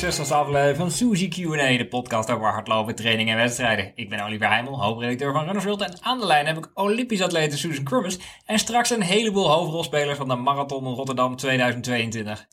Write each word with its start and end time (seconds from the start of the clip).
Welkom 0.00 0.18
bij 0.18 0.26
de 0.26 0.34
65e 0.34 0.36
aflevering 0.36 0.76
van 0.76 0.90
Suzy 0.90 1.28
Q&A, 1.28 1.76
de 1.76 1.88
podcast 1.88 2.30
over 2.30 2.46
hardlopen, 2.46 2.94
training 2.94 3.30
en 3.30 3.36
wedstrijden. 3.36 3.92
Ik 3.94 4.08
ben 4.08 4.20
Oliver 4.20 4.48
Heimel, 4.48 4.82
hoofdredacteur 4.82 5.32
van 5.32 5.44
Runners 5.44 5.64
World 5.64 5.80
en 5.80 5.96
aan 6.00 6.20
de 6.20 6.26
lijn 6.26 6.46
heb 6.46 6.56
ik 6.56 6.70
Olympisch 6.74 7.22
atlete 7.22 7.56
Susan 7.56 7.84
Crummins 7.84 8.18
en 8.44 8.58
straks 8.58 8.90
een 8.90 9.02
heleboel 9.02 9.50
hoofdrolspelers 9.50 10.18
van 10.18 10.28
de 10.28 10.34
Marathon 10.34 10.86
in 10.86 10.94
Rotterdam 10.94 11.36
2022. 11.36 12.46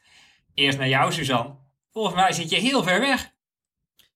Eerst 0.54 0.77
naar 0.77 0.88
jou, 0.88 1.12
Suzanne. 1.12 1.55
Volgens 1.91 2.16
mij 2.16 2.32
zit 2.32 2.49
je 2.49 2.55
heel 2.55 2.84
ver 2.84 2.99
weg. 2.99 3.32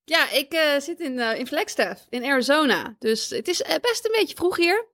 Ja, 0.03 0.31
ik 0.31 0.53
uh, 0.53 0.79
zit 0.79 0.99
in, 0.99 1.17
uh, 1.17 1.39
in 1.39 1.47
Flagstaff, 1.47 2.05
in 2.09 2.25
Arizona. 2.25 2.95
Dus 2.99 3.29
het 3.29 3.47
is 3.47 3.61
uh, 3.61 3.67
best 3.81 4.05
een 4.05 4.15
beetje 4.15 4.35
vroeg 4.35 4.57
hier. 4.57 4.87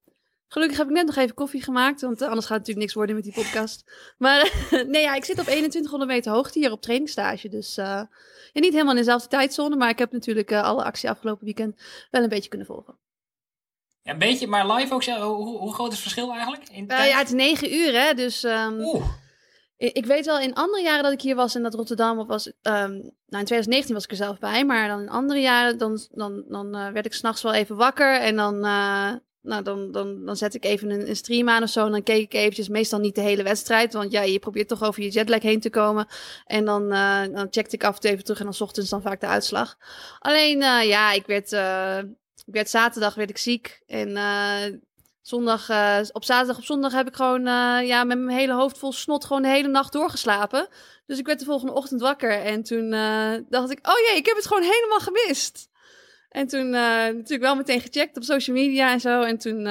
Gelukkig 0.54 0.78
heb 0.78 0.88
ik 0.88 0.94
net 0.94 1.06
nog 1.06 1.16
even 1.16 1.36
koffie 1.36 1.64
gemaakt, 1.64 2.02
want 2.02 2.22
anders 2.22 2.46
gaat 2.46 2.58
het 2.58 2.68
natuurlijk 2.68 2.78
niks 2.78 2.94
worden 2.94 3.16
met 3.16 3.24
die 3.24 3.34
podcast. 3.34 3.84
Maar 4.18 4.52
nee, 4.88 5.02
ja, 5.02 5.16
ik 5.16 5.26
zit 5.26 5.40
op 5.40 5.46
2100 5.46 6.12
meter 6.12 6.32
hoogte 6.32 6.60
hier 6.60 6.72
op 6.72 6.82
trainingsstage. 6.82 7.50
Dus 7.50 7.76
ja, 7.76 8.10
niet 8.54 8.72
helemaal 8.72 8.94
in 8.94 9.00
dezelfde 9.00 9.28
tijdzone, 9.28 9.76
maar 9.76 9.90
ik 9.90 10.00
heb 10.00 10.12
natuurlijk 10.12 10.52
alle 10.52 10.84
actie 10.84 11.10
afgelopen 11.10 11.46
weekend 11.46 11.82
wel 12.10 12.24
een 12.24 12.30
beetje 12.30 12.50
kunnen 12.50 12.68
volgen. 12.68 12.98
Ja, 14.02 14.12
een 14.12 14.20
beetje, 14.20 14.48
maar 14.48 14.72
live 14.72 14.94
ook. 14.94 15.04
Hoe, 15.04 15.58
hoe 15.58 15.74
groot 15.74 15.88
is 15.88 15.94
het 15.94 16.02
verschil 16.02 16.32
eigenlijk? 16.32 16.70
In 16.70 16.86
ja, 16.88 17.18
het 17.18 17.28
is 17.28 17.34
9 17.34 17.74
uur, 17.74 18.02
hè. 18.02 18.14
Dus 18.14 18.44
um, 18.44 18.80
Oeh. 18.80 19.06
Ik 19.78 20.06
weet 20.06 20.26
wel 20.26 20.40
in 20.40 20.54
andere 20.54 20.84
jaren 20.84 21.04
dat 21.04 21.12
ik 21.12 21.22
hier 21.22 21.36
was 21.36 21.56
en 21.56 21.64
dat 21.64 21.74
Rotterdam 21.74 22.26
was. 22.28 22.48
Um, 22.48 22.54
nou, 22.62 23.42
in 23.42 23.46
2019 23.46 23.94
was 23.94 24.04
ik 24.04 24.12
er 24.12 24.16
zelf 24.16 24.40
bij, 24.40 24.66
maar 24.66 24.88
dan 24.88 25.02
in 25.02 25.10
andere 25.10 25.40
jaren 25.40 25.78
dan, 25.78 26.08
dan, 26.12 26.44
dan 26.48 26.76
uh, 26.76 26.90
werd 26.90 27.06
ik 27.06 27.14
s'nachts 27.14 27.42
wel 27.42 27.54
even 27.54 27.76
wakker 27.76 28.20
en 28.20 28.36
dan, 28.36 28.66
uh, 28.66 29.14
nou, 29.42 29.64
dan, 29.64 29.92
dan, 29.92 30.26
dan 30.26 30.36
zet 30.36 30.54
ik 30.54 30.66
even 30.66 30.90
een, 30.90 31.10
een, 31.10 31.16
stream 31.16 31.50
aan 31.50 31.64
of 31.64 31.70
zo 31.70 31.86
en 31.86 31.92
dan 31.92 32.04
keek 32.04 32.24
ik 32.24 32.34
eventjes, 32.34 32.70
meestal 32.70 33.00
niet 33.00 33.16
de 33.16 33.22
hele 33.22 33.44
wedstrijd, 33.44 33.94
want 33.94 34.12
ja, 34.12 34.22
je 34.22 34.40
probeert 34.40 34.68
toch 34.68 34.84
over 34.84 35.04
je 35.04 35.10
jetlag 35.10 35.42
heen 35.42 35.60
te 35.60 35.70
komen 35.70 36.08
en 36.46 36.66
dan, 36.66 36.84
uh, 36.84 37.22
dan 37.34 37.48
checkte 37.50 37.76
ik 37.76 37.84
af 37.84 37.96
en 37.96 38.02
toe 38.02 38.10
even 38.10 38.24
terug 38.24 38.40
en 38.40 38.46
dan 38.46 38.56
ochtends 38.60 38.90
dan 38.90 39.02
vaak 39.02 39.20
de 39.20 39.28
uitslag. 39.28 39.78
Alleen, 40.20 40.58
ja, 40.88 41.12
ik 41.12 41.26
werd, 41.26 41.52
ik 42.46 42.54
werd 42.54 42.70
zaterdag 42.70 43.16
werd 43.16 43.30
ik 43.30 43.38
ziek 43.38 43.82
en 43.86 44.18
Zondag, 45.22 45.62
op 46.12 46.24
zaterdag 46.24 46.58
op 46.58 46.64
zondag 46.64 46.92
heb 46.92 47.08
ik 47.08 47.16
gewoon 47.16 47.44
ja, 47.86 48.04
met 48.04 48.20
mijn 48.20 48.38
hele 48.38 48.54
hoofd 48.54 48.78
vol 48.78 48.92
snot 48.92 49.26
gewoon 49.26 49.42
de 49.42 49.48
hele 49.48 49.68
nacht 49.68 49.92
doorgeslapen. 49.94 50.68
Dus 51.06 51.20
ik 51.20 51.26
werd 51.26 51.40
de 51.40 51.46
volgende 51.46 51.74
ochtend 51.74 52.02
wakker 52.02 52.32
en 52.32 52.64
toen 52.64 52.90
dacht 53.50 53.72
ik, 53.72 53.88
oh 53.88 54.00
jee, 54.08 54.18
ik 54.18 54.26
heb 54.26 54.36
het 54.36 54.48
gewoon 54.48 54.64
helemaal 54.64 55.00
gemist. 55.00 55.70
En 56.32 56.48
toen 56.48 56.70
natuurlijk 56.70 57.42
wel 57.42 57.56
meteen 57.56 57.82
gecheckt 57.82 58.18
op 58.18 58.24
social 58.24 58.56
media 58.56 58.92
en 58.92 59.00
zo. 59.00 59.22
En 59.22 59.38
toen 59.38 59.62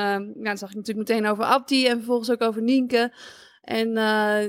ja, 0.42 0.56
zag 0.56 0.70
ik 0.70 0.76
natuurlijk 0.76 1.08
meteen 1.08 1.26
over 1.26 1.44
Abdi 1.44 1.86
en 1.86 1.96
vervolgens 1.96 2.30
ook 2.30 2.42
over 2.42 2.62
Nienke. 2.62 3.12
En 3.62 3.86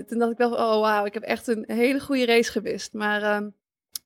toen 0.07 0.19
dacht 0.19 0.31
ik 0.31 0.37
wel, 0.37 0.51
oh 0.51 0.79
wauw, 0.79 1.05
ik 1.05 1.13
heb 1.13 1.23
echt 1.23 1.47
een 1.47 1.63
hele 1.67 1.99
goede 1.99 2.25
race 2.25 2.51
gemist. 2.51 2.93
Maar 2.93 3.21
ehm, 3.21 3.49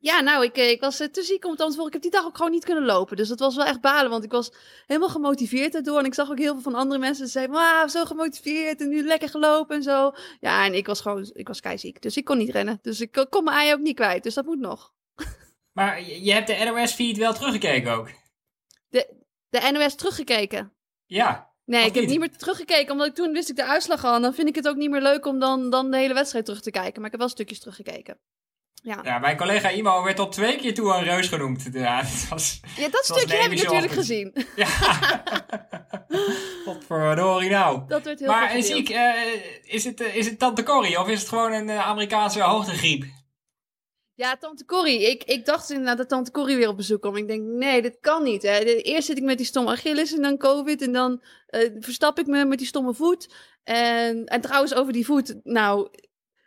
ja, 0.05 0.21
nou, 0.21 0.43
ik, 0.43 0.57
ik 0.57 0.81
was 0.81 0.97
te 0.97 1.21
ziek 1.21 1.45
om 1.45 1.51
het 1.51 1.61
antwoord. 1.61 1.87
Ik 1.87 1.93
heb 1.93 2.01
die 2.01 2.11
dag 2.11 2.25
ook 2.25 2.37
gewoon 2.37 2.51
niet 2.51 2.65
kunnen 2.65 2.85
lopen. 2.85 3.17
Dus 3.17 3.27
dat 3.27 3.39
was 3.39 3.55
wel 3.55 3.65
echt 3.65 3.81
balen, 3.81 4.09
want 4.09 4.23
ik 4.23 4.31
was 4.31 4.51
helemaal 4.85 5.09
gemotiveerd 5.09 5.71
daardoor. 5.71 5.99
En 5.99 6.05
ik 6.05 6.13
zag 6.13 6.29
ook 6.29 6.37
heel 6.37 6.53
veel 6.53 6.61
van 6.61 6.75
andere 6.75 6.99
mensen 6.99 7.23
die 7.23 7.31
zeiden, 7.31 7.55
wauw, 7.55 7.87
zo 7.87 8.05
gemotiveerd 8.05 8.81
en 8.81 8.89
nu 8.89 9.03
lekker 9.03 9.29
gelopen 9.29 9.75
en 9.75 9.83
zo. 9.83 10.11
Ja, 10.39 10.65
en 10.65 10.73
ik 10.73 10.87
was 10.87 11.01
gewoon, 11.01 11.29
ik 11.33 11.47
was 11.47 11.59
keiziek. 11.59 12.01
Dus 12.01 12.17
ik 12.17 12.25
kon 12.25 12.37
niet 12.37 12.49
rennen. 12.49 12.79
Dus 12.81 13.01
ik 13.01 13.25
kon 13.29 13.43
mijn 13.43 13.57
ei 13.57 13.73
ook 13.73 13.79
niet 13.79 13.95
kwijt. 13.95 14.23
Dus 14.23 14.33
dat 14.33 14.45
moet 14.45 14.59
nog. 14.59 14.93
Maar 15.75 16.01
je 16.03 16.31
hebt 16.31 16.47
de 16.47 16.71
NOS-feed 16.73 17.17
wel 17.17 17.33
teruggekeken 17.33 17.91
ook? 17.91 18.09
De, 18.89 19.15
de 19.49 19.69
NOS 19.71 19.95
teruggekeken? 19.95 20.73
Ja. 21.05 21.53
Nee, 21.65 21.85
ik 21.85 21.95
heb 21.95 22.05
niet 22.05 22.19
meer 22.19 22.37
teruggekeken, 22.37 22.91
omdat 22.91 23.07
ik 23.07 23.15
toen 23.15 23.31
wist 23.31 23.49
ik 23.49 23.55
de 23.55 23.65
uitslag 23.65 24.03
al. 24.03 24.15
En 24.15 24.21
dan 24.21 24.33
vind 24.33 24.47
ik 24.47 24.55
het 24.55 24.67
ook 24.67 24.75
niet 24.75 24.89
meer 24.89 25.01
leuk 25.01 25.25
om 25.25 25.39
dan, 25.39 25.69
dan 25.69 25.91
de 25.91 25.97
hele 25.97 26.13
wedstrijd 26.13 26.45
terug 26.45 26.61
te 26.61 26.71
kijken. 26.71 26.95
Maar 26.95 27.05
ik 27.05 27.11
heb 27.11 27.19
wel 27.19 27.29
stukjes 27.29 27.59
teruggekeken. 27.59 28.19
Ja. 28.73 28.99
ja, 29.03 29.19
mijn 29.19 29.37
collega 29.37 29.69
Imo 29.69 30.03
werd 30.03 30.19
al 30.19 30.29
twee 30.29 30.57
keer 30.57 30.73
toe 30.73 30.93
een 30.93 31.03
reus 31.03 31.27
genoemd. 31.27 31.69
Ja, 31.71 32.01
dat, 32.01 32.25
was, 32.29 32.59
ja, 32.75 32.89
dat 32.89 33.05
stukje 33.05 33.35
heb 33.35 33.51
ik 33.51 33.63
natuurlijk 33.63 33.91
gezien. 33.91 34.33
Ja. 34.55 34.67
Wat 36.65 36.83
verdorie 36.85 37.49
nou. 37.49 37.87
Dat 37.87 38.03
werd 38.03 38.19
heel 38.19 38.27
Maar 38.27 38.61
zie 38.61 38.75
ik, 38.75 38.89
uh, 38.89 39.13
is, 39.63 39.83
het, 39.83 40.01
uh, 40.01 40.15
is 40.15 40.25
het 40.25 40.39
Tante 40.39 40.63
Corrie 40.63 40.99
of 40.99 41.07
is 41.07 41.19
het 41.19 41.29
gewoon 41.29 41.51
een 41.51 41.67
uh, 41.67 41.87
Amerikaanse 41.87 42.41
hoogtegriep? 42.41 43.05
Ja, 44.15 44.37
Tante 44.37 44.65
Corrie. 44.65 45.09
Ik, 45.09 45.23
ik 45.23 45.45
dacht 45.45 45.69
inderdaad 45.69 45.97
dat 45.97 46.09
Tante 46.09 46.31
Corrie 46.31 46.55
weer 46.55 46.69
op 46.69 46.77
bezoek 46.77 47.01
kwam. 47.01 47.15
Ik 47.15 47.27
denk, 47.27 47.43
nee, 47.43 47.81
dit 47.81 47.97
kan 47.99 48.23
niet. 48.23 48.41
Hè. 48.41 48.59
Eerst 48.59 49.07
zit 49.07 49.17
ik 49.17 49.23
met 49.23 49.37
die 49.37 49.45
stomme 49.45 49.71
Achilles 49.71 50.13
en 50.13 50.21
dan 50.21 50.37
COVID. 50.37 50.81
En 50.81 50.91
dan 50.91 51.21
verstap 51.79 52.19
ik 52.19 52.27
me 52.27 52.45
met 52.45 52.57
die 52.57 52.67
stomme 52.67 52.93
voet. 52.93 53.33
En, 53.63 54.25
en 54.25 54.41
trouwens, 54.41 54.73
over 54.73 54.93
die 54.93 55.05
voet. 55.05 55.35
Nou, 55.43 55.89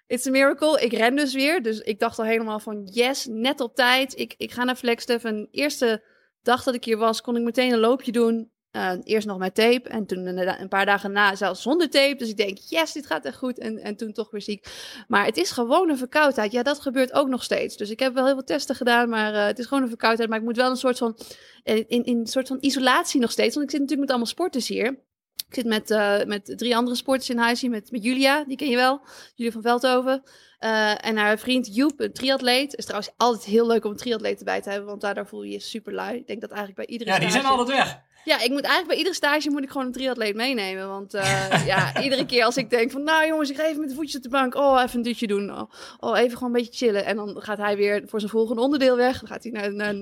It's 0.08 0.26
a 0.26 0.30
miracle. 0.30 0.80
Ik 0.80 0.92
ren 0.92 1.16
dus 1.16 1.34
weer. 1.34 1.62
Dus 1.62 1.80
ik 1.80 1.98
dacht 1.98 2.18
al 2.18 2.24
helemaal 2.24 2.60
van 2.60 2.84
yes, 2.84 3.26
net 3.26 3.60
op 3.60 3.74
tijd. 3.74 4.18
Ik, 4.18 4.34
ik 4.36 4.52
ga 4.52 4.64
naar 4.64 4.76
Flagstaff. 4.76 5.24
En 5.24 5.40
de 5.40 5.48
eerste 5.50 6.04
dag 6.42 6.62
dat 6.62 6.74
ik 6.74 6.84
hier 6.84 6.96
was, 6.96 7.20
kon 7.20 7.36
ik 7.36 7.42
meteen 7.42 7.72
een 7.72 7.78
loopje 7.78 8.12
doen. 8.12 8.50
Uh, 8.72 8.92
eerst 9.02 9.26
nog 9.26 9.38
met 9.38 9.54
tape 9.54 9.88
en 9.88 10.06
toen 10.06 10.26
een, 10.26 10.68
paar 10.68 10.86
dagen 10.86 11.12
na 11.12 11.34
zelfs 11.34 11.62
zonder 11.62 11.90
tape. 11.90 12.14
Dus 12.16 12.28
ik 12.28 12.36
denk, 12.36 12.58
yes, 12.58 12.92
dit 12.92 13.06
gaat 13.06 13.24
echt 13.24 13.36
goed. 13.36 13.58
En, 13.58 13.78
en 13.78 13.96
toen 13.96 14.12
toch 14.12 14.30
weer 14.30 14.42
ziek. 14.42 14.66
Maar 15.08 15.24
het 15.24 15.36
is 15.36 15.50
gewoon 15.50 15.90
een 15.90 15.98
verkoudheid. 15.98 16.52
Ja, 16.52 16.62
dat 16.62 16.80
gebeurt 16.80 17.12
ook 17.12 17.28
nog 17.28 17.42
steeds. 17.42 17.76
Dus 17.76 17.90
ik 17.90 17.98
heb 17.98 18.14
wel 18.14 18.24
heel 18.24 18.34
veel 18.34 18.44
testen 18.44 18.74
gedaan, 18.74 19.08
maar 19.08 19.34
uh, 19.34 19.44
het 19.46 19.58
is 19.58 19.66
gewoon 19.66 19.82
een 19.82 19.88
verkoudheid. 19.88 20.28
Maar 20.28 20.38
ik 20.38 20.44
moet 20.44 20.56
wel 20.56 20.70
een 20.70 20.76
soort 20.76 20.98
van, 20.98 21.18
in, 21.62 21.86
in 21.88 22.18
een 22.18 22.26
soort 22.26 22.48
van 22.48 22.58
isolatie 22.60 23.20
nog 23.20 23.30
steeds. 23.30 23.54
Want 23.54 23.66
ik 23.66 23.70
zit 23.70 23.80
natuurlijk 23.80 24.00
met 24.00 24.08
allemaal 24.08 24.26
sporters 24.26 24.68
hier. 24.68 25.06
Ik 25.48 25.54
zit 25.54 25.66
met, 25.66 25.88
met 26.26 26.58
drie 26.58 26.76
andere 26.76 26.96
sporters 26.96 27.30
in 27.30 27.38
huis 27.38 27.60
hier. 27.60 27.70
Met, 27.70 27.90
met 27.90 28.04
Julia, 28.04 28.44
die 28.44 28.56
ken 28.56 28.68
je 28.68 28.76
wel. 28.76 29.00
Julia 29.34 29.52
van 29.52 29.62
Veldhoven. 29.62 30.22
Uh, 30.60 31.06
en 31.06 31.16
haar 31.16 31.38
vriend 31.38 31.74
Joep, 31.74 32.00
een 32.00 32.12
triatleet. 32.12 32.74
Is 32.74 32.84
trouwens 32.84 33.12
altijd 33.16 33.44
heel 33.44 33.66
leuk 33.66 33.84
om 33.84 33.90
een 33.90 33.96
triatleet 33.96 34.38
erbij 34.38 34.60
te 34.60 34.70
hebben. 34.70 34.88
Want 34.88 35.00
daardoor 35.00 35.26
voel 35.26 35.42
je 35.42 35.50
je 35.50 35.60
super 35.60 35.92
lui. 35.92 36.16
Ik 36.16 36.26
denk 36.26 36.40
dat 36.40 36.50
eigenlijk 36.50 36.86
bij 36.86 36.96
iedere 36.96 37.10
Ja, 37.10 37.18
die 37.18 37.30
zijn 37.30 37.44
altijd 37.44 37.68
weg. 37.68 38.00
Ja, 38.24 38.40
ik 38.40 38.50
moet 38.50 38.62
eigenlijk 38.62 38.86
bij 38.86 38.96
iedere 38.96 39.14
stage 39.14 39.50
moet 39.50 39.62
ik 39.62 39.70
gewoon 39.70 39.86
een 39.86 39.92
triatleet 39.92 40.34
meenemen. 40.34 40.88
Want 40.88 41.14
uh, 41.14 41.66
ja, 41.66 41.92
iedere 42.02 42.26
keer 42.26 42.44
als 42.44 42.56
ik 42.56 42.70
denk 42.70 42.90
van... 42.90 43.02
Nou 43.02 43.26
jongens, 43.26 43.50
ik 43.50 43.56
ga 43.56 43.66
even 43.66 43.80
met 43.80 43.88
de 43.88 43.94
voetjes 43.94 44.16
op 44.16 44.22
de 44.22 44.28
bank. 44.28 44.54
Oh, 44.54 44.82
even 44.82 44.96
een 44.96 45.02
dutje 45.02 45.26
doen. 45.26 45.50
Oh, 45.50 45.70
oh, 45.98 46.18
even 46.18 46.38
gewoon 46.38 46.54
een 46.54 46.60
beetje 46.60 46.86
chillen. 46.86 47.04
En 47.04 47.16
dan 47.16 47.42
gaat 47.42 47.58
hij 47.58 47.76
weer 47.76 48.02
voor 48.06 48.20
zijn 48.20 48.32
volgende 48.32 48.62
onderdeel 48.62 48.96
weg. 48.96 49.18
Dan 49.18 49.28
gaat 49.28 49.42
hij 49.42 49.52
naar... 49.52 49.74
naar 49.74 49.94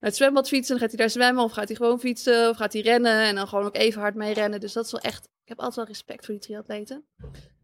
het 0.00 0.16
zwembad 0.16 0.48
fietsen. 0.48 0.70
Dan 0.70 0.78
gaat 0.78 0.96
hij 0.96 0.98
daar 0.98 1.10
zwemmen 1.10 1.44
of 1.44 1.52
gaat 1.52 1.68
hij 1.68 1.76
gewoon 1.76 2.00
fietsen 2.00 2.48
of 2.48 2.56
gaat 2.56 2.72
hij 2.72 2.82
rennen. 2.82 3.22
En 3.22 3.34
dan 3.34 3.48
gewoon 3.48 3.64
ook 3.64 3.76
even 3.76 4.00
hard 4.00 4.14
mee 4.14 4.34
rennen. 4.34 4.60
Dus 4.60 4.72
dat 4.72 4.84
is 4.84 4.92
wel 4.92 5.00
echt... 5.00 5.24
Ik 5.24 5.48
heb 5.48 5.58
altijd 5.58 5.76
wel 5.76 5.86
respect 5.86 6.24
voor 6.24 6.34
die 6.34 6.42
triatleten. 6.42 7.04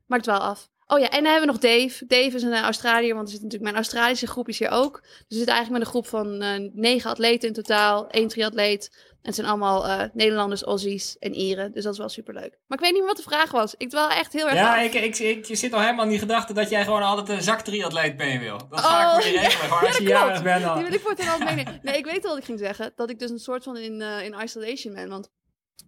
Maakt 0.06 0.27
wel 0.27 0.38
af. 0.38 0.69
Oh 0.91 0.99
ja, 0.99 1.09
en 1.09 1.22
dan 1.22 1.32
hebben 1.32 1.41
we 1.41 1.53
nog 1.53 1.72
Dave. 1.72 2.06
Dave 2.06 2.37
is 2.37 2.43
een 2.43 2.53
uh, 2.53 2.60
Australiër, 2.60 3.15
want 3.15 3.26
er 3.26 3.32
zit 3.32 3.43
natuurlijk 3.43 3.71
mijn 3.71 3.82
Australische 3.84 4.26
groep 4.26 4.49
is 4.49 4.59
hier 4.59 4.71
ook. 4.71 5.00
Dus 5.03 5.25
we 5.28 5.34
zitten 5.34 5.54
eigenlijk 5.54 5.71
met 5.71 5.81
een 5.81 5.94
groep 5.94 6.06
van 6.06 6.43
uh, 6.43 6.71
negen 6.72 7.10
atleten 7.10 7.49
in 7.49 7.54
totaal. 7.54 8.09
één 8.09 8.28
triatleet. 8.28 8.91
En 9.09 9.19
het 9.22 9.34
zijn 9.34 9.47
allemaal 9.47 9.87
uh, 9.87 10.03
Nederlanders, 10.12 10.62
Aussies 10.62 11.16
en 11.19 11.34
Ieren. 11.34 11.72
Dus 11.72 11.84
dat 11.84 11.93
is 11.93 11.99
wel 11.99 12.09
superleuk. 12.09 12.59
Maar 12.66 12.78
ik 12.78 12.84
weet 12.84 12.93
niet 12.93 12.99
meer 12.99 13.09
wat 13.09 13.16
de 13.16 13.22
vraag 13.22 13.50
was. 13.50 13.75
Ik 13.76 13.91
wel 13.91 14.09
echt 14.09 14.32
heel 14.32 14.47
erg 14.47 14.54
Ja, 14.54 14.81
ik, 14.81 14.94
ik, 14.94 15.19
ik, 15.19 15.44
je 15.44 15.54
zit 15.54 15.72
al 15.72 15.81
helemaal 15.81 16.04
in 16.04 16.10
die 16.10 16.19
gedachte 16.19 16.53
dat 16.53 16.71
jij 16.71 16.84
gewoon 16.84 17.03
altijd 17.03 17.28
een 17.28 17.43
zak 17.43 17.60
triatleet 17.60 18.16
ben 18.16 18.41
wil. 18.41 18.60
Dat 18.69 18.81
ga 18.81 19.10
oh, 19.10 19.16
ik 19.16 19.22
voor 19.22 19.32
je 19.32 19.38
regelen. 19.38 19.69
Ja, 19.69 19.87
als 19.87 19.97
je 19.97 20.03
jarig 20.03 20.43
bent 20.43 20.65
dan. 20.65 20.75
Die 20.75 20.84
wil 20.84 20.94
ik 20.94 21.00
voor 21.00 21.10
het 21.16 21.38
meenemen. 21.38 21.78
Nee, 21.82 21.97
ik 21.97 22.05
weet 22.05 22.25
al 22.25 22.31
wat 22.31 22.38
ik 22.38 22.44
ging 22.44 22.59
zeggen. 22.59 22.93
Dat 22.97 23.10
ik 23.10 23.19
dus 23.19 23.31
een 23.31 23.38
soort 23.38 23.65
van 23.65 23.76
in, 23.76 24.00
in 24.00 24.34
isolation 24.43 24.94
ben. 24.94 25.09
Want 25.09 25.31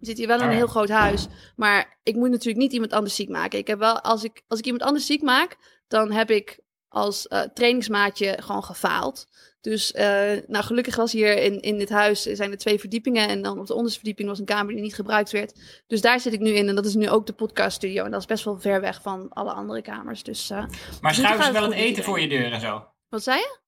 zitten 0.07 0.25
hier 0.25 0.27
wel 0.27 0.37
in 0.37 0.43
een 0.43 0.49
oh 0.49 0.55
heel 0.55 0.67
groot 0.67 0.89
huis. 0.89 1.27
Maar 1.55 1.99
ik 2.03 2.15
moet 2.15 2.29
natuurlijk 2.29 2.57
niet 2.57 2.73
iemand 2.73 2.93
anders 2.93 3.15
ziek 3.15 3.29
maken. 3.29 3.59
Ik 3.59 3.67
heb 3.67 3.79
wel, 3.79 4.01
als 4.01 4.23
ik, 4.23 4.43
als 4.47 4.59
ik 4.59 4.65
iemand 4.65 4.83
anders 4.83 5.05
ziek 5.05 5.21
maak, 5.21 5.57
dan 5.87 6.11
heb 6.11 6.31
ik 6.31 6.59
als 6.87 7.25
uh, 7.29 7.41
trainingsmaatje 7.41 8.37
gewoon 8.39 8.63
gefaald. 8.63 9.27
Dus 9.61 9.91
uh, 9.91 10.01
nou, 10.47 10.63
gelukkig 10.63 10.95
was 10.95 11.11
hier 11.11 11.37
in, 11.37 11.59
in 11.59 11.77
dit 11.77 11.89
huis 11.89 12.21
zijn 12.21 12.51
er 12.51 12.57
twee 12.57 12.79
verdiepingen. 12.79 13.27
En 13.27 13.41
dan 13.41 13.59
op 13.59 13.67
de 13.67 13.73
onderste 13.73 13.99
verdieping 13.99 14.27
was 14.27 14.39
een 14.39 14.45
kamer 14.45 14.73
die 14.73 14.81
niet 14.81 14.95
gebruikt 14.95 15.31
werd. 15.31 15.59
Dus 15.87 16.01
daar 16.01 16.19
zit 16.19 16.33
ik 16.33 16.39
nu 16.39 16.49
in. 16.49 16.67
En 16.67 16.75
dat 16.75 16.85
is 16.85 16.95
nu 16.95 17.09
ook 17.09 17.25
de 17.25 17.33
podcaststudio. 17.33 18.05
En 18.05 18.11
dat 18.11 18.19
is 18.19 18.25
best 18.25 18.43
wel 18.43 18.59
ver 18.59 18.81
weg 18.81 19.01
van 19.01 19.29
alle 19.29 19.51
andere 19.51 19.81
kamers. 19.81 20.23
Dus, 20.23 20.51
uh, 20.51 20.65
maar 21.01 21.13
schuiven 21.13 21.45
ze 21.45 21.51
wel 21.51 21.63
het 21.63 21.73
eten 21.73 22.03
voor 22.03 22.19
je 22.19 22.27
deur 22.27 22.51
en 22.51 22.61
zo? 22.61 22.85
Wat 23.09 23.23
zei 23.23 23.37
je? 23.37 23.60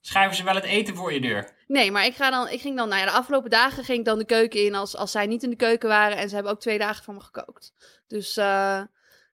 Schuiven 0.00 0.36
ze 0.36 0.44
wel 0.44 0.54
het 0.54 0.64
eten 0.64 0.96
voor 0.96 1.12
je 1.12 1.20
deur? 1.20 1.56
Nee, 1.66 1.90
maar 1.90 2.04
ik, 2.04 2.14
ga 2.14 2.30
dan, 2.30 2.48
ik 2.48 2.60
ging 2.60 2.76
dan, 2.76 2.88
nou 2.88 3.00
ja, 3.00 3.06
de 3.06 3.16
afgelopen 3.16 3.50
dagen 3.50 3.84
ging 3.84 3.98
ik 3.98 4.04
dan 4.04 4.18
de 4.18 4.24
keuken 4.24 4.64
in 4.64 4.74
als, 4.74 4.96
als 4.96 5.10
zij 5.10 5.26
niet 5.26 5.42
in 5.42 5.50
de 5.50 5.56
keuken 5.56 5.88
waren. 5.88 6.16
En 6.16 6.28
ze 6.28 6.34
hebben 6.34 6.52
ook 6.52 6.60
twee 6.60 6.78
dagen 6.78 7.04
voor 7.04 7.14
me 7.14 7.20
gekookt. 7.20 7.72
Dus, 8.06 8.36
uh, 8.36 8.80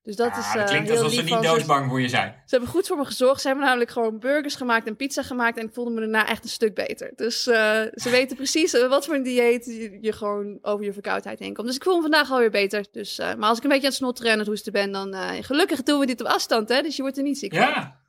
dus 0.03 0.15
dat 0.15 0.37
is. 0.37 0.45
Uh, 0.45 0.53
dat 0.53 0.69
klinkt 0.69 0.89
alsof 0.89 1.11
ze 1.11 1.21
niet 1.21 1.43
doodsbang 1.43 1.89
voor 1.89 2.01
je 2.01 2.09
zijn. 2.09 2.31
Ze 2.31 2.55
hebben 2.55 2.69
goed 2.69 2.87
voor 2.87 2.97
me 2.97 3.05
gezorgd. 3.05 3.41
Ze 3.41 3.47
hebben 3.47 3.65
namelijk 3.65 3.91
gewoon 3.91 4.19
burgers 4.19 4.55
gemaakt 4.55 4.87
en 4.87 4.95
pizza 4.95 5.23
gemaakt. 5.23 5.57
En 5.57 5.65
ik 5.65 5.73
voelde 5.73 5.91
me 5.91 5.99
daarna 5.99 6.27
echt 6.27 6.43
een 6.43 6.49
stuk 6.49 6.75
beter. 6.75 7.11
Dus 7.15 7.47
uh, 7.47 7.55
ze 7.93 8.09
weten 8.09 8.35
precies 8.35 8.71
wat 8.87 9.05
voor 9.05 9.15
een 9.15 9.23
dieet 9.23 9.65
je, 9.65 9.97
je, 10.01 10.11
gewoon 10.11 10.57
over 10.61 10.85
je 10.85 10.93
verkoudheid 10.93 11.39
heen 11.39 11.53
komt. 11.53 11.67
Dus 11.67 11.75
ik 11.75 11.83
voel 11.83 11.95
me 11.95 12.01
vandaag 12.01 12.31
alweer 12.31 12.51
beter. 12.51 12.85
Dus, 12.91 13.17
maar 13.17 13.49
als 13.49 13.57
ik 13.57 13.63
een 13.63 13.69
beetje 13.69 13.85
aan 13.85 13.91
het 13.91 13.99
snotteren 13.99 14.31
en 14.31 14.39
het 14.39 14.47
hoesten 14.47 14.71
ben, 14.71 14.91
dan 14.91 15.15
gelukkig 15.43 15.83
doen 15.83 15.99
we 15.99 16.05
dit 16.05 16.21
op 16.21 16.27
afstand. 16.27 16.69
Hè? 16.69 16.81
Dus 16.81 16.95
je 16.95 17.01
wordt 17.01 17.17
er 17.17 17.23
niet 17.23 17.37
ziek 17.37 17.53
ja. 17.53 17.73
van. 17.73 18.03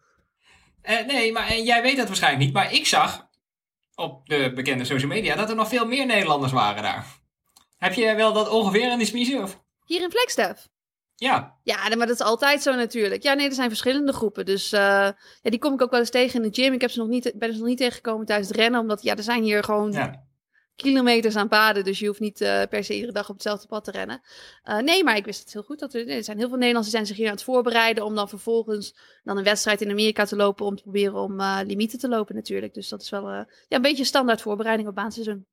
Ja. 0.86 1.00
nee, 1.00 1.32
maar 1.32 1.46
en 1.46 1.64
jij 1.64 1.82
weet 1.82 1.96
dat 1.96 2.06
waarschijnlijk 2.06 2.44
niet. 2.44 2.52
Maar 2.52 2.72
ik 2.72 2.86
zag 2.86 3.28
op 3.94 4.28
de 4.28 4.52
bekende 4.54 4.84
social 4.84 5.10
media 5.10 5.34
dat 5.36 5.50
er 5.50 5.56
nog 5.56 5.68
veel 5.68 5.86
meer 5.86 6.06
Nederlanders 6.06 6.52
waren 6.52 6.82
daar. 6.82 7.06
Heb 7.76 7.92
je 7.92 8.14
wel 8.14 8.32
dat 8.32 8.48
ongeveer 8.48 8.92
in 8.92 8.98
de 8.98 9.04
smiezen? 9.04 9.42
Of? 9.42 9.64
Hier 9.84 10.02
in 10.02 10.10
Flagstaff? 10.10 10.68
Ja. 11.16 11.58
Ja, 11.62 11.88
maar 11.88 12.06
dat 12.06 12.20
is 12.20 12.26
altijd 12.26 12.62
zo 12.62 12.74
natuurlijk. 12.74 13.22
Ja, 13.22 13.34
nee, 13.34 13.46
er 13.48 13.54
zijn 13.54 13.68
verschillende 13.68 14.12
groepen. 14.12 14.44
Dus 14.44 14.72
uh, 14.72 14.80
ja, 15.40 15.50
die 15.50 15.58
kom 15.58 15.72
ik 15.72 15.82
ook 15.82 15.90
wel 15.90 16.00
eens 16.00 16.10
tegen 16.10 16.42
in 16.42 16.50
de 16.50 16.62
gym. 16.62 16.72
Ik 16.72 16.80
heb 16.80 16.90
ze 16.90 16.98
nog 16.98 17.08
niet, 17.08 17.32
ben 17.36 17.52
ze 17.52 17.58
nog 17.58 17.68
niet 17.68 17.78
tegengekomen 17.78 18.26
tijdens 18.26 18.48
het 18.48 18.56
rennen. 18.56 18.80
Omdat 18.80 19.02
ja, 19.02 19.16
er 19.16 19.22
zijn 19.22 19.42
hier 19.42 19.64
gewoon 19.64 19.92
ja. 19.92 20.25
Kilometers 20.76 21.37
aan 21.37 21.49
paden. 21.49 21.84
Dus 21.84 21.99
je 21.99 22.06
hoeft 22.06 22.20
niet 22.20 22.40
uh, 22.40 22.62
per 22.70 22.84
se 22.84 22.94
iedere 22.94 23.12
dag 23.12 23.28
op 23.28 23.34
hetzelfde 23.34 23.67
pad 23.67 23.84
te 23.84 23.90
rennen. 23.90 24.20
Uh, 24.64 24.78
nee, 24.78 25.05
maar 25.05 25.17
ik 25.17 25.25
wist 25.25 25.40
het 25.40 25.52
heel 25.52 25.62
goed. 25.62 25.78
Dat 25.78 25.94
er, 25.94 26.08
er 26.08 26.25
zijn 26.25 26.38
heel 26.38 26.49
veel 26.49 26.56
Nederlanders 26.56 26.93
die 26.93 26.94
zijn 26.94 27.06
zich 27.06 27.17
hier 27.17 27.26
aan 27.26 27.34
het 27.34 27.44
voorbereiden. 27.44 28.05
Om 28.05 28.14
dan 28.14 28.28
vervolgens 28.28 28.96
dan 29.25 29.37
een 29.37 29.44
wedstrijd 29.44 29.81
in 29.81 29.90
Amerika 29.90 30.25
te 30.25 30.37
lopen. 30.37 30.67
Om 30.67 30.76
te 30.76 30.82
proberen 30.82 31.14
om 31.14 31.43
limieten 31.43 31.99
te 31.99 32.08
lopen 32.08 32.34
natuurlijk. 32.34 32.75
Dus 32.75 32.88
dat 32.88 33.02
is 33.02 33.11
wel 33.11 33.31
ja, 33.31 33.46
een 33.69 33.82
beetje 33.82 34.05
standaard 34.05 34.43
voorbereiding 34.43 34.88
op 34.88 34.94
baanseizoen. 34.94 35.46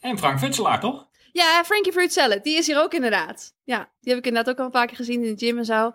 En 0.00 0.18
Frank 0.18 0.38
Futselaar, 0.38 0.80
toch? 0.80 1.08
Ja, 1.32 1.64
Frankie 1.64 1.92
Fruit 1.92 2.12
Salad. 2.12 2.44
Die 2.44 2.56
is 2.56 2.66
hier 2.66 2.80
ook 2.80 2.94
inderdaad. 2.94 3.54
Ja, 3.64 3.92
die 4.00 4.12
heb 4.12 4.18
ik 4.18 4.26
inderdaad 4.26 4.52
ook 4.52 4.58
al 4.58 4.64
een 4.64 4.70
paar 4.70 4.86
keer 4.86 4.96
gezien 4.96 5.24
in 5.24 5.34
de 5.34 5.46
gym 5.46 5.58
en 5.58 5.64
zo. 5.64 5.92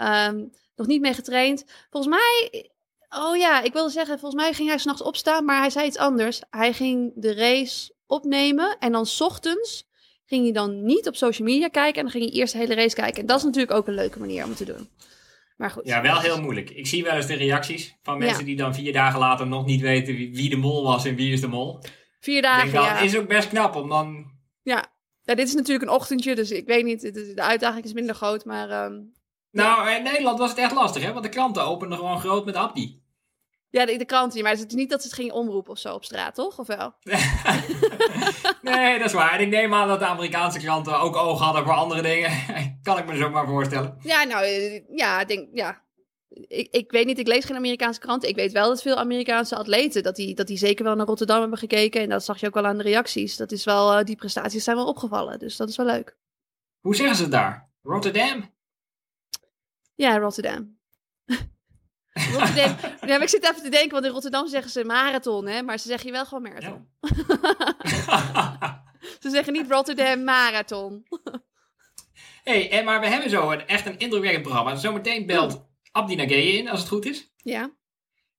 Um, 0.00 0.50
nog 0.74 0.86
niet 0.86 1.00
mee 1.00 1.14
getraind. 1.14 1.64
Volgens 1.90 2.14
mij... 2.14 2.70
Oh 3.10 3.36
ja, 3.36 3.62
ik 3.62 3.72
wilde 3.72 3.90
zeggen, 3.90 4.18
volgens 4.18 4.42
mij 4.42 4.52
ging 4.52 4.68
hij 4.68 4.78
s'nachts 4.78 5.02
opstaan, 5.02 5.44
maar 5.44 5.58
hij 5.58 5.70
zei 5.70 5.86
iets 5.86 5.96
anders. 5.96 6.42
Hij 6.50 6.72
ging 6.72 7.12
de 7.14 7.34
race 7.34 7.94
opnemen 8.06 8.76
en 8.78 8.92
dan 8.92 9.06
s 9.06 9.20
ochtends 9.20 9.88
ging 10.26 10.42
hij 10.42 10.52
dan 10.52 10.84
niet 10.84 11.08
op 11.08 11.16
social 11.16 11.48
media 11.48 11.68
kijken 11.68 11.96
en 11.96 12.02
dan 12.02 12.10
ging 12.10 12.24
hij 12.24 12.32
eerst 12.32 12.52
de 12.52 12.58
hele 12.58 12.74
race 12.74 12.94
kijken. 12.94 13.20
En 13.20 13.26
dat 13.26 13.38
is 13.38 13.44
natuurlijk 13.44 13.72
ook 13.72 13.86
een 13.86 13.94
leuke 13.94 14.18
manier 14.18 14.42
om 14.42 14.48
het 14.48 14.58
te 14.58 14.64
doen. 14.64 14.88
Maar 15.56 15.70
goed. 15.70 15.86
Ja, 15.86 16.02
wel 16.02 16.20
heel 16.20 16.40
moeilijk. 16.40 16.70
Ik 16.70 16.86
zie 16.86 17.02
wel 17.02 17.12
eens 17.12 17.26
de 17.26 17.34
reacties 17.34 17.96
van 18.02 18.18
mensen 18.18 18.44
die 18.44 18.56
dan 18.56 18.74
vier 18.74 18.92
dagen 18.92 19.18
later 19.18 19.46
nog 19.46 19.66
niet 19.66 19.80
weten 19.80 20.14
wie, 20.14 20.50
de 20.50 20.56
mol 20.56 20.82
was 20.82 21.04
en 21.04 21.14
wie 21.14 21.32
is 21.32 21.40
de 21.40 21.48
mol. 21.48 21.78
Vier 22.20 22.42
dagen, 22.42 22.70
denk 22.70 22.84
ja. 22.84 22.98
is 22.98 23.16
ook 23.16 23.28
best 23.28 23.48
knap 23.48 23.76
om 23.76 23.88
dan 23.88 24.30
ja. 24.62 24.84
ja, 25.22 25.34
dit 25.34 25.48
is 25.48 25.54
natuurlijk 25.54 25.88
een 25.88 25.96
ochtendje, 25.96 26.34
dus 26.34 26.50
ik 26.50 26.66
weet 26.66 26.84
niet, 26.84 27.00
de 27.14 27.42
uitdaging 27.42 27.84
is 27.84 27.92
minder 27.92 28.14
groot, 28.14 28.44
maar... 28.44 28.84
Um, 28.84 29.12
nou, 29.50 29.90
in 29.90 30.02
Nederland 30.02 30.38
was 30.38 30.50
het 30.50 30.58
echt 30.58 30.74
lastig, 30.74 31.02
hè? 31.02 31.12
Want 31.12 31.24
de 31.24 31.30
kranten 31.30 31.64
openden 31.64 31.98
gewoon 31.98 32.20
groot 32.20 32.44
met 32.44 32.54
Abdi. 32.54 32.99
Ja, 33.70 33.86
de, 33.86 33.96
de 33.96 34.04
kranten, 34.04 34.42
maar 34.42 34.52
het 34.52 34.66
is 34.66 34.74
niet 34.74 34.90
dat 34.90 35.00
ze 35.00 35.06
het 35.06 35.16
gingen 35.16 35.34
omroepen 35.34 35.72
of 35.72 35.78
zo 35.78 35.94
op 35.94 36.04
straat, 36.04 36.34
toch? 36.34 36.58
Of 36.58 36.66
wel? 36.66 36.94
nee, 38.62 38.98
dat 38.98 39.06
is 39.06 39.12
waar. 39.12 39.32
En 39.32 39.40
ik 39.40 39.48
neem 39.48 39.74
aan 39.74 39.88
dat 39.88 39.98
de 39.98 40.04
Amerikaanse 40.04 40.58
kranten 40.58 41.00
ook 41.00 41.16
oog 41.16 41.40
hadden 41.40 41.64
voor 41.64 41.72
andere 41.72 42.02
dingen. 42.02 42.30
kan 42.82 42.98
ik 42.98 43.06
me 43.06 43.16
zo 43.16 43.30
maar 43.30 43.46
voorstellen. 43.46 43.96
Ja, 44.02 44.24
nou, 44.24 44.44
eh, 44.44 44.82
ja, 44.96 45.24
denk, 45.24 45.48
ja, 45.52 45.82
ik, 46.30 46.68
ik 46.70 46.90
weet 46.90 47.06
niet, 47.06 47.18
ik 47.18 47.26
lees 47.26 47.44
geen 47.44 47.56
Amerikaanse 47.56 48.00
kranten. 48.00 48.28
Ik 48.28 48.36
weet 48.36 48.52
wel 48.52 48.68
dat 48.68 48.82
veel 48.82 48.96
Amerikaanse 48.96 49.56
atleten, 49.56 50.02
dat 50.02 50.16
die, 50.16 50.34
dat 50.34 50.46
die 50.46 50.58
zeker 50.58 50.84
wel 50.84 50.94
naar 50.94 51.06
Rotterdam 51.06 51.40
hebben 51.40 51.58
gekeken. 51.58 52.00
En 52.00 52.08
dat 52.08 52.24
zag 52.24 52.40
je 52.40 52.46
ook 52.46 52.54
wel 52.54 52.66
aan 52.66 52.76
de 52.76 52.82
reacties. 52.82 53.36
Dat 53.36 53.52
is 53.52 53.64
wel, 53.64 53.98
uh, 53.98 54.04
die 54.04 54.16
prestaties 54.16 54.64
zijn 54.64 54.76
wel 54.76 54.86
opgevallen. 54.86 55.38
Dus 55.38 55.56
dat 55.56 55.68
is 55.68 55.76
wel 55.76 55.86
leuk. 55.86 56.16
Hoe 56.80 56.94
zeggen 56.94 57.16
ze 57.16 57.22
het 57.22 57.32
daar? 57.32 57.70
Rotterdam? 57.82 58.54
Ja, 59.94 60.18
Rotterdam. 60.18 60.78
Rotterdam. 62.32 62.76
ja, 63.06 63.20
ik 63.20 63.28
zit 63.28 63.44
even 63.44 63.62
te 63.62 63.68
denken, 63.68 63.90
want 63.90 64.04
in 64.04 64.10
Rotterdam 64.10 64.48
zeggen 64.48 64.70
ze 64.70 64.84
marathon, 64.84 65.46
hè? 65.46 65.62
Maar 65.62 65.78
ze 65.78 65.88
zeggen 65.88 66.06
je 66.06 66.12
wel 66.12 66.26
gewoon 66.26 66.42
marathon. 66.42 66.88
ze 69.22 69.30
zeggen 69.30 69.52
niet 69.52 69.70
Rotterdam 69.70 70.24
marathon. 70.24 71.06
hey, 72.44 72.70
en 72.70 72.84
maar 72.84 73.00
we 73.00 73.06
hebben 73.06 73.30
zo 73.30 73.50
een, 73.50 73.66
echt 73.66 73.86
een 73.86 73.98
indrukwekkend 73.98 74.42
programma. 74.42 74.74
Zometeen 74.74 75.26
belt 75.26 75.68
Abdi 75.92 76.16
Nageye 76.16 76.58
in, 76.58 76.68
als 76.68 76.80
het 76.80 76.88
goed 76.88 77.06
is. 77.06 77.32
Ja. 77.36 77.70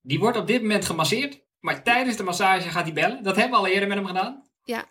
Die 0.02 0.20
wordt 0.20 0.38
op 0.38 0.48
dit 0.48 0.62
moment 0.62 0.86
gemasseerd. 0.86 1.42
Maar 1.60 1.84
tijdens 1.84 2.18
de 2.18 2.24
massage 2.24 2.70
gaat 2.70 2.84
hij 2.84 2.94
bellen. 2.94 3.24
Dat 3.24 3.36
hebben 3.36 3.60
we 3.60 3.66
al 3.66 3.72
eerder 3.72 3.88
met 3.88 3.98
hem 3.98 4.08
gedaan. 4.08 4.50
Ja. 4.64 4.86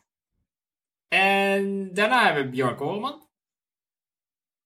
En 1.08 1.94
daarna 1.94 2.24
hebben 2.24 2.44
we 2.44 2.50
Bjorn 2.50 2.76
Koreman. 2.76 3.28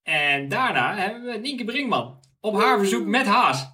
En 0.02 0.49
daarna 0.49 0.94
hebben 0.94 1.22
we 1.22 1.38
Nienke 1.38 1.64
Brinkman. 1.64 2.20
Op 2.40 2.55
haar 2.55 2.78
verzoek 2.78 3.06
met 3.06 3.26
Haas. 3.26 3.73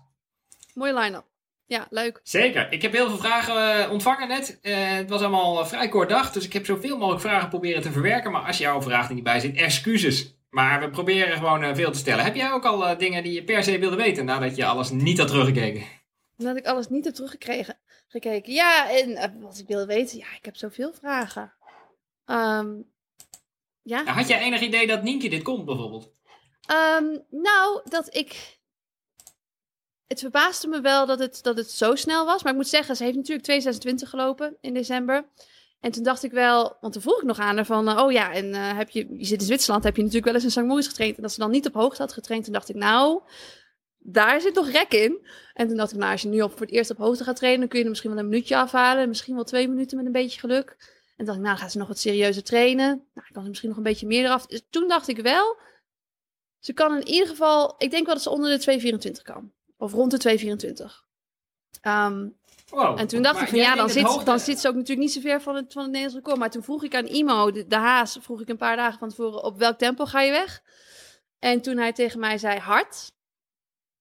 Mooie 0.75 0.95
line-up. 0.95 1.25
Ja, 1.67 1.87
leuk. 1.91 2.21
Zeker. 2.23 2.73
Ik 2.73 2.83
heb 2.83 2.93
heel 2.93 3.09
veel 3.09 3.19
vragen 3.19 3.79
uh, 3.79 3.93
ontvangen 3.93 4.29
net. 4.29 4.59
Uh, 4.63 4.93
het 4.93 5.11
was 5.11 5.21
allemaal 5.21 5.59
een 5.59 5.67
vrij 5.67 5.89
kort 5.89 6.09
dag, 6.09 6.33
dus 6.33 6.45
ik 6.45 6.53
heb 6.53 6.65
zoveel 6.65 6.97
mogelijk 6.99 7.23
vragen 7.23 7.49
proberen 7.49 7.83
te 7.83 7.93
verwerken. 7.93 8.31
Maar 8.31 8.47
als 8.47 8.59
jouw 8.59 8.83
vraag 8.83 9.09
er 9.09 9.15
niet 9.15 9.25
bij 9.25 9.41
zit, 9.41 9.57
excuses. 9.57 10.39
Maar 10.49 10.81
we 10.81 10.91
proberen 10.91 11.37
gewoon 11.37 11.65
uh, 11.65 11.75
veel 11.75 11.91
te 11.91 11.99
stellen. 11.99 12.25
Heb 12.25 12.35
jij 12.35 12.53
ook 12.53 12.65
al 12.65 12.99
dingen 12.99 13.23
die 13.23 13.33
je 13.33 13.45
per 13.45 13.65
se 13.65 13.79
wilde 13.79 13.97
weten 13.97 14.25
nadat 14.25 14.57
je 14.57 14.65
alles 14.65 14.91
niet 14.91 15.19
had 15.19 15.29
teruggekeken? 15.29 15.85
Nadat 16.37 16.57
ik 16.57 16.67
alles 16.67 16.89
niet 16.89 17.05
heb 17.05 17.15
teruggekregen. 17.15 17.79
Gekeken. 18.09 18.53
Ja, 18.53 18.91
en 18.91 19.41
wat 19.41 19.59
ik 19.59 19.67
wilde 19.67 19.87
weten, 19.87 20.19
ja, 20.19 20.27
ik 20.37 20.45
heb 20.45 20.57
zoveel 20.57 20.93
vragen. 20.93 21.53
Um, 22.27 22.91
ja. 23.83 24.05
had 24.05 24.29
jij 24.29 24.41
enig 24.41 24.61
idee 24.61 24.87
dat 24.87 25.03
Nienke 25.03 25.29
dit 25.29 25.43
komt, 25.43 25.65
bijvoorbeeld? 25.65 26.13
Um, 26.99 27.25
nou, 27.31 27.81
dat 27.85 28.15
ik 28.15 28.60
het 30.11 30.21
verbaasde 30.21 30.69
me 30.69 30.81
wel 30.81 31.07
dat 31.07 31.19
het, 31.19 31.43
dat 31.43 31.57
het 31.57 31.71
zo 31.71 31.95
snel 31.95 32.25
was. 32.25 32.43
Maar 32.43 32.53
ik 32.53 32.59
moet 32.59 32.69
zeggen, 32.69 32.97
ze 32.97 33.05
heeft 33.05 33.17
natuurlijk 33.17 33.45
2026 33.45 34.11
gelopen 34.11 34.57
in 34.61 34.75
december. 34.75 35.25
En 35.81 35.91
toen 35.91 36.03
dacht 36.03 36.23
ik 36.23 36.33
wel, 36.33 36.77
want 36.81 36.93
toen 36.93 37.03
vroeg 37.03 37.21
ik 37.21 37.27
nog 37.27 37.39
aan 37.39 37.57
haar 37.57 37.67
van, 37.67 37.89
uh, 37.89 37.99
oh 37.99 38.13
ja, 38.13 38.33
en 38.33 38.47
uh, 38.47 38.77
heb 38.77 38.91
je, 38.91 39.07
je 39.17 39.25
zit 39.25 39.41
in 39.41 39.47
Zwitserland, 39.47 39.85
heb 39.85 39.97
je 39.97 40.03
natuurlijk 40.03 40.27
wel 40.27 40.35
eens 40.35 40.45
in 40.45 40.51
St. 40.51 40.69
Moritz 40.69 40.89
getraind. 40.89 41.17
En 41.17 41.23
dat 41.23 41.33
ze 41.33 41.41
dan 41.41 41.51
niet 41.51 41.67
op 41.67 41.75
hoogte 41.75 42.03
had 42.03 42.13
getraind. 42.13 42.45
Toen 42.45 42.53
dacht 42.53 42.69
ik, 42.69 42.77
nou, 42.77 43.21
daar 43.99 44.41
zit 44.41 44.55
toch 44.55 44.71
rek 44.71 44.93
in. 44.93 45.27
En 45.55 45.69
toen 45.69 45.77
dacht 45.77 45.93
ik, 45.93 45.99
nou, 45.99 46.13
als 46.13 46.23
je 46.23 46.29
nu 46.29 46.41
op, 46.41 46.51
voor 46.51 46.61
het 46.61 46.71
eerst 46.71 46.91
op 46.91 46.97
hoogte 46.97 47.25
gaat 47.25 47.37
trainen, 47.37 47.61
dan 47.61 47.69
kun 47.69 47.79
je 47.79 47.85
er 47.85 47.91
misschien 47.91 48.11
wel 48.11 48.19
een 48.19 48.29
minuutje 48.29 48.57
afhalen. 48.57 49.09
Misschien 49.09 49.35
wel 49.35 49.45
twee 49.45 49.69
minuten 49.69 49.97
met 49.97 50.07
een 50.07 50.13
beetje 50.13 50.41
geluk. 50.41 50.69
En 51.17 51.17
toen 51.17 51.27
dacht 51.27 51.39
ik, 51.39 51.45
nou, 51.45 51.57
gaat 51.57 51.73
ze 51.73 51.79
nog 51.79 51.89
wat 51.89 51.99
serieuzer 51.99 52.43
trainen. 52.43 53.05
Nou, 53.15 53.27
kan 53.33 53.43
ze 53.43 53.49
misschien 53.49 53.69
nog 53.69 53.79
een 53.79 53.85
beetje 53.85 54.07
meer 54.07 54.25
eraf. 54.25 54.47
Dus 54.47 54.63
toen 54.71 54.89
dacht 54.89 55.09
ik 55.09 55.19
wel, 55.19 55.57
ze 56.59 56.73
kan 56.73 56.97
in 56.97 57.09
ieder 57.09 57.29
geval, 57.29 57.75
ik 57.79 57.91
denk 57.91 58.07
wel 58.07 58.15
dat 58.15 58.23
ze 58.23 58.31
onder 58.31 58.59
de 58.59 59.11
2,24 59.19 59.23
kan. 59.23 59.53
Of 59.81 59.93
rond 59.93 60.11
de 60.11 60.19
224. 60.19 61.05
Um, 61.83 62.37
wow. 62.69 62.99
En 62.99 63.07
toen 63.07 63.23
dacht 63.23 63.41
ik 63.41 63.49
van 63.49 63.59
ja, 63.59 63.75
dan 63.75 63.91
zit, 63.91 64.25
dan 64.25 64.41
zit 64.41 64.59
ze 64.59 64.69
ook 64.69 64.75
natuurlijk 64.75 65.01
niet 65.01 65.13
zo 65.13 65.21
ver 65.21 65.41
van 65.41 65.55
het, 65.55 65.73
van 65.73 65.83
het 65.83 65.91
Nederlands 65.91 66.17
record. 66.17 66.39
Maar 66.39 66.51
toen 66.51 66.63
vroeg 66.63 66.85
ik 66.85 66.95
aan 66.95 67.07
Imo, 67.07 67.51
de, 67.51 67.67
de, 67.67 67.77
haas, 67.77 68.19
vroeg 68.21 68.41
ik 68.41 68.49
een 68.49 68.57
paar 68.57 68.77
dagen 68.77 68.99
van 68.99 69.09
tevoren, 69.09 69.43
op 69.45 69.59
welk 69.59 69.79
tempo 69.79 70.05
ga 70.05 70.21
je 70.21 70.31
weg? 70.31 70.63
En 71.39 71.61
toen 71.61 71.77
hij 71.77 71.93
tegen 71.93 72.21
mij 72.21 72.39
zei 72.39 72.59
hard 72.59 73.13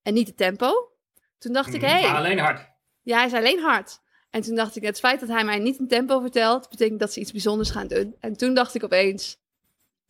en 0.02 0.14
niet 0.14 0.28
het 0.28 0.38
tempo. 0.38 0.92
Toen 1.38 1.54
dacht 1.54 1.74
ik, 1.74 1.82
hé. 1.82 1.88
Hey, 1.88 2.10
alleen 2.10 2.40
hard. 2.40 2.70
Ja, 3.02 3.18
hij 3.20 3.30
zei 3.30 3.46
alleen 3.46 3.64
hard. 3.64 4.00
En 4.30 4.42
toen 4.42 4.56
dacht 4.56 4.76
ik, 4.76 4.84
het 4.84 5.00
feit 5.00 5.20
dat 5.20 5.30
hij 5.30 5.44
mij 5.44 5.60
niet 5.60 5.80
een 5.80 5.88
tempo 5.88 6.20
vertelt, 6.20 6.70
betekent 6.70 7.00
dat 7.00 7.14
ze 7.14 7.20
iets 7.20 7.32
bijzonders 7.32 7.70
gaan 7.70 7.88
doen. 7.88 8.16
En 8.20 8.38
toen 8.38 8.54
dacht 8.54 8.76
ik 8.76 8.84
opeens, 8.84 9.38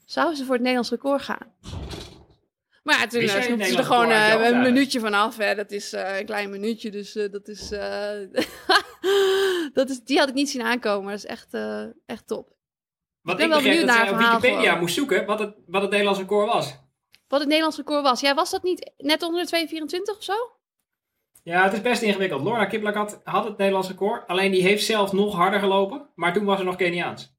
zou 0.05 0.35
ze 0.35 0.43
voor 0.43 0.53
het 0.53 0.63
Nederlands 0.63 0.89
record 0.89 1.21
gaan? 1.21 1.53
Maar 2.83 3.09
toen 3.09 3.21
uh, 3.21 3.29
ze 3.29 3.77
er 3.77 3.83
gewoon 3.83 4.09
uh, 4.09 4.47
een 4.47 4.61
minuutje 4.61 4.99
vanaf. 4.99 5.37
Hè. 5.37 5.55
Dat 5.55 5.71
is 5.71 5.93
uh, 5.93 6.19
een 6.19 6.25
klein 6.25 6.49
minuutje, 6.49 6.91
dus 6.91 7.13
dat 7.13 7.47
is, 7.47 7.69
dat 9.79 9.89
is... 9.89 10.03
Die 10.03 10.17
had 10.17 10.29
ik 10.29 10.33
niet 10.33 10.49
zien 10.49 10.61
aankomen. 10.61 11.11
Dat 11.11 11.17
is 11.17 11.25
echt, 11.25 11.57
echt 12.05 12.27
top. 12.27 12.57
Wat 13.21 13.33
ik 13.33 13.39
ben 13.39 13.49
wel 13.49 13.61
benieuwd 13.61 13.85
naar 13.85 14.11
op 14.11 14.17
Wikipedia 14.17 14.61
gewoon. 14.61 14.79
moest 14.79 14.95
zoeken 14.95 15.25
wat 15.25 15.39
het, 15.39 15.55
wat 15.67 15.81
het 15.81 15.91
Nederlands 15.91 16.19
record 16.19 16.53
was. 16.53 16.77
Wat 17.27 17.39
het 17.39 17.47
Nederlands 17.47 17.77
record 17.77 18.03
was. 18.03 18.21
Ja, 18.21 18.33
was 18.33 18.49
dat 18.49 18.63
niet 18.63 18.91
net 18.97 19.23
onder 19.23 19.45
de 19.45 19.67
2,24 20.11 20.17
of 20.17 20.23
zo? 20.23 20.33
Ja, 21.43 21.63
het 21.63 21.73
is 21.73 21.81
best 21.81 22.01
ingewikkeld. 22.01 22.43
Laura 22.43 22.65
Kiplak 22.65 22.95
had, 22.95 23.21
had 23.23 23.43
het 23.43 23.57
Nederlands 23.57 23.87
record. 23.87 24.27
Alleen 24.27 24.51
die 24.51 24.61
heeft 24.61 24.85
zelf 24.85 25.11
nog 25.11 25.35
harder 25.35 25.59
gelopen. 25.59 26.09
Maar 26.15 26.33
toen 26.33 26.45
was 26.45 26.59
er 26.59 26.65
nog 26.65 26.75
Keniaans. 26.75 27.37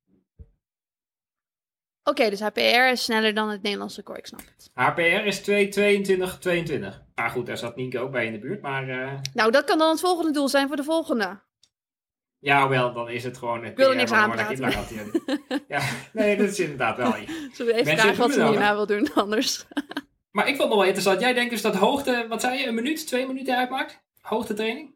Oké, 2.04 2.30
dus 2.30 2.40
HPR 2.40 2.90
is 2.90 3.04
sneller 3.04 3.34
dan 3.34 3.48
het 3.48 3.62
Nederlandse 3.62 3.96
record, 3.96 4.18
ik 4.18 4.26
snap 4.26 4.40
het. 4.40 4.70
HPR 4.74 5.26
is 5.26 5.40
2.22.22. 5.40 6.86
Maar 7.14 7.30
goed, 7.30 7.46
daar 7.46 7.58
zat 7.58 7.76
Nienke 7.76 7.98
ook 7.98 8.10
bij 8.10 8.26
in 8.26 8.32
de 8.32 8.38
buurt, 8.38 8.62
maar... 8.62 8.88
Uh... 8.88 9.12
Nou, 9.34 9.50
dat 9.50 9.64
kan 9.64 9.78
dan 9.78 9.90
het 9.90 10.00
volgende 10.00 10.32
doel 10.32 10.48
zijn 10.48 10.66
voor 10.66 10.76
de 10.76 10.84
volgende. 10.84 11.40
Ja, 12.38 12.68
wel, 12.68 12.92
dan 12.92 13.08
is 13.08 13.24
het 13.24 13.38
gewoon... 13.38 13.64
Ik 13.64 13.76
wil 13.76 13.90
er 13.90 13.96
niks 13.96 14.10
aan 14.10 14.30
ja, 15.68 15.82
nee, 16.12 16.36
dat 16.36 16.48
is 16.48 16.60
inderdaad 16.60 16.96
wel... 16.96 17.14
Zullen 17.52 17.74
we 17.74 17.80
even 17.80 17.98
vragen 17.98 18.18
wat 18.18 18.32
ze 18.32 18.46
hierna 18.46 18.74
wil 18.74 18.86
doen, 18.86 19.14
anders? 19.14 19.64
maar 20.30 20.48
ik 20.48 20.56
vond 20.56 20.58
het 20.58 20.68
nog 20.68 20.78
wel 20.78 20.84
interessant. 20.84 21.20
Jij 21.20 21.32
denkt 21.32 21.50
dus 21.50 21.62
dat 21.62 21.74
hoogte, 21.74 22.26
wat 22.28 22.40
zei 22.40 22.58
je, 22.58 22.66
een 22.66 22.74
minuut, 22.74 23.06
twee 23.06 23.26
minuten 23.26 23.56
uitmaakt? 23.56 24.02
Hoogte 24.20 24.54
training? 24.54 24.88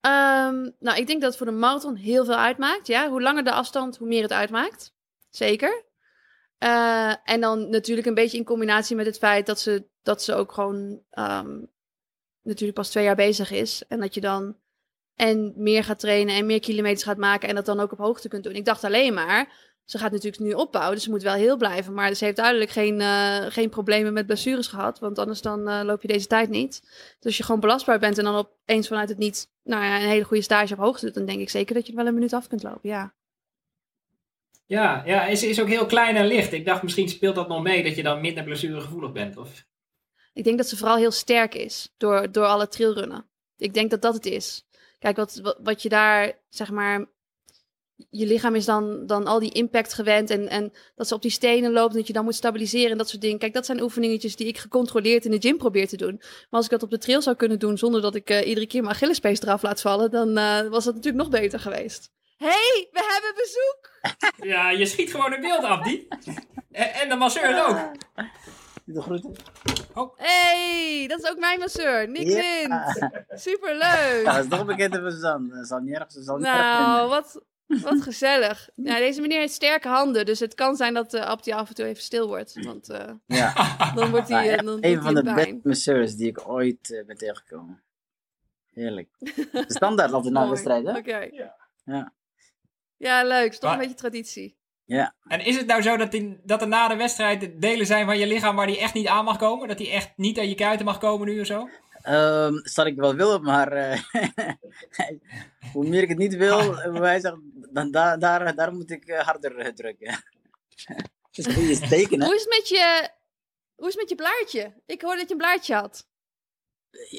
Um, 0.00 0.74
nou, 0.78 0.98
ik 0.98 1.06
denk 1.06 1.20
dat 1.20 1.28
het 1.28 1.36
voor 1.36 1.46
de 1.46 1.52
marathon 1.52 1.94
heel 1.94 2.24
veel 2.24 2.36
uitmaakt. 2.36 2.86
Ja, 2.86 3.08
hoe 3.08 3.22
langer 3.22 3.44
de 3.44 3.52
afstand, 3.52 3.96
hoe 3.96 4.08
meer 4.08 4.22
het 4.22 4.32
uitmaakt. 4.32 4.96
Zeker. 5.30 5.84
Uh, 6.64 7.14
en 7.24 7.40
dan 7.40 7.70
natuurlijk 7.70 8.06
een 8.06 8.14
beetje 8.14 8.38
in 8.38 8.44
combinatie 8.44 8.96
met 8.96 9.06
het 9.06 9.18
feit 9.18 9.46
dat 9.46 9.60
ze, 9.60 9.88
dat 10.02 10.22
ze 10.22 10.34
ook 10.34 10.52
gewoon 10.52 11.02
um, 11.18 11.70
natuurlijk 12.42 12.78
pas 12.78 12.90
twee 12.90 13.04
jaar 13.04 13.16
bezig 13.16 13.50
is. 13.50 13.82
En 13.88 14.00
dat 14.00 14.14
je 14.14 14.20
dan 14.20 14.56
en 15.14 15.52
meer 15.56 15.84
gaat 15.84 15.98
trainen 15.98 16.34
en 16.34 16.46
meer 16.46 16.60
kilometers 16.60 17.02
gaat 17.02 17.16
maken 17.16 17.48
en 17.48 17.54
dat 17.54 17.66
dan 17.66 17.80
ook 17.80 17.92
op 17.92 17.98
hoogte 17.98 18.28
kunt 18.28 18.44
doen. 18.44 18.54
Ik 18.54 18.64
dacht 18.64 18.84
alleen 18.84 19.14
maar, 19.14 19.52
ze 19.84 19.98
gaat 19.98 20.12
natuurlijk 20.12 20.42
nu 20.42 20.52
opbouwen, 20.52 20.94
dus 20.94 21.04
ze 21.04 21.10
moet 21.10 21.22
wel 21.22 21.34
heel 21.34 21.56
blijven. 21.56 21.94
Maar 21.94 22.14
ze 22.14 22.24
heeft 22.24 22.36
duidelijk 22.36 22.70
geen, 22.70 23.00
uh, 23.00 23.46
geen 23.48 23.68
problemen 23.68 24.12
met 24.12 24.26
blessures 24.26 24.66
gehad, 24.66 24.98
want 24.98 25.18
anders 25.18 25.40
dan 25.40 25.68
uh, 25.68 25.80
loop 25.84 26.02
je 26.02 26.08
deze 26.08 26.26
tijd 26.26 26.48
niet. 26.48 26.80
Dus 26.82 27.24
als 27.24 27.36
je 27.36 27.42
gewoon 27.42 27.60
belastbaar 27.60 27.98
bent 27.98 28.18
en 28.18 28.24
dan 28.24 28.34
opeens 28.34 28.88
vanuit 28.88 29.08
het 29.08 29.18
niet 29.18 29.50
nou 29.62 29.84
ja, 29.84 29.96
een 29.96 30.08
hele 30.08 30.24
goede 30.24 30.42
stage 30.42 30.72
op 30.72 30.80
hoogte 30.80 31.04
doet, 31.04 31.14
dan 31.14 31.26
denk 31.26 31.40
ik 31.40 31.50
zeker 31.50 31.74
dat 31.74 31.86
je 31.86 31.94
wel 31.94 32.06
een 32.06 32.14
minuut 32.14 32.32
af 32.32 32.46
kunt 32.46 32.62
lopen, 32.62 32.88
ja. 32.88 33.14
Ja, 34.68 35.02
ja 35.06 35.26
is, 35.26 35.42
is 35.42 35.60
ook 35.60 35.68
heel 35.68 35.86
klein 35.86 36.16
en 36.16 36.26
licht. 36.26 36.52
Ik 36.52 36.64
dacht 36.64 36.82
misschien 36.82 37.08
speelt 37.08 37.34
dat 37.34 37.48
nog 37.48 37.62
mee 37.62 37.82
dat 37.82 37.96
je 37.96 38.02
dan 38.02 38.20
minder 38.20 38.44
blessuregevoelig 38.44 39.12
bent. 39.12 39.36
Of... 39.36 39.64
Ik 40.32 40.44
denk 40.44 40.56
dat 40.58 40.68
ze 40.68 40.76
vooral 40.76 40.96
heel 40.96 41.10
sterk 41.10 41.54
is 41.54 41.94
door, 41.96 42.32
door 42.32 42.44
alle 42.44 42.68
trailrunnen. 42.68 43.26
Ik 43.56 43.74
denk 43.74 43.90
dat 43.90 44.02
dat 44.02 44.14
het 44.14 44.26
is. 44.26 44.66
Kijk, 44.98 45.16
wat, 45.16 45.56
wat, 45.62 45.82
je 45.82 45.88
daar, 45.88 46.38
zeg 46.48 46.70
maar, 46.70 47.06
je 48.10 48.26
lichaam 48.26 48.54
is 48.54 48.64
dan, 48.64 49.06
dan 49.06 49.26
al 49.26 49.38
die 49.38 49.52
impact 49.52 49.94
gewend. 49.94 50.30
En, 50.30 50.48
en 50.48 50.72
dat 50.94 51.08
ze 51.08 51.14
op 51.14 51.22
die 51.22 51.30
stenen 51.30 51.72
loopt 51.72 51.92
en 51.92 51.98
dat 51.98 52.06
je 52.06 52.12
dan 52.12 52.24
moet 52.24 52.34
stabiliseren 52.34 52.90
en 52.90 52.98
dat 52.98 53.08
soort 53.08 53.22
dingen. 53.22 53.38
Kijk, 53.38 53.54
dat 53.54 53.66
zijn 53.66 53.82
oefeningetjes 53.82 54.36
die 54.36 54.46
ik 54.46 54.58
gecontroleerd 54.58 55.24
in 55.24 55.30
de 55.30 55.40
gym 55.40 55.56
probeer 55.56 55.88
te 55.88 55.96
doen. 55.96 56.16
Maar 56.18 56.46
als 56.50 56.64
ik 56.64 56.70
dat 56.70 56.82
op 56.82 56.90
de 56.90 56.98
trail 56.98 57.22
zou 57.22 57.36
kunnen 57.36 57.58
doen 57.58 57.78
zonder 57.78 58.00
dat 58.00 58.14
ik 58.14 58.30
uh, 58.30 58.46
iedere 58.46 58.66
keer 58.66 58.82
mijn 58.82 58.94
Achillespees 58.94 59.40
eraf 59.40 59.62
laat 59.62 59.80
vallen, 59.80 60.10
dan 60.10 60.38
uh, 60.38 60.68
was 60.68 60.84
dat 60.84 60.94
natuurlijk 60.94 61.24
nog 61.24 61.40
beter 61.40 61.60
geweest. 61.60 62.16
Hey, 62.38 62.88
we 62.90 63.00
hebben 63.12 63.34
bezoek! 63.34 63.96
Ja, 64.50 64.70
je 64.70 64.86
schiet 64.86 65.10
gewoon 65.10 65.32
een 65.32 65.40
beeld, 65.40 65.64
Abdi. 65.64 66.08
en, 66.70 66.92
en 66.92 67.08
de 67.08 67.14
masseur 67.14 67.66
ook. 67.66 67.92
De 68.84 69.02
groeten. 69.02 69.36
Oh. 69.94 70.18
Hey, 70.18 71.06
dat 71.08 71.22
is 71.22 71.30
ook 71.30 71.38
mijn 71.38 71.58
masseur, 71.58 72.08
Nick 72.08 72.26
ja. 72.26 72.34
Wind. 72.34 73.14
Superleuk. 73.40 74.24
Ja, 74.24 74.32
dat 74.32 74.44
is 74.44 74.50
toch 74.50 74.64
bekend 74.64 74.94
van 74.94 75.10
Suzanne. 75.10 75.64
Zal 75.64 75.78
niet 75.78 75.94
erg, 75.94 76.06
zal 76.08 76.36
niet 76.36 76.46
nou, 76.46 77.08
wat, 77.08 77.42
wat 77.66 78.02
gezellig. 78.02 78.68
Ja, 78.74 78.98
deze 78.98 79.20
meneer 79.20 79.38
heeft 79.38 79.52
sterke 79.52 79.88
handen, 79.88 80.26
dus 80.26 80.40
het 80.40 80.54
kan 80.54 80.76
zijn 80.76 80.94
dat 80.94 81.14
uh, 81.14 81.20
Abdi 81.20 81.52
af 81.52 81.68
en 81.68 81.74
toe 81.74 81.84
even 81.84 82.02
stil 82.02 82.26
wordt. 82.26 82.64
Want 82.64 82.90
uh, 82.90 82.98
ja. 83.26 83.52
dan 83.94 84.10
wordt 84.10 84.28
hij. 84.28 84.52
Uh, 84.52 84.58
dan 84.58 84.78
een 84.80 85.02
van 85.02 85.14
de 85.14 85.22
beste 85.22 85.60
masseurs 85.62 86.14
die 86.14 86.28
ik 86.28 86.48
ooit 86.48 87.02
ben 87.06 87.16
tegengekomen. 87.16 87.82
Heerlijk. 88.72 89.08
Standaard 89.52 90.12
altijd 90.12 90.32
na 90.32 90.42
de 90.42 90.48
wedstrijd, 90.54 90.84
hè? 90.84 90.90
Oké. 90.90 90.98
Okay. 90.98 91.52
Ja. 91.84 92.12
Ja. 92.98 93.24
Leuk. 93.24 93.50
Is 93.50 93.58
toch 93.58 93.72
een 93.72 93.78
beetje 93.78 93.94
traditie. 93.94 94.56
Ja. 94.84 95.14
En 95.24 95.44
is 95.44 95.56
het 95.56 95.66
nou 95.66 95.82
zo 95.82 95.96
dat, 95.96 96.10
die, 96.10 96.40
dat 96.42 96.60
er 96.60 96.68
na 96.68 96.88
de 96.88 96.96
wedstrijd 96.96 97.60
delen 97.60 97.86
zijn 97.86 98.06
van 98.06 98.18
je 98.18 98.26
lichaam 98.26 98.56
waar 98.56 98.66
die 98.66 98.78
echt 98.78 98.94
niet 98.94 99.06
aan 99.06 99.24
mag 99.24 99.36
komen? 99.36 99.68
Dat 99.68 99.78
die 99.78 99.90
echt 99.90 100.12
niet 100.16 100.38
aan 100.38 100.48
je 100.48 100.54
kuiten 100.54 100.86
mag 100.86 100.98
komen 100.98 101.26
nu 101.26 101.40
of 101.40 101.46
zo? 101.46 101.68
Um, 102.08 102.60
zal 102.62 102.86
ik 102.86 102.96
wel 102.96 103.14
willen, 103.14 103.42
maar 103.42 103.76
uh, 103.76 104.00
hoe 105.72 105.88
meer 105.88 106.02
ik 106.02 106.08
het 106.08 106.18
niet 106.18 106.36
wil, 106.36 106.74
wij 106.92 107.20
zeggen, 107.20 107.68
dan 107.72 107.90
daar, 107.90 108.18
daar, 108.18 108.54
daar 108.54 108.72
moet 108.72 108.90
ik 108.90 109.10
harder 109.10 109.58
uh, 109.58 109.66
drukken. 109.66 110.24
dus 111.30 111.44
je 111.44 111.74
steken? 111.74 112.24
Hoe 112.24 112.34
is 112.34 112.40
het 112.40 112.56
met 112.58 112.68
je, 112.68 113.10
hoe 113.74 113.88
is 113.88 113.92
het 113.92 114.02
met 114.02 114.08
je 114.08 114.14
blaartje? 114.14 114.82
Ik 114.86 115.02
hoorde 115.02 115.18
dat 115.18 115.28
je 115.28 115.34
een 115.34 115.40
blaartje 115.40 115.74
had. 115.74 116.06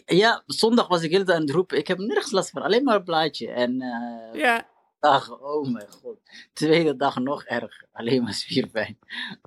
Ja, 0.05 0.43
zondag 0.45 0.87
was 0.87 1.01
ik 1.01 1.11
heel 1.11 1.27
aan 1.27 1.41
het 1.41 1.49
roepen. 1.49 1.77
Ik 1.77 1.87
heb 1.87 1.97
nergens 1.97 2.31
last 2.31 2.49
van, 2.49 2.61
alleen 2.61 2.83
maar 2.83 2.95
een 2.95 3.03
blaadje. 3.03 3.51
En 3.51 3.81
uh, 3.81 4.41
ja. 4.41 4.67
Dag, 4.99 5.39
oh 5.41 5.71
mijn 5.71 5.91
god. 5.91 6.17
Tweede 6.53 6.95
dag 6.95 7.19
nog 7.19 7.43
erg, 7.43 7.83
alleen 7.91 8.23
maar 8.23 8.33
spierpijn. 8.33 8.97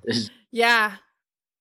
Dus, 0.03 0.31
ja. 0.49 1.01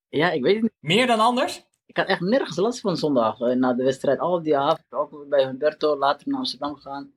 Ja, 0.09 0.31
ik 0.31 0.43
weet 0.43 0.55
het 0.55 0.63
niet. 0.63 0.73
Meer 0.81 1.07
dan 1.07 1.21
anders? 1.21 1.65
Ik 1.87 1.97
had 1.97 2.07
echt 2.07 2.21
nergens 2.21 2.57
last 2.57 2.81
van 2.81 2.97
zondag. 2.97 3.41
Uh, 3.41 3.55
na 3.57 3.73
de 3.73 3.85
wedstrijd, 3.85 4.19
al 4.19 4.43
die 4.43 4.57
avond, 4.57 4.93
ook 4.93 5.29
bij 5.29 5.45
Humberto, 5.45 5.99
later 5.99 6.29
naar 6.29 6.39
Amsterdam 6.39 6.75
gegaan. 6.75 7.13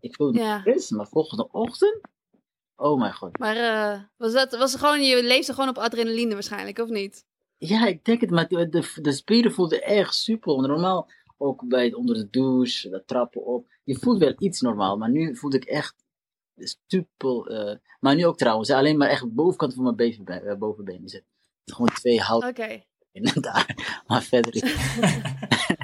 Ik 0.00 0.14
voelde 0.14 0.38
me 0.38 0.44
Ja. 0.44 0.60
fris, 0.60 0.90
maar 0.90 1.06
volgende 1.06 1.48
ochtend, 1.52 2.00
oh 2.76 2.98
mijn 2.98 3.14
god. 3.14 3.38
Maar 3.38 3.56
eh, 3.56 4.00
was 4.16 4.32
dat, 4.32 4.56
was 4.56 4.72
het 4.72 4.80
gewoon, 4.80 5.02
je 5.02 5.22
leefde 5.22 5.52
gewoon 5.54 5.68
op 5.68 5.78
adrenaline 5.78 6.32
waarschijnlijk, 6.34 6.78
of 6.78 6.88
niet? 6.88 7.26
Ja, 7.56 7.86
ik 7.86 8.04
denk 8.04 8.20
het, 8.20 8.30
maar 8.30 8.48
de, 8.48 8.68
de, 8.68 8.92
de 9.02 9.12
spieren 9.12 9.52
voelden 9.52 9.82
echt 9.82 10.14
super. 10.14 10.54
Want 10.54 10.66
normaal, 10.66 11.10
ook 11.36 11.68
bij 11.68 11.84
het 11.84 11.94
onder 11.94 12.14
de 12.14 12.30
douche, 12.30 12.88
de 12.88 13.04
trappen 13.04 13.44
op, 13.44 13.66
je 13.84 13.94
voelt 13.98 14.18
wel 14.18 14.34
iets 14.38 14.60
normaal. 14.60 14.96
Maar 14.96 15.10
nu 15.10 15.36
voelde 15.36 15.56
ik 15.56 15.64
echt 15.64 15.94
super, 16.86 17.46
eh, 17.46 17.76
maar 18.00 18.14
nu 18.14 18.26
ook 18.26 18.36
trouwens, 18.36 18.70
alleen 18.70 18.96
maar 18.96 19.08
echt 19.08 19.20
de 19.20 19.28
bovenkant 19.28 19.74
van 19.74 19.94
mijn 19.96 20.44
uh, 20.44 20.54
bovenbeen 20.54 21.04
is 21.04 21.12
het. 21.12 21.24
Gewoon 21.64 21.88
twee 21.94 22.20
hout 22.20 22.44
Oké. 22.44 22.84
in 23.12 23.30
daar, 23.40 24.02
maar 24.06 24.22
verder 24.22 24.54
is 24.54 24.62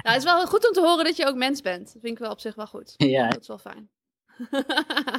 Nou, 0.03 0.17
het 0.17 0.17
is 0.17 0.23
wel 0.23 0.47
goed 0.47 0.67
om 0.67 0.73
te 0.73 0.81
horen 0.81 1.05
dat 1.05 1.15
je 1.15 1.25
ook 1.25 1.35
mens 1.35 1.61
bent. 1.61 1.93
Dat 1.93 2.01
vind 2.01 2.13
ik 2.13 2.19
wel 2.19 2.31
op 2.31 2.39
zich 2.39 2.55
wel 2.55 2.67
goed. 2.67 2.93
Ja, 3.07 3.29
Dat 3.29 3.41
is 3.41 3.47
wel 3.47 3.57
fijn. 3.57 3.89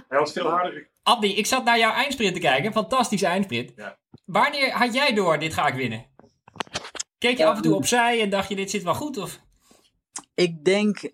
Hij 0.08 0.18
was 0.18 0.32
veel 0.32 0.48
harder. 0.48 0.90
Abdi, 1.02 1.36
ik 1.36 1.46
zat 1.46 1.64
naar 1.64 1.78
jouw 1.78 1.92
eindsprint 1.92 2.34
te 2.34 2.40
kijken. 2.40 2.72
Fantastische 2.72 3.26
eindsprint. 3.26 3.72
Ja. 3.76 3.98
Wanneer 4.24 4.72
had 4.72 4.94
jij 4.94 5.14
door, 5.14 5.38
dit 5.38 5.54
ga 5.54 5.66
ik 5.66 5.74
winnen? 5.74 6.06
Keek 7.18 7.36
je 7.38 7.46
af 7.46 7.56
en 7.56 7.62
toe 7.62 7.74
opzij 7.74 8.20
en 8.20 8.30
dacht 8.30 8.48
je, 8.48 8.56
dit 8.56 8.70
zit 8.70 8.82
wel 8.82 8.94
goed? 8.94 9.16
Of? 9.16 9.44
ik 10.36 10.64
denk, 10.64 11.12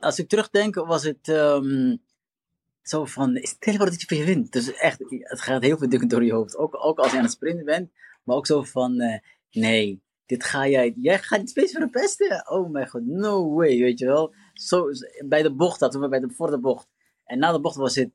als 0.00 0.18
ik 0.18 0.28
terugdenk, 0.28 0.74
was 0.74 1.02
het 1.02 1.28
ehm, 1.28 1.96
zo 2.88 3.04
van, 3.04 3.38
stel 3.42 3.74
voor 3.74 3.84
dat 3.84 4.00
je 4.00 4.24
wint. 4.24 4.52
Dus 4.52 4.72
echt, 4.72 4.98
het 5.08 5.40
gaat 5.40 5.62
heel 5.62 5.78
veel 5.78 5.88
dingen 5.88 6.08
door 6.08 6.24
je 6.24 6.32
hoofd. 6.32 6.56
Ook, 6.56 6.84
ook 6.84 6.98
als 6.98 7.10
je 7.10 7.16
aan 7.16 7.22
het 7.22 7.32
sprinten 7.32 7.64
bent, 7.64 7.90
maar 8.22 8.36
ook 8.36 8.46
zo 8.46 8.62
van, 8.62 9.00
eh, 9.00 9.18
nee, 9.50 10.02
dit 10.26 10.44
ga 10.44 10.66
jij, 10.66 10.94
jij 10.96 11.18
gaat 11.18 11.38
niet 11.38 11.50
steeds 11.50 11.72
verpesten. 11.72 12.50
Oh 12.50 12.70
mijn 12.70 12.88
god, 12.88 13.06
no 13.06 13.54
way, 13.54 13.78
weet 13.78 13.98
je 13.98 14.06
wel. 14.06 14.34
Zo, 14.52 14.86
bij 15.26 15.42
de 15.42 15.54
bocht 15.54 15.80
hadden 15.80 16.00
we 16.00 16.08
bij 16.08 16.20
de, 16.20 16.30
voor 16.30 16.50
de 16.50 16.60
bocht. 16.60 16.88
En 17.24 17.38
na 17.38 17.52
de 17.52 17.60
bocht 17.60 17.76
was 17.76 17.94
het, 17.94 18.10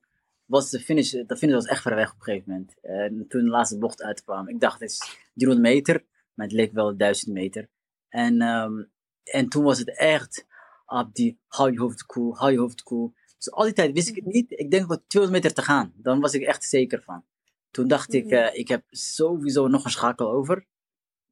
was 0.46 0.70
de 0.70 0.80
finish, 0.80 1.12
de 1.12 1.38
finish 1.38 1.56
was 1.56 1.66
echt 1.66 1.82
ver 1.82 1.96
weg 1.96 2.12
op 2.12 2.16
een 2.18 2.24
gegeven 2.24 2.52
moment. 2.52 2.80
En 2.82 3.26
toen 3.28 3.44
de 3.44 3.50
laatste 3.50 3.78
bocht 3.78 4.02
uitkwam, 4.02 4.48
ik 4.48 4.60
dacht, 4.60 4.80
het 4.80 4.90
is 4.90 5.30
300 5.34 5.74
meter, 5.74 6.06
maar 6.34 6.46
het 6.46 6.56
leek 6.56 6.74
wel 6.74 6.98
1000 6.98 7.34
meter. 7.34 7.70
En, 8.10 8.42
ehm, 8.42 8.84
en 9.24 9.50
toen 9.50 9.64
was 9.64 9.80
het 9.80 9.98
echt, 9.98 10.46
Abdi, 10.86 11.40
hou 11.48 11.72
je 11.72 11.80
hoofd 11.80 12.06
koel, 12.06 12.36
hou 12.38 12.52
je 12.52 12.60
hoofd 12.60 12.84
koel. 12.84 13.14
Dus 13.40 13.52
al 13.52 13.64
die 13.64 13.74
tijd 13.74 13.94
wist 13.94 14.08
ik 14.08 14.16
het 14.16 14.26
niet. 14.26 14.52
Ik 14.52 14.72
denk 14.72 14.88
wat 14.88 15.02
200 15.08 15.44
meter 15.44 15.58
te 15.58 15.70
gaan. 15.72 15.94
Dan 15.96 16.20
was 16.20 16.34
ik 16.34 16.42
echt 16.42 16.64
zeker 16.64 17.02
van. 17.04 17.26
Toen 17.72 17.88
dacht 17.88 18.14
ik, 18.14 18.26
Mhm. 18.26 18.34
eh, 18.34 18.60
ik 18.60 18.68
heb 18.68 18.84
sowieso 18.90 19.68
nog 19.68 19.84
een 19.86 19.92
schakel 19.92 20.32
over. 20.32 20.66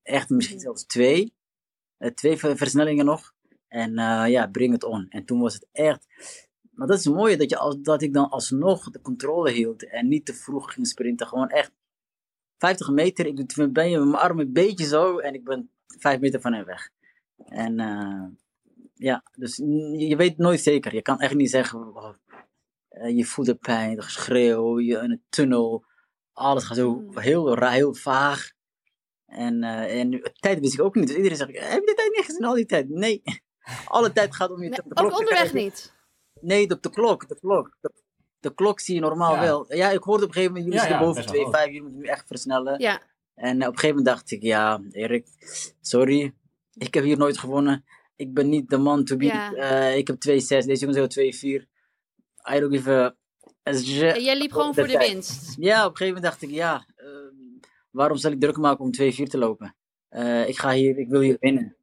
Echt 0.03 0.29
misschien 0.29 0.55
Mhm. 0.55 0.65
zelfs 0.65 0.85
twee. 0.85 1.35
Eh, 1.97 2.11
twee 2.11 2.37
ver- 2.37 2.57
versnellingen 2.57 3.05
nog. 3.05 3.33
En 3.67 3.97
eh, 3.97 4.23
ja, 4.27 4.47
bring 4.47 4.73
het 4.73 4.83
on. 4.83 5.05
En 5.09 5.25
toen 5.25 5.39
was 5.39 5.53
het 5.53 5.67
echt... 5.71 6.07
Maar 6.71 6.87
dat 6.87 6.97
is 6.97 7.05
het 7.05 7.13
mooie, 7.13 7.37
dat, 7.37 7.49
je 7.49 7.57
als, 7.57 7.77
dat 7.81 8.01
ik 8.01 8.13
dan 8.13 8.29
alsnog 8.29 8.89
de 8.89 9.01
controle 9.01 9.51
hield. 9.51 9.89
En 9.89 10.07
niet 10.07 10.25
te 10.25 10.33
vroeg 10.33 10.73
ging 10.73 10.87
sprinten. 10.87 11.27
Gewoon 11.27 11.49
echt 11.49 11.71
50 12.57 12.89
meter. 12.89 13.25
Ik 13.25 13.35
doe 13.35 13.71
ben 13.71 13.91
met 13.91 13.99
mijn 13.99 14.13
arm 14.15 14.39
een 14.39 14.53
beetje 14.53 14.85
zo. 14.85 15.17
En 15.17 15.33
ik 15.33 15.43
ben 15.43 15.71
5 15.87 16.19
meter 16.19 16.41
van 16.41 16.53
hem 16.53 16.65
weg. 16.65 16.89
En 17.45 17.79
ja, 18.97 19.23
dus 19.35 19.55
je 19.97 20.15
weet 20.17 20.37
nooit 20.37 20.59
zeker. 20.61 20.93
Je 20.93 21.01
kan 21.01 21.19
echt 21.19 21.33
niet 21.35 21.49
zeggen, 21.49 21.95
oh, 21.95 22.13
eh, 22.89 23.17
je 23.17 23.25
voelt 23.25 23.47
de 23.47 23.55
pijn, 23.55 23.95
de 23.95 24.01
geschreeuw, 24.01 24.79
je 24.79 24.97
in 24.97 25.11
een 25.11 25.23
tunnel. 25.29 25.85
Alles 26.33 26.63
gaat 26.63 26.77
zo 26.77 26.95
Mm. 26.95 27.17
heel 27.17 27.55
raar, 27.55 27.71
heel 27.71 27.93
vaag. 27.95 28.51
En, 29.25 29.63
eh, 29.63 29.99
en 29.99 30.09
nu- 30.09 30.23
tijd 30.39 30.59
wist 30.59 30.73
ik 30.73 30.81
ook 30.81 30.95
niet. 30.95 31.07
Dus 31.07 31.15
iedereen 31.15 31.37
zegt, 31.37 31.51
heb 31.51 31.79
je 31.79 31.85
de 31.85 31.93
tijd 31.93 32.11
niet 32.15 32.25
gezien 32.25 32.43
al 32.45 32.53
die 32.53 32.65
tijd? 32.65 32.89
Nee. 32.89 33.21
Alle 33.85 34.11
tijd 34.13 34.35
gaat 34.35 34.49
om 34.49 34.63
je 34.63 34.69
Nee, 34.69 34.79
op 34.83 34.87
de 34.89 34.93
klok 34.93 35.05
ook 35.05 35.11
te 35.11 35.19
onderweg 35.19 35.53
niet. 35.53 35.93
Nee, 36.41 36.69
op 36.69 36.81
de 36.81 36.89
klok, 36.89 37.27
de 37.27 37.39
klok. 37.39 37.77
De, 37.81 37.91
de 38.39 38.53
klok 38.53 38.79
zie 38.79 38.95
je 38.95 39.01
normaal 39.01 39.33
Ja. 39.35 39.41
wel. 39.41 39.75
Ja, 39.75 39.89
ik 39.89 40.03
hoorde 40.03 40.23
op 40.23 40.27
een 40.29 40.33
gegeven 40.33 40.55
moment, 40.55 40.73
jullie 40.73 40.73
Ja, 40.73 40.79
zitten 40.79 40.99
ja, 40.99 41.05
boven 41.05 41.21
best 41.23 41.35
wel 41.35 41.51
2,5, 41.51 41.65
jullie 41.65 41.81
moeten 41.81 41.99
nu 42.01 42.05
echt 42.07 42.27
versnellen. 42.27 42.79
Ja. 42.79 43.01
En 43.35 43.55
op 43.55 43.61
een 43.61 43.79
gegeven 43.79 43.87
moment 43.87 44.05
dacht 44.05 44.31
ik, 44.31 44.41
ja, 44.41 44.81
Erik, 44.91 45.27
sorry, 45.81 46.33
ik 46.73 46.93
heb 46.93 47.03
hier 47.03 47.17
nooit 47.17 47.37
gewonnen. 47.37 47.85
Ik 48.17 48.33
ben 48.33 48.49
niet 48.49 48.69
de 48.69 48.77
man 48.77 49.03
to 49.03 49.15
be. 49.15 49.25
Ja. 49.25 49.53
Eh, 49.53 49.97
ik 49.97 50.07
heb 50.07 50.15
2,6, 50.15 50.37
deze 50.65 50.85
jongens 50.85 50.97
hebben 50.97 51.09
2,4. 51.09 51.67
I 52.55 52.59
don't 52.59 52.73
give 52.75 52.91
a... 52.91 53.15
En 53.63 54.23
jij 54.23 54.37
liep 54.37 54.51
gewoon 54.51 54.73
voor 54.73 54.87
de 54.87 54.97
winst. 54.97 55.55
Ja, 55.59 55.85
op 55.85 55.91
een 55.91 55.97
gegeven 55.97 56.05
moment 56.21 56.23
dacht 56.23 56.41
ik, 56.41 56.49
ja, 56.49 56.85
eh, 56.95 57.07
waarom 57.91 58.17
zal 58.17 58.31
ik 58.31 58.39
druk 58.39 58.57
maken 58.57 58.83
om 58.85 58.91
2,4 58.91 59.23
te 59.29 59.37
lopen? 59.37 59.75
Eh, 60.09 60.47
ik 60.47 60.57
ga 60.57 60.71
hier, 60.71 60.97
ik 60.97 61.07
wil 61.09 61.21
hier 61.21 61.37
winnen. 61.39 61.75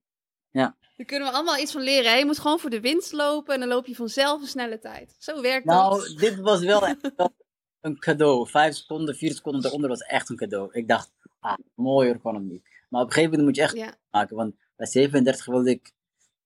Daar 0.96 1.06
kunnen 1.06 1.28
we 1.28 1.34
allemaal 1.34 1.58
iets 1.58 1.72
van 1.72 1.82
leren. 1.82 2.10
hè? 2.10 2.16
Je 2.18 2.24
moet 2.24 2.38
gewoon 2.38 2.58
voor 2.58 2.70
de 2.70 2.80
winst 2.80 3.12
lopen 3.12 3.54
en 3.54 3.60
dan 3.60 3.68
loop 3.68 3.86
je 3.86 3.94
vanzelf 3.94 4.40
een 4.40 4.46
snelle 4.46 4.78
tijd. 4.78 5.16
Zo 5.18 5.40
werkt 5.42 5.64
Nou, 5.64 5.98
dat. 6.00 6.18
dit 6.18 6.40
was 6.40 6.60
wel 6.60 6.86
een 7.80 7.98
cadeau. 7.98 8.48
Vijf 8.48 8.74
seconden, 8.74 9.14
vier 9.14 9.32
seconden 9.34 9.62
daaronder 9.62 9.88
was 9.90 10.00
echt 10.00 10.30
een 10.30 10.36
cadeau. 10.36 10.68
Ik 10.72 10.88
dacht, 10.88 11.12
ah, 11.40 11.56
mooier 11.74 12.18
kon 12.18 12.34
het 12.34 12.44
niet. 12.44 12.62
Maar 12.88 13.00
op 13.02 13.06
een 13.06 13.12
gegeven 13.12 13.30
moment 13.38 13.48
moet 13.48 13.56
je 13.56 13.62
echt 13.62 13.76
Ja. 13.88 13.94
maken. 14.10 14.36
Want 14.36 14.54
bij 14.76 14.86
37 14.86 15.46
wilde 15.46 15.70
ik 15.70 15.92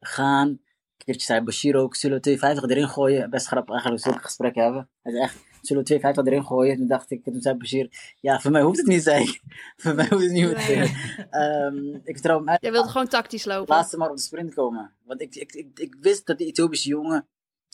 gaan. 0.00 0.48
Een 0.48 1.04
keertje 1.04 1.26
zei 1.26 1.40
Bashir 1.40 1.76
ook, 1.76 1.94
zullen 1.94 2.16
we 2.16 2.22
250 2.22 2.70
erin 2.70 2.88
gooien? 2.88 3.30
Best 3.30 3.46
grappig 3.46 3.70
eigenlijk 3.72 4.02
zulke 4.04 4.22
gesprekken 4.22 4.62
hebben. 4.62 4.90
Hij 5.02 5.12
zei 5.12 5.24
echt, 5.24 5.34
zullen 5.62 5.82
we 5.82 5.88
250 5.88 6.24
erin 6.26 6.44
gooien? 6.44 6.76
Toen 6.76 6.86
dacht 6.86 7.10
ik, 7.10 7.24
toen 7.24 7.40
zei 7.40 7.56
Bashir, 7.56 8.14
ja, 8.20 8.40
voor 8.40 8.50
mij 8.50 8.62
hoeft 8.62 8.78
het 8.78 8.86
niet, 8.86 9.02
zei 9.10 9.22
ik. 9.24 9.40
voor 9.76 9.94
mij 9.94 10.08
hoeft 10.08 10.22
het 10.22 10.32
niet. 10.32 10.56
Nee. 10.66 10.96
Ehm, 11.30 11.94
ik 11.94 12.12
vertrouw 12.12 12.46
uit. 12.46 12.60
Jij 12.62 12.72
wilde 12.72 12.88
gewoon 12.88 13.08
tactisch 13.08 13.44
lopen. 13.44 13.74
Laat 13.74 13.90
ze 13.90 13.96
maar 13.96 14.10
op 14.10 14.16
de 14.16 14.22
sprint 14.22 14.54
komen. 14.54 14.94
Want 15.04 15.20
ik, 15.20 15.34
ik, 15.34 15.52
ik, 15.52 15.78
ik 15.78 15.96
wist 16.00 16.26
dat 16.26 16.38
die 16.38 16.46
Ethiopische 16.46 16.88
jongen, 16.88 17.28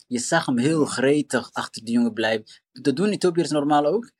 je 0.07 0.19
zag 0.19 0.45
hem 0.45 0.57
heel 0.57 0.85
gretig 0.85 1.49
achter 1.53 1.83
die 1.85 1.93
jongen 1.93 2.13
blijven. 2.13 2.45
Dat 2.71 2.95
doen 2.95 3.09
Ethiopiërs 3.09 3.49
normaal 3.49 3.85
ook. 3.85 4.11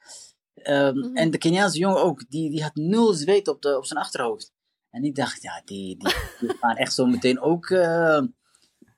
Ehm, 0.54 0.98
Mhm. 0.98 1.16
En 1.16 1.32
de 1.32 1.38
Keniaanse 1.38 1.78
jongen 1.78 2.02
ook, 2.04 2.30
die, 2.30 2.50
die 2.50 2.64
had 2.64 2.76
nul 2.76 3.14
zweet 3.14 3.48
op, 3.48 3.62
de, 3.62 3.78
op 3.78 3.86
zijn 3.86 4.00
achterhoofd. 4.00 4.54
En 4.96 5.04
ik 5.04 5.16
dacht, 5.16 5.42
ja, 5.42 5.62
die, 5.66 5.98
die, 5.98 6.14
die 6.40 6.58
gaan 6.60 6.76
echt 6.76 6.94
zo 6.94 7.06
meteen 7.06 7.40
ook. 7.40 7.70
eh, 7.70 8.22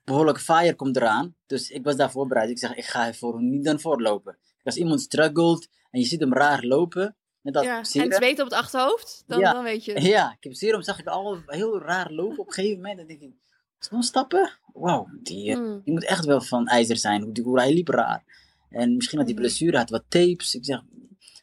behoorlijk 0.04 0.40
fire 0.40 0.74
komt 0.74 0.96
eraan. 0.96 1.34
Dus 1.46 1.70
ik 1.70 1.84
was 1.84 1.96
daar 1.96 2.10
voorbereid. 2.10 2.50
Ik 2.50 2.58
zeg, 2.58 2.74
ik 2.74 2.84
ga 2.84 3.12
voor 3.12 3.34
hem 3.34 3.48
niet 3.48 3.64
dan 3.64 3.80
voorlopen. 3.80 4.38
Als 4.62 4.76
iemand 4.76 5.00
struggelt 5.00 5.68
En 5.90 6.00
je 6.00 6.06
ziet 6.06 6.20
hem 6.20 6.32
raar 6.32 6.64
lopen. 6.64 7.16
Net 7.42 7.54
dat 7.54 7.64
Ja, 7.64 7.78
en 7.78 7.84
zweet 7.86 8.38
op 8.38 8.44
het 8.44 8.52
achterhoofd, 8.54 9.24
dan, 9.26 9.38
Ja. 9.38 9.52
dan 9.52 9.62
weet 9.62 9.84
je. 9.84 10.00
Ja, 10.00 10.32
ik 10.32 10.44
heb 10.44 10.54
serum 10.54 10.82
zag 10.82 10.98
ik 10.98 11.06
al 11.06 11.38
heel 11.46 11.80
raar 11.80 12.10
lopen 12.12 12.38
op 12.38 12.46
een 12.46 12.52
gegeven 12.52 12.76
moment. 12.76 12.98
Dan 12.98 13.06
denk 13.06 13.20
ik, 13.20 13.30
zo'n 13.78 14.02
stappen? 14.02 14.50
Wauw, 14.72 15.08
die, 15.22 15.50
eh, 15.50 15.58
Mm. 15.58 15.80
die 15.84 15.92
moet 15.92 16.04
echt 16.04 16.24
wel 16.24 16.40
van 16.40 16.66
ijzer 16.66 16.96
zijn. 16.96 17.22
Hoe, 17.22 17.32
die, 17.32 17.44
hoe 17.44 17.58
hij 17.58 17.72
liep 17.72 17.88
raar. 17.88 18.24
En 18.70 18.96
misschien 18.96 19.18
had 19.18 19.26
hij 19.26 19.36
Mhm. 19.36 19.44
blessure, 19.44 19.76
had 19.76 19.90
wat 19.90 20.04
tapes. 20.08 20.54
Ik 20.54 20.64
zeg, 20.64 20.82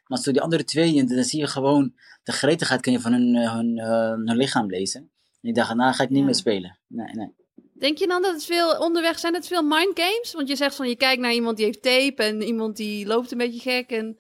maar 0.08 0.18
zo 0.20 0.32
die 0.32 0.42
andere 0.42 0.64
twee, 0.64 1.00
en 1.00 1.08
dan 1.08 1.24
zie 1.24 1.40
je 1.40 1.48
gewoon 1.48 1.94
de 2.26 2.32
gretigheid 2.32 2.82
kan 2.82 2.94
je 2.94 3.00
van 3.00 3.12
hun, 3.14 3.36
eh, 3.36 3.54
hun, 3.56 3.78
eh, 3.78 4.10
hun 4.10 4.36
lichaam 4.38 4.70
lezen. 4.70 5.02
En 5.42 5.50
ik 5.50 5.56
dacht, 5.56 5.76
nou 5.76 5.94
ga 5.94 6.04
ik 6.04 6.10
niet 6.10 6.20
Ja. 6.20 6.26
meer 6.26 6.36
spelen. 6.36 6.78
Nee, 6.88 7.14
nee. 7.14 7.34
Denk 7.80 7.98
je 7.98 8.08
dan 8.08 8.22
dat 8.22 8.34
het 8.34 8.46
veel 8.46 8.78
onderweg 8.78 9.20
zijn 9.20 9.34
het 9.34 9.48
veel 9.48 9.64
mind 9.64 9.92
games? 10.00 10.34
Want 10.34 10.48
je 10.48 10.56
zegt 10.56 10.76
van 10.76 10.88
je 10.90 10.96
kijkt 10.96 11.22
naar 11.22 11.34
iemand 11.34 11.58
die 11.58 11.66
heeft 11.66 11.82
tape 11.82 12.24
en 12.24 12.42
iemand 12.42 12.76
die 12.78 13.06
loopt 13.06 13.32
een 13.32 13.38
beetje 13.38 13.60
gek. 13.60 13.90
En 13.92 14.18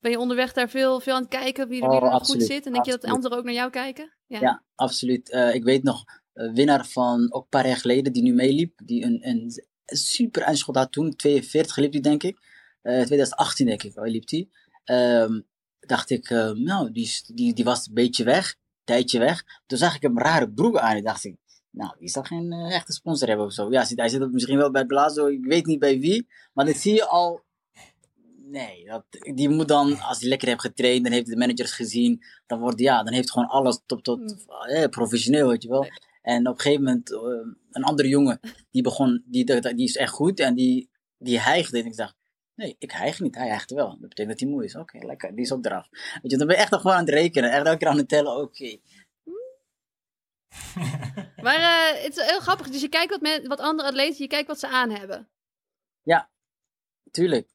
ben 0.00 0.10
je 0.10 0.18
onderweg 0.18 0.52
daar 0.52 0.68
veel, 0.70 1.00
veel 1.00 1.14
aan 1.14 1.20
het 1.20 1.30
kijken 1.30 1.68
wie, 1.68 1.82
er- 1.82 1.88
wie 1.88 1.96
Oh, 1.98 2.02
er 2.04 2.10
nog 2.10 2.20
absoluut, 2.20 2.42
goed 2.42 2.50
zit? 2.52 2.66
En 2.66 2.72
denk 2.72 2.84
je 2.84 2.90
dat 2.90 3.04
anderen 3.04 3.38
ook 3.38 3.44
naar 3.44 3.54
jou 3.54 3.70
kijken? 3.70 4.12
Ja. 4.26 4.40
Ja, 4.40 4.62
absoluut. 4.74 5.30
Eh, 5.30 5.54
ik 5.54 5.64
weet 5.64 5.82
nog, 5.82 6.04
winnaar 6.32 6.86
van 6.86 7.32
ook 7.32 7.42
een 7.42 7.48
paar 7.48 7.66
jaar 7.66 7.76
geleden, 7.76 8.12
die 8.12 8.22
nu 8.22 8.32
meeliep, 8.32 8.80
die 8.84 9.04
een, 9.04 9.28
een 9.28 9.50
super 9.84 10.42
eindschot 10.42 10.76
had 10.76 10.92
toen, 10.92 11.16
42 11.16 11.76
liep 11.76 11.92
die 11.92 12.00
denk 12.00 12.22
ik. 12.22 12.38
Eh 12.82 12.92
2018 13.02 13.66
denk 13.66 13.82
ik, 13.82 13.94
wel 13.94 14.04
liep 14.04 14.26
die. 14.26 14.50
Ehm, 14.84 15.40
dacht 15.80 16.10
ik, 16.10 16.30
eh, 16.30 16.50
nou, 16.50 16.92
die, 16.92 17.10
die, 17.34 17.54
die 17.54 17.64
was 17.64 17.86
een 17.86 17.94
beetje 17.94 18.24
weg, 18.24 18.48
een 18.50 18.56
tijdje 18.84 19.18
weg. 19.18 19.44
Toen 19.66 19.78
zag 19.78 19.94
ik 19.94 20.02
hem 20.02 20.18
rare 20.18 20.50
broek 20.50 20.78
aan 20.78 20.96
en 20.96 21.04
dacht 21.04 21.24
ik, 21.24 21.36
nou, 21.70 21.94
die 21.98 22.08
zal 22.08 22.22
geen 22.22 22.52
eh, 22.52 22.74
echte 22.74 22.92
sponsor 22.92 23.28
hebben 23.28 23.46
of 23.46 23.52
zo. 23.52 23.70
Ja, 23.70 23.84
hij 23.94 24.08
zit 24.08 24.22
ook 24.22 24.32
misschien 24.32 24.56
wel 24.58 24.70
bij 24.70 24.86
Blazo, 24.86 25.26
ik 25.26 25.44
weet 25.44 25.66
niet 25.66 25.78
bij 25.78 25.98
wie, 26.00 26.26
maar 26.52 26.64
dat 26.66 26.76
zie 26.76 26.94
je 26.94 27.06
al. 27.06 27.42
Nee, 28.50 28.84
dat, 28.84 29.04
die 29.34 29.48
moet 29.48 29.68
dan, 29.68 30.00
als 30.00 30.20
hij 30.20 30.28
lekker 30.28 30.48
heeft 30.48 30.60
getraind, 30.60 31.04
dan 31.04 31.12
heeft 31.12 31.26
de 31.26 31.36
managers 31.36 31.72
gezien, 31.72 32.22
dan 32.46 32.60
wordt 32.60 32.80
ja, 32.80 33.02
dan 33.02 33.12
heeft 33.12 33.30
gewoon 33.30 33.48
alles 33.48 33.80
tot, 33.86 34.04
tot 34.04 34.18
Mm. 34.18 34.28
eh, 34.68 34.88
professioneel, 34.88 35.48
weet 35.48 35.62
je 35.62 35.68
wel. 35.68 35.86
En 36.22 36.48
op 36.48 36.54
een 36.54 36.60
gegeven 36.60 36.84
moment, 36.84 37.12
eh, 37.12 37.20
een 37.70 37.82
andere 37.82 38.08
jongen, 38.08 38.40
die 38.70 38.82
begon, 38.82 39.22
die, 39.26 39.44
die, 39.44 39.74
die 39.74 39.86
is 39.86 39.96
echt 39.96 40.12
goed 40.12 40.40
en 40.40 40.54
die, 40.54 40.90
die 41.18 41.38
hijgde. 41.40 41.78
En 41.78 41.86
ik 41.86 41.96
dacht, 41.96 42.14
nee, 42.60 42.76
ik 42.78 42.90
hijg 42.90 43.20
niet, 43.20 43.34
hij 43.34 43.48
hijgt 43.48 43.70
wel. 43.70 43.88
Dat 43.88 44.08
betekent 44.08 44.28
dat 44.28 44.40
hij 44.40 44.48
moe 44.48 44.64
is. 44.64 44.76
Oké, 44.76 44.98
lekker, 44.98 45.34
die 45.34 45.44
is 45.44 45.52
ook 45.52 45.64
eraf. 45.64 45.88
Weet 45.90 46.30
je, 46.30 46.36
dan 46.36 46.46
ben 46.46 46.56
je 46.56 46.62
echt 46.62 46.70
nog 46.70 46.80
gewoon 46.80 46.96
aan 46.96 47.04
het 47.04 47.14
rekenen, 47.14 47.50
echt 47.50 47.66
elke 47.66 47.78
keer 47.78 47.88
aan 47.88 47.96
het 47.96 48.08
tellen, 48.08 48.36
oké. 48.36 48.76
Maar 51.44 51.56
eh, 51.56 52.02
het 52.02 52.16
is 52.16 52.26
heel 52.26 52.40
grappig. 52.40 52.68
Dus 52.68 52.80
je 52.80 52.88
kijkt 52.88 53.10
wat, 53.10 53.20
men, 53.20 53.48
wat 53.48 53.60
andere 53.60 53.88
atleten, 53.88 54.22
je 54.22 54.26
kijkt 54.26 54.48
wat 54.48 54.58
ze 54.58 54.68
aan 54.68 54.90
hebben. 54.90 55.28
Tuurlijk. 57.10 57.48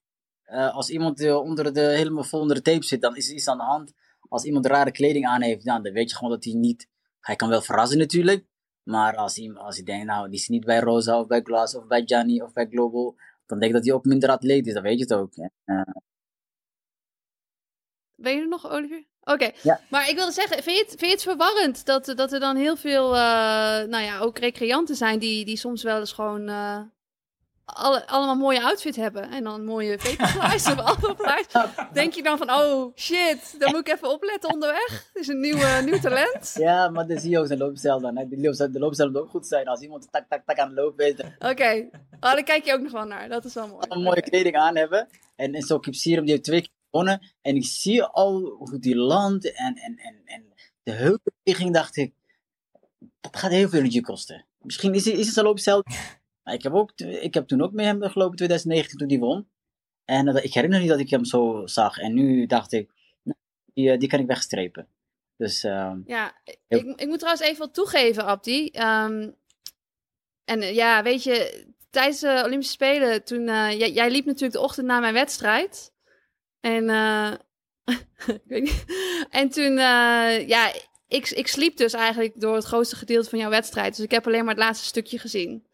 Eh, 0.44 0.76
als 0.76 0.90
iemand 0.90 1.20
eh, 1.20 1.36
onder 1.36 1.74
de, 1.74 1.82
helemaal 1.82 2.24
vol 2.24 2.40
onder 2.40 2.56
de 2.56 2.62
tape 2.62 2.86
zit, 2.86 3.02
dan 3.02 3.16
is 3.16 3.30
er 3.30 3.36
iets 3.36 3.48
aan 3.48 3.58
de 3.58 3.64
hand. 3.64 3.94
Als 4.30 4.44
iemand 4.44 4.66
rare 4.66 4.92
kleding 4.92 5.26
aan 5.26 5.42
heeft, 5.42 5.66
dan 5.66 5.82
weet 5.82 6.10
je 6.10 6.16
gewoon 6.16 6.32
dat 6.32 6.44
hij 6.44 6.54
niet... 6.54 6.90
Hij 7.20 7.36
kan 7.36 7.50
wel 7.50 7.62
verrassen 7.62 7.98
natuurlijk. 7.98 8.46
Maar 8.84 9.16
als 9.16 9.36
hij, 9.36 9.54
als 9.54 9.76
hij 9.76 9.86
denkt, 9.86 10.06
nou, 10.06 10.30
die 10.30 10.40
is 10.40 10.48
niet 10.48 10.66
bij 10.66 10.80
Rosa 10.80 11.20
of 11.20 11.28
bij 11.28 11.42
Glass 11.42 11.76
of 11.76 11.88
bij 11.88 12.04
Gianni 12.06 12.42
of 12.42 12.54
bij 12.54 12.68
Global. 12.68 13.16
Dan 13.46 13.60
denk 13.60 13.72
ik 13.72 13.78
dat 13.78 13.86
hij 13.86 13.96
ook 13.96 14.06
minder 14.06 14.30
atleet 14.30 14.68
is, 14.68 14.74
dan 14.74 14.84
weet 14.84 14.98
je 14.98 15.04
het 15.04 15.14
ook. 15.14 15.34
Eh, 15.66 15.82
Ben 18.16 18.36
je 18.36 18.42
er 18.42 18.48
nog, 18.48 18.70
Olivier? 18.70 19.06
Oké, 19.22 19.52
Ja. 19.64 19.80
maar 19.90 20.10
ik 20.10 20.16
wilde 20.16 20.32
zeggen, 20.32 20.64
vind 20.64 20.78
je 20.78 20.82
het, 20.84 20.90
vind 20.90 21.02
je 21.02 21.10
het 21.18 21.22
verwarrend 21.22 21.86
dat, 21.86 22.06
dat 22.16 22.32
er 22.34 22.40
dan 22.40 22.56
heel 22.56 22.75
veel, 22.75 23.16
eh, 23.16 23.20
nou 23.88 24.04
ja, 24.04 24.20
ook 24.20 24.38
recreanten 24.38 24.96
zijn 24.96 25.20
die, 25.20 25.46
die 25.46 25.58
soms 25.58 25.84
wel 25.84 26.00
eens 26.00 26.14
gewoon 26.14 26.48
eh, 26.50 26.82
alle, 27.66 28.08
allemaal 28.08 28.36
mooie 28.36 28.64
outfit 28.64 28.96
hebben 28.96 29.30
en 29.30 29.44
dan 29.44 29.66
mooie 29.66 30.00
vaporflies 30.00 30.66
of 30.68 30.80
alphaflies. 30.90 31.46
Denk 31.94 32.14
je 32.14 32.24
dan 32.24 32.38
van, 32.38 32.50
oh 32.51 32.96
shit, 32.96 33.56
dan 33.60 33.72
moet 33.72 33.88
ik 33.88 33.94
even 33.94 34.10
opletten 34.10 34.54
onderweg. 34.54 35.10
Het 35.14 35.22
is 35.22 35.28
een 35.28 35.40
nieuwe, 35.40 35.82
nieuw 35.86 36.00
talent. 36.00 36.56
ja, 36.68 36.90
maar 36.90 37.08
dan 37.08 37.20
zie 37.20 37.30
je 37.30 37.40
ook 37.40 37.48
zijn 37.48 37.60
loopstijl 37.60 38.00
dan. 38.00 38.18
Hè. 38.18 38.28
Die 38.28 38.42
de 38.51 38.80
loopstijl 38.80 39.10
moet 39.10 39.22
ook 39.22 39.30
goed 39.30 39.48
zijn. 39.48 39.68
Als 39.68 39.82
iemand 39.82 40.12
tak, 40.12 40.25
tak, 40.30 40.46
tak 40.46 40.58
aan 40.58 40.68
het 40.68 40.78
lopen 40.78 41.06
is, 41.06 41.14
Oké, 41.40 41.90
oh, 42.12 42.20
daar 42.20 42.44
kijk 42.44 42.66
je 42.66 42.74
ook 42.74 42.82
nog 42.82 42.92
wel 42.92 43.06
naar. 43.06 43.30
Dat 43.30 43.46
is 43.46 43.54
wel 43.54 43.68
mooi. 43.68 43.86
een 43.90 44.01
mooie 44.01 44.22
kleding 44.22 44.56
aan 44.56 44.75
hebben. 44.75 45.08
En, 45.36 45.54
en 45.54 45.62
zo 45.62 45.80
Kipsirum, 45.80 46.24
die 46.24 46.32
heeft 46.32 46.44
twee 46.44 46.62
keer 46.62 46.74
gewonnen. 46.92 47.34
En 47.42 47.56
ik 47.56 47.66
zie 47.66 48.04
al 48.04 48.40
hoe 48.40 48.80
die 48.80 48.96
landt 48.96 49.54
en, 49.54 49.75
en, 49.75 49.98
en, 49.98 50.22
en 50.25 50.54
de 50.84 50.92
heupbeweging 50.92 51.74
dacht 51.74 51.96
ik, 51.98 52.14
dat 53.20 53.38
gaat 53.38 53.51
heel 53.51 53.70
veel 53.70 53.80
energie 53.80 54.01
kosten. 54.01 54.46
Misschien 54.62 54.94
is, 54.94 55.08
is 55.08 55.25
het 55.25 55.34
zijn 55.34 55.46
loopstijl. 55.46 55.84
Maar 56.46 56.53
ik 56.53 56.64
heb, 56.64 56.74
ook, 56.74 56.92
ik 57.00 57.34
heb 57.34 57.48
toen 57.48 57.62
ook 57.62 57.72
met 57.72 57.86
hem 57.86 58.01
gelopen 58.01 58.31
in 58.31 58.36
2019 58.36 58.98
toen 58.98 59.08
die 59.08 59.20
won. 59.20 59.48
En 60.05 60.44
ik 60.44 60.53
herinner 60.53 60.79
niet 60.79 60.90
dat 60.90 61.00
ik 61.00 61.10
hem 61.10 61.25
zo 61.25 61.62
zag. 61.66 61.98
En 61.98 62.14
nu 62.14 62.46
dacht 62.46 62.72
ik, 62.72 62.92
nou, 63.24 63.38
die, 63.74 63.92
eh, 63.92 64.00
die 64.00 64.10
kan 64.10 64.20
ik 64.20 64.27
wegstrepen. 64.27 64.88
Dus 65.38 65.64
ehm, 65.64 66.01
Ja, 66.05 66.42
ik, 66.68 66.84
ik 66.96 67.08
moet 67.08 67.20
trouwens 67.20 67.48
even 67.48 67.60
wat 67.60 67.74
toegeven, 67.74 68.25
Abdi. 68.25 68.70
Ehm, 68.70 69.29
en 70.44 70.62
eh, 70.62 70.75
ja, 70.75 71.03
weet 71.03 71.24
je, 71.24 71.66
tijdens 71.90 72.20
de 72.20 72.42
Olympische 72.46 72.74
Spelen, 72.74 73.24
toen, 73.24 73.48
eh, 73.48 73.79
jij, 73.79 73.92
jij 73.92 74.12
liep 74.12 74.25
natuurlijk 74.25 74.53
de 74.53 74.64
ochtend 74.64 74.88
na 74.88 75.00
mijn 75.00 75.14
wedstrijd. 75.14 75.94
En, 76.60 76.90
ik 78.25 78.42
weet 78.46 78.64
niet. 78.64 78.86
en 79.29 79.50
toen, 79.50 79.77
ja, 80.48 80.74
ik, 81.08 81.29
ik 81.29 81.48
sliep 81.48 81.77
dus 81.77 81.94
eigenlijk 81.94 82.40
door 82.40 82.55
het 82.55 82.66
grootste 82.66 82.96
gedeelte 82.96 83.29
van 83.29 83.40
jouw 83.40 83.50
wedstrijd. 83.50 83.96
Dus 83.96 84.05
ik 84.05 84.12
heb 84.12 84.25
alleen 84.25 84.46
maar 84.46 84.55
het 84.55 84.64
laatste 84.64 84.86
stukje 84.86 85.20
gezien. 85.20 85.68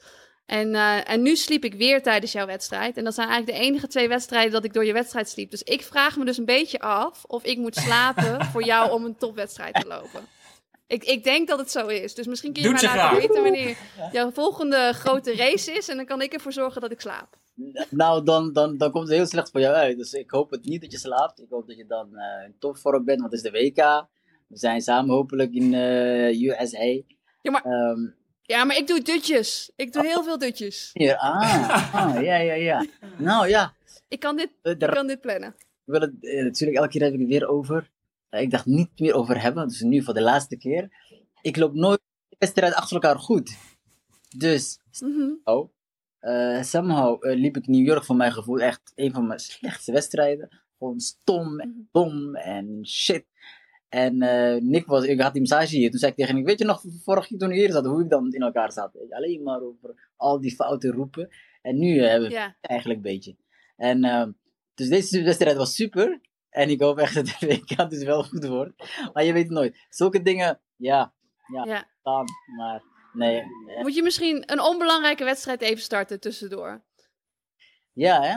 En, 0.46 0.76
eh, 0.76 1.10
en 1.12 1.22
nu 1.22 1.36
sliep 1.36 1.64
ik 1.64 1.74
weer 1.74 2.02
tijdens 2.02 2.32
jouw 2.32 2.46
wedstrijd. 2.46 2.98
En 2.98 3.04
dat 3.04 3.14
zijn 3.14 3.28
eigenlijk 3.30 3.58
de 3.60 3.66
enige 3.66 3.88
twee 3.88 4.08
wedstrijden 4.08 4.52
dat 4.52 4.64
ik 4.64 4.74
door 4.74 4.86
je 4.86 4.94
wedstrijd 4.94 5.30
sliep. 5.30 5.52
Dus 5.52 5.64
ik 5.64 5.82
vraag 5.82 6.18
me 6.18 6.26
dus 6.26 6.38
een 6.38 6.46
beetje 6.46 6.80
af 6.80 7.24
of 7.28 7.44
ik 7.44 7.58
moet 7.58 7.76
slapen 7.76 8.46
voor 8.52 8.64
jou 8.64 8.92
om 8.92 9.06
een 9.06 9.16
topwedstrijd 9.18 9.74
te 9.74 9.88
lopen. 9.88 10.22
Ik, 10.88 11.04
ik 11.04 11.24
denk 11.24 11.48
dat 11.48 11.60
het 11.60 11.72
zo 11.72 11.88
is. 11.88 12.14
Dus 12.14 12.28
misschien 12.28 12.54
kun 12.54 12.62
je 12.64 12.70
Doet 12.70 12.82
mij 12.82 12.90
laten 12.96 13.02
graag. 13.10 13.22
weten 13.28 13.44
wanneer 13.44 13.78
jouw 14.12 14.32
volgende 14.32 14.94
grote 14.94 15.36
race 15.36 15.72
is. 15.72 15.90
En 15.90 15.96
dan 15.96 16.06
kan 16.06 16.22
ik 16.22 16.34
ervoor 16.34 16.54
zorgen 16.54 16.82
dat 16.82 16.92
ik 16.92 17.02
slaap. 17.02 17.38
nou, 17.90 18.24
dan, 18.24 18.54
dan, 18.54 18.78
dan 18.78 18.92
komt 18.92 19.08
het 19.08 19.18
heel 19.18 19.26
slecht 19.26 19.52
voor 19.52 19.60
jou 19.62 19.76
uit. 19.76 19.98
Dus 19.98 20.14
ik 20.14 20.32
hoop 20.32 20.52
het 20.52 20.66
niet 20.66 20.82
dat 20.82 20.92
je 20.92 20.98
slaapt. 20.98 21.40
Ik 21.42 21.50
hoop 21.50 21.68
dat 21.68 21.78
je 21.78 21.86
dan 21.86 22.16
eh 22.16 22.46
in 22.46 22.56
topvorm 22.60 23.06
bent, 23.06 23.20
want 23.20 23.32
het 23.32 23.44
is 23.46 23.52
de 23.52 23.58
WK. 23.60 24.08
We 24.48 24.58
zijn 24.58 24.82
samen 24.82 25.16
hopelijk 25.16 25.54
in 25.54 25.74
eh 25.74 26.42
USA. 26.42 26.84
Ja, 27.42 27.52
maar- 27.52 27.64
Ehm, 27.64 28.00
Ja, 28.42 28.64
maar 28.64 28.78
ik 28.78 28.88
doe 28.88 29.02
dutjes. 29.02 29.72
Ik 29.76 29.94
doe 29.94 30.06
heel 30.06 30.24
veel 30.24 30.38
dutjes. 30.38 30.90
hier, 30.94 31.18
ah, 31.18 31.96
ah, 31.96 32.22
ja, 32.24 32.36
ja, 32.36 32.54
ja. 32.54 32.86
Nou 33.18 33.48
ja, 33.48 33.74
Ik 34.08 34.20
kan 34.20 34.36
dit, 34.36 34.50
eh, 34.62 34.72
ik 34.72 34.80
kan 34.80 35.08
dit 35.08 35.22
plannen. 35.22 35.56
we 35.84 35.92
willen 35.92 36.18
het, 36.22 36.30
eh, 36.32 36.44
natuurlijk 36.44 36.80
elke 36.80 36.92
keer 36.92 37.02
heb 37.02 37.14
ik 37.14 37.20
het 37.20 37.28
weer 37.30 37.48
over. 37.48 37.90
Ik 38.30 38.52
dacht 38.52 38.66
niet 38.66 39.00
meer 39.00 39.14
over 39.14 39.42
hebben, 39.42 39.68
dus 39.68 39.82
nu 39.82 40.04
voor 40.04 40.14
de 40.14 40.22
laatste 40.22 40.58
keer. 40.58 40.90
Ik 41.42 41.58
loop 41.58 41.74
nooit 41.74 42.00
de 42.30 42.36
wedstrijd 42.40 42.74
achter 42.74 42.94
elkaar 42.94 43.20
goed. 43.20 43.56
Dus, 44.38 44.80
Mhm. 45.00 45.30
oh, 45.44 45.70
eh, 46.20 46.62
somehow 46.64 47.26
eh, 47.26 47.36
liep 47.40 47.58
ik 47.58 47.68
New 47.68 47.86
York 47.86 48.04
voor 48.06 48.16
mijn 48.16 48.32
gevoel 48.32 48.60
echt 48.60 48.92
een 48.96 49.14
van 49.14 49.28
mijn 49.28 49.40
slechtste 49.40 49.92
wedstrijden. 49.92 50.62
Gewoon 50.78 51.00
stom 51.00 51.60
en 51.60 51.90
dom 51.92 52.36
en 52.36 52.80
shit. 52.88 53.26
En 53.92 54.22
eh, 54.22 54.62
Nick 54.62 54.86
was, 54.86 55.04
ik 55.06 55.22
had 55.22 55.32
die 55.34 55.42
massage 55.42 55.76
hier. 55.76 55.90
Toen 55.90 56.00
zei 56.00 56.12
ik 56.12 56.18
tegen 56.18 56.36
hem, 56.36 56.44
weet 56.44 56.60
je 56.60 56.66
nog, 56.66 56.84
vorig 57.04 57.28
keer 57.28 57.38
toen 57.38 57.50
we 57.50 57.56
hier 57.56 57.72
zat, 57.72 57.86
hoe 57.86 58.04
ik 58.04 58.10
dan 58.10 58.32
in 58.34 58.42
elkaar 58.42 58.72
zat. 58.72 58.94
Je, 58.94 59.16
Alleen 59.16 59.44
maar 59.44 59.62
over 59.62 60.12
al 60.16 60.42
die 60.42 60.56
fouten 60.56 60.92
roepen. 60.92 61.30
En 61.62 61.78
nu 61.78 61.98
eh, 62.00 62.10
hebben 62.10 62.30
we 62.30 62.36
Ja. 62.36 62.56
eigenlijk 62.62 63.00
een 63.06 63.12
beetje. 63.12 63.36
En 63.76 64.04
ehm, 64.04 64.32
dus 64.74 64.90
deze 64.90 65.24
wedstrijd 65.24 65.58
was 65.58 65.76
super. 65.76 66.22
En 66.50 66.70
ik 66.70 66.82
hoop 66.82 66.98
echt 66.98 67.16
dat 67.16 67.26
de 67.26 67.48
WK 67.68 67.90
dus 67.90 68.04
wel 68.04 68.24
goed 68.24 68.46
wordt. 68.46 68.74
Maar 69.14 69.24
je 69.24 69.34
weet 69.34 69.44
het 69.44 69.52
nooit. 69.52 69.86
Zulke 69.90 70.22
dingen, 70.22 70.60
ja, 70.76 71.14
ja. 71.66 71.88
dan, 72.04 72.26
maar 72.58 72.84
nee. 73.14 73.44
Moet 73.82 73.96
je 73.96 74.04
misschien 74.04 74.44
een 74.52 74.62
onbelangrijke 74.62 75.24
wedstrijd 75.24 75.62
even 75.62 75.82
starten 75.84 76.20
tussendoor? 76.20 76.84
Ja, 77.94 78.22
hè? 78.22 78.36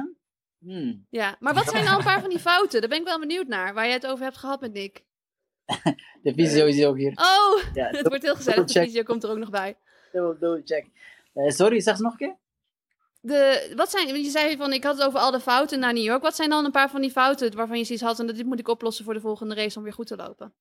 Hmm. 0.58 1.06
Ja, 1.10 1.36
maar 1.40 1.54
wat 1.54 1.68
zijn 1.68 1.84
nou 1.84 1.98
een 1.98 2.04
paar 2.04 2.20
van 2.20 2.30
die 2.30 2.38
fouten? 2.38 2.80
Daar 2.80 2.90
ben 2.90 2.98
ik 2.98 3.04
wel 3.06 3.18
benieuwd 3.18 3.46
naar, 3.46 3.74
waar 3.74 3.84
jij 3.84 3.94
het 3.94 4.06
over 4.06 4.24
hebt 4.24 4.36
gehad 4.36 4.60
met 4.60 4.72
Nick. 4.72 5.04
De 6.22 6.32
visio 6.34 6.66
is 6.66 6.84
ook 6.84 6.96
hier. 6.96 7.12
Oh, 7.12 7.62
Ja, 7.74 7.88
het 7.98 8.08
wordt 8.08 8.22
heel 8.22 8.34
gezellig. 8.34 8.64
De 8.64 8.80
video 8.82 9.02
komt 9.02 9.24
er 9.24 9.30
ook 9.30 9.38
nog 9.38 9.50
bij. 9.50 9.76
double, 10.12 10.38
double 10.38 10.62
check. 10.64 10.86
Eh, 11.34 11.48
sorry, 11.50 11.80
zeg 11.80 11.92
eens 11.94 12.02
nog 12.02 12.12
een 12.12 12.18
keer. 12.18 12.36
De, 13.20 13.72
wat 13.76 13.90
zijn, 13.90 14.22
je 14.22 14.30
zei 14.30 14.56
van, 14.56 14.72
ik 14.72 14.84
had 14.84 14.96
het 14.98 15.06
over 15.06 15.18
al 15.20 15.30
de 15.30 15.40
fouten 15.40 15.78
naar 15.80 15.92
New 15.92 16.02
York. 16.02 16.22
Wat 16.22 16.36
zijn 16.36 16.50
dan 16.50 16.64
een 16.64 16.70
paar 16.70 16.90
van 16.90 17.00
die 17.00 17.10
fouten 17.10 17.56
waarvan 17.56 17.78
je 17.78 17.84
zoiets 17.84 18.04
had 18.04 18.20
en 18.20 18.26
dat 18.26 18.36
dit 18.36 18.46
moet 18.46 18.58
ik 18.58 18.68
oplossen 18.68 19.04
voor 19.04 19.14
de 19.14 19.20
volgende 19.20 19.54
race 19.54 19.78
om 19.78 19.84
weer 19.84 19.92
goed 19.92 20.06
te 20.06 20.16
lopen? 20.16 20.52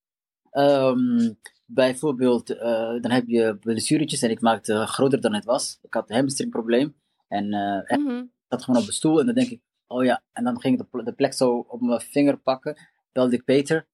Ehm, 0.50 1.32
bijvoorbeeld, 1.66 2.50
eh, 2.50 3.00
dan 3.00 3.10
heb 3.10 3.26
je 3.26 3.56
blessuretjes 3.60 4.22
en 4.22 4.30
ik 4.30 4.40
maakte 4.40 4.86
groter 4.86 5.20
dan 5.20 5.34
het 5.34 5.44
was. 5.44 5.78
Ik 5.82 5.94
had 5.94 6.10
een 6.10 6.16
hamstringprobleem. 6.16 6.94
En 7.28 7.48
Mhm. 7.48 8.18
ik 8.18 8.26
zat 8.48 8.64
gewoon 8.64 8.80
op 8.80 8.86
de 8.86 8.92
stoel 8.92 9.20
en 9.20 9.26
dan 9.26 9.34
denk 9.34 9.50
ik, 9.50 9.60
oh 9.86 10.04
ja. 10.04 10.22
En 10.32 10.44
dan 10.44 10.60
ging 10.60 10.80
ik 10.80 10.86
de, 10.92 11.02
de 11.02 11.12
plek 11.12 11.32
zo 11.34 11.64
op 11.68 11.80
mijn 11.80 12.00
vinger 12.00 12.36
pakken. 12.38 12.76
Belde 13.12 13.34
ik 13.34 13.44
Peter, 13.44 13.86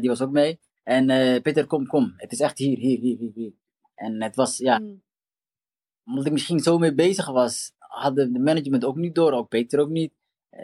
die 0.00 0.08
was 0.08 0.22
ook 0.22 0.30
mee. 0.30 0.60
En 0.82 1.10
eh, 1.10 1.42
Peter, 1.42 1.66
kom, 1.66 1.86
kom. 1.86 2.14
Het 2.16 2.32
is 2.32 2.40
echt 2.40 2.58
hier, 2.58 2.78
hier, 2.78 2.98
hier, 2.98 3.30
hier. 3.34 3.52
En 3.94 4.22
het 4.22 4.36
was, 4.36 4.58
ja, 4.58 4.78
Mhm. 4.78 4.94
omdat 6.04 6.26
ik 6.26 6.32
misschien 6.32 6.58
zo 6.60 6.78
mee 6.78 6.94
bezig 6.94 7.26
was, 7.30 7.72
hadden 7.78 8.32
de 8.32 8.38
management 8.38 8.84
ook 8.84 8.96
niet 8.96 9.14
door, 9.14 9.32
ook 9.32 9.48
Peter 9.48 9.80
ook 9.80 9.88
niet. 9.88 10.12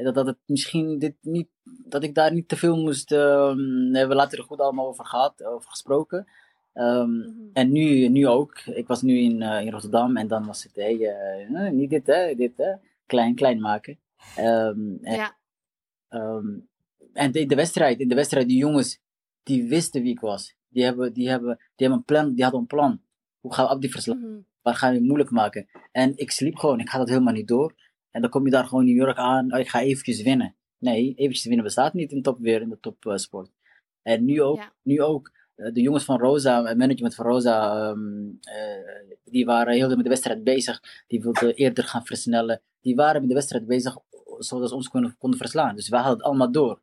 Dat, 0.03 0.14
dat 0.14 0.27
het 0.27 0.38
misschien 0.46 0.98
dit 0.98 1.14
niet, 1.20 1.48
dat 1.64 2.03
ik 2.03 2.14
daar 2.14 2.33
niet 2.33 2.48
te 2.48 2.57
veel 2.57 2.77
moest. 2.77 3.12
ehm, 3.12 3.57
we 3.90 3.98
hebben 3.98 4.16
later 4.16 4.38
er 4.38 4.44
goed 4.44 4.61
allemaal 4.61 4.87
over 4.87 5.05
gehad, 5.07 5.44
over 5.44 5.70
gesproken. 5.70 6.27
Ehm, 6.72 7.11
Mhm. 7.18 7.31
En 7.53 7.72
nu, 7.72 8.09
nu 8.09 8.27
ook. 8.27 8.59
Ik 8.59 8.87
was 8.87 9.03
nu 9.03 9.18
in, 9.18 9.42
eh, 9.42 9.61
in 9.66 9.70
Rotterdam 9.72 10.16
en 10.16 10.29
dan 10.29 10.46
was 10.46 10.62
het, 10.62 10.75
hey, 10.75 10.98
eh, 11.07 11.66
eh, 11.66 11.72
niet 11.72 11.90
dit 11.90 12.07
hè, 12.07 12.35
dit 12.35 12.57
hè. 12.57 12.72
Klein, 13.07 13.35
klein 13.35 13.61
maken. 13.61 13.98
Ehm, 14.37 14.94
en, 15.03 15.14
Ja. 15.16 15.37
En 17.12 17.33
in 17.33 17.48
de 17.48 17.55
wedstrijd, 17.55 18.01
in 18.01 18.09
de 18.09 18.14
wedstrijd, 18.14 18.48
die 18.48 18.59
jongens, 18.59 19.01
die 19.42 19.68
wisten 19.68 20.03
wie 20.03 20.11
ik 20.12 20.20
was. 20.20 20.55
Die 20.68 20.85
hebben, 20.85 21.12
die 21.12 21.29
hebben, 21.29 21.57
die 21.57 21.87
hebben 21.87 21.98
een 21.98 22.05
plan, 22.05 22.35
die 22.35 22.42
hadden 22.42 22.61
een 22.61 22.66
plan. 22.66 23.01
Hoe 23.40 23.55
gaan 23.55 23.64
we 23.64 23.70
Abdi 23.70 23.90
verslaan? 23.90 24.18
Mhm. 24.18 24.40
Waar 24.62 24.75
gaan 24.75 24.90
we 24.90 24.96
het 24.96 25.07
moeilijk 25.07 25.31
maken? 25.31 25.68
En 25.92 26.12
ik 26.16 26.31
sliep 26.31 26.57
gewoon, 26.57 26.81
ik 26.81 26.88
had 26.88 27.01
dat 27.01 27.09
helemaal 27.09 27.33
niet 27.33 27.48
door. 27.48 27.75
En 28.11 28.20
dan 28.20 28.31
kom 28.31 28.44
je 28.44 28.51
daar 28.51 28.64
gewoon 28.64 28.87
in 28.87 28.94
New 28.94 29.05
York 29.05 29.16
aan, 29.18 29.53
oh, 29.55 29.59
ik 29.59 29.68
ga 29.68 29.81
eventjes 29.81 30.22
winnen. 30.22 30.55
Nee, 30.79 31.14
eventjes 31.14 31.44
winnen 31.44 31.64
bestaat 31.64 31.92
niet 31.92 32.12
in 32.12 32.22
top 32.22 32.38
weer, 32.38 32.61
in 32.61 32.68
de 32.68 32.79
topsport. 33.01 33.51
en 34.03 34.25
nu 34.25 34.42
ook, 34.42 34.57
Ja. 34.57 34.72
nu 34.83 35.01
ook, 35.03 35.31
eh, 35.55 35.72
de 35.72 35.81
jongens 35.81 36.05
van 36.05 36.18
Rosa, 36.18 36.64
het 36.64 36.79
management 36.79 37.14
van 37.14 37.27
Rosa, 37.27 37.88
ehm, 37.90 38.29
eh, 38.40 39.16
die 39.25 39.44
waren 39.44 39.75
heel 39.75 39.88
met 39.88 40.03
de 40.03 40.09
wedstrijd 40.09 40.44
bezig. 40.44 40.81
Die 41.07 41.20
wilden 41.20 41.55
eerder 41.55 41.85
gaan 41.85 42.05
versnellen. 42.07 42.61
Die 42.81 42.94
waren 42.94 43.20
met 43.20 43.29
de 43.29 43.35
wedstrijd 43.37 43.66
bezig, 43.66 43.96
zodat 44.38 44.68
ze 44.68 44.75
ons 44.75 44.88
konden, 44.88 45.16
konden 45.18 45.38
verslaan. 45.38 45.77
Dus 45.77 45.88
wij 45.88 45.98
hadden 46.01 46.18
het 46.18 46.27
allemaal 46.27 46.53
door. 46.53 46.81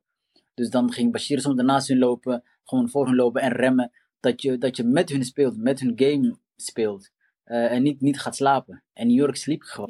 Dus 0.60 0.70
dan 0.70 0.92
ging 0.92 1.12
Bashir 1.12 1.40
soms 1.42 1.58
ernaast 1.58 1.88
hun 1.88 1.98
lopen, 1.98 2.44
gewoon 2.64 2.90
voor 2.90 3.06
hun 3.06 3.16
lopen 3.16 3.42
en 3.42 3.52
remmen. 3.52 3.92
Dat 4.20 4.42
je, 4.42 4.58
dat 4.58 4.78
je 4.78 4.84
met 4.84 5.10
hun 5.10 5.26
speelt, 5.26 5.58
met 5.58 5.80
hun 5.80 5.92
game 5.96 6.38
speelt. 6.56 7.10
eh, 7.44 7.72
en 7.72 7.84
niet, 7.84 8.02
niet 8.02 8.20
gaat 8.20 8.36
slapen. 8.36 8.84
En 8.94 9.08
New 9.08 9.18
York 9.18 9.36
sliep 9.36 9.62
gewoon. 9.62 9.90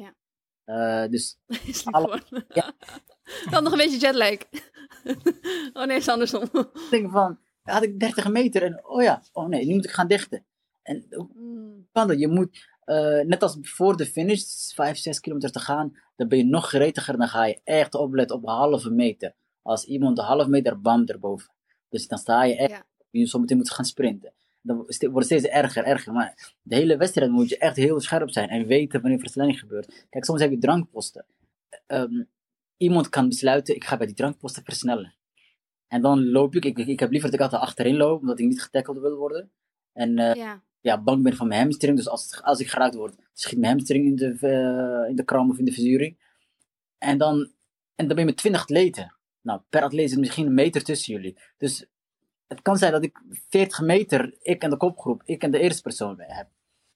Ja. 0.64 1.02
Eh, 1.04 1.10
dus 1.10 1.38
sliep 1.80 1.94
Alle- 1.94 2.20
gewoon. 2.24 2.44
Ja. 2.48 2.72
Dan 3.50 3.62
nog 3.62 3.72
een 3.72 3.78
beetje 3.78 3.98
jetlag. 3.98 4.36
oh 5.72 5.84
nee, 5.86 5.96
is 5.96 6.08
andersom. 6.08 6.42
ik 6.52 6.86
denk 6.90 7.10
van, 7.10 7.38
had 7.62 7.82
ik 7.82 8.00
30 8.00 8.28
meter 8.28 8.62
en 8.62 8.86
oh 8.86 9.02
ja, 9.02 9.22
oh 9.32 9.48
nee, 9.48 9.66
nu 9.66 9.74
moet 9.74 9.84
ik 9.84 9.90
gaan 9.90 10.08
dichten. 10.08 10.44
En 10.82 11.06
Mm. 11.34 11.88
kan 11.92 12.08
dat? 12.08 12.18
Je 12.18 12.28
moet, 12.28 12.68
eh, 12.84 13.20
net 13.20 13.42
als 13.42 13.58
voor 13.60 13.96
de 13.96 14.06
finish, 14.06 14.72
5, 14.74 14.98
6 14.98 15.20
kilometer 15.20 15.50
te 15.52 15.58
gaan, 15.60 15.92
dan 16.16 16.28
ben 16.28 16.38
je 16.38 16.44
nog 16.44 16.68
gretiger. 16.68 17.16
Dan 17.18 17.28
ga 17.28 17.44
je 17.46 17.60
echt 17.64 17.94
opletten 17.94 18.36
op 18.36 18.42
een 18.42 18.54
halve 18.54 18.90
meter. 18.90 19.34
Als 19.70 19.84
iemand 19.84 20.18
een 20.18 20.24
halve 20.24 20.48
meter, 20.48 20.80
bam, 20.80 21.04
erboven. 21.04 21.50
Dus 21.88 22.08
dan 22.08 22.18
sta 22.18 22.44
je 22.44 22.56
echt, 22.56 22.84
je 23.10 23.26
zometeen 23.26 23.56
moet 23.56 23.70
gaan 23.70 23.84
sprinten. 23.84 24.32
Dan 24.62 24.76
wordt 24.76 25.00
het 25.00 25.24
steeds 25.24 25.44
erger, 25.44 25.84
erger. 25.84 26.12
Maar 26.12 26.54
de 26.62 26.74
hele 26.74 26.96
wedstrijd 26.96 27.30
moet 27.30 27.48
je 27.48 27.58
echt 27.58 27.76
heel 27.76 28.00
scherp 28.00 28.30
zijn 28.30 28.48
en 28.48 28.66
weten 28.66 29.00
wanneer 29.00 29.18
versnelling 29.18 29.58
gebeurt. 29.58 30.06
Kijk, 30.10 30.24
soms 30.24 30.40
heb 30.40 30.50
je 30.50 30.58
drankposten. 30.58 31.24
Ehm, 31.86 32.24
iemand 32.76 33.08
kan 33.08 33.28
besluiten, 33.28 33.74
ik 33.74 33.84
ga 33.84 33.96
bij 33.96 34.06
die 34.06 34.14
drankposten 34.14 34.64
versnellen. 34.64 35.14
En 35.88 36.02
dan 36.02 36.30
loop 36.30 36.54
ik, 36.54 36.64
ik, 36.64 36.78
ik 36.78 37.00
heb 37.00 37.10
liever 37.10 37.30
dat 37.30 37.38
ik 37.38 37.44
altijd 37.44 37.62
achterin 37.62 37.96
loop, 37.96 38.20
omdat 38.20 38.38
ik 38.38 38.46
niet 38.46 38.62
getackled 38.62 38.98
wil 38.98 39.16
worden. 39.16 39.50
En 39.92 40.18
eh, 40.18 40.34
Ja. 40.34 40.62
ja, 40.80 41.02
bang 41.02 41.22
ben 41.22 41.36
van 41.36 41.48
mijn 41.48 41.60
hamstring. 41.60 41.96
Dus 41.96 42.08
als, 42.08 42.42
als 42.42 42.60
ik 42.60 42.68
geraakt 42.68 42.94
word, 42.94 43.14
schiet 43.32 43.58
mijn 43.58 43.72
hamstring 43.72 44.04
in 44.06 44.16
de, 44.16 44.36
eh, 44.40 45.10
in 45.10 45.16
de 45.16 45.24
kram 45.24 45.50
of 45.50 45.58
in 45.58 45.64
de 45.64 45.72
verzuring. 45.72 46.18
En 46.98 47.18
dan, 47.18 47.36
en 47.94 48.06
dan 48.06 48.08
ben 48.08 48.18
je 48.18 48.24
met 48.24 48.36
20 48.36 48.62
atleten. 48.62 49.14
Nou, 49.42 49.60
per 49.68 49.82
atleet 49.82 50.10
zit 50.10 50.18
misschien 50.18 50.46
een 50.46 50.54
meter 50.54 50.82
tussen 50.84 51.14
jullie. 51.14 51.38
Dus 51.58 51.86
het 52.46 52.62
kan 52.62 52.76
zijn 52.76 52.92
dat 52.92 53.04
ik 53.04 53.20
40 53.48 53.80
meter, 53.80 54.34
ik 54.40 54.62
en 54.62 54.70
de 54.70 54.76
kopgroep, 54.76 55.22
ik 55.24 55.42
en 55.42 55.50
de 55.50 55.58
eerste 55.58 55.82
persoon 55.82 56.14
heb. 56.20 56.48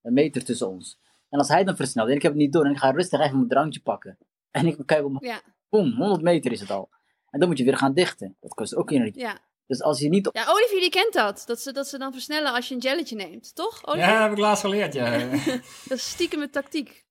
Een 0.03 0.13
meter 0.13 0.45
tussen 0.45 0.69
ons. 0.69 0.99
En 1.29 1.39
als 1.39 1.49
hij 1.49 1.65
dan 1.65 1.77
versnelt 1.77 2.09
en 2.09 2.15
ik 2.15 2.23
heb 2.23 2.33
het 2.33 2.41
niet 2.41 2.53
door 2.53 2.65
en 2.65 2.71
ik 2.71 2.79
ga 2.79 2.91
rustig 2.91 3.21
even 3.21 3.37
mijn 3.37 3.49
drankje 3.49 3.81
pakken. 3.81 4.19
En 4.51 4.67
ik 4.67 4.79
kijk 4.87 5.05
om, 5.05 5.17
Ja. 5.21 5.41
boom, 5.69 5.93
100 5.93 6.23
meter 6.23 6.53
is 6.53 6.61
het 6.61 6.71
al. 6.71 6.89
En 7.31 7.39
dan 7.41 7.49
moet 7.49 7.59
je 7.59 7.65
weer 7.65 7.77
gaan 7.77 7.95
dichten. 7.95 8.37
Dat 8.41 8.55
kost 8.55 8.75
ook 8.75 8.91
energie. 8.91 9.21
Ja. 9.21 9.39
Dus 9.67 9.83
als 9.83 10.01
je 10.01 10.09
niet 10.09 10.29
Ja, 10.33 10.45
Olivier 10.49 10.81
die 10.81 10.91
kent 10.91 11.13
dat. 11.13 11.43
Dat 11.47 11.61
ze, 11.61 11.73
dat 11.73 11.87
ze 11.89 11.99
dan 11.99 12.13
versnellen 12.13 12.53
als 12.53 12.69
je 12.69 12.75
een 12.75 12.81
jelletje 12.81 13.17
neemt. 13.17 13.55
Toch, 13.55 13.87
Olivier? 13.87 14.09
Ja, 14.09 14.23
heb 14.23 14.33
ik 14.33 14.39
laatst 14.39 14.65
geleerd, 14.65 14.95
ja. 14.95 15.19
Dat 15.89 15.99
is 15.99 16.09
stiekem 16.11 16.39
met 16.39 16.53
tactiek. 16.53 17.04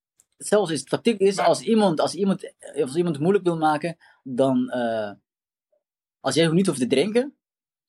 Zelfs 0.46 0.72
is 0.72 0.84
tactiek 0.84 1.20
is 1.20 1.36
Maar- 1.36 1.46
als 1.46 1.62
iemand, 1.62 2.00
als 2.00 2.16
iemand, 2.16 2.54
als 2.82 2.96
iemand 2.96 3.16
het 3.16 3.20
moeilijk 3.24 3.46
wil 3.46 3.58
maken, 3.58 3.98
dan 4.24 4.70
eh, 4.70 5.12
als 6.20 6.36
jij 6.36 6.48
niet 6.48 6.66
hoeft 6.68 6.80
te 6.80 6.88
drinken 6.88 7.36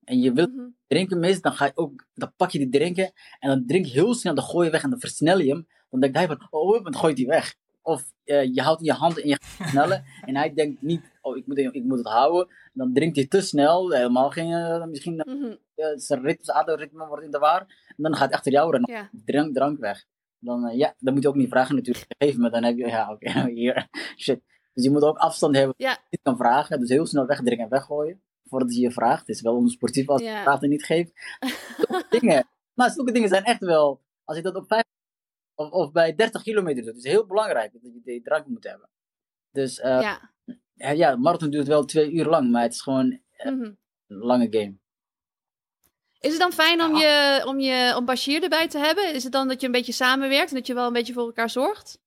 en 0.05 0.21
je 0.21 0.33
wilt 0.33 0.55
Mhm. 0.55 0.67
drinken 0.87 1.19
mis, 1.19 1.41
dan 1.41 1.53
ga 1.53 1.65
je 1.65 1.73
ook, 1.75 2.07
dan 2.15 2.33
pak 2.37 2.51
je 2.51 2.59
die 2.59 2.69
drinken 2.69 3.13
en 3.39 3.49
dan 3.49 3.67
drink 3.67 3.87
je 3.87 3.93
heel 3.93 4.15
snel, 4.15 4.35
dan 4.35 4.45
gooi 4.45 4.67
je 4.67 4.73
weg 4.73 4.83
en 4.83 4.91
dan 4.91 5.01
versnel 5.01 5.39
je 5.39 5.49
hem. 5.49 5.67
Dan 5.91 6.01
denkt 6.01 6.17
hij 6.17 6.27
van, 6.27 6.47
oh, 6.51 6.85
dan 6.85 6.97
gooit 6.97 7.19
hij 7.19 7.27
weg. 7.27 7.55
Of 7.83 8.13
eh, 8.25 8.55
je 8.55 8.63
houdt 8.63 8.81
in 8.81 8.87
je 8.87 8.93
hand 8.93 9.21
en 9.21 9.29
je 9.29 9.35
gaat 9.35 9.45
versnellen 9.57 10.05
en 10.29 10.37
hij 10.37 10.55
denkt 10.55 10.83
niet, 10.83 11.11
oh, 11.21 11.37
ik 11.37 11.47
moet, 11.47 11.59
ik 11.59 11.85
moet 11.85 11.99
het 11.99 12.07
houden. 12.07 12.49
Dan 12.73 12.93
drinkt 12.93 13.17
hij 13.17 13.27
te 13.27 13.41
snel, 13.41 13.91
helemaal 13.91 14.31
geen, 14.31 14.53
eh, 14.53 14.85
misschien 14.85 15.15
Mhm. 15.27 15.55
eh, 15.75 15.87
zijn 15.95 16.23
ritme, 16.23 16.45
zijn 16.45 16.57
ademritme 16.57 17.07
wordt 17.07 17.25
in 17.25 17.31
de 17.31 17.39
war. 17.39 17.61
En 17.97 18.03
dan 18.03 18.15
gaat 18.17 18.29
hij 18.29 18.37
achter 18.37 18.53
jou 18.53 18.71
rennen 18.71 18.93
Ja. 18.95 19.11
drank, 19.25 19.55
drank 19.55 19.79
weg. 19.79 20.05
Dan, 20.45 20.67
eh, 20.67 20.79
ja, 20.79 20.95
dan 20.99 21.15
moet 21.15 21.23
je 21.23 21.29
ook 21.29 21.35
niet 21.35 21.49
vragen 21.49 21.75
natuurlijk. 21.75 22.07
Geef 22.19 22.37
me, 22.37 22.51
dan 22.51 22.63
heb 22.65 22.77
je, 22.77 22.87
ja, 22.87 23.13
oké, 23.13 23.49
hier, 23.51 23.89
shit. 24.17 24.41
Dus 24.75 24.85
je 24.85 24.91
moet 24.91 25.03
ook 25.03 25.17
afstand 25.17 25.57
hebben. 25.57 25.75
Ja. 25.79 25.91
Je 25.91 25.99
niet 26.11 26.23
kan 26.23 26.37
vragen, 26.37 26.81
dus 26.81 26.89
heel 26.89 27.07
snel 27.07 27.27
wegdrinken 27.27 27.65
en 27.65 27.71
weggooien. 27.71 28.23
Voordat 28.45 28.75
je 28.75 28.81
je 28.81 28.91
vraagt. 28.91 29.27
Het 29.27 29.37
is 29.37 29.43
wel 29.43 29.57
onsportief 29.57 30.09
als 30.09 30.21
je 30.21 30.27
Ja. 30.27 30.43
vraagt 30.43 30.63
en 30.63 30.69
niet 30.69 30.85
geeft. 30.85 31.13
Zulke 31.77 32.07
dingen. 32.21 32.49
Maar 32.75 32.91
zulke 32.91 33.13
dingen 33.13 33.29
zijn 33.29 33.45
echt 33.45 33.61
wel, 33.61 34.03
als 34.25 34.37
je 34.37 34.43
dat 34.43 34.55
op 34.55 34.67
5 34.67 34.83
of, 35.55 35.71
of 35.71 35.93
bij 35.93 36.15
30 36.15 36.43
kilometer 36.43 36.85
doet, 36.85 36.97
is 36.97 37.03
het 37.03 37.13
heel 37.13 37.27
belangrijk 37.27 37.73
dat 37.73 37.83
je 37.83 38.01
die 38.05 38.23
drank 38.23 38.47
moet 38.47 38.65
hebben. 38.65 38.89
Dus 39.51 39.81
eh, 39.81 40.01
ja. 40.75 40.93
ja, 40.95 41.17
marathon 41.17 41.51
duurt 41.51 41.67
wel 41.67 41.85
twee 41.85 42.13
uur 42.13 42.25
lang, 42.27 42.51
maar 42.51 42.63
het 42.63 42.73
is 42.73 42.81
gewoon 42.81 43.21
Mhm. 43.45 43.63
een 44.07 44.19
lange 44.19 44.47
game. 44.51 44.79
Is 46.25 46.31
het 46.31 46.39
dan 46.41 46.53
fijn 46.53 46.83
om, 46.83 46.97
je, 46.97 47.43
om, 47.47 47.61
je, 47.61 47.95
om 47.97 48.05
Bashir 48.05 48.43
erbij 48.43 48.69
te 48.69 48.79
hebben? 48.79 49.15
Is 49.15 49.23
het 49.23 49.33
dan 49.33 49.49
dat 49.49 49.61
je 49.61 49.67
een 49.67 49.73
beetje 49.73 49.93
samenwerkt 49.93 50.49
en 50.51 50.57
dat 50.57 50.67
je 50.67 50.75
wel 50.75 50.87
een 50.87 50.93
beetje 50.93 51.13
voor 51.13 51.27
elkaar 51.27 51.51
zorgt? 51.51 51.99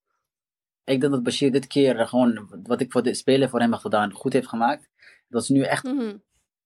Ik 0.83 0.99
denk 0.99 1.11
dat 1.13 1.23
Bashir 1.23 1.51
dit 1.51 1.67
keer 1.67 2.07
gewoon, 2.07 2.49
wat 2.63 2.81
ik 2.81 2.91
voor 2.91 3.03
de 3.03 3.13
spelen 3.13 3.49
voor 3.49 3.59
hem 3.59 3.71
heb 3.71 3.81
gedaan, 3.81 4.11
goed 4.11 4.33
heeft 4.33 4.47
gemaakt. 4.47 4.89
Dat 5.27 5.41
is 5.41 5.49
nu 5.49 5.61
echt 5.61 5.83
Mhm. 5.83 6.15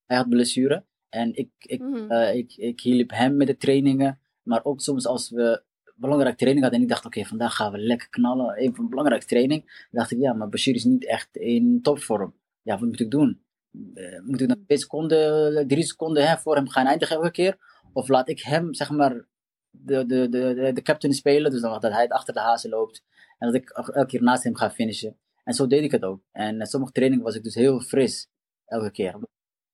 hij 0.05 0.17
had 0.17 0.29
blessure. 0.29 0.85
En 1.09 1.35
ik, 1.35 1.49
ik, 1.59 1.79
Mhm. 1.81 2.11
eh, 2.11 2.35
ik, 2.35 2.53
ik 2.55 2.79
hielp 2.81 3.09
hem 3.11 3.37
met 3.37 3.47
de 3.47 3.57
trainingen. 3.57 4.19
Maar 4.43 4.63
ook 4.63 4.81
soms 4.81 5.05
als 5.05 5.29
we 5.29 5.63
belangrijke 5.95 6.37
training 6.37 6.61
hadden. 6.63 6.81
En 6.81 6.85
ik 6.87 6.91
dacht, 6.93 7.05
oké, 7.05 7.23
vandaag 7.25 7.55
gaan 7.55 7.71
we 7.71 7.77
lekker 7.77 8.09
knallen. 8.09 8.55
Even 8.55 8.79
een 8.83 8.89
belangrijke 8.89 9.25
training. 9.25 9.61
Dan 9.65 9.87
dacht 9.99 10.11
ik, 10.11 10.19
ja, 10.19 10.33
maar 10.33 10.49
Bashir 10.49 10.75
is 10.75 10.83
niet 10.83 11.05
echt 11.05 11.37
in 11.37 11.79
topvorm. 11.81 12.33
Ja, 12.61 12.77
wat 12.79 12.87
moet 12.89 12.99
ik 12.99 13.11
doen? 13.11 13.41
Eh, 13.93 14.19
moet 14.23 14.41
ik 14.41 14.47
dan 14.47 14.63
twee 14.65 14.77
seconden, 14.77 15.67
drie 15.67 15.83
seconden 15.83 16.27
hè, 16.27 16.37
voor 16.37 16.55
hem 16.55 16.69
gaan 16.69 16.85
eindigen 16.85 17.15
elke 17.15 17.31
keer? 17.31 17.57
Of 17.93 18.07
laat 18.07 18.29
ik 18.29 18.41
hem, 18.41 18.73
zeg 18.73 18.89
maar, 18.89 19.25
de, 19.69 20.05
de, 20.05 20.29
de, 20.29 20.71
de, 20.73 20.81
captain 20.81 21.13
spelen. 21.13 21.51
Dus 21.51 21.61
dan 21.61 21.79
dat 21.79 21.91
hij 21.91 22.09
achter 22.09 22.33
de 22.33 22.39
hazen 22.39 22.69
loopt. 22.69 23.03
En 23.37 23.51
dat 23.51 23.61
ik 23.61 23.69
elke 23.69 24.05
keer 24.05 24.23
naast 24.23 24.43
hem 24.43 24.55
ga 24.55 24.71
finishen. 24.71 25.17
En 25.43 25.53
zo 25.53 25.67
deed 25.67 25.83
ik 25.83 25.91
het 25.91 26.03
ook. 26.03 26.21
En 26.31 26.65
sommige 26.65 26.91
trainingen 26.91 27.25
was 27.25 27.35
ik 27.35 27.43
dus 27.43 27.55
heel 27.55 27.79
fris. 27.79 28.29
Elke 28.65 28.91
keer 28.91 29.15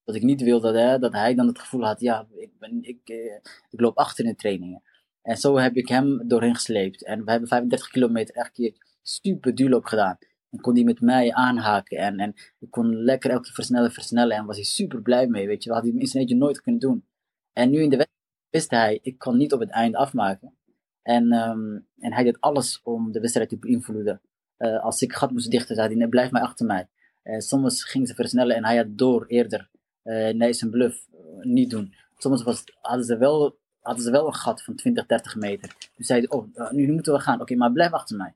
dat 0.08 0.16
ik 0.16 0.24
niet 0.24 0.42
wilde 0.42 0.80
hè, 0.80 1.00
dat 1.00 1.14
hij 1.14 1.36
dan 1.36 1.48
het 1.48 1.60
gevoel 1.60 1.86
had, 1.86 2.00
ja, 2.00 2.28
ik, 2.36 2.52
ben, 2.60 2.80
ik, 2.82 3.00
eh, 3.04 3.36
ik 3.70 3.80
loop 3.80 3.98
achter 3.98 4.26
in 4.26 4.30
de 4.30 4.38
trainingen. 4.38 4.82
En 5.22 5.38
zo 5.38 5.58
heb 5.58 5.76
ik 5.76 5.88
hem 5.88 6.28
doorheen 6.28 6.56
gesleept. 6.56 7.04
En 7.04 7.26
we 7.26 7.32
hebben 7.32 7.50
35 7.50 7.90
kilometer 7.90 8.36
echt 8.36 8.52
keer 8.52 8.74
super 9.02 9.56
duurloop 9.56 9.86
gedaan. 9.86 10.18
En 10.52 10.60
kon 10.60 10.76
hij 10.76 10.84
met 10.84 11.02
mij 11.02 11.34
aanhaken. 11.34 11.98
En, 11.98 12.18
en 12.18 12.34
ik 12.60 12.72
kon 12.72 12.96
lekker 12.96 13.30
elke 13.30 13.44
keer 13.44 13.54
versnellen, 13.54 13.92
versnellen. 13.92 14.38
En 14.38 14.46
was 14.46 14.56
hij 14.56 14.66
super 14.66 15.02
blij 15.02 15.28
mee, 15.28 15.48
weet 15.48 15.64
je. 15.64 15.70
We 15.70 15.76
hadden 15.76 15.94
hij 15.94 16.02
in 16.02 16.08
zijn 16.08 16.22
eentje 16.24 16.38
nooit 16.38 16.62
kunnen 16.62 16.82
doen. 16.82 17.06
En 17.54 17.70
nu 17.70 17.82
in 17.82 17.90
de 17.90 17.98
wedstrijd 17.98 18.26
wist 18.50 18.72
hij, 18.72 19.00
ik 19.02 19.18
kan 19.18 19.38
niet 19.38 19.54
op 19.54 19.60
het 19.60 19.70
eind 19.70 19.96
afmaken. 19.96 20.54
En, 21.02 21.32
ehm, 21.32 21.80
en 22.00 22.14
hij 22.14 22.24
deed 22.24 22.42
alles 22.42 22.82
om 22.84 23.12
de 23.12 23.20
wedstrijd 23.20 23.50
te 23.50 23.58
beïnvloeden. 23.58 24.22
Eh, 24.58 24.84
als 24.84 25.02
ik 25.02 25.14
gat 25.14 25.32
moest 25.32 25.52
dichten, 25.52 25.76
zei 25.76 25.98
hij, 25.98 26.08
blijf 26.08 26.32
maar 26.32 26.42
achter 26.42 26.66
mij. 26.66 26.88
Eh, 27.24 27.40
soms 27.40 27.84
ging 27.84 28.08
ze 28.08 28.16
versnellen 28.16 28.56
en 28.56 28.66
hij 28.66 28.78
had 28.78 28.98
door 28.98 29.26
eerder. 29.26 29.70
Eh, 30.08 30.34
nee, 30.34 30.54
zijn 30.54 30.72
bluff 30.72 31.08
eh, 31.12 31.20
niet 31.42 31.70
doen. 31.70 31.94
Soms 32.18 32.44
was, 32.44 32.64
hadden, 32.82 33.06
ze 33.06 33.18
wel, 33.18 33.58
hadden 33.80 34.04
ze 34.04 34.12
wel 34.12 34.28
een 34.28 34.34
gat 34.34 34.64
van 34.64 34.76
20, 34.76 35.06
30 35.06 35.36
meter. 35.36 35.76
Dus 35.96 36.08
zei 36.08 36.20
hij, 36.20 36.30
oh, 36.30 36.72
nu 36.72 36.92
moeten 36.92 37.14
we 37.14 37.20
gaan. 37.20 37.42
Oké, 37.42 37.56
maar 37.56 37.72
blijf 37.72 37.92
achter 37.92 38.18
mij. 38.18 38.34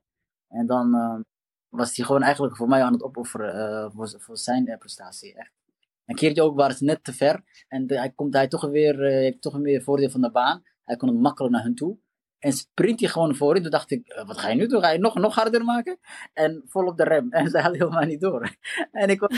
En 0.47 0.65
dan 0.65 0.95
eh, 0.95 1.19
was 1.71 1.95
hij 1.95 2.05
gewoon 2.05 2.21
eigenlijk 2.21 2.55
voor 2.55 2.67
mij 2.67 2.83
aan 2.83 2.93
het 2.93 3.03
opofferen 3.03 3.53
eh, 3.53 3.91
voor, 3.95 4.13
voor 4.17 4.37
zijn 4.37 4.67
eh, 4.67 4.77
prestatie. 4.77 5.35
Echt. 5.35 5.51
Een 6.05 6.15
keertje 6.15 6.43
ook 6.43 6.55
waren 6.55 6.75
ze 6.75 6.83
net 6.83 7.03
te 7.03 7.13
ver. 7.13 7.43
En 7.67 7.87
de- 7.87 7.97
hij 7.97 8.11
komt 8.11 8.33
hij 8.33 8.47
toch 8.47 8.69
weer, 8.69 9.03
eh, 9.03 9.11
heeft 9.11 9.41
toch 9.41 9.57
weer 9.57 9.81
voordeel 9.83 10.09
van 10.09 10.21
de 10.21 10.31
baan. 10.31 10.63
Hij 10.83 10.95
kon 10.95 11.09
hem 11.09 11.17
makkelijk 11.17 11.53
naar 11.53 11.63
hun 11.63 11.75
toe. 11.75 11.97
En 12.39 12.53
sprint 12.53 12.99
hij 12.99 13.09
gewoon 13.09 13.35
voorin. 13.35 13.61
Toen 13.61 13.71
dacht 13.71 13.91
ik, 13.91 14.23
wat 14.25 14.37
ga 14.37 14.49
je 14.49 14.55
nu 14.55 14.67
doen? 14.67 14.81
Ga 14.81 14.89
je 14.89 14.99
nog, 14.99 15.15
nog 15.15 15.35
harder 15.35 15.63
maken? 15.63 15.99
En 16.33 16.63
vol 16.65 16.85
op 16.85 16.97
de 16.97 17.03
rem. 17.03 17.31
En 17.33 17.49
ze 17.49 17.59
hadden 17.59 17.79
helemaal 17.79 18.05
niet 18.05 18.21
door. 18.21 18.55
En 18.91 19.09
ik 19.09 19.19
was 19.19 19.29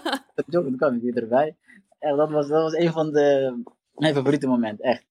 toen 0.50 0.76
kwam 0.76 0.94
ik 0.94 1.02
weer 1.02 1.16
erbij. 1.16 1.56
En 1.98 2.16
dat 2.16 2.30
was, 2.30 2.48
dat 2.48 2.62
was 2.62 2.74
een 2.74 2.92
van 2.92 3.12
de, 3.12 3.56
mijn 3.94 4.14
favoriete 4.14 4.46
momenten, 4.46 4.84
echt. 4.84 5.06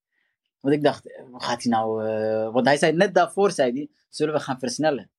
Want 0.60 0.76
ik 0.76 0.84
dacht, 0.84 1.24
wat 1.32 1.44
gaat 1.44 1.64
hij 1.64 1.72
nou... 1.72 2.04
want 2.52 2.66
hij 2.66 2.78
zei 2.78 2.92
net 2.94 3.14
daarvoor, 3.14 3.52
zei 3.52 3.72
hij, 3.72 3.90
zullen 4.10 4.34
we 4.34 4.40
gaan 4.40 4.60
versnellen? 4.60 5.10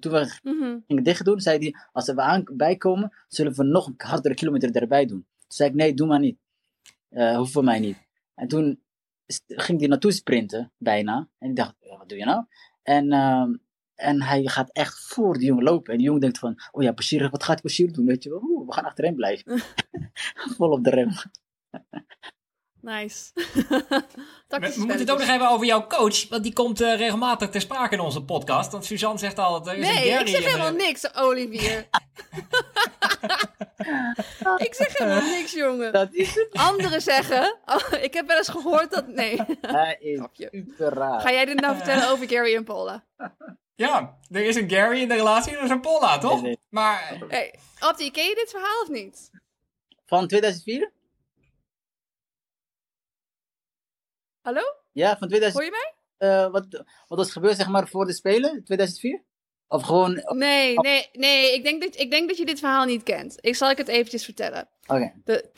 Toen 0.00 0.12
we 0.12 0.38
Mhm. 0.42 0.78
gingen 0.86 1.02
dicht 1.02 1.24
doen, 1.24 1.40
zei 1.40 1.58
hij, 1.58 1.74
als 1.92 2.06
we 2.06 2.20
aan 2.20 2.44
bijkomen, 2.52 3.12
zullen 3.28 3.54
we 3.54 3.62
nog 3.64 3.86
een 3.86 3.94
hardere 3.96 4.34
kilometer 4.34 4.76
erbij 4.76 5.06
doen. 5.06 5.26
Toen 5.38 5.46
zei 5.48 5.68
ik, 5.68 5.74
nee, 5.74 5.94
doe 5.94 6.06
maar 6.06 6.18
niet. 6.18 6.38
Eh 7.08 7.36
hoeft 7.36 7.52
voor 7.52 7.64
mij 7.64 7.78
niet. 7.80 7.96
En 8.34 8.48
toen 8.48 8.82
ging 9.46 9.78
hij 9.78 9.88
naartoe 9.88 10.12
sprinten, 10.12 10.72
bijna. 10.78 11.28
En 11.38 11.50
ik 11.50 11.56
dacht, 11.56 11.74
"Ja, 11.80 11.96
wat 11.96 12.08
doe 12.08 12.18
je 12.18 12.24
nou? 12.24 12.44
En, 12.82 13.12
ehm, 13.12 13.54
en 13.94 14.22
hij 14.22 14.46
gaat 14.48 14.70
echt 14.72 15.00
voor 15.06 15.38
die 15.38 15.46
jongen 15.46 15.64
lopen. 15.64 15.90
En 15.92 15.96
die 15.98 16.06
jongen 16.06 16.20
denkt 16.20 16.38
van, 16.38 16.60
oh 16.70 16.82
ja, 16.82 16.92
Bashir, 16.92 17.30
wat 17.30 17.42
gaat 17.44 17.62
Bashir 17.62 17.92
doen? 17.92 18.06
Weet 18.06 18.22
je 18.22 18.30
wel, 18.30 18.42
Oeh, 18.42 18.66
we 18.66 18.72
gaan 18.72 18.84
achterin 18.84 19.14
blijven. 19.14 19.62
Vol 20.56 20.70
op 20.70 20.84
de 20.84 20.90
rem. 20.90 21.10
Nice. 22.82 23.30
We, 24.48 24.72
moeten 24.76 24.98
het 24.98 25.10
ook 25.10 25.18
nog 25.18 25.28
even 25.28 25.48
over 25.48 25.66
jouw 25.66 25.86
coach, 25.86 26.28
want 26.28 26.42
die 26.42 26.52
komt 26.52 26.80
eh, 26.80 26.96
regelmatig 26.96 27.48
ter 27.48 27.60
sprake 27.60 27.94
in 27.94 28.00
onze 28.00 28.24
podcast. 28.24 28.72
Want 28.72 28.84
Suzanne 28.84 29.18
zegt 29.18 29.38
altijd, 29.38 29.66
er 29.66 29.82
is 29.82 29.88
een 29.88 29.94
Nee, 29.94 30.10
Gary 30.10 30.22
ik 30.22 30.28
zeg 30.28 30.44
helemaal 30.44 30.72
niks, 30.72 31.14
Olivier. 31.14 31.78
ik 34.66 34.74
zeg 34.74 34.98
helemaal 34.98 35.28
niks, 35.28 35.52
jongen. 35.52 35.92
Dat 35.92 36.08
is 36.12 36.34
het. 36.34 36.48
Anderen 36.52 37.00
zeggen... 37.00 37.56
Oh, 37.66 38.02
ik 38.02 38.14
heb 38.14 38.26
wel 38.26 38.36
eens 38.36 38.48
gehoord 38.48 38.90
dat... 38.90 39.06
Nee. 39.06 39.40
Hij 39.60 39.96
is 40.00 40.18
Grapje. 40.18 40.48
super 40.52 40.92
raar. 40.92 41.20
Ga 41.20 41.32
jij 41.32 41.44
dit 41.44 41.60
nou 41.60 41.76
vertellen 41.76 42.08
over 42.08 42.28
Gary 42.28 42.54
en 42.54 42.64
Paula? 42.64 43.04
Ja, 43.74 44.18
er 44.30 44.44
is 44.44 44.56
een 44.56 44.70
Gary 44.70 45.00
in 45.00 45.08
de 45.08 45.14
relatie 45.14 45.52
en 45.52 45.58
er 45.58 45.64
is 45.64 45.70
een 45.70 45.80
Paula, 45.80 46.18
toch? 46.18 46.34
Nee, 46.34 46.42
nee. 46.42 46.58
Maar 46.68 47.18
Hey, 47.28 47.54
Abdi, 47.78 48.10
ken 48.10 48.24
je 48.24 48.34
dit 48.34 48.50
verhaal 48.50 48.82
of 48.82 48.88
niet? 48.88 49.30
Van 50.06 50.26
2004? 50.26 50.92
Hallo? 54.42 54.60
Ja, 54.92 55.16
van 55.18 55.28
2004. 55.28 55.52
Hoor 55.52 55.64
je 55.64 55.70
mij? 55.70 55.94
eh, 56.28 56.50
wat, 56.50 56.66
wat 57.08 57.18
was 57.18 57.32
gebeurd, 57.32 57.56
zeg 57.56 57.68
maar, 57.68 57.88
voor 57.88 58.04
de 58.06 58.12
Spelen, 58.12 58.64
2004? 58.64 59.22
Of 59.68 59.82
gewoon, 59.82 60.18
oké. 60.22 60.34
Nee, 60.34 60.74
nee, 60.78 61.08
nee. 61.12 61.54
Ik 61.54 61.64
denk, 61.64 61.82
dat, 61.82 61.96
ik 61.96 62.10
denk 62.10 62.28
dat 62.28 62.36
je 62.38 62.44
dit 62.44 62.58
verhaal 62.58 62.84
niet 62.84 63.02
kent. 63.02 63.36
Ik 63.40 63.56
zal 63.56 63.70
ik 63.70 63.76
het 63.78 63.88
eventjes 63.88 64.24
vertellen. 64.24 64.68
De... 65.24 65.50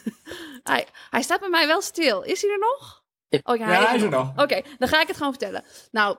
hij, 0.62 0.86
hij 1.10 1.22
staat 1.22 1.40
bij 1.40 1.48
mij 1.48 1.66
wel 1.66 1.80
stil. 1.80 2.22
Is 2.22 2.42
hij 2.42 2.50
er 2.50 2.58
nog? 2.58 3.04
Ik- 3.28 3.48
Oh 3.48 3.56
ja, 3.56 3.72
ja, 3.72 3.86
hij 3.86 3.96
is 3.96 4.02
er 4.02 4.10
nog. 4.10 4.34
nog. 4.34 4.44
Oké, 4.44 4.62
dan 4.78 4.88
ga 4.88 5.00
ik 5.00 5.06
het 5.08 5.16
gewoon 5.16 5.32
vertellen. 5.32 5.64
Nou, 5.90 6.16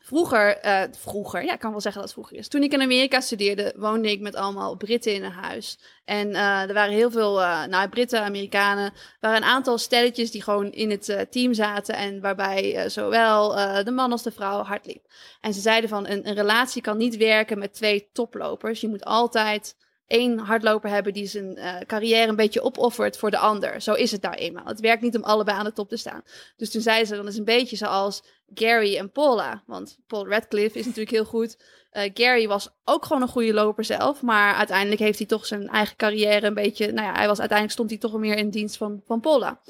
vroeger, 0.00 0.56
eh, 0.56 0.82
vroeger, 0.90 1.44
ja, 1.44 1.52
ik 1.52 1.58
kan 1.58 1.70
wel 1.70 1.80
zeggen 1.80 2.00
dat 2.00 2.10
het 2.10 2.20
vroeger 2.20 2.38
is. 2.38 2.48
Toen 2.48 2.62
ik 2.62 2.72
in 2.72 2.82
Amerika 2.82 3.20
studeerde, 3.20 3.74
woonde 3.76 4.10
ik 4.10 4.20
met 4.20 4.34
allemaal 4.34 4.76
Britten 4.76 5.14
in 5.14 5.24
een 5.24 5.32
huis. 5.32 5.78
En 6.04 6.34
eh, 6.34 6.62
er 6.62 6.74
waren 6.74 6.94
heel 6.94 7.10
veel, 7.10 7.42
eh 7.42 7.64
nou, 7.64 7.88
Britten, 7.88 8.22
Amerikanen. 8.22 8.84
Er 8.84 8.92
waren 9.20 9.36
een 9.36 9.48
aantal 9.48 9.78
stelletjes 9.78 10.30
die 10.30 10.42
gewoon 10.42 10.72
in 10.72 10.90
het 10.90 11.26
team 11.30 11.54
zaten. 11.54 11.94
En 11.94 12.20
waarbij 12.20 12.88
zowel 12.88 13.48
de 13.84 13.90
man 13.90 14.12
als 14.12 14.22
de 14.22 14.30
vrouw 14.30 14.62
hard 14.62 14.86
liep. 14.86 15.06
En 15.40 15.54
ze 15.54 15.60
zeiden 15.60 15.88
van, 15.90 16.08
een, 16.08 16.28
een 16.28 16.34
relatie 16.34 16.82
kan 16.82 16.96
niet 16.96 17.16
werken 17.16 17.58
met 17.58 17.74
twee 17.74 18.08
toplopers. 18.12 18.80
Je 18.80 18.88
moet 18.88 19.04
altijd 19.04 19.76
één 20.06 20.38
hardloper 20.38 20.90
hebben 20.90 21.12
die 21.12 21.26
zijn 21.26 21.56
eh, 21.56 21.80
carrière 21.86 22.28
een 22.28 22.36
beetje 22.36 22.62
opoffert 22.62 23.16
voor 23.16 23.30
de 23.30 23.38
ander. 23.38 23.80
Zo 23.80 23.92
is 23.92 24.10
het 24.10 24.22
nou 24.22 24.34
eenmaal. 24.34 24.64
Het 24.64 24.80
werkt 24.80 25.02
niet 25.02 25.16
om 25.16 25.22
allebei 25.22 25.58
aan 25.58 25.64
de 25.64 25.72
top 25.72 25.88
te 25.88 25.96
staan. 25.96 26.22
Dus 26.56 26.70
toen 26.70 26.82
zei 26.82 27.04
ze, 27.04 27.16
dan 27.16 27.26
is 27.26 27.36
een 27.36 27.44
beetje 27.44 27.76
zoals 27.76 28.22
Gary 28.54 28.96
en 28.96 29.10
Paula. 29.10 29.62
Want 29.66 29.98
Paul 30.06 30.28
Radcliffe 30.28 30.78
is 30.78 30.84
natuurlijk 30.84 31.16
heel 31.16 31.24
goed. 31.24 31.56
Eh, 31.90 32.10
Gary 32.14 32.48
was 32.48 32.68
ook 32.84 33.04
gewoon 33.04 33.22
een 33.22 33.28
goede 33.28 33.54
loper 33.54 33.84
zelf. 33.84 34.22
Maar 34.22 34.54
uiteindelijk 34.54 35.00
heeft 35.00 35.18
hij 35.18 35.26
toch 35.26 35.46
zijn 35.46 35.68
eigen 35.68 35.96
carrière 35.96 36.46
een 36.46 36.54
beetje... 36.54 36.92
Nou 36.92 37.06
ja, 37.06 37.14
hij 37.14 37.26
was, 37.26 37.38
uiteindelijk 37.38 37.70
stond 37.70 37.90
hij 37.90 37.98
toch 37.98 38.18
meer 38.18 38.36
in 38.36 38.50
dienst 38.50 38.76
van, 38.76 39.02
van 39.06 39.20
Paula. 39.20 39.60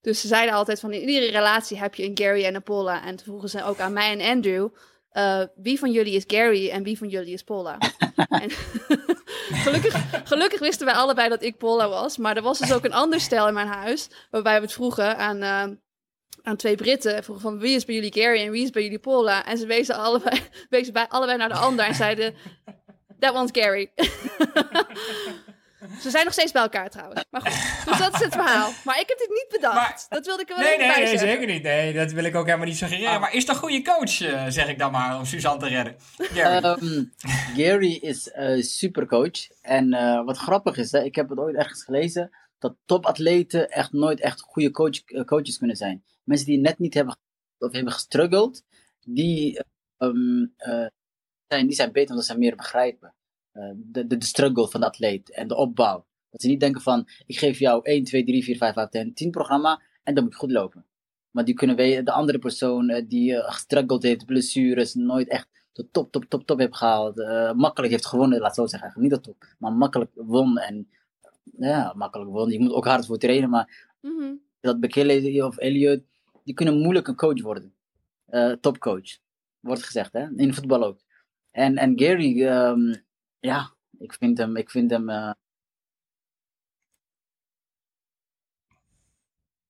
Dus 0.00 0.20
ze 0.20 0.26
zeiden 0.26 0.54
altijd 0.54 0.80
van 0.80 0.92
in 0.92 1.08
iedere 1.08 1.32
relatie 1.32 1.78
heb 1.78 1.94
je 1.94 2.04
een 2.04 2.18
Gary 2.18 2.44
en 2.44 2.54
een 2.54 2.62
Paula. 2.62 3.04
En 3.04 3.16
toen 3.16 3.26
vroegen 3.26 3.48
ze 3.48 3.64
ook 3.64 3.78
aan 3.78 3.92
mij 3.92 4.18
en 4.18 4.36
Andrew... 4.36 4.68
eh, 5.10 5.42
wie 5.54 5.78
van 5.78 5.92
jullie 5.92 6.14
is 6.14 6.24
Gary 6.26 6.70
en 6.70 6.82
wie 6.82 6.98
van 6.98 7.08
jullie 7.08 7.32
is 7.32 7.42
Paula? 7.42 7.78
en 8.42 8.50
gelukkig, 9.64 10.04
gelukkig 10.24 10.60
wisten 10.60 10.86
wij 10.86 10.94
allebei 10.94 11.28
dat 11.28 11.42
ik 11.42 11.58
Paula 11.58 11.88
was. 11.88 12.16
Maar 12.16 12.36
er 12.36 12.42
was 12.42 12.58
dus 12.58 12.72
ook 12.72 12.84
een 12.84 12.92
ander 12.92 13.20
stel 13.20 13.48
in 13.48 13.54
mijn 13.54 13.66
huis. 13.66 14.10
Waarbij 14.30 14.54
we 14.54 14.64
het 14.64 14.72
vroegen 14.72 15.16
aan, 15.16 15.42
eh, 15.42 15.76
aan 16.42 16.56
twee 16.56 16.76
Britten. 16.76 17.24
Vroegen 17.24 17.44
van 17.44 17.58
wie 17.58 17.74
is 17.74 17.84
bij 17.84 17.94
jullie 17.94 18.12
Gary 18.12 18.40
en 18.40 18.50
wie 18.50 18.62
is 18.62 18.70
bij 18.70 18.82
jullie 18.82 18.98
Paula? 18.98 19.46
En 19.46 19.58
ze 19.58 19.66
wezen 19.66 19.94
allebei, 19.94 20.40
wezen 20.70 20.92
bij, 20.92 21.08
allebei 21.08 21.38
naar 21.38 21.48
de 21.48 21.54
ander 21.54 21.84
en 21.84 21.94
zeiden... 21.94 22.34
That 23.18 23.34
one's 23.34 23.50
Gary. 23.52 23.90
Ze 26.00 26.10
zijn 26.10 26.24
nog 26.24 26.32
steeds 26.32 26.52
bij 26.52 26.62
elkaar 26.62 26.90
trouwens. 26.90 27.24
Maar 27.30 27.40
goed, 27.40 27.84
dus 27.88 27.98
dat 27.98 28.14
is 28.14 28.20
het 28.20 28.32
verhaal. 28.32 28.70
Maar 28.84 29.00
ik 29.00 29.08
heb 29.08 29.18
dit 29.18 29.28
niet 29.28 29.46
bedacht. 29.50 29.74
Maar- 29.74 30.06
dat 30.08 30.26
wilde 30.26 30.42
ik 30.42 30.50
er 30.50 30.56
wel 30.56 30.64
Nee, 30.64 30.74
even 30.74 30.86
nee, 30.86 30.96
bij 30.96 31.04
nee, 31.04 31.18
zeker 31.18 31.46
niet. 31.46 31.62
Nee, 31.62 31.92
dat 31.92 32.12
wil 32.12 32.24
ik 32.24 32.34
ook 32.36 32.44
helemaal 32.46 32.66
niet 32.66 32.76
suggereren. 32.76 33.12
Ah. 33.12 33.20
Maar 33.20 33.34
is 33.34 33.44
toch 33.44 33.54
een 33.54 33.60
goede 33.62 33.82
coach, 33.82 34.20
eh, 34.20 34.44
zeg 34.48 34.68
ik 34.68 34.78
dan 34.78 34.92
maar, 34.92 35.18
om 35.18 35.24
Suzanne 35.24 35.60
te 35.60 35.68
redden. 35.68 35.96
Gary. 36.18 36.64
Ehm, 36.64 37.04
Gary 37.56 37.94
is 37.94 38.30
een 38.32 38.62
supercoach. 38.62 39.48
En 39.62 39.92
eh, 39.92 40.24
wat 40.24 40.36
grappig 40.38 40.76
is, 40.76 40.92
hè, 40.92 41.02
ik 41.02 41.14
heb 41.14 41.28
het 41.28 41.38
ooit 41.38 41.56
ergens 41.56 41.84
gelezen, 41.84 42.30
dat 42.58 42.74
topatleten 42.84 43.70
echt 43.70 43.92
nooit 43.92 44.20
echt 44.20 44.40
goede 44.40 44.70
coach, 44.70 45.24
coaches 45.24 45.58
kunnen 45.58 45.76
zijn. 45.76 46.04
Mensen 46.24 46.46
die 46.46 46.58
net 46.58 46.78
niet 46.78 46.94
hebben, 46.94 47.16
of 47.58 47.72
hebben 47.72 47.92
gestruggeld, 47.92 48.62
die, 49.00 49.60
ehm, 49.96 50.46
eh, 50.56 50.86
zijn, 51.46 51.66
die 51.66 51.74
zijn 51.74 51.92
beter 51.92 52.10
omdat 52.10 52.26
ze 52.26 52.38
meer 52.38 52.56
begrijpen. 52.56 53.14
Eh, 53.52 53.70
de, 53.76 54.06
de, 54.06 54.16
de 54.16 54.24
struggle 54.24 54.68
van 54.68 54.80
de 54.80 54.86
atleet 54.86 55.30
en 55.30 55.48
de 55.48 55.56
opbouw. 55.56 56.06
Dat 56.30 56.40
ze 56.40 56.48
niet 56.48 56.60
denken 56.60 56.80
van, 56.80 57.08
ik 57.26 57.38
geef 57.38 57.58
jou 57.58 57.80
1, 57.84 58.04
2, 58.04 58.24
3, 58.24 58.44
4, 58.44 58.56
5, 58.56 58.74
8, 58.76 58.90
10, 58.92 59.14
10 59.14 59.30
programma 59.30 59.82
en 60.02 60.14
dan 60.14 60.24
moet 60.24 60.32
je 60.32 60.38
goed 60.38 60.50
lopen. 60.50 60.84
Maar 61.30 61.44
die 61.44 61.54
kunnen 61.54 61.76
we, 61.76 62.02
de 62.02 62.12
andere 62.12 62.38
persoon 62.38 62.88
eh, 62.88 63.04
die 63.08 63.36
eh, 63.36 63.52
gestruggeld 63.52 64.02
heeft, 64.02 64.26
blessures, 64.26 64.94
nooit 64.94 65.28
echt 65.28 65.48
de 65.72 65.90
top, 65.90 66.12
top, 66.12 66.24
top, 66.24 66.46
top 66.46 66.58
heeft 66.58 66.76
gehaald. 66.76 67.18
eh, 67.20 67.52
makkelijk 67.52 67.92
heeft 67.92 68.06
gewonnen, 68.06 68.40
laat 68.40 68.54
zo 68.54 68.66
zeggen. 68.66 68.80
Eigenlijk 68.88 69.12
niet 69.12 69.24
de 69.24 69.30
top, 69.30 69.54
maar 69.58 69.72
makkelijk 69.72 70.10
won. 70.14 70.58
En 70.58 70.88
ja, 71.58 71.92
makkelijk 71.96 72.30
won. 72.30 72.50
Je 72.50 72.60
moet 72.60 72.72
ook 72.72 72.84
hard 72.86 73.06
voor 73.06 73.18
trainen, 73.18 73.50
maar 73.50 73.88
Mhm. 74.00 74.34
dat 74.60 74.80
Bekele 74.80 75.46
of 75.46 75.56
Elliot, 75.58 76.02
die 76.44 76.54
kunnen 76.54 76.78
moeilijk 76.78 77.08
een 77.08 77.16
coach 77.16 77.42
worden. 77.42 77.74
Eh, 78.26 78.52
topcoach, 78.52 79.18
wordt 79.60 79.82
gezegd, 79.82 80.12
hè? 80.12 80.26
in 80.36 80.54
voetbal 80.54 80.84
ook. 80.84 81.00
En, 81.50 81.76
en 81.76 81.98
Gary, 82.00 82.46
ehm, 82.46 82.94
ja, 83.40 83.74
ik 83.98 84.12
vind 84.12 84.38
hem, 84.38 84.56
ik 84.56 84.70
vind 84.70 84.90
hem 84.90 85.08
eh, 85.08 85.32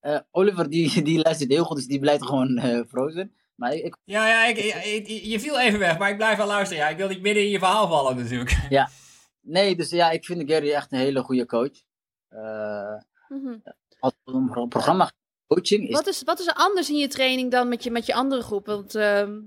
eh, 0.01 0.21
Oliver, 0.31 0.71
die, 0.71 1.03
die 1.03 1.23
luistert 1.23 1.51
heel 1.51 1.65
goed, 1.65 1.77
dus 1.77 1.87
die 1.87 2.01
blijft 2.01 2.25
gewoon 2.25 2.57
eh, 2.59 2.81
frozen. 2.89 3.35
Maar 3.55 3.73
ik, 3.73 3.97
Ja, 4.05 4.29
ja, 4.29 4.47
ik, 4.47 5.07
je 5.07 5.41
viel 5.41 5.61
even 5.61 5.79
weg, 5.79 5.99
maar 5.99 6.11
ik 6.11 6.17
blijf 6.17 6.37
wel 6.37 6.47
luisteren. 6.47 6.85
Ja, 6.85 6.89
ik 6.91 6.97
wil 6.97 7.09
niet 7.09 7.21
midden 7.23 7.43
in 7.43 7.51
je 7.51 7.59
verhaal 7.59 7.89
vallen 7.89 8.17
natuurlijk. 8.17 8.69
nee, 9.41 9.77
dus 9.77 9.91
ja, 9.91 10.11
ik 10.11 10.25
vind 10.25 10.51
Gary 10.51 10.73
echt 10.73 10.93
een 10.93 10.99
hele 10.99 11.23
goede 11.23 11.47
coach. 11.47 11.83
Eh, 12.29 12.97
Mhm. 13.29 13.59
als 14.01 14.15
het 14.25 14.35
om 14.35 14.69
programma 14.69 15.13
coaching 15.47 15.89
is, 15.89 15.95
Wat, 15.95 16.07
is, 16.07 16.23
wat 16.23 16.39
is 16.41 16.47
er 16.47 16.55
anders 16.55 16.91
in 16.91 16.97
je 16.97 17.09
training 17.09 17.51
dan 17.51 17.69
met 17.69 17.85
je, 17.85 17.91
met 17.91 18.07
je 18.07 18.15
andere 18.15 18.43
groep? 18.43 18.67
Want 18.67 18.95
ehm, 18.95 19.39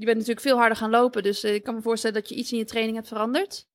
je 0.00 0.06
bent 0.06 0.18
natuurlijk 0.18 0.46
veel 0.46 0.56
harder 0.56 0.76
gaan 0.76 0.90
lopen. 0.90 1.22
Dus 1.22 1.42
eh, 1.42 1.54
ik 1.54 1.62
kan 1.62 1.74
me 1.74 1.82
voorstellen 1.82 2.20
dat 2.20 2.28
je 2.28 2.34
iets 2.34 2.52
in 2.52 2.58
je 2.58 2.64
training 2.64 2.96
hebt 2.96 3.08
veranderd. 3.08 3.68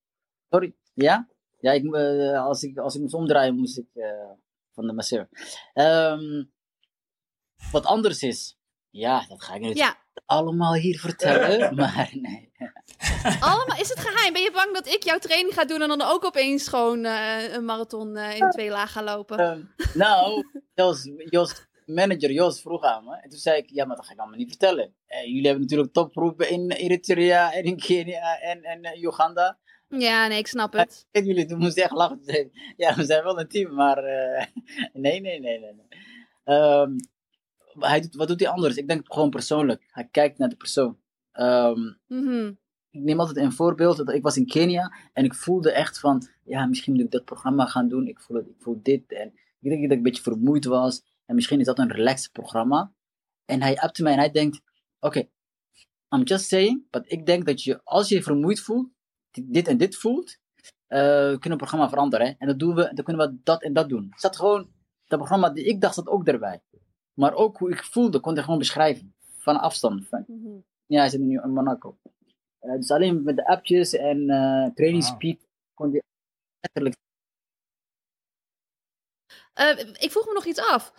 Sorry, 0.50 0.74
ja? 0.94 1.28
Ja, 1.58 1.72
ik, 1.72 1.94
eh, 1.94 2.44
als, 2.44 2.62
ik, 2.62 2.78
als 2.78 2.94
ik 2.94 3.00
moest 3.00 3.14
omdraaien, 3.14 3.56
moest 3.56 3.78
ik 3.78 3.88
eh, 3.94 4.30
van 4.72 4.86
de 4.86 4.92
masseur. 4.92 5.28
Ehm, 5.72 6.44
wat 7.70 7.84
anders 7.84 8.22
is, 8.22 8.58
ja, 8.90 9.26
dat 9.28 9.42
ga 9.42 9.54
ik 9.54 9.60
niet 9.60 9.76
Ja, 9.76 9.96
allemaal 10.26 10.74
hier 10.74 10.98
vertellen, 10.98 11.74
maar 11.76 12.10
nee. 12.12 12.52
allemaal. 13.40 13.78
Is 13.78 13.88
het 13.88 14.00
geheim? 14.00 14.32
Ben 14.32 14.42
je 14.42 14.50
bang 14.52 14.74
dat 14.74 14.86
ik 14.86 15.02
jouw 15.02 15.18
training 15.18 15.54
ga 15.54 15.64
doen 15.64 15.82
en 15.82 15.88
dan 15.88 16.02
ook 16.02 16.24
opeens 16.24 16.68
gewoon 16.68 17.04
eh, 17.04 17.52
een 17.52 17.64
marathon 17.64 18.16
eh, 18.16 18.36
in 18.38 18.50
twee 18.50 18.70
lagen 18.70 18.88
ga 18.88 19.02
lopen? 19.02 19.38
Ehm, 19.38 19.60
nou, 19.94 20.44
Jos, 20.74 21.10
Jos, 21.30 21.66
manager 21.86 22.30
Jos 22.32 22.60
vroeg 22.60 22.82
aan 22.82 23.04
me, 23.04 23.16
en 23.16 23.30
toen 23.30 23.38
zei 23.38 23.58
ik, 23.58 23.70
ja, 23.70 23.84
maar 23.84 23.96
dat 23.96 24.06
ga 24.06 24.12
ik 24.12 24.18
allemaal 24.18 24.38
niet 24.38 24.48
vertellen. 24.48 24.94
Eh, 25.06 25.24
jullie 25.24 25.42
hebben 25.44 25.60
natuurlijk 25.62 25.92
topgroepen 25.92 26.50
in 26.50 26.70
Eritrea 26.70 27.52
en 27.52 27.64
in 27.64 27.76
Kenia 27.76 28.40
en, 28.40 28.62
en 28.62 28.82
eh, 28.82 29.02
Uganda. 29.02 29.58
Ja, 29.88 30.26
nee, 30.26 30.38
ik 30.38 30.46
snap 30.46 30.72
het. 30.72 31.06
En 31.10 31.24
jullie 31.24 31.46
toen 31.46 31.58
moesten 31.58 31.82
echt 31.82 31.92
lachen. 31.92 32.20
Ja, 32.76 32.94
we 32.94 33.04
zijn 33.04 33.24
wel 33.24 33.40
een 33.40 33.48
team, 33.48 33.74
maar 33.74 33.98
eh, 33.98 34.46
nee, 34.92 35.20
nee, 35.20 35.40
nee, 35.40 35.58
nee. 35.58 35.72
nee. 35.72 35.86
Ehm, 36.44 36.92
hij 37.78 38.00
doet, 38.00 38.14
wat 38.14 38.28
doet 38.28 38.40
hij 38.40 38.48
anders? 38.48 38.76
Ik 38.76 38.88
denk 38.88 39.12
gewoon 39.12 39.30
persoonlijk. 39.30 39.84
Hij 39.86 40.08
kijkt 40.10 40.38
naar 40.38 40.48
de 40.48 40.56
persoon. 40.56 40.98
Ehm, 41.32 41.92
Mhm. 42.06 42.46
ik 42.90 43.00
neem 43.02 43.20
altijd 43.20 43.36
een 43.36 43.52
voorbeeld. 43.52 43.96
Dat 43.96 44.12
ik 44.12 44.22
was 44.22 44.36
in 44.36 44.46
Kenia 44.46 44.92
en 45.12 45.24
ik 45.24 45.34
voelde 45.34 45.70
echt 45.72 45.98
van, 45.98 46.28
ja, 46.44 46.66
misschien 46.66 46.92
moet 46.92 47.02
ik 47.04 47.10
dat 47.10 47.24
programma 47.24 47.66
gaan 47.66 47.88
doen. 47.88 48.06
Ik 48.06 48.20
voel, 48.20 48.38
ik 48.38 48.54
voel 48.58 48.80
dit 48.82 49.12
en 49.12 49.26
ik 49.60 49.70
denk 49.70 49.82
dat 49.82 49.90
ik 49.90 49.96
een 49.96 50.02
beetje 50.02 50.22
vermoeid 50.22 50.64
was. 50.64 51.02
En 51.26 51.34
misschien 51.34 51.60
is 51.60 51.66
dat 51.66 51.78
een 51.78 51.92
relaxed 51.92 52.32
programma. 52.32 52.92
En 53.44 53.62
hij 53.62 53.76
appte 53.76 54.02
mij 54.02 54.12
en 54.12 54.18
hij 54.18 54.30
denkt, 54.30 54.60
oké, 55.00 55.28
I'm 56.14 56.22
just 56.22 56.48
saying, 56.48 56.90
but 56.90 57.12
ik 57.12 57.26
denk 57.26 57.46
dat 57.46 57.62
je, 57.62 57.80
als 57.84 58.08
je 58.08 58.14
je 58.14 58.22
vermoeid 58.22 58.60
voelt, 58.60 58.88
dit 59.30 59.68
en 59.68 59.76
dit 59.76 59.96
voelt, 59.96 60.38
eh, 60.86 60.98
we 61.00 61.36
kunnen 61.40 61.50
het 61.50 61.56
programma 61.56 61.88
veranderen. 61.88 62.26
Hè? 62.26 62.32
En 62.38 62.46
dat 62.46 62.58
doen 62.58 62.74
we, 62.74 62.90
dan 62.94 63.04
kunnen 63.04 63.28
we 63.30 63.38
dat 63.42 63.62
en 63.62 63.72
dat 63.72 63.88
doen. 63.88 64.06
Het 64.10 64.20
zat 64.20 64.36
gewoon, 64.36 64.70
dat 65.06 65.18
programma 65.18 65.50
die 65.50 65.64
ik 65.64 65.80
dacht, 65.80 65.94
zat 65.94 66.06
ook 66.06 66.26
erbij. 66.26 66.62
Maar 67.14 67.34
ook 67.34 67.58
hoe 67.58 67.70
ik 67.70 67.84
voelde, 67.84 68.20
kon 68.20 68.36
ik 68.36 68.42
gewoon 68.44 68.58
beschrijven. 68.58 69.14
Van 69.38 69.60
afstand. 69.60 70.08
Van, 70.08 70.24
Mhm. 70.26 70.58
ja, 70.86 70.98
hij 71.00 71.08
zit 71.08 71.20
nu 71.20 71.40
in 71.42 71.50
Monaco. 71.52 71.98
dus 72.60 72.90
alleen 72.90 73.22
met 73.22 73.36
de 73.36 73.46
appjes 73.46 73.92
en 73.92 74.18
uh, 74.20 74.66
training 74.74 75.04
speed 75.04 75.46
kon 75.74 75.90
je 75.92 76.02
letterlijk. 76.60 76.96
Ik 79.98 80.10
vroeg 80.10 80.26
me 80.26 80.32
nog 80.32 80.44
iets 80.44 80.60
af. 80.60 80.92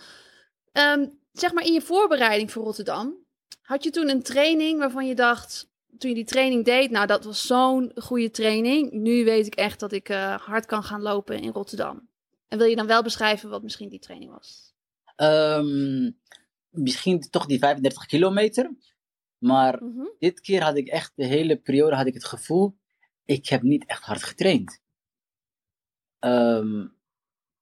Ehm, 0.71 1.07
zeg 1.31 1.53
maar 1.53 1.65
in 1.65 1.73
je 1.73 1.81
voorbereiding 1.81 2.51
voor 2.51 2.63
Rotterdam, 2.63 3.25
had 3.61 3.83
je 3.83 3.89
toen 3.89 4.09
een 4.09 4.23
training 4.23 4.79
waarvan 4.79 5.07
je 5.07 5.15
dacht, 5.15 5.69
toen 5.97 6.09
je 6.09 6.15
die 6.15 6.25
training 6.25 6.65
deed, 6.65 6.91
nou 6.91 7.07
dat 7.07 7.23
was 7.23 7.47
zo'n 7.47 7.91
goede 7.95 8.31
training. 8.31 8.91
Nu 8.91 9.23
weet 9.23 9.45
ik 9.45 9.55
echt 9.55 9.79
dat 9.79 9.91
ik 9.91 10.09
uh, 10.09 10.37
hard 10.37 10.65
kan 10.65 10.83
gaan 10.83 11.01
lopen 11.01 11.39
in 11.39 11.51
Rotterdam. 11.51 12.09
En 12.47 12.57
wil 12.57 12.67
je 12.67 12.75
dan 12.75 12.87
wel 12.87 13.03
beschrijven 13.03 13.49
wat 13.49 13.63
misschien 13.63 13.89
die 13.89 13.99
training 13.99 14.31
was? 14.31 14.73
Um, 15.15 16.19
misschien 16.69 17.19
toch 17.29 17.45
die 17.45 17.59
35 17.59 18.05
kilometer. 18.05 18.71
Maar 19.37 19.83
mhm. 19.83 20.05
dit 20.19 20.39
keer 20.39 20.63
had 20.63 20.77
ik 20.77 20.87
echt, 20.87 21.11
de 21.15 21.25
hele 21.25 21.57
periode 21.57 21.95
had 21.95 22.07
ik 22.07 22.13
het 22.13 22.25
gevoel, 22.25 22.77
ik 23.25 23.47
heb 23.47 23.61
niet 23.61 23.85
echt 23.85 24.03
hard 24.03 24.23
getraind. 24.23 24.81
Um, 26.19 26.96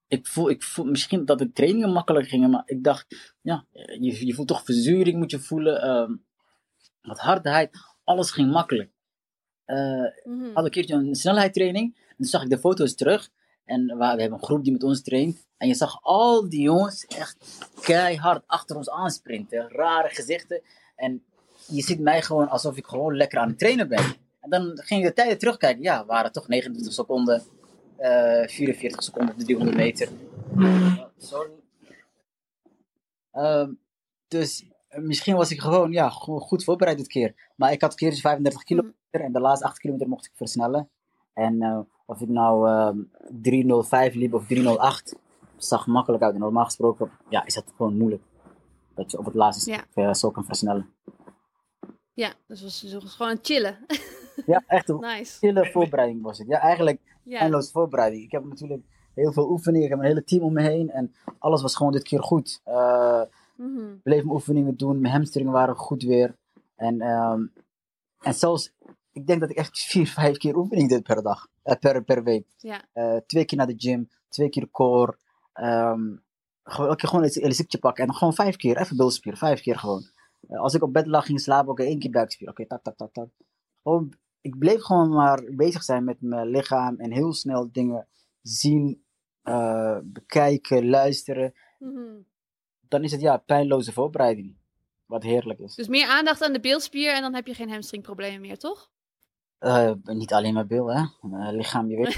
ik 0.08 0.28
voel, 0.28 0.50
ik 0.50 0.64
voel 0.64 0.86
misschien 0.86 1.26
dat 1.26 1.40
de 1.40 1.52
trainingen 1.52 1.92
makkelijker 1.92 2.30
gingen, 2.30 2.50
maar 2.50 2.64
ik 2.66 2.84
dacht, 2.84 3.34
ja, 3.42 3.66
je, 3.72 4.26
je 4.26 4.34
voelt 4.34 4.48
toch 4.48 4.64
verzuring, 4.64 5.18
moet 5.18 5.32
je 5.32 5.40
voelen. 5.40 5.90
Um, 5.90 6.26
wat 7.02 7.20
hardheid, 7.20 7.78
alles 8.04 8.32
ging 8.32 8.52
makkelijk. 8.52 8.92
Uh, 9.66 10.06
mm 10.24 10.54
had 10.54 10.66
een 10.66 10.72
keertje 10.72 10.96
een 10.96 11.16
snelheidstraining, 11.16 11.96
en 12.08 12.16
toen 12.16 12.26
zag 12.26 12.44
ik 12.44 12.50
de 12.50 12.58
foto's 12.58 12.96
terug. 12.96 13.30
En 13.66 13.86
we, 13.86 13.96
we 13.96 14.06
hebben 14.06 14.32
een 14.32 14.44
groep 14.44 14.64
die 14.64 14.72
met 14.72 14.84
ons 14.84 15.02
traint. 15.02 15.48
En 15.58 15.68
je 15.68 15.74
zag 15.76 15.98
al 16.02 16.50
die 16.50 16.62
jongens 16.62 17.06
echt 17.06 17.68
keihard 17.82 18.44
achter 18.48 18.76
ons 18.76 18.90
aansprinten. 18.90 19.70
Rare 19.70 20.10
gezichten. 20.10 20.62
En 20.96 21.24
je 21.68 21.82
ziet 21.82 22.00
mij 22.00 22.22
gewoon 22.22 22.50
alsof 22.50 22.78
ik 22.78 22.86
gewoon 22.86 23.16
lekker 23.16 23.40
aan 23.40 23.48
het 23.48 23.60
trainen 23.60 23.88
ben. 23.88 24.16
En 24.42 24.50
dan 24.50 24.72
ging 24.84 25.02
je 25.02 25.08
de 25.08 25.14
tijden 25.14 25.38
terugkijken. 25.38 25.84
Ja, 25.84 26.06
waren 26.06 26.32
toch 26.32 26.48
29 26.48 26.94
seconden, 26.94 27.44
uh, 28.00 28.44
eh, 28.44 28.50
44 28.50 29.04
seconden 29.04 29.38
de 29.38 29.44
300 29.44 29.78
meter. 29.78 30.10
sorry. 31.18 31.52
Uh, 33.34 33.68
dus 34.28 34.66
misschien 34.90 35.36
was 35.36 35.52
ik 35.52 35.60
gewoon, 35.60 35.92
ja, 35.92 36.10
goed 36.10 36.64
voorbereid 36.64 36.98
dit 36.98 37.08
keer. 37.08 37.52
Maar 37.56 37.72
ik 37.72 37.82
had 37.82 37.96
keer 37.96 38.14
35 38.14 38.64
kilometer 38.64 38.96
en 39.10 39.32
de 39.32 39.40
laatste 39.40 39.66
8 39.66 39.80
kilometer 39.80 40.08
mocht 40.08 40.26
ik 40.26 40.32
versnellen. 40.36 40.90
En 41.34 41.62
uh, 41.62 41.80
of 42.06 42.22
ik 42.22 42.30
nou 42.30 42.70
uh, 42.70 42.88
ehm, 43.52 44.10
3.05 44.10 44.16
liep 44.16 44.34
of 44.34 44.46
3.08, 44.54 45.20
zag 45.58 45.88
makkelijk 45.88 46.24
uit. 46.24 46.34
En 46.34 46.40
normaal 46.40 46.66
gesproken 46.66 47.12
ja, 47.30 47.46
is 47.46 47.54
dat 47.54 47.74
gewoon 47.76 47.98
moeilijk. 47.98 48.24
Dat 48.96 49.12
je 49.12 49.18
op 49.18 49.26
het 49.26 49.34
laatste 49.34 49.72
ja. 49.72 49.78
stuk 49.78 50.04
uh, 50.04 50.14
zo 50.14 50.32
kan 50.32 50.46
versnellen. 50.46 50.90
Ja, 52.14 52.34
dus 52.48 52.62
was, 52.62 52.94
was 52.94 53.16
gewoon 53.16 53.40
chillen. 53.42 53.78
ja, 54.46 54.64
echt 54.68 54.90
een 54.90 55.00
nice. 55.00 55.38
chille 55.38 55.66
voorbereiding 55.72 56.22
was 56.22 56.38
het. 56.38 56.48
Ja, 56.48 56.60
eigenlijk 56.60 57.00
eindeloos 57.26 57.72
voorbereiding. 57.72 58.24
Ik 58.24 58.32
heb 58.32 58.44
natuurlijk 58.44 58.84
heel 59.14 59.34
veel 59.34 59.50
oefeningen. 59.50 59.84
Ik 59.84 59.90
heb 59.90 60.00
een 60.00 60.06
hele 60.06 60.24
team 60.24 60.44
om 60.44 60.54
me 60.54 60.62
heen. 60.62 60.90
En 60.90 61.16
alles 61.40 61.62
was 61.62 61.76
gewoon 61.76 61.92
dit 61.92 62.04
keer 62.04 62.24
goed. 62.24 62.62
Uh, 62.68 63.22
mm 63.56 63.76
-hmm. 63.78 64.02
bleef 64.04 64.24
mijn 64.24 64.36
oefeningen 64.36 64.78
doen. 64.78 65.02
Mijn 65.02 65.14
hamstringen 65.14 65.52
waren 65.52 65.76
goed 65.76 66.04
weer. 66.04 66.36
En, 66.76 67.02
um, 67.02 67.52
en 68.22 68.34
zelfs 68.34 68.74
ik 69.16 69.28
denk 69.28 69.40
dat 69.40 69.50
ik 69.50 69.56
echt 69.56 69.80
vier, 69.80 70.08
vijf 70.08 70.38
keer 70.38 70.56
oefening 70.56 70.90
deed 70.90 71.04
per 71.04 71.24
dag, 71.24 71.48
uh, 71.64 71.76
per, 71.80 72.04
per 72.04 72.24
week. 72.24 72.48
Uh, 72.94 73.18
twee 73.28 73.46
keer 73.46 73.58
naar 73.58 73.68
de 73.68 73.76
gym, 73.78 74.10
twee 74.30 74.50
keer 74.50 74.70
core. 74.72 75.18
Um, 75.54 76.24
elke 76.64 76.96
keer 76.96 77.10
gewoon 77.10 77.24
een 77.24 77.42
elastiekje 77.42 77.78
pakken 77.78 78.08
en 78.08 78.14
gewoon 78.14 78.34
vijf 78.34 78.56
keer, 78.56 78.78
even 78.78 78.98
bilspier, 78.98 79.38
vijf 79.38 79.62
keer 79.62 79.78
gewoon. 79.80 80.04
Als 80.48 80.74
ik 80.74 80.84
op 80.84 80.94
bed 80.94 81.08
lag 81.08 81.26
ging 81.26 81.40
slapen, 81.40 81.72
oké, 81.72 81.82
okay, 81.82 81.86
één 81.86 82.00
keer 82.00 82.12
buikspier, 82.12 82.50
oké, 82.50 82.62
okay, 82.62 82.78
tak, 82.78 82.84
tak, 82.84 82.98
tak, 82.98 83.14
tak. 83.14 83.30
Gewoon, 83.84 84.14
ik 84.46 84.58
bleef 84.58 84.82
gewoon 84.82 85.10
maar 85.10 85.44
bezig 85.56 85.84
zijn 85.84 86.04
met 86.04 86.22
mijn 86.22 86.48
lichaam 86.48 87.00
en 87.00 87.12
heel 87.12 87.34
snel 87.34 87.72
dingen 87.72 88.08
zien, 88.42 89.04
bekijken, 90.04 90.90
luisteren. 90.90 91.54
Mm 91.80 91.96
-hmm. 91.96 92.26
Dan 92.88 93.04
is 93.04 93.12
het 93.12 93.22
ja, 93.22 93.38
pijnloze 93.38 93.92
voorbereiding. 93.92 94.56
Wat 95.06 95.24
heerlijk 95.24 95.60
is. 95.60 95.76
Dus 95.76 95.88
meer 95.88 96.08
aandacht 96.08 96.42
aan 96.42 96.54
de 96.54 96.60
beelspier 96.60 97.14
en 97.14 97.22
dan 97.22 97.34
heb 97.34 97.48
je 97.48 97.54
geen 97.54 97.70
hamstringproblemen 97.70 98.42
meer, 98.42 98.58
toch? 98.58 98.90
Uh, 99.60 99.92
niet 100.04 100.34
alleen 100.34 100.54
maar 100.54 100.66
bil, 100.66 100.94
hè? 100.94 101.00
Uh, 101.00 101.52
lichaam, 101.52 101.90
je 101.90 101.98
weet. 101.98 102.16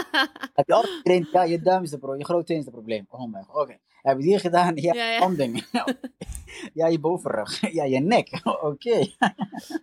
heb 0.58 0.66
je 0.66 0.74
altijd 0.74 0.94
getraind? 0.94 1.30
Ja, 1.30 1.42
je 1.42 1.60
duim 1.60 1.82
is 1.82 1.90
het 1.90 1.98
probleem, 1.98 2.20
je 2.20 2.26
grote 2.26 2.44
teen 2.44 2.58
is 2.58 2.64
het 2.64 2.74
probleem. 2.74 3.06
Oh 3.08 3.30
mijn 3.30 3.44
god, 3.44 3.54
oké. 3.54 3.62
Okay. 3.62 3.80
Heb 4.02 4.16
je 4.16 4.22
die 4.22 4.38
gedaan? 4.38 4.76
Ja, 4.76 4.94
ja, 4.94 5.30
ja. 5.72 5.84
ja, 6.74 6.86
je 6.86 7.00
bovenrug. 7.00 7.72
Ja, 7.72 7.84
je 7.84 7.98
nek. 7.98 8.40
oké. 8.70 8.98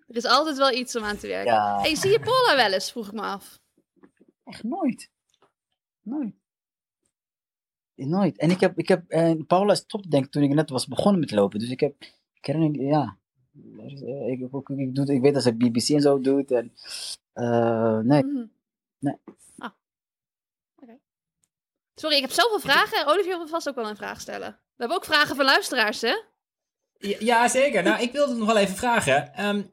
er 0.07 0.15
is 0.15 0.25
altijd 0.25 0.57
wel 0.57 0.71
iets 0.71 0.95
om 0.95 1.03
aan 1.03 1.17
te 1.17 1.27
werken. 1.27 1.53
Ja. 1.53 1.79
Hey, 1.79 1.95
zie 1.95 2.11
je 2.11 2.19
Paula 2.19 2.55
wel 2.55 2.73
eens, 2.73 2.91
vroeg 2.91 3.07
ik 3.07 3.13
me 3.13 3.21
af. 3.21 3.59
Echt 4.43 4.63
nooit. 4.63 5.11
Nooit. 6.01 6.35
Nooit. 7.95 8.37
En 8.37 8.49
ik 8.49 8.59
heb, 8.59 8.77
ik 8.77 8.87
heb 8.87 9.13
uh, 9.13 9.31
Paula 9.47 9.71
is 9.71 9.85
top, 9.85 10.11
denk 10.11 10.25
ik, 10.25 10.31
toen 10.31 10.43
ik 10.43 10.53
net 10.53 10.69
was 10.69 10.87
begonnen 10.87 11.19
met 11.19 11.31
lopen. 11.31 11.59
Dus 11.59 11.69
ik 11.69 11.79
heb, 11.79 11.95
ik 12.33 12.45
herinner, 12.45 12.81
ja, 12.81 13.17
eh, 13.77 14.27
ik, 14.27 14.39
ik, 14.39 14.69
ik, 14.69 14.95
doe, 14.95 15.13
ik 15.13 15.21
weet 15.21 15.33
dat 15.33 15.43
ze 15.43 15.55
BBC 15.55 15.89
en 15.89 16.01
zo 16.01 16.19
doet. 16.19 16.51
En, 16.51 16.73
uh, 17.33 17.99
nee. 17.99 18.23
Mm 18.23 18.55
nee. 18.99 19.15
Ah. 19.57 19.71
Sorry, 21.99 22.15
ik 22.15 22.21
heb 22.21 22.31
zoveel 22.31 22.59
vragen. 22.59 23.07
Olivier 23.07 23.37
wil 23.37 23.47
vast 23.47 23.69
ook 23.69 23.75
wel 23.75 23.89
een 23.89 23.95
vraag 23.95 24.21
stellen. 24.21 24.49
We 24.49 24.83
hebben 24.83 24.97
ook 24.97 25.05
vragen 25.05 25.35
van 25.35 25.45
luisteraars, 25.45 26.01
hè? 26.01 26.15
Ja, 27.19 27.47
zeker. 27.47 27.83
Nou, 27.83 28.01
ik 28.01 28.11
wilde 28.11 28.29
het 28.29 28.39
nog 28.39 28.47
wel 28.47 28.57
even 28.57 28.75
vragen. 28.75 29.45
Um, 29.45 29.71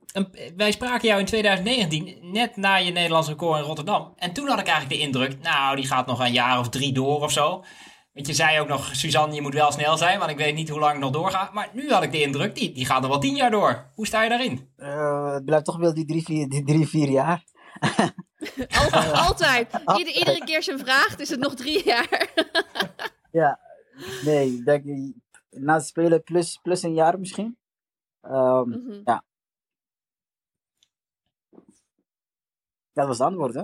wij 0.57 0.73
spraken 0.73 1.09
jou 1.09 1.21
in 1.21 1.27
2019, 1.27 2.19
net 2.21 2.57
na 2.57 2.77
je 2.77 2.91
Nederlands 2.91 3.29
record 3.29 3.59
in 3.59 3.65
Rotterdam. 3.65 4.13
En 4.17 4.33
toen 4.33 4.49
had 4.49 4.59
ik 4.59 4.67
eigenlijk 4.67 5.01
de 5.01 5.07
indruk, 5.07 5.43
nou, 5.43 5.77
die 5.77 5.87
gaat 5.87 6.07
nog 6.07 6.21
een 6.21 6.33
jaar 6.33 6.59
of 6.59 6.69
drie 6.69 6.93
door 6.93 7.21
of 7.21 7.33
zo. 7.33 7.65
Want 8.13 8.27
je 8.27 8.35
zei 8.35 8.61
ook 8.61 8.69
nog, 8.69 8.91
Suzanne, 8.93 9.35
je 9.35 9.41
moet 9.41 9.55
wel 9.55 9.73
snel 9.73 9.97
zijn, 9.97 10.19
want 10.19 10.31
ik 10.31 10.37
weet 10.37 10.55
niet 10.55 10.69
hoe 10.69 10.81
lang 10.81 10.93
het 10.93 11.01
nog 11.01 11.13
doorgaat. 11.13 11.53
Maar 11.53 11.71
nu 11.73 11.91
had 11.91 12.03
ik 12.03 12.13
de 12.13 12.23
indruk, 12.23 12.55
die, 12.55 12.73
die 12.73 12.87
gaat 12.87 13.03
er 13.03 13.09
wel 13.09 13.19
tien 13.19 13.37
jaar 13.37 13.51
door. 13.51 13.91
Hoe 13.95 14.07
sta 14.07 14.23
je 14.23 14.29
daarin? 14.29 14.73
Uh, 14.77 15.33
het 15.33 15.45
blijft 15.45 15.65
toch 15.65 15.77
wel 15.77 15.95
die 15.95 16.07
drie, 16.07 16.25
vier, 16.25 16.49
die 16.49 16.65
drie, 16.65 16.89
vier 16.89 17.11
jaar. 17.11 17.45
Altijd. 18.71 19.13
altijd. 19.27 19.73
iedere 20.17 20.45
keer 20.45 20.63
zijn 20.63 20.79
vraagt, 20.79 21.21
is 21.21 21.31
het 21.31 21.41
nog 21.41 21.55
drie 21.55 21.85
jaar. 21.85 22.33
ja, 23.41 23.61
nee, 24.25 24.63
denk, 24.63 24.85
na 25.51 25.75
het 25.75 25.87
spelen 25.87 26.23
plus, 26.23 26.59
plus 26.63 26.83
een 26.83 26.95
jaar 26.95 27.19
misschien. 27.19 27.59
Um, 28.23 28.69
mm 28.69 28.73
-hmm. 28.73 29.01
Ja. 29.05 29.25
Dat 32.93 33.07
was 33.07 33.19
het 33.19 33.27
antwoord, 33.27 33.55
hè? 33.55 33.61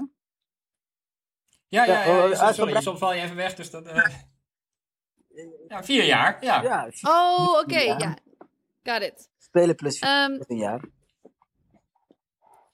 Ja, 1.69 1.85
ja, 1.85 2.05
ja, 2.05 2.15
ja 2.15 2.49
oh, 2.49 2.53
sorry, 2.53 2.81
soms 2.81 2.99
val 2.99 3.15
je 3.15 3.23
even 3.23 3.37
weg, 3.37 3.55
dus 3.55 3.71
dat... 3.71 3.87
Uh... 3.87 4.07
Ja, 5.69 5.85
vier 5.85 6.05
jaar. 6.05 6.45
Ja. 6.45 6.63
ja 6.63 6.89
oh, 7.03 7.59
oké. 7.59 7.79
ja. 7.79 8.17
Got 8.83 9.03
it. 9.03 9.31
Spelen 9.39 9.77
plus 9.77 10.03
um, 10.03 10.41
een 10.47 10.57
jaar. 10.57 10.85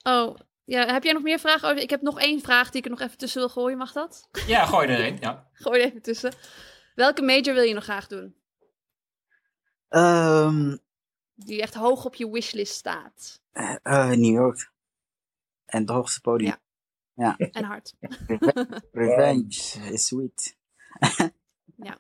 Oh, 0.03 0.37
ja. 0.66 0.92
Heb 0.92 1.05
jij 1.05 1.12
nog 1.12 1.22
meer 1.22 1.38
vragen 1.38 1.68
over? 1.68 1.83
Ik 1.83 1.90
heb 1.90 2.02
nog 2.02 2.20
één 2.20 2.40
vraag 2.40 2.70
die 2.70 2.79
ik 2.79 2.85
er 2.85 2.90
nog 2.90 3.00
even 3.00 3.18
tussen 3.18 3.40
wil 3.40 3.48
gooien. 3.48 3.79
Mag 3.79 3.92
dat? 3.92 4.29
Ja, 4.46 4.66
gooi 4.66 4.88
er 4.88 5.07
een. 5.07 5.16
Ja. 5.20 5.48
gooi 5.52 5.81
er 5.81 5.87
even 5.87 6.02
tussen. 6.02 6.33
Welke 6.94 7.22
major 7.22 7.55
wil 7.55 7.62
je 7.62 7.74
nog 7.74 7.85
graag 7.85 8.07
doen? 8.07 8.35
Um, 9.88 10.79
die 11.35 11.62
echt 11.62 11.74
hoog 11.74 12.05
op 12.05 12.14
je 12.14 12.31
wishlist 12.31 12.74
staat. 12.74 13.40
Uh, 13.52 13.76
uh, 13.83 14.09
New 14.09 14.35
York. 14.35 14.72
En 15.66 15.81
het 15.81 15.90
hoogste 15.90 16.20
podium. 16.20 16.57
Ja. 17.14 17.35
ja. 17.38 17.48
En 17.50 17.64
hard. 17.64 17.94
Revenge 18.92 19.90
is 19.92 20.07
sweet. 20.07 20.57
ja. 21.76 21.98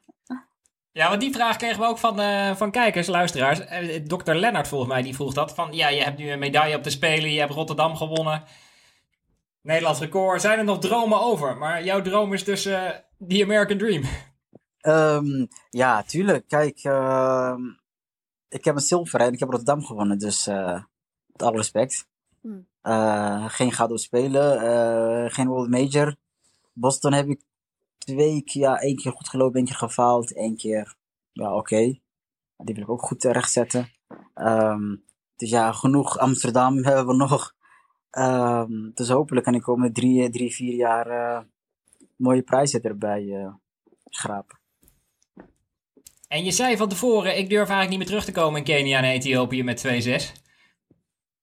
Ja, 0.96 1.08
want 1.08 1.20
die 1.20 1.32
vraag 1.32 1.56
kregen 1.56 1.80
we 1.80 1.86
ook 1.86 1.98
van, 1.98 2.20
uh, 2.20 2.54
van 2.54 2.70
kijkers, 2.70 3.06
luisteraars. 3.06 3.60
Uh, 3.60 4.04
Dr. 4.06 4.32
Lennart 4.32 4.68
volgens 4.68 4.90
mij, 4.90 5.02
die 5.02 5.14
vroeg 5.14 5.34
dat. 5.34 5.54
Van, 5.54 5.72
ja, 5.72 5.88
je 5.88 6.02
hebt 6.02 6.18
nu 6.18 6.30
een 6.30 6.38
medaille 6.38 6.76
op 6.76 6.84
de 6.84 6.90
Spelen, 6.90 7.32
je 7.32 7.38
hebt 7.38 7.52
Rotterdam 7.52 7.96
gewonnen. 7.96 8.42
Nederlands 9.62 10.00
record. 10.00 10.40
Zijn 10.40 10.58
er 10.58 10.64
nog 10.64 10.78
dromen 10.78 11.20
over? 11.20 11.56
Maar 11.56 11.84
jouw 11.84 12.02
droom 12.02 12.32
is 12.32 12.44
dus 12.44 12.66
uh, 12.66 12.90
die 13.18 13.44
American 13.44 13.78
Dream. 13.78 14.02
Um, 14.82 15.48
ja, 15.70 16.02
tuurlijk. 16.02 16.48
Kijk, 16.48 16.84
uh, 16.84 17.54
ik 18.48 18.64
heb 18.64 18.74
een 18.74 18.80
zilver 18.80 19.20
en 19.20 19.32
ik 19.32 19.38
heb 19.38 19.48
Rotterdam 19.48 19.84
gewonnen. 19.84 20.18
Dus 20.18 20.46
met 20.46 21.42
alle 21.42 21.56
respect. 21.56 22.08
Hmm. 22.40 22.66
geen 23.48 23.72
gouden 23.72 23.98
spelen, 23.98 25.30
geen 25.30 25.46
World 25.48 25.70
Major. 25.70 26.16
Boston 26.72 27.12
heb 27.12 27.28
ik 27.28 27.40
twee 27.98 28.42
keer, 28.42 28.62
ja, 28.62 28.80
één 28.80 28.96
keer 28.96 29.12
goed 29.12 29.28
gelopen, 29.28 29.56
één 29.56 29.66
keer 29.66 29.76
gefaald, 29.76 30.34
één 30.34 30.56
keer, 30.56 30.96
ja, 31.32 31.54
oké. 31.54 31.98
Die 32.56 32.74
wil 32.74 32.82
ik 32.82 32.90
ook 32.90 33.02
goed 33.02 33.20
terechtzetten. 33.20 33.90
Um, 34.34 35.04
dus 35.36 35.50
ja, 35.50 35.72
genoeg 35.72 36.18
Amsterdam 36.18 36.76
hebben 36.84 37.06
we 37.06 37.14
nog. 37.14 37.54
Um, 38.10 38.90
dus 38.94 39.08
hopelijk 39.08 39.44
kan 39.44 39.54
ik 39.54 39.62
komende 39.62 39.92
drie, 39.92 40.30
drie 40.30 40.54
vier 40.54 40.74
jaar 40.74 41.10
uh, 41.10 41.40
mooie 42.16 42.42
prijzen 42.42 42.82
erbij 42.82 43.22
uh, 43.22 43.54
schrapen. 44.04 44.58
En 46.28 46.44
je 46.44 46.50
zei 46.50 46.76
van 46.76 46.88
tevoren, 46.88 47.38
ik 47.38 47.48
durf 47.48 47.68
eigenlijk 47.68 47.88
niet 47.88 47.98
meer 47.98 48.08
terug 48.08 48.24
te 48.24 48.32
komen 48.32 48.58
in 48.58 48.64
Kenia 48.64 48.98
en 48.98 49.04
Ethiopië 49.04 49.62
met 49.62 49.86
2-6. 49.86 49.90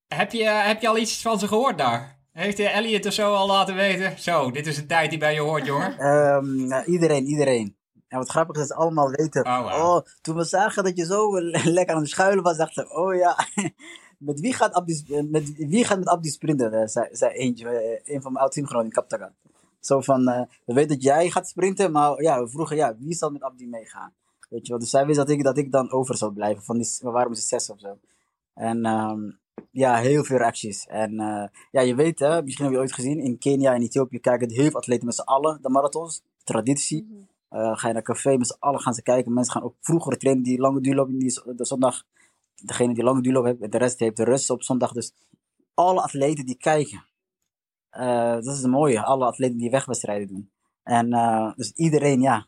heb 0.08 0.32
je, 0.32 0.44
heb 0.44 0.82
je 0.82 0.88
al 0.88 0.98
iets 0.98 1.22
van 1.22 1.40
ze 1.40 1.48
gehoord 1.48 1.78
daar? 1.78 2.13
Heeft 2.34 2.60
Elliot 2.60 3.06
of 3.06 3.14
zo 3.14 3.34
al 3.34 3.48
laten 3.48 3.76
weten? 3.76 4.20
Zo, 4.20 4.52
dit 4.52 4.68
is 4.68 4.78
een 4.78 4.88
tijd 4.88 5.10
die 5.10 5.20
bij 5.20 5.34
je 5.34 5.40
hoort, 5.40 5.66
jongen. 5.66 6.06
Um, 6.06 6.74
iedereen, 6.94 7.26
iedereen. 7.26 7.76
En 8.08 8.18
wat 8.18 8.30
grappig 8.30 8.56
is, 8.56 8.62
dat 8.62 8.78
ze 8.78 8.84
allemaal 8.84 9.10
weten. 9.10 9.46
Oh, 9.46 9.62
wow. 9.62 9.96
oh, 9.96 10.06
toen 10.22 10.36
we 10.36 10.44
zagen 10.44 10.84
dat 10.84 10.98
je 10.98 11.06
zo 11.06 11.42
lekker 11.78 11.96
aan 11.96 12.02
het 12.02 12.10
schuilen 12.10 12.44
was, 12.44 12.58
dachten 12.58 12.84
we, 12.84 12.96
oh 12.96 13.16
ja, 13.16 13.38
met 14.18 14.40
wie 14.40 14.54
gaat 14.54 14.74
Abdi, 14.74 15.24
met, 15.30 15.56
wie 15.56 15.86
gaat 15.86 15.98
met 15.98 16.08
Abdi 16.08 16.30
sprinten? 16.30 16.90
zei, 16.90 17.08
zei 17.12 17.34
eentje, 17.34 18.02
een 18.04 18.22
van 18.22 18.32
mijn 18.32 18.44
oud-teamgenoten 18.44 18.88
in 18.88 18.94
Kaptagat. 18.94 19.34
Zo 19.80 20.02
van, 20.02 20.30
uh, 20.30 20.42
we 20.66 20.74
weten 20.74 20.90
dat 20.90 21.04
jij 21.04 21.30
gaat 21.30 21.48
sprinten, 21.48 21.92
maar 21.92 22.22
ja, 22.22 22.44
we 22.44 22.50
vroegen, 22.50 22.76
ja, 22.76 22.96
wie 23.00 23.14
zal 23.14 23.30
met 23.30 23.42
Abdi 23.42 23.68
meegaan? 23.68 24.14
Weet 24.50 24.66
je 24.66 24.70
wel, 24.72 24.80
dus 24.80 24.90
zij 24.90 25.06
wist 25.06 25.18
dat 25.18 25.30
ik, 25.30 25.44
dat 25.44 25.58
ik 25.58 25.72
dan 25.72 25.92
over 25.92 26.18
zou 26.18 26.34
blijven, 26.34 26.64
van 26.64 26.78
die, 26.78 26.98
we 27.00 27.10
waren 27.10 27.30
met 27.30 27.40
z'n 27.40 27.48
zes 27.48 27.70
of 27.70 27.80
zo. 27.80 28.00
En 28.54 28.86
um, 28.86 29.40
ja, 29.74 29.96
heel 29.96 30.24
veel 30.24 30.38
reacties. 30.38 30.86
En 30.88 31.12
uh, 31.12 31.46
ja, 31.72 31.82
je 31.82 31.96
weet, 31.96 32.20
hè, 32.20 32.44
misschien 32.44 32.66
heb 32.66 32.74
je 32.74 32.80
ooit 32.80 32.94
gezien, 32.94 33.20
in 33.20 33.38
Kenia 33.38 33.74
en 33.74 33.82
Ethiopië 33.82 34.20
kijken 34.20 34.52
heel 34.52 34.64
veel 34.64 34.80
atleten 34.80 35.06
met 35.06 35.16
z'n 35.16 35.22
allen 35.22 35.62
de 35.62 35.70
marathons. 35.70 36.22
Traditie. 36.44 37.04
Mm 37.04 37.28
-hmm. 37.50 37.60
uh, 37.60 37.78
ga 37.78 37.88
je 37.88 37.94
naar 37.94 38.04
café, 38.04 38.38
met 38.38 38.48
z'n 38.48 38.60
allen 38.60 38.80
gaan 38.80 38.94
ze 38.94 39.02
kijken. 39.02 39.34
Mensen 39.34 39.54
gaan 39.54 39.64
ook 39.64 39.76
vroeger 39.82 40.18
trainen 40.18 40.44
die 40.44 40.60
lange 40.60 40.82
duurloop, 40.82 41.10
die 41.10 41.42
de 41.56 41.66
zondag, 41.66 42.04
degene 42.56 42.94
die 42.94 43.04
lange 43.04 43.22
duurloop 43.22 43.46
heeft, 43.46 43.72
de 43.72 43.78
rest 43.78 44.00
heeft 44.00 44.18
de 44.18 44.24
rust 44.24 44.50
op 44.50 44.64
zondag. 44.64 44.92
Dus 44.92 45.14
alle 45.74 46.02
atleten 46.02 46.46
die 46.46 46.58
kijken. 46.58 47.06
Uh, 47.98 48.34
dat 48.34 48.46
is 48.46 48.58
het 48.58 48.72
mooie, 48.72 49.04
alle 49.04 49.26
atleten 49.26 49.58
die 49.58 49.70
wegwedstrijden 49.70 50.28
doen. 50.28 50.52
En 50.84 51.10
dus 51.56 51.72
iedereen, 51.72 52.22
ja, 52.22 52.48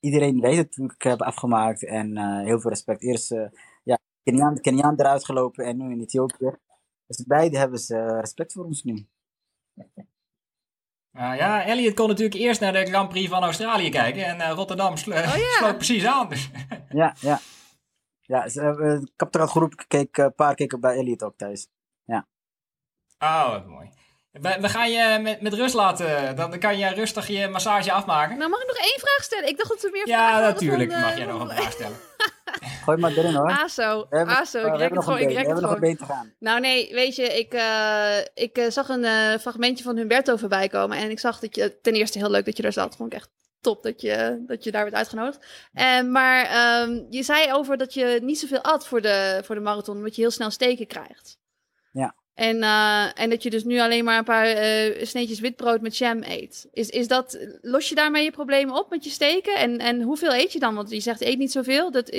iedereen 0.00 0.40
weet 0.40 0.56
het 0.56 0.76
ik 0.76 1.02
heb 1.02 1.22
afgemaakt. 1.22 1.84
En 1.84 2.18
heel 2.44 2.60
veel 2.60 2.70
respect. 2.70 3.02
Eerst 3.02 3.34
Keniaan, 4.26 4.60
Keniaan 4.60 4.94
eruit 4.96 5.24
gelopen 5.24 5.64
en 5.64 5.76
nu 5.76 5.90
in 5.90 6.00
Ethiopië. 6.00 6.56
Dus 7.06 7.24
beide 7.26 7.58
hebben 7.58 7.78
ze 7.78 8.20
respect 8.20 8.52
voor 8.52 8.64
ons 8.64 8.82
nu. 8.82 9.06
Uh, 11.12 11.36
ja, 11.36 11.64
Elliot 11.64 11.94
kon 11.94 12.08
natuurlijk 12.08 12.40
eerst 12.40 12.60
naar 12.60 12.72
de 12.72 12.86
Grand 12.86 13.08
Prix 13.08 13.28
van 13.28 13.42
Australië 13.42 13.90
kijken 13.90 14.24
en 14.24 14.36
uh, 14.36 14.50
Rotterdam 14.50 14.96
sl 14.96 15.10
oh, 15.10 15.34
sloot 15.34 15.76
precies 15.76 16.06
aan. 16.06 16.28
Dus. 16.28 16.50
ja, 16.88 17.14
ja. 17.20 17.40
Ja, 18.20 18.48
uh, 18.54 19.00
ik 19.00 19.12
heb 19.16 19.34
er 19.34 19.40
al 19.40 19.68
keek, 19.88 20.16
een 20.16 20.34
paar 20.34 20.54
keer 20.54 20.78
bij 20.80 20.96
Elliot 20.96 21.22
ook 21.22 21.36
thuis. 21.36 21.68
Ja. 22.04 22.26
Oh, 23.18 23.50
wat 23.50 23.66
mooi. 23.66 23.90
We, 24.40 24.56
we, 24.60 24.68
gaan 24.68 24.90
je 24.90 25.18
met, 25.22 25.40
met 25.40 25.54
rust 25.54 25.74
laten. 25.74 26.36
Dan 26.36 26.58
kan 26.58 26.78
je 26.78 26.88
rustig 26.88 27.26
je 27.26 27.48
massage 27.48 27.92
afmaken. 27.92 28.38
Nou, 28.38 28.50
mag 28.50 28.60
ik 28.60 28.66
nog 28.66 28.76
één 28.76 29.00
vraag 29.00 29.22
stellen? 29.22 29.48
Ik 29.48 29.56
dacht 29.56 29.68
dat 29.68 29.80
we 29.80 29.88
meer 29.92 30.08
ja, 30.08 30.28
vragen 30.28 30.42
Ja, 30.42 30.48
natuurlijk 30.48 30.92
van, 30.92 31.00
mag 31.00 31.16
jij 31.16 31.26
nog 31.26 31.40
een 31.40 31.56
vraag 31.56 31.72
stellen. 31.72 31.96
Gooi 32.84 32.98
maar 32.98 33.10
erin 33.10 33.34
hoor. 33.34 33.50
ASO, 33.50 34.06
we 34.10 34.16
hebben, 34.16 34.36
ASO, 34.36 34.58
ik 34.58 34.76
rek 34.76 34.94
het 34.94 35.04
gewoon. 35.04 35.18
Ik 35.18 35.28
rek 35.28 35.46
het 35.46 35.58
gewoon. 35.58 35.80
Nog 35.80 36.08
gaan. 36.08 36.32
Nou 36.38 36.60
nee, 36.60 36.92
weet 36.92 37.16
je, 37.16 37.22
ik, 37.22 37.54
uh, 37.54 38.18
ik 38.34 38.58
uh, 38.58 38.70
zag 38.70 38.88
een 38.88 39.02
uh, 39.02 39.34
fragmentje 39.40 39.84
van 39.84 39.96
Humberto 39.96 40.36
voorbij 40.36 40.68
komen. 40.68 40.98
En 40.98 41.10
ik 41.10 41.18
zag 41.18 41.38
dat 41.38 41.54
je, 41.54 41.80
ten 41.80 41.94
eerste 41.94 42.18
heel 42.18 42.30
leuk 42.30 42.44
dat 42.44 42.56
je 42.56 42.62
daar 42.62 42.72
zat. 42.72 42.96
Vond 42.96 43.12
ik 43.12 43.18
echt 43.18 43.30
top 43.60 43.82
dat 43.82 44.00
je, 44.00 44.44
dat 44.46 44.64
je 44.64 44.70
daar 44.70 44.82
werd 44.82 44.94
uitgenodigd. 44.94 45.46
En, 45.72 46.10
maar 46.10 46.80
um, 46.82 47.06
je 47.10 47.22
zei 47.22 47.52
over 47.52 47.76
dat 47.76 47.94
je 47.94 48.18
niet 48.22 48.38
zoveel 48.38 48.62
at 48.62 48.86
voor 48.86 49.00
de, 49.00 49.40
voor 49.44 49.54
de 49.54 49.60
marathon. 49.60 49.96
Omdat 49.96 50.16
je 50.16 50.22
heel 50.22 50.30
snel 50.30 50.50
steken 50.50 50.86
krijgt. 50.86 51.38
Ja. 51.92 52.14
En, 52.36 52.56
uh, 52.56 53.20
en 53.20 53.30
dat 53.30 53.42
je 53.42 53.50
dus 53.50 53.64
nu 53.64 53.80
alleen 53.80 54.04
maar 54.04 54.18
een 54.18 54.24
paar 54.24 54.46
uh, 54.46 55.04
sneetjes 55.04 55.40
witbrood 55.40 55.80
met 55.80 55.96
jam 55.96 56.22
eet. 56.22 56.68
Is, 56.72 56.88
is 56.88 57.08
dat, 57.08 57.38
los 57.62 57.88
je 57.88 57.94
daarmee 57.94 58.24
je 58.24 58.30
problemen 58.30 58.74
op 58.74 58.90
met 58.90 59.04
je 59.04 59.10
steken? 59.10 59.56
En, 59.56 59.78
en 59.78 60.02
hoeveel 60.02 60.34
eet 60.34 60.52
je 60.52 60.58
dan? 60.58 60.74
Want 60.74 60.90
je 60.90 61.00
zegt 61.00 61.20
eet 61.20 61.38
niet 61.38 61.52
zoveel. 61.52 61.90
Dat, 61.90 62.10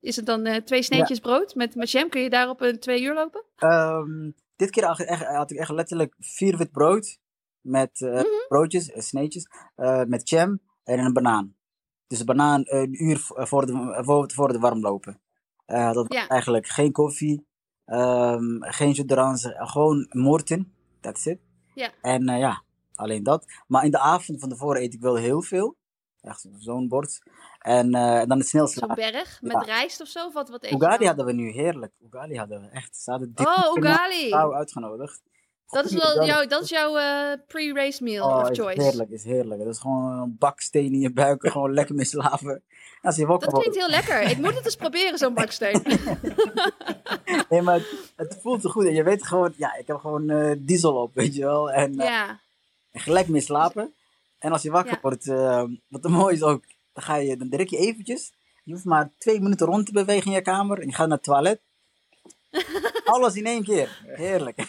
is 0.00 0.16
het 0.16 0.26
dan 0.26 0.46
uh, 0.46 0.56
twee 0.56 0.82
sneetjes 0.82 1.16
ja. 1.16 1.22
brood 1.22 1.54
met, 1.54 1.74
met 1.74 1.90
jam? 1.90 2.08
Kun 2.08 2.20
je 2.20 2.30
daarop 2.30 2.60
een 2.60 2.78
twee 2.78 3.02
uur 3.02 3.14
lopen? 3.14 3.44
Um, 3.58 4.34
dit 4.56 4.70
keer 4.70 4.84
had 4.84 5.00
ik, 5.00 5.06
echt, 5.06 5.24
had 5.24 5.50
ik 5.50 5.58
echt 5.58 5.70
letterlijk 5.70 6.14
vier 6.18 6.56
wit 6.56 6.70
brood 6.70 7.18
met 7.60 8.00
mm 8.00 8.08
-hmm. 8.08 8.44
broodjes, 8.48 8.90
sneetjes, 8.94 9.46
met 10.06 10.28
jam 10.28 10.60
en 10.84 10.98
een 10.98 11.12
banaan. 11.12 11.54
Dus 12.06 12.20
een 12.20 12.26
banaan 12.26 12.62
een 12.64 13.04
uur 13.04 13.18
voor 13.20 13.66
de, 13.66 14.00
voor, 14.04 14.30
voor 14.32 14.52
de 14.52 14.58
warmlopen. 14.58 15.20
dat 15.66 16.12
ja. 16.12 16.26
eigenlijk 16.28 16.66
geen 16.66 16.92
koffie. 16.92 17.50
Um, 17.86 18.62
geen 18.62 18.94
sudrans, 18.94 19.48
gewoon 19.52 20.08
moorten. 20.10 20.72
That's 21.00 21.26
it. 21.26 21.38
Ja. 21.74 21.90
En 22.02 22.30
uh, 22.30 22.38
ja, 22.38 22.62
alleen 22.94 23.22
dat. 23.22 23.46
Maar 23.66 23.84
in 23.84 23.90
de 23.90 23.98
avond 23.98 24.40
van 24.40 24.48
tevoren 24.48 24.82
eet 24.82 24.94
ik 24.94 25.00
wel 25.00 25.16
heel 25.16 25.42
veel. 25.42 25.76
Echt 26.20 26.48
zo'n 26.58 26.88
bord. 26.88 27.22
En 27.58 27.96
uh, 27.96 28.24
dan 28.24 28.38
het 28.38 28.48
snel 28.48 28.66
slapen. 28.66 29.02
Zo'n 29.02 29.12
berg 29.12 29.42
met 29.42 29.52
ja. 29.52 29.60
rijst 29.60 30.00
of 30.00 30.08
zo? 30.08 30.32
Wat, 30.32 30.48
wat 30.48 30.64
eet 30.64 30.72
Ugali 30.72 31.06
hadden 31.06 31.26
we 31.26 31.32
nu, 31.32 31.50
heerlijk. 31.50 31.92
Ugali 32.00 32.36
hadden 32.38 32.60
we 32.60 32.68
echt. 32.68 32.96
Ze 32.96 33.10
hadden 33.10 33.34
dik 33.34 33.46
oh, 33.46 33.76
Ugali! 33.76 34.28
vrouw 34.28 34.54
uitgenodigd. 34.54 35.22
Dat 35.72 35.84
is, 35.84 35.92
wel 35.92 36.24
jou, 36.24 36.46
dat 36.46 36.62
is 36.62 36.68
jouw 36.68 36.98
uh, 36.98 37.32
pre-race 37.46 38.02
meal 38.02 38.28
oh, 38.28 38.36
of 38.36 38.50
is 38.50 38.58
choice. 38.58 38.82
heerlijk, 38.82 39.10
is 39.10 39.24
heerlijk. 39.24 39.64
Dat 39.64 39.74
is 39.74 39.78
gewoon 39.78 40.18
een 40.18 40.36
baksteen 40.38 40.92
in 40.92 41.00
je 41.00 41.12
buik. 41.12 41.46
gewoon 41.50 41.72
lekker 41.72 41.94
mee 41.94 42.04
slapen. 42.04 42.62
Als 43.02 43.16
je 43.16 43.26
dat 43.26 43.52
klinkt 43.52 43.76
heel 43.76 43.88
lekker. 43.88 44.20
Ik 44.22 44.38
moet 44.38 44.54
het 44.54 44.64
eens 44.64 44.76
proberen, 44.76 45.18
zo'n 45.18 45.34
baksteen. 45.34 45.82
nee, 47.48 47.62
maar 47.62 47.74
het, 47.74 47.86
het, 48.16 48.38
voelt 48.40 48.62
zo 48.62 48.70
goed. 48.70 48.86
En 48.86 48.94
je 48.94 49.02
weet 49.02 49.26
gewoon, 49.26 49.52
ja, 49.56 49.76
ik 49.76 49.86
heb 49.86 49.96
gewoon 49.96 50.30
uh, 50.30 50.52
diesel 50.58 50.94
op, 50.94 51.14
weet 51.14 51.34
je 51.34 51.40
wel. 51.40 51.70
En, 51.70 51.92
uh, 51.92 52.04
ja. 52.04 52.40
en 52.92 53.00
gelijk 53.00 53.28
mee 53.28 53.40
slapen. 53.40 53.94
En 54.38 54.52
als 54.52 54.62
je 54.62 54.70
wakker 54.70 54.92
ja. 54.92 54.98
wordt, 55.02 55.26
wat 55.88 56.08
mooi 56.20 56.34
is 56.34 56.42
ook, 56.42 56.64
dan, 56.92 57.02
ga 57.02 57.16
je, 57.16 57.36
dan 57.36 57.48
druk 57.48 57.68
je 57.68 57.76
eventjes. 57.76 58.32
Je 58.64 58.72
hoeft 58.72 58.84
maar 58.84 59.10
twee 59.18 59.40
minuten 59.40 59.66
rond 59.66 59.86
te 59.86 59.92
bewegen 59.92 60.26
in 60.26 60.36
je 60.36 60.42
kamer. 60.42 60.78
En 60.80 60.86
je 60.86 60.94
gaat 60.94 61.08
naar 61.08 61.16
het 61.16 61.26
toilet. 61.26 61.60
Alles 63.04 63.34
in 63.34 63.46
één 63.46 63.64
keer. 63.64 64.02
Heerlijk. 64.06 64.68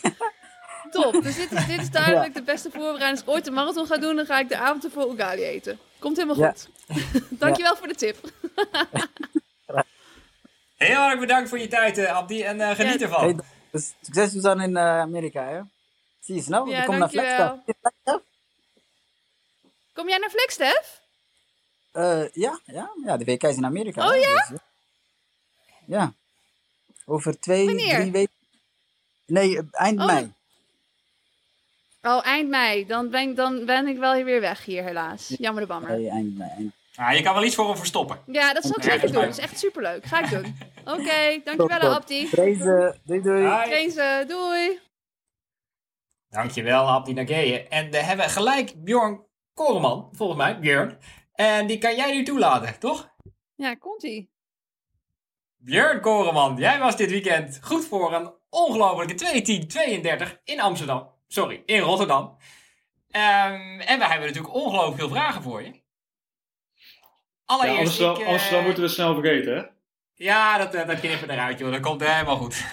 Top. 0.94 1.24
Dus 1.24 1.36
dit 1.36 1.52
is, 1.52 1.66
dit 1.66 1.82
is 1.82 1.90
duidelijk 1.90 2.34
ja. 2.34 2.40
de 2.40 2.44
beste 2.44 2.70
voorbereiding. 2.70 3.12
Als 3.12 3.22
ik 3.22 3.30
ooit 3.30 3.48
een 3.48 3.54
marathon 3.54 3.86
ga 3.86 3.98
doen, 3.98 4.16
dan 4.16 4.26
ga 4.26 4.40
ik 4.40 4.50
de 4.50 4.58
avond 4.58 4.84
ervoor 4.84 5.14
Ugali 5.14 5.44
eten. 5.44 5.80
Komt 6.00 6.18
helemaal 6.18 6.52
goed. 6.52 6.70
Dankjewel 7.44 7.76
voor 7.76 7.88
de 7.88 7.96
tip. 7.96 8.18
Heel 10.78 11.10
erg 11.10 11.20
bedankt 11.20 11.50
voor 11.50 11.60
je 11.60 11.68
tijd, 11.68 11.98
uh, 11.98 12.16
Abdi. 12.16 12.42
En 12.42 12.58
uh, 12.58 12.70
geniet 12.70 13.00
ja. 13.00 13.06
ervan. 13.06 13.24
Hey, 13.24 13.36
dus 13.72 13.94
succes 14.02 14.32
dus 14.32 14.42
dan 14.42 14.62
in 14.62 14.72
uh, 14.72 15.00
Amerika, 15.00 15.48
hè? 15.48 15.62
Zie 16.20 16.36
je 16.36 16.42
snel. 16.42 16.66
Ja, 16.66 16.86
kom 16.86 16.98
naar 16.98 17.10
Flagstaff. 17.10 17.60
Kom 19.94 20.10
jij 20.10 20.18
naar 20.18 20.30
Flagstaff? 20.30 21.02
ja, 22.34 22.60
ja, 22.66 22.92
ja, 23.06 23.18
de 23.18 23.26
WK 23.26 23.44
is 23.44 23.56
in 23.56 23.66
Amerika. 23.66 24.10
Oh 24.10 24.16
ja? 24.16 24.48
Dus, 24.50 24.60
ja. 25.86 26.14
Over 27.06 27.40
twee, 27.40 27.66
Wanneer? 27.66 28.00
drie 28.00 28.12
weken. 28.12 28.34
Nee, 29.26 29.60
eind 29.72 30.00
oh. 30.00 30.06
mei. 30.06 30.34
Oh, 32.06 32.26
eind 32.26 32.50
mei. 32.50 32.86
Dan 32.86 33.10
ben, 33.10 33.36
dan 33.36 33.66
ben 33.66 33.88
ik 33.88 33.98
wel 33.98 34.24
weer 34.24 34.42
weg 34.42 34.66
hier, 34.66 34.84
helaas. 34.84 35.34
Jammer 35.38 35.62
de 35.62 35.68
bammer. 35.68 35.92
Nee, 35.92 36.10
eind 36.10 36.38
mei. 36.38 36.72
Ah, 36.96 37.16
je 37.16 37.22
kan 37.24 37.34
wel 37.34 37.44
iets 37.44 37.56
voor 37.56 37.68
hem 37.68 37.78
verstoppen. 37.78 38.20
Ja, 38.26 38.54
dat 38.54 38.64
zal 38.64 38.78
ik 38.78 38.84
zeker 38.84 39.12
doen. 39.12 39.22
Dat 39.22 39.30
is 39.30 39.38
echt 39.38 39.60
superleuk. 39.60 40.06
Ga 40.06 40.24
ik 40.24 40.30
doen. 40.30 40.58
Oké, 40.94 41.02
okay, 41.02 41.42
dankjewel 41.44 41.94
Abdi. 41.94 42.30
Deze, 42.32 42.96
doei 43.04 43.22
doei. 43.22 43.70
Deze, 43.70 44.26
doei. 44.28 44.80
Dankjewel 46.30 46.88
Abdi 46.88 47.14
Nageye. 47.14 47.68
En 47.68 47.92
we 47.92 47.98
hebben 47.98 48.30
gelijk 48.30 48.84
Bjorn 48.84 49.26
Koreman, 49.54 50.10
volgens 50.12 50.40
mij, 50.40 50.60
Björn. 50.60 50.98
En 51.34 51.68
die 51.68 51.78
kan 51.78 51.96
jij 51.96 52.12
nu 52.16 52.24
toelaten, 52.24 52.80
toch? 52.80 53.16
Ja, 53.56 53.76
komt-ie. 53.76 54.32
Björn 55.58 56.02
Koreman, 56.02 56.58
jij 56.58 56.80
was 56.80 56.96
dit 56.96 57.10
weekend 57.10 57.60
goed 57.62 57.86
voor 57.86 58.14
een 58.14 58.34
ongelofelijke 58.50 59.44
2.10.32 60.28 60.44
in 60.44 60.62
Amsterdam. 60.62 61.13
Sorry, 61.34 61.64
in 61.66 61.80
Rotterdam. 61.80 62.24
Um, 62.24 63.80
en 63.80 64.00
we 64.00 64.06
hebben 64.06 64.28
natuurlijk 64.28 64.54
ongelooflijk 64.54 64.98
veel 64.98 65.10
vragen 65.10 65.42
voor 65.42 65.62
je. 65.62 65.82
Allereerst, 67.46 67.78
ja, 67.78 67.84
Amsterdam, 67.84 68.22
ik, 68.22 68.28
Amsterdam 68.28 68.64
moeten 68.64 68.84
we 68.84 68.90
snel 68.90 69.14
vergeten, 69.14 69.56
hè? 69.56 69.64
Ja, 70.14 70.58
dat, 70.58 70.88
dat 70.88 71.00
knippen 71.00 71.30
eruit, 71.30 71.60
joh. 71.60 71.72
Dat 71.72 71.82
komt 71.82 72.02
helemaal 72.08 72.38
goed. 72.38 72.56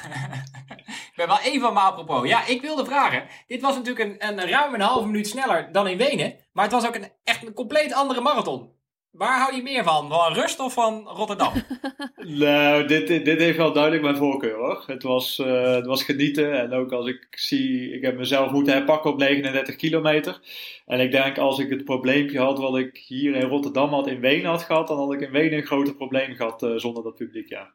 ik 1.11 1.13
ben 1.17 1.27
wel 1.27 1.41
even 1.41 1.73
maar 1.73 1.83
apropos. 1.83 2.29
Ja, 2.29 2.47
ik 2.47 2.61
wilde 2.61 2.85
vragen. 2.85 3.27
Dit 3.47 3.61
was 3.61 3.77
natuurlijk 3.77 4.23
een, 4.23 4.29
een 4.29 4.49
ruim 4.49 4.75
een 4.75 4.81
halve 4.81 5.07
minuut 5.07 5.29
sneller 5.29 5.73
dan 5.73 5.89
in 5.89 5.99
Wenen. 5.99 6.37
Maar 6.53 6.65
het 6.65 6.73
was 6.73 6.87
ook 6.87 6.95
een, 6.95 7.13
echt 7.25 7.47
een 7.47 7.55
compleet 7.55 7.93
andere 7.93 8.21
marathon. 8.21 8.73
Waar 9.11 9.41
hou 9.41 9.55
je 9.55 9.63
meer 9.63 9.85
van? 9.85 10.09
Van 10.09 10.33
Rust 10.33 10.61
of 10.61 10.73
van 10.73 11.09
Rotterdam? 11.09 11.53
nou, 12.45 12.87
dit, 12.87 13.07
dit, 13.07 13.39
heeft 13.39 13.57
wel 13.57 13.73
duidelijk 13.73 14.03
mijn 14.03 14.17
voorkeur 14.17 14.57
hoor. 14.57 14.83
Het 14.87 15.03
was, 15.03 15.39
uh, 15.39 15.75
het 15.75 15.87
was 15.87 16.03
genieten. 16.03 16.61
En 16.61 16.73
ook 16.73 16.93
als 16.93 17.07
ik 17.07 17.27
zie, 17.31 17.93
ik 17.93 18.03
heb 18.03 18.17
mezelf 18.17 18.51
moeten 18.51 18.73
herpakken 18.73 19.11
op 19.11 19.19
39 19.19 19.77
kilometer. 19.77 20.41
En 20.87 21.01
ik 21.01 21.11
denk 21.11 21.39
als 21.39 21.59
ik 21.59 21.71
het 21.71 21.85
probleempje 21.85 22.39
had 22.39 22.59
wat 22.59 22.77
ik 22.77 22.97
hier 22.97 23.35
in 23.35 23.49
Rotterdam 23.49 23.93
had, 23.93 24.07
in 24.07 24.21
Wenen 24.21 24.51
had 24.51 24.63
gehad, 24.63 24.89
dan 24.89 24.99
had 24.99 25.13
ik 25.13 25.21
in 25.21 25.31
Wenen 25.31 25.59
een 25.59 25.67
groter 25.67 25.95
probleem 25.95 26.35
gehad 26.35 26.63
uh, 26.63 26.77
zonder 26.77 27.03
dat 27.03 27.15
publiek, 27.15 27.49
ja. 27.49 27.71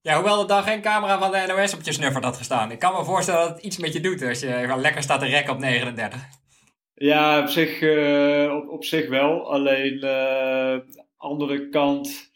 Ja, 0.00 0.14
hoewel 0.14 0.40
er 0.40 0.46
dan 0.46 0.62
geen 0.62 0.80
camera 0.80 1.18
van 1.18 1.30
de 1.30 1.44
NOS 1.46 1.74
op 1.74 1.82
je 1.82 1.92
snuffert 1.92 2.24
had 2.24 2.36
gestaan. 2.36 2.70
Ik 2.70 2.78
kan 2.78 2.94
me 2.94 3.04
voorstellen 3.04 3.40
dat 3.40 3.56
het 3.56 3.64
iets 3.64 3.78
met 3.78 3.92
je 3.92 4.00
doet 4.00 4.22
als 4.22 4.40
je 4.40 4.74
lekker 4.76 5.02
staat 5.02 5.20
te 5.20 5.26
rekken 5.26 5.52
op 5.52 5.58
39. 5.58 6.20
Ja, 6.98 7.40
op 7.40 7.48
zich, 7.48 7.80
uh, 7.80 8.54
op, 8.54 8.68
op 8.68 8.84
zich 8.84 9.08
wel. 9.08 9.50
Alleen 9.50 10.04
uh, 10.04 10.76
andere 11.16 11.68
kant, 11.68 12.30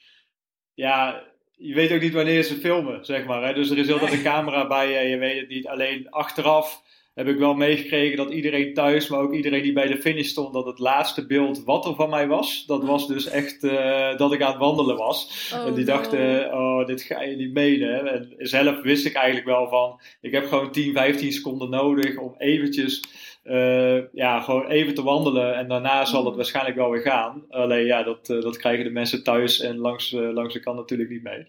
ja, 0.74 1.22
je 1.52 1.74
weet 1.74 1.92
ook 1.92 2.00
niet 2.00 2.12
wanneer 2.12 2.42
ze 2.42 2.54
filmen, 2.54 3.04
zeg 3.04 3.24
maar. 3.24 3.44
Hè? 3.46 3.54
Dus 3.54 3.70
er 3.70 3.78
is 3.78 3.92
altijd 3.92 4.12
een 4.12 4.22
camera 4.22 4.66
bij 4.66 4.90
je, 4.90 5.08
je 5.08 5.18
weet 5.18 5.40
het 5.40 5.48
niet. 5.48 5.66
Alleen 5.66 6.10
achteraf 6.10 6.82
heb 7.14 7.28
ik 7.28 7.38
wel 7.38 7.54
meegekregen 7.54 8.16
dat 8.16 8.30
iedereen 8.30 8.74
thuis, 8.74 9.08
maar 9.08 9.20
ook 9.20 9.32
iedereen 9.32 9.62
die 9.62 9.72
bij 9.72 9.86
de 9.86 10.00
finish 10.00 10.28
stond, 10.28 10.52
dat 10.52 10.66
het 10.66 10.78
laatste 10.78 11.26
beeld 11.26 11.64
wat 11.64 11.86
er 11.86 11.94
van 11.94 12.10
mij 12.10 12.26
was, 12.26 12.66
dat 12.66 12.84
was 12.84 13.06
dus 13.06 13.26
echt 13.26 13.64
uh, 13.64 14.16
dat 14.16 14.32
ik 14.32 14.42
aan 14.42 14.50
het 14.50 14.60
wandelen 14.60 14.96
was. 14.96 15.50
Oh, 15.54 15.66
en 15.66 15.74
die 15.74 15.84
no. 15.84 15.92
dachten, 15.92 16.52
oh, 16.52 16.86
dit 16.86 17.02
ga 17.02 17.22
je 17.22 17.36
niet 17.36 17.52
menen. 17.52 18.12
En 18.12 18.34
zelf 18.38 18.82
wist 18.82 19.06
ik 19.06 19.14
eigenlijk 19.14 19.46
wel 19.46 19.68
van, 19.68 20.00
ik 20.20 20.32
heb 20.32 20.46
gewoon 20.46 20.72
10, 20.72 20.92
15 20.92 21.32
seconden 21.32 21.70
nodig 21.70 22.18
om 22.18 22.34
eventjes, 22.38 23.04
uh, 23.50 24.02
ja, 24.12 24.40
gewoon 24.40 24.66
even 24.66 24.94
te 24.94 25.02
wandelen. 25.02 25.54
En 25.54 25.68
daarna 25.68 26.04
zal 26.04 26.24
het 26.24 26.36
waarschijnlijk 26.36 26.76
wel 26.76 26.90
weer 26.90 27.00
gaan. 27.00 27.44
Alleen 27.48 27.86
ja, 27.86 28.02
dat, 28.02 28.28
uh, 28.28 28.42
dat 28.42 28.56
krijgen 28.56 28.84
de 28.84 28.90
mensen 28.90 29.22
thuis 29.22 29.60
en 29.60 29.76
langs, 29.76 30.10
langs 30.10 30.54
de 30.54 30.60
kant 30.60 30.76
natuurlijk 30.76 31.10
niet 31.10 31.22
mee. 31.22 31.46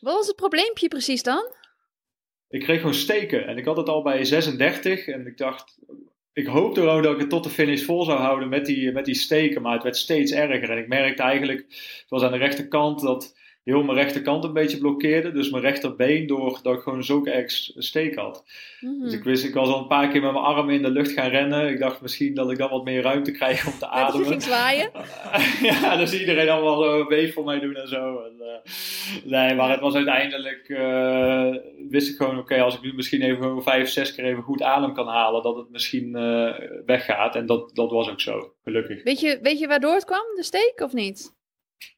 Wat 0.00 0.14
was 0.14 0.26
het 0.26 0.36
probleempje 0.36 0.88
precies 0.88 1.22
dan? 1.22 1.52
ik 2.48 2.60
kreeg 2.60 2.78
gewoon 2.78 2.94
steken. 2.94 3.46
En 3.46 3.58
ik 3.58 3.64
had 3.64 3.76
het 3.76 3.88
al 3.88 4.02
bij 4.02 4.24
36. 4.24 5.06
En 5.06 5.26
ik 5.26 5.36
dacht, 5.36 5.78
ik 6.32 6.46
hoopte 6.46 6.80
gewoon 6.80 7.02
dat 7.02 7.14
ik 7.14 7.20
het 7.20 7.30
tot 7.30 7.44
de 7.44 7.50
finish 7.50 7.84
vol 7.84 8.04
zou 8.04 8.18
houden 8.18 8.48
met 8.48 8.66
die, 8.66 8.92
met 8.92 9.04
die 9.04 9.14
steken. 9.14 9.62
Maar 9.62 9.72
het 9.72 9.82
werd 9.82 9.96
steeds 9.96 10.32
erger. 10.32 10.70
En 10.70 10.78
ik 10.78 10.88
merkte 10.88 11.22
eigenlijk, 11.22 11.58
het 11.68 12.06
was 12.08 12.22
aan 12.22 12.32
de 12.32 12.38
rechterkant, 12.38 13.00
dat 13.00 13.36
heel 13.68 13.82
mijn 13.82 13.98
rechterkant 13.98 14.44
een 14.44 14.52
beetje 14.52 14.78
blokkeerde. 14.78 15.32
Dus 15.32 15.50
mijn 15.50 15.62
rechterbeen, 15.62 16.26
doordat 16.26 16.74
ik 16.74 16.80
gewoon 16.80 17.04
zulke 17.04 17.30
erg 17.30 17.50
steek 17.76 18.14
had. 18.14 18.44
Mhm. 18.80 19.02
Dus 19.02 19.12
ik 19.12 19.24
wist, 19.24 19.44
ik 19.44 19.54
was 19.54 19.68
al 19.68 19.80
een 19.80 19.86
paar 19.86 20.08
keer 20.08 20.22
met 20.22 20.32
mijn 20.32 20.44
armen 20.44 20.74
in 20.74 20.82
de 20.82 20.90
lucht 20.90 21.10
gaan 21.10 21.30
rennen. 21.30 21.68
Ik 21.68 21.78
dacht 21.78 22.00
misschien 22.00 22.34
dat 22.34 22.50
ik 22.50 22.58
dan 22.58 22.70
wat 22.70 22.84
meer 22.84 23.02
ruimte 23.02 23.32
krijg 23.32 23.66
om 23.66 23.72
te 23.72 23.78
Dat 23.78 23.88
ademen. 23.88 24.22
je 24.22 24.30
ging 24.30 24.42
zwaaien? 24.42 24.90
ja, 25.70 25.96
dan 25.96 26.06
zie 26.06 26.20
iedereen 26.20 26.48
allemaal 26.48 26.82
zo 26.82 27.00
een 27.00 27.08
wave 27.08 27.32
voor 27.32 27.44
mij 27.44 27.60
doen 27.60 27.74
en 27.74 27.88
zo. 27.88 28.22
En, 28.22 28.34
uh, 28.40 28.72
nee, 29.24 29.54
maar 29.54 29.70
het 29.70 29.80
was 29.80 29.94
uiteindelijk, 29.94 30.68
uh, 30.68 31.56
wist 31.88 32.08
ik 32.08 32.16
gewoon, 32.16 32.38
oké, 32.38 32.40
okay, 32.40 32.60
als 32.60 32.74
ik 32.74 32.82
nu 32.82 32.94
misschien 32.94 33.22
even 33.22 33.42
gewoon 33.42 33.62
vijf, 33.62 33.88
zes 33.88 34.14
keer 34.14 34.24
even 34.24 34.42
goed 34.42 34.62
adem 34.62 34.94
kan 34.94 35.06
halen, 35.06 35.42
dat 35.42 35.56
het 35.56 35.70
misschien 35.70 36.08
uh, 36.16 36.54
weggaat. 36.86 37.34
En 37.34 37.46
dat, 37.46 37.74
dat 37.74 37.90
was 37.90 38.10
ook 38.10 38.20
zo, 38.20 38.52
gelukkig. 38.64 39.02
Weet 39.02 39.20
je, 39.20 39.38
weet 39.42 39.58
je 39.58 39.66
waardoor 39.66 39.94
het 39.94 40.04
kwam, 40.04 40.24
de 40.36 40.42
steek, 40.42 40.80
of 40.80 40.92
niet? 40.92 41.36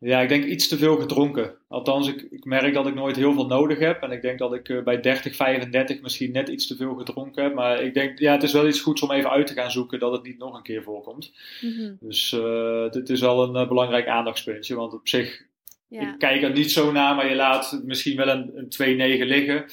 Ja, 0.00 0.20
ik 0.20 0.28
denk 0.28 0.44
iets 0.44 0.68
te 0.68 0.78
veel 0.78 0.96
gedronken. 0.96 1.54
Althans, 1.68 2.08
ik, 2.08 2.26
ik 2.30 2.44
merk 2.44 2.74
dat 2.74 2.86
ik 2.86 2.94
nooit 2.94 3.16
heel 3.16 3.32
veel 3.32 3.46
nodig 3.46 3.78
heb. 3.78 4.02
En 4.02 4.10
ik 4.10 4.22
denk 4.22 4.38
dat 4.38 4.54
ik 4.54 4.68
uh, 4.68 4.82
bij 4.82 5.00
30, 5.00 5.36
35 5.36 6.00
misschien 6.00 6.32
net 6.32 6.48
iets 6.48 6.66
te 6.66 6.76
veel 6.76 6.94
gedronken 6.94 7.42
heb. 7.42 7.54
Maar 7.54 7.82
ik 7.82 7.94
denk, 7.94 8.18
ja, 8.18 8.32
het 8.32 8.42
is 8.42 8.52
wel 8.52 8.68
iets 8.68 8.80
goeds 8.80 9.02
om 9.02 9.10
even 9.10 9.30
uit 9.30 9.46
te 9.46 9.52
gaan 9.52 9.70
zoeken 9.70 9.98
dat 9.98 10.12
het 10.12 10.22
niet 10.22 10.38
nog 10.38 10.56
een 10.56 10.62
keer 10.62 10.82
voorkomt. 10.82 11.32
Mm 11.60 11.72
-hmm. 11.72 11.96
Dus 12.00 12.32
uh, 12.32 12.90
dit 12.90 13.08
is 13.08 13.20
wel 13.20 13.42
een 13.42 13.62
uh, 13.62 13.68
belangrijk 13.68 14.06
aandachtspuntje. 14.06 14.74
Want 14.74 14.92
op 14.92 15.08
zich, 15.08 15.42
ja. 15.88 16.00
ik 16.00 16.18
kijk 16.18 16.42
er 16.42 16.52
niet 16.52 16.70
zo 16.70 16.92
naar, 16.92 17.14
maar 17.14 17.28
je 17.28 17.34
laat 17.34 17.80
misschien 17.84 18.16
wel 18.16 18.28
een, 18.28 18.70
een 18.78 19.22
2-9 19.22 19.26
liggen. 19.26 19.64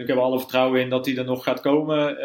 Ik 0.00 0.06
heb 0.06 0.16
alle 0.16 0.38
vertrouwen 0.38 0.80
in 0.80 0.88
dat 0.88 1.04
die 1.04 1.18
er 1.18 1.24
nog 1.24 1.44
gaat 1.44 1.60
komen 1.60 2.18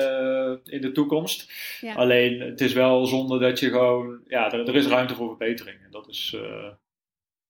in 0.64 0.82
de 0.82 0.92
toekomst. 0.92 1.52
Ja. 1.82 1.94
Alleen, 1.94 2.40
het 2.40 2.62
is 2.62 2.74
wel 2.74 3.06
zonde 3.06 3.40
dat 3.40 3.60
je 3.60 3.70
gewoon, 3.70 4.20
ja, 4.28 4.52
er, 4.52 4.68
er 4.68 4.76
is 4.76 4.88
ruimte 4.88 5.16
voor 5.16 5.28
verbetering. 5.28 5.78
En 5.84 5.92
dat 5.92 6.08
is. 6.08 6.36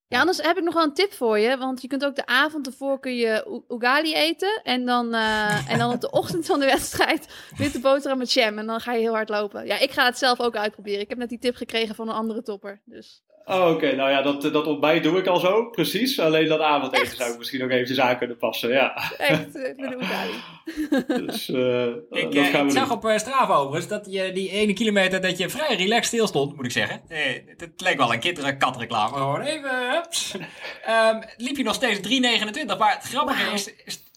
Ja, 0.10 0.20
anders 0.20 0.42
heb 0.42 0.58
ik 0.58 0.64
nog 0.64 0.74
wel 0.74 0.84
een 0.84 0.94
tip 0.94 1.14
voor 1.14 1.40
je. 1.40 1.58
Want 1.58 1.82
je 1.82 1.88
kunt 1.88 2.06
ook 2.06 2.16
de 2.16 2.26
avond 2.26 2.66
ervoor 2.66 3.00
kun 3.00 3.16
je 3.16 3.62
ugali 3.68 4.14
eten. 4.16 4.62
En 4.64 4.86
dan, 4.86 5.16
uh, 5.16 5.72
en 5.72 5.78
dan 5.78 5.94
op 5.94 6.02
de 6.02 6.12
ochtend 6.22 6.46
van 6.46 6.60
de 6.60 6.66
wedstrijd 6.66 7.28
witte 7.58 7.80
boterham 7.80 8.18
met 8.18 8.34
jam. 8.34 8.58
En 8.58 8.66
dan 8.66 8.80
ga 8.80 8.94
je 8.94 9.00
heel 9.00 9.14
hard 9.14 9.30
lopen. 9.30 9.66
Ja, 9.66 9.80
ik 9.80 9.92
ga 9.92 10.06
het 10.06 10.18
zelf 10.18 10.40
ook 10.40 10.56
uitproberen. 10.56 11.00
Ik 11.00 11.10
heb 11.10 11.18
net 11.18 11.30
die 11.30 11.40
tip 11.40 11.56
gekregen 11.56 11.96
van 11.96 12.08
een 12.08 12.16
andere 12.16 12.42
topper. 12.42 12.82
Dus. 12.86 13.24
Oh, 13.50 13.62
oké. 13.62 13.72
Okay. 13.72 13.92
Nou 13.92 14.10
ja, 14.10 14.22
dat, 14.22 14.42
dat 14.42 14.68
ontbijt 14.68 15.04
doe 15.04 15.18
ik 15.18 15.28
al 15.28 15.40
zo, 15.40 15.70
precies. 15.70 16.20
Alleen 16.20 16.48
dat 16.48 16.60
avondeten 16.60 17.06
Echt? 17.06 17.18
zou 17.18 17.32
ik 17.32 17.38
misschien 17.38 17.64
ook 17.64 17.70
eventjes 17.70 18.00
aan 18.00 18.18
kunnen 18.18 18.38
passen, 18.38 18.70
ja. 18.70 19.12
Echt, 19.18 19.54
met 19.54 19.78
de 19.78 19.98
ugali. 20.00 21.26
dus, 21.26 21.50
uh, 21.50 21.86
ik, 22.10 22.34
dat 22.34 22.46
gaan 22.46 22.62
ik 22.62 22.68
we 22.68 22.72
zag 22.72 22.88
doen. 22.88 22.98
op 22.98 23.06
uh, 23.06 23.18
Strava 23.18 23.54
overigens 23.56 23.88
dat 23.88 24.08
je 24.10 24.32
die 24.32 24.50
ene 24.50 24.74
kilometer 24.74 25.22
dat 25.22 25.38
je 25.38 25.50
vrij 25.50 25.76
relaxed 25.76 26.06
stil 26.06 26.28
stond, 26.28 26.56
moet 26.56 26.66
ik 26.66 26.72
zeggen. 26.72 27.02
Eh, 27.08 27.20
het 27.58 27.82
leek 27.82 27.98
wel 27.98 28.14
een 28.14 28.20
kinderkatreclame, 28.20 29.16
gewoon 29.16 29.42
even, 29.42 29.92
hups. 29.92 30.34
um, 30.34 31.24
liep 31.46 31.58
je 31.58 31.64
nog 31.64 31.76
steeds 31.76 32.00
3,29, 32.00 32.78
maar 32.78 32.94
het 32.94 33.04
grappige 33.04 33.54
is, 33.54 33.74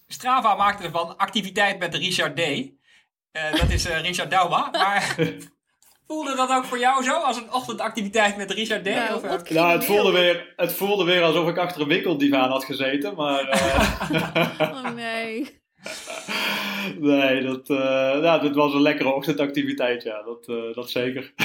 Strava 0.06 0.54
maakte 0.54 0.84
ervan 0.84 1.16
activiteit 1.16 1.78
met 1.78 1.94
Richard 1.94 2.36
D. 2.36 2.40
Uh, 2.40 3.52
dat 3.52 3.70
is 3.70 3.86
uh, 3.86 4.00
Richard 4.00 4.30
Dauma, 4.30 4.68
maar... 4.72 5.16
Voelde 6.10 6.36
dat 6.36 6.50
ook 6.50 6.64
voor 6.64 6.78
jou 6.78 7.02
zo, 7.02 7.12
als 7.12 7.36
een 7.36 7.52
ochtendactiviteit 7.52 8.36
met 8.36 8.50
Richard 8.50 8.84
D? 8.84 8.88
Nou, 8.88 9.14
of, 9.14 9.22
wat 9.22 9.50
Nou, 9.50 9.72
het 9.72 9.84
voelde, 9.84 10.12
weer, 10.12 10.52
het 10.56 10.72
voelde 10.72 11.04
weer 11.04 11.22
alsof 11.22 11.48
ik 11.48 11.58
achter 11.58 11.80
een 11.80 11.88
winkeldivaan 11.88 12.50
had 12.50 12.64
gezeten, 12.64 13.14
maar... 13.14 13.48
Uh, 13.48 14.60
Oh 14.84 14.94
nee. 14.94 15.60
nee, 17.10 17.42
dat, 17.42 17.68
uh, 17.68 17.78
nou, 18.18 18.42
dat 18.42 18.54
was 18.54 18.74
een 18.74 18.82
lekkere 18.82 19.14
ochtendactiviteit, 19.14 20.02
ja, 20.02 20.22
dat, 20.22 20.48
uh, 20.48 20.74
dat 20.74 20.90
zeker. 20.90 21.32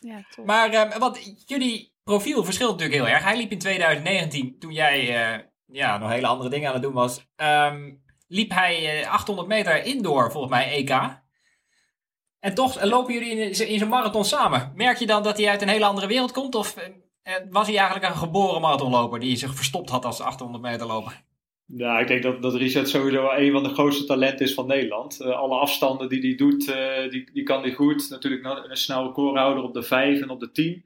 Ja, 0.00 0.24
top. 0.34 0.46
Maar, 0.46 0.98
want 0.98 1.44
jullie 1.46 1.92
profiel 2.04 2.44
verschilt 2.44 2.70
natuurlijk 2.70 3.00
heel 3.00 3.14
erg. 3.14 3.24
Hij 3.24 3.36
liep 3.36 3.50
in 3.50 3.58
2019, 3.58 4.58
toen 4.58 4.72
jij 4.72 5.32
uh, 5.34 5.42
ja, 5.66 5.98
nog 5.98 6.10
hele 6.10 6.26
andere 6.26 6.50
dingen 6.50 6.68
aan 6.68 6.74
het 6.74 6.82
doen 6.82 6.92
was. 6.92 7.26
Um, 7.36 8.02
liep 8.26 8.50
hij 8.50 9.02
uh, 9.02 9.12
800 9.12 9.48
meter 9.48 9.84
indoor, 9.84 10.30
volgens 10.30 10.52
mij, 10.52 10.70
EK. 10.70 11.22
En 12.44 12.54
toch 12.54 12.84
lopen 12.84 13.14
jullie 13.14 13.30
in, 13.30 13.68
in 13.68 13.78
zo'n 13.78 13.88
marathon 13.88 14.24
samen. 14.24 14.72
Merk 14.74 14.98
je 14.98 15.06
dan 15.06 15.22
dat 15.22 15.38
hij 15.38 15.48
uit 15.48 15.62
een 15.62 15.68
hele 15.68 15.84
andere 15.84 16.06
wereld 16.06 16.32
komt? 16.32 16.54
Of 16.54 16.76
uh, 16.78 17.34
was 17.50 17.66
hij 17.66 17.76
eigenlijk 17.76 18.08
een 18.08 18.18
geboren 18.18 18.60
marathonloper 18.60 19.20
die 19.20 19.36
zich 19.36 19.54
verstopt 19.54 19.90
had 19.90 20.04
als 20.04 20.20
800 20.20 20.62
meter 20.62 20.86
loper? 20.86 21.22
Ja, 21.66 21.98
ik 21.98 22.06
denk 22.06 22.22
dat, 22.22 22.42
dat 22.42 22.54
Richard 22.54 22.88
sowieso 22.88 23.30
een 23.30 23.52
van 23.52 23.62
de 23.62 23.68
grootste 23.68 24.04
talenten 24.04 24.46
is 24.46 24.54
van 24.54 24.66
Nederland. 24.66 25.20
Uh, 25.20 25.28
alle 25.28 25.58
afstanden 25.58 26.08
die 26.08 26.20
hij 26.20 26.34
doet, 26.34 26.68
uh, 26.68 27.10
die, 27.10 27.30
die 27.32 27.42
kan 27.42 27.62
hij 27.62 27.72
goed. 27.72 28.10
Natuurlijk 28.10 28.44
een 28.44 28.76
snel 28.76 29.06
recordhouder 29.06 29.62
op 29.64 29.74
de 29.74 29.82
5 29.82 30.20
en 30.20 30.30
op 30.30 30.40
de 30.40 30.50
10. 30.50 30.84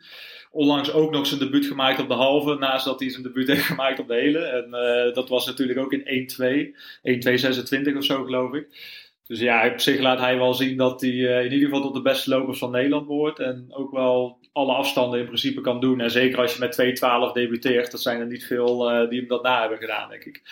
Onlangs 0.50 0.92
ook 0.92 1.10
nog 1.10 1.26
zijn 1.26 1.40
debuut 1.40 1.66
gemaakt 1.66 2.00
op 2.00 2.08
de 2.08 2.14
halve, 2.14 2.54
naast 2.54 2.84
dat 2.84 3.00
hij 3.00 3.10
zijn 3.10 3.22
debuut 3.22 3.48
heeft 3.48 3.62
gemaakt 3.62 3.98
op 3.98 4.08
de 4.08 4.14
hele. 4.14 4.38
En 4.38 4.66
uh, 4.70 5.14
dat 5.14 5.28
was 5.28 5.46
natuurlijk 5.46 5.78
ook 5.78 5.92
in 5.92 6.74
1-2, 7.86 7.92
1-2-26 7.92 7.96
of 7.96 8.04
zo 8.04 8.24
geloof 8.24 8.52
ik. 8.52 8.66
Dus 9.28 9.40
ja, 9.40 9.70
op 9.72 9.80
zich 9.80 10.00
laat 10.00 10.18
hij 10.18 10.38
wel 10.38 10.54
zien 10.54 10.76
dat 10.76 11.00
hij 11.00 11.10
uh, 11.10 11.44
in 11.44 11.52
ieder 11.52 11.68
geval 11.68 11.82
tot 11.82 11.94
de 11.94 12.02
beste 12.02 12.30
lopers 12.30 12.58
van 12.58 12.70
Nederland 12.70 13.06
behoort. 13.06 13.38
En 13.38 13.66
ook 13.70 13.90
wel 13.90 14.38
alle 14.52 14.72
afstanden 14.72 15.20
in 15.20 15.26
principe 15.26 15.60
kan 15.60 15.80
doen. 15.80 16.00
En 16.00 16.10
zeker 16.10 16.38
als 16.38 16.54
je 16.54 16.60
met 16.60 17.00
2.12 17.30 17.32
debuteert, 17.32 17.90
dat 17.90 18.00
zijn 18.00 18.20
er 18.20 18.26
niet 18.26 18.46
veel 18.46 18.92
uh, 18.92 19.08
die 19.08 19.18
hem 19.18 19.28
dat 19.28 19.42
na 19.42 19.60
hebben 19.60 19.78
gedaan, 19.78 20.08
denk 20.08 20.24
ik. 20.24 20.42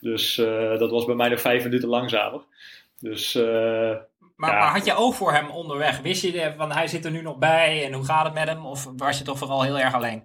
Dus 0.00 0.38
uh, 0.38 0.78
dat 0.78 0.90
was 0.90 1.04
bij 1.04 1.14
mij 1.14 1.28
nog 1.28 1.40
vijf 1.40 1.64
minuten 1.64 1.88
langzamer. 1.88 2.40
Dus, 3.00 3.34
maar, 3.34 4.50
ja. 4.50 4.58
maar, 4.58 4.72
had 4.72 4.84
je 4.84 4.94
oog 4.94 5.14
voor 5.16 5.32
hem 5.32 5.50
onderweg? 5.50 6.00
Wist 6.00 6.22
je 6.22 6.52
van 6.56 6.72
hij 6.72 6.86
zit 6.86 7.04
er 7.04 7.10
nu 7.10 7.22
nog 7.22 7.38
bij 7.38 7.84
en 7.84 7.92
hoe 7.92 8.04
gaat 8.04 8.24
het 8.24 8.34
met 8.34 8.48
hem? 8.48 8.66
Of 8.66 8.88
was 8.96 9.18
je 9.18 9.24
toch 9.24 9.38
vooral 9.38 9.62
heel 9.62 9.78
erg 9.78 9.94
alleen? 9.94 10.22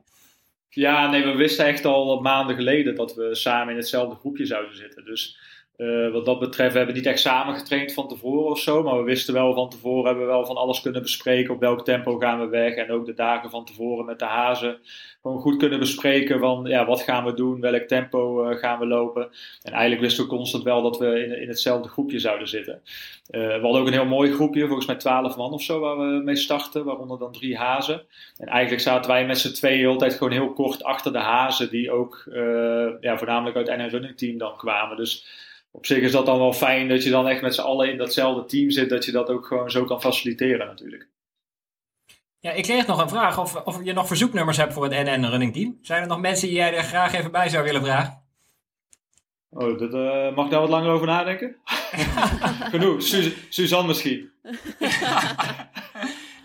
Ja, 0.70 1.10
nee, 1.10 1.24
we 1.24 1.36
wisten 1.36 1.66
echt 1.66 1.86
al 1.86 2.22
maanden 2.22 2.56
geleden 2.56 2.95
dat 2.95 3.16
we 3.16 3.36
samen 3.36 3.70
in 3.70 3.80
hetzelfde 3.80 4.16
groepje 4.16 4.45
zouden 4.45 4.76
zitten. 4.76 5.06
Dus 5.06 5.39
uh, 5.78 6.11
wat 6.11 6.26
dat 6.26 6.39
betreft, 6.39 6.71
we 6.71 6.78
hebben 6.78 6.95
niet 6.95 7.05
echt 7.05 7.19
samen 7.19 7.55
getraind 7.55 7.93
van 7.93 8.07
tevoren 8.07 8.51
of 8.51 8.59
zo. 8.59 8.84
Maar 8.84 8.97
we 8.97 9.03
wisten 9.03 9.34
wel 9.34 9.53
van 9.53 9.69
tevoren, 9.69 10.05
hebben 10.05 10.26
we 10.26 10.32
wel 10.32 10.45
van 10.45 10.55
alles 10.55 10.82
kunnen 10.82 11.01
bespreken. 11.01 11.53
Op 11.53 11.59
welk 11.59 11.86
tempo 11.86 12.17
gaan 12.17 12.39
we 12.39 12.47
weg. 12.47 12.76
En 12.76 12.91
ook 12.91 13.05
de 13.05 13.13
dagen 13.13 13.49
van 13.49 13.65
tevoren 13.65 14.05
met 14.05 14.19
de 14.19 14.26
hazen. 14.26 14.78
Gewoon 15.21 15.39
goed 15.39 15.57
kunnen 15.57 15.80
bespreken 15.80 16.39
van, 16.39 16.65
ja, 16.65 16.86
wat 16.86 17.01
gaan 17.01 17.26
we 17.26 17.34
doen? 17.34 17.59
Welk 17.59 17.84
tempo 17.84 18.49
uh, 18.49 18.57
gaan 18.57 18.80
we 18.80 18.86
lopen? 18.86 19.30
En 19.61 19.71
eigenlijk 19.71 20.01
wisten 20.01 20.23
we 20.23 20.30
constant 20.30 20.63
wel 20.63 20.82
dat 20.82 20.97
we 20.97 21.26
in, 21.26 21.41
in 21.41 21.47
hetzelfde 21.47 21.89
groepje 21.89 22.19
zouden 22.19 22.47
zitten. 22.47 22.82
Uh, 23.30 23.41
we 23.41 23.59
hadden 23.61 23.82
ook 23.82 23.88
een 23.88 23.93
heel 23.93 24.05
mooi 24.05 24.34
groepje, 24.34 24.65
volgens 24.65 24.88
mij 24.88 24.95
12 24.95 25.36
man 25.38 25.51
of 25.51 25.61
zo, 25.61 25.80
waar 25.80 25.97
we 25.97 26.21
mee 26.23 26.36
starten. 26.36 26.86
Waaronder 26.86 27.19
dan 27.19 27.32
drie 27.32 27.57
hazen. 27.57 28.01
En 28.38 28.47
eigenlijk 28.47 28.82
zaten 28.82 29.11
wij 29.11 29.26
met 29.26 29.38
z'n 29.38 29.53
tweeën 29.53 29.88
altijd 29.88 30.13
gewoon 30.13 30.34
heel 30.34 30.53
kort 30.53 30.84
achter 30.84 31.11
de 31.11 31.19
hazen. 31.19 31.69
Die 31.69 31.91
ook, 31.91 32.23
ja, 33.01 33.17
voornamelijk 33.17 33.55
uit 33.55 33.78
NN 33.78 33.89
Running 33.89 34.17
Team 34.17 34.38
dan 34.38 34.57
kwamen. 34.57 34.97
Dus 34.97 35.43
op 35.76 35.86
zich 35.86 35.97
is 35.97 36.11
dat 36.11 36.26
dan 36.26 36.39
wel 36.39 36.53
fijn 36.53 36.88
dat 36.88 37.03
je 37.03 37.09
dan 37.09 37.28
echt 37.28 37.41
met 37.41 37.55
z'n 37.55 37.61
allen 37.61 37.91
in 37.91 37.97
datzelfde 37.97 38.45
team 38.45 38.69
zit, 38.69 38.89
dat 38.89 39.05
je 39.05 39.11
dat 39.11 39.30
ook 39.30 39.45
gewoon 39.45 39.71
zo 39.71 39.86
kan 39.86 40.01
faciliteren 40.01 40.67
natuurlijk. 40.67 41.07
Ja, 42.39 42.51
ik 42.51 42.63
kreeg 42.63 42.88
nog 42.88 43.01
een 43.01 43.09
vraag 43.09 43.39
of, 43.39 43.55
of 43.55 43.84
je 43.84 43.93
nog 43.93 44.07
verzoeknummers 44.07 44.57
hebt 44.57 44.73
voor 44.73 44.84
het 44.84 45.05
NN 45.05 45.26
Running 45.26 45.53
Team. 45.53 45.80
Zijn 45.82 46.01
er 46.01 46.07
nog 46.07 46.19
mensen 46.19 46.47
die 46.47 46.57
jij 46.57 46.76
er 46.76 46.84
graag 46.84 47.13
even 47.13 47.32
bij 47.32 47.49
zou 47.49 47.63
willen 47.63 47.84
vragen? 47.84 48.23
Oh, 49.49 49.80
dat, 49.80 49.93
uh, 49.93 50.36
mag 50.36 50.45
ik 50.45 50.51
daar 50.51 50.59
wat 50.59 50.69
langer 50.69 50.91
over 50.91 51.07
nadenken? 51.07 51.55
Genoeg, 52.73 53.01
Su 53.01 53.34
Suzanne 53.49 53.88
misschien. 53.88 54.32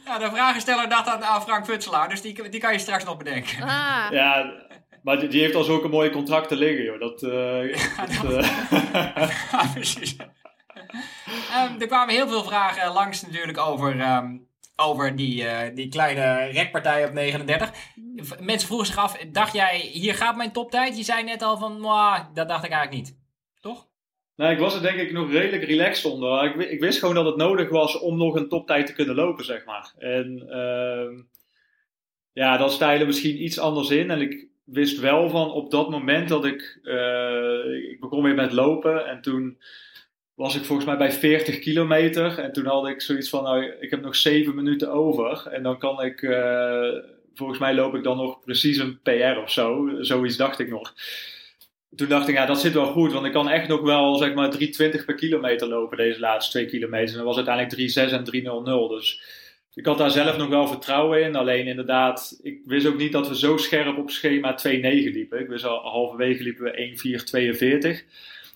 ja, 0.06 0.18
de 0.18 0.30
vragensteller 0.32 0.88
dacht 0.88 1.08
aan, 1.08 1.24
aan 1.24 1.42
Frank 1.42 1.64
Futselaar, 1.64 2.08
dus 2.08 2.22
die, 2.22 2.48
die 2.48 2.60
kan 2.60 2.72
je 2.72 2.78
straks 2.78 3.04
nog 3.04 3.16
bedenken. 3.16 3.62
Ah. 3.62 4.06
Ja, 4.10 4.52
maar 5.02 5.18
die, 5.18 5.28
die 5.28 5.40
heeft 5.40 5.54
al 5.54 5.62
zulke 5.62 5.88
mooie 5.88 6.10
contracten 6.10 6.56
liggen, 6.56 6.84
joh. 6.84 7.00
Dat, 7.00 7.22
uh, 7.22 7.74
ja, 7.74 8.06
dat. 8.06 8.30
Uh... 8.30 8.42
ja, 9.52 9.70
precies. 9.74 10.16
um, 10.18 11.80
er 11.80 11.86
kwamen 11.86 12.14
heel 12.14 12.28
veel 12.28 12.44
vragen 12.44 12.92
langs 12.92 13.22
natuurlijk 13.22 13.58
over, 13.58 14.00
um, 14.16 14.48
over 14.76 15.16
die, 15.16 15.42
uh, 15.42 15.58
die 15.74 15.88
kleine 15.88 16.44
rekpartij 16.44 17.04
op 17.04 17.12
39. 17.12 17.70
Mensen 18.40 18.66
vroegen 18.66 18.86
zich 18.86 18.96
af, 18.96 19.16
dacht 19.16 19.52
jij, 19.52 19.78
hier 19.78 20.14
gaat 20.14 20.36
mijn 20.36 20.52
toptijd? 20.52 20.96
Je 20.96 21.02
zei 21.02 21.24
net 21.24 21.42
al 21.42 21.58
van, 21.58 21.80
dat 22.34 22.48
dacht 22.48 22.64
ik 22.64 22.70
eigenlijk 22.70 23.02
niet. 23.02 23.18
Toch? 23.60 23.88
Nou, 24.40 24.52
ik 24.52 24.58
was 24.58 24.74
er 24.74 24.82
denk 24.82 24.98
ik 24.98 25.12
nog 25.12 25.30
redelijk 25.30 25.64
relaxed 25.64 26.12
onder. 26.12 26.44
Ik, 26.44 26.70
ik, 26.70 26.80
wist 26.80 26.98
gewoon 26.98 27.14
dat 27.14 27.24
het 27.24 27.36
nodig 27.36 27.68
was 27.68 27.98
om 27.98 28.16
nog 28.16 28.34
een 28.34 28.48
toptijd 28.48 28.86
te 28.86 28.92
kunnen 28.92 29.14
lopen, 29.14 29.44
zeg 29.44 29.64
maar. 29.64 29.92
En 29.98 30.46
uh, 30.48 31.24
ja, 32.32 32.56
dan 32.56 32.80
er 32.80 33.06
misschien 33.06 33.42
iets 33.42 33.58
anders 33.58 33.90
in. 33.90 34.10
En 34.10 34.20
ik 34.20 34.48
wist 34.72 35.00
wel 35.00 35.28
van 35.28 35.50
op 35.50 35.70
dat 35.70 35.90
moment 35.90 36.28
dat 36.28 36.44
ik... 36.44 36.78
Uh, 36.82 37.90
ik 37.90 38.00
begon 38.00 38.22
weer 38.22 38.34
met 38.34 38.52
lopen 38.52 39.06
en 39.06 39.20
toen 39.20 39.58
was 40.40 40.56
ik 40.56 40.64
volgens 40.64 40.86
mij 40.86 40.96
bij 40.96 41.12
40 41.12 41.58
kilometer. 41.58 42.38
En 42.38 42.52
toen 42.52 42.66
had 42.66 42.88
ik 42.88 43.00
zoiets 43.00 43.28
van, 43.28 43.42
nou, 43.42 43.64
ik 43.80 43.90
heb 43.90 44.00
nog 44.00 44.16
7 44.16 44.54
minuten 44.54 44.92
over. 44.92 45.46
En 45.46 45.62
dan 45.62 45.78
kan 45.78 46.02
ik, 46.02 46.22
uh, 46.22 46.92
volgens 47.34 47.58
mij 47.58 47.74
loop 47.74 47.94
ik 47.94 48.02
dan 48.02 48.16
nog 48.16 48.40
precies 48.40 48.78
een 48.78 49.00
PR 49.02 49.38
of 49.42 49.50
zo. 49.50 49.90
Zoiets 50.00 50.36
dacht 50.36 50.58
ik 50.58 50.70
nog. 50.70 50.94
Toen 51.96 52.08
dacht 52.08 52.28
ik, 52.28 52.34
ja, 52.34 52.46
dat 52.46 52.60
zit 52.60 52.72
wel 52.72 52.92
goed. 52.92 53.12
Want 53.12 53.26
ik 53.26 53.32
kan 53.32 53.48
echt 53.48 53.68
nog 53.68 53.80
wel, 53.80 54.16
zeg 54.16 54.34
maar, 54.34 54.54
3,20 54.58 55.04
per 55.04 55.14
kilometer 55.14 55.68
lopen 55.68 55.96
deze 55.96 56.20
laatste 56.20 56.50
twee 56.50 56.66
kilometer. 56.66 57.10
En 57.10 57.24
dat 57.24 57.34
was 57.34 57.46
uiteindelijk 57.46 57.92
3,6 57.94 58.12
en 58.12 58.24
3,00. 58.24 58.88
Dus 58.88 59.22
ik 59.74 59.86
had 59.86 59.98
daar 59.98 60.10
zelf 60.10 60.36
nog 60.36 60.48
wel 60.48 60.66
vertrouwen 60.66 61.22
in. 61.22 61.36
Alleen 61.36 61.66
inderdaad, 61.66 62.38
ik 62.42 62.60
wist 62.64 62.86
ook 62.86 62.98
niet 62.98 63.12
dat 63.12 63.28
we 63.28 63.36
zo 63.36 63.56
scherp 63.56 63.98
op 63.98 64.10
schema 64.10 64.58
2,9 64.68 64.80
liepen. 64.80 65.40
Ik 65.40 65.48
wist 65.48 65.64
al 65.64 65.78
halverwege 65.78 66.42
liepen 66.42 66.64
we 66.64 68.02
1,4,42. 68.02 68.04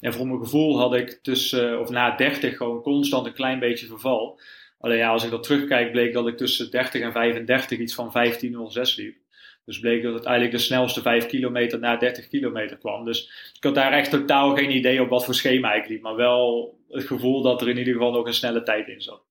En 0.01 0.13
voor 0.13 0.27
mijn 0.27 0.39
gevoel 0.39 0.79
had 0.79 0.95
ik 0.95 1.19
tussen, 1.23 1.81
of 1.81 1.91
na 1.91 2.17
30 2.17 2.57
gewoon 2.57 2.83
constant 2.83 3.27
een 3.27 3.33
klein 3.33 3.59
beetje 3.59 3.87
verval. 3.87 4.41
Alleen 4.81 4.99
ja, 4.99 5.09
als 5.09 5.25
ik 5.25 5.31
dat 5.31 5.43
terugkijk, 5.43 5.93
bleek 5.93 6.13
dat 6.13 6.27
ik 6.27 6.37
tussen 6.37 6.71
30 6.71 7.01
en 7.01 7.13
35 7.13 7.79
iets 7.79 7.95
van 7.95 8.13
15.06 8.13 8.95
liep. 8.97 9.17
Dus 9.65 9.79
bleek 9.79 10.03
dat 10.03 10.15
het 10.15 10.25
eigenlijk 10.25 10.57
de 10.57 10.63
snelste 10.63 11.03
5 11.03 11.27
kilometer 11.27 11.79
na 11.79 11.97
30 11.97 12.29
kilometer 12.29 12.77
kwam. 12.77 13.05
Dus 13.05 13.51
ik 13.57 13.65
had 13.65 13.75
daar 13.75 13.93
echt 13.93 14.11
totaal 14.11 14.57
geen 14.57 14.77
idee 14.77 15.03
op 15.03 15.09
wat 15.09 15.25
voor 15.25 15.35
schema 15.35 15.73
ik 15.73 15.89
liep. 15.89 16.03
Maar 16.03 16.17
wel 16.17 16.75
het 16.91 17.07
gevoel 17.07 17.43
dat 17.43 17.61
er 17.61 17.69
in 17.69 17.79
ieder 17.79 17.93
geval 17.93 18.13
nog 18.13 18.27
een 18.27 18.35
snelle 18.35 18.63
tijd 18.63 18.89
in 18.89 19.01
zat. 19.01 19.23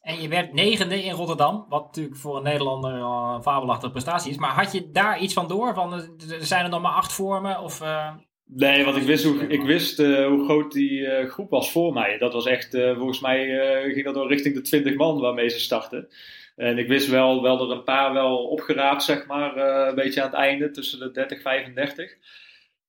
En 0.00 0.22
je 0.22 0.28
werd 0.28 0.52
negende 0.52 1.02
in 1.04 1.12
Rotterdam, 1.12 1.66
wat 1.68 1.84
natuurlijk 1.84 2.16
voor 2.16 2.36
een 2.36 2.42
Nederlander 2.42 2.92
een 2.92 3.42
fabelachtige 3.42 3.92
prestatie 3.92 4.30
is. 4.30 4.36
Maar 4.36 4.50
had 4.50 4.72
je 4.72 4.90
daar 4.90 5.20
iets 5.20 5.34
van 5.34 5.48
door? 5.48 5.74
Van, 5.74 5.92
er 5.92 6.46
zijn 6.46 6.64
er 6.64 6.70
nog 6.70 6.82
maar 6.82 6.92
acht 6.92 7.12
vormen? 7.12 7.60
Of, 7.60 7.80
uh... 7.82 8.14
Nee, 8.44 8.84
want 8.84 8.96
ik 8.96 9.02
wist 9.02 9.24
hoe, 9.24 9.46
ik 9.46 9.62
wist, 9.62 10.00
uh, 10.00 10.26
hoe 10.26 10.44
groot 10.44 10.72
die 10.72 11.00
uh, 11.00 11.28
groep 11.28 11.50
was 11.50 11.72
voor 11.72 11.92
mij. 11.92 12.18
Dat 12.18 12.32
was 12.32 12.46
echt, 12.46 12.74
uh, 12.74 12.96
volgens 12.96 13.20
mij 13.20 13.46
ging 13.92 14.04
dat 14.04 14.14
wel 14.14 14.28
richting 14.28 14.54
de 14.54 14.60
20 14.60 14.94
man 14.94 15.20
waarmee 15.20 15.48
ze 15.48 15.60
startten. 15.60 16.08
En 16.56 16.78
ik 16.78 16.88
wist 16.88 17.08
wel, 17.08 17.42
wel 17.42 17.70
er 17.70 17.76
een 17.76 17.84
paar 17.84 18.12
wel 18.12 18.36
opgeraapt, 18.36 19.02
zeg 19.02 19.26
maar, 19.26 19.56
een 19.88 19.94
beetje 19.94 20.22
aan 20.22 20.30
het 20.30 20.36
einde, 20.36 20.70
tussen 20.70 20.98
de 20.98 21.10
30 21.10 21.42
35. 21.42 22.16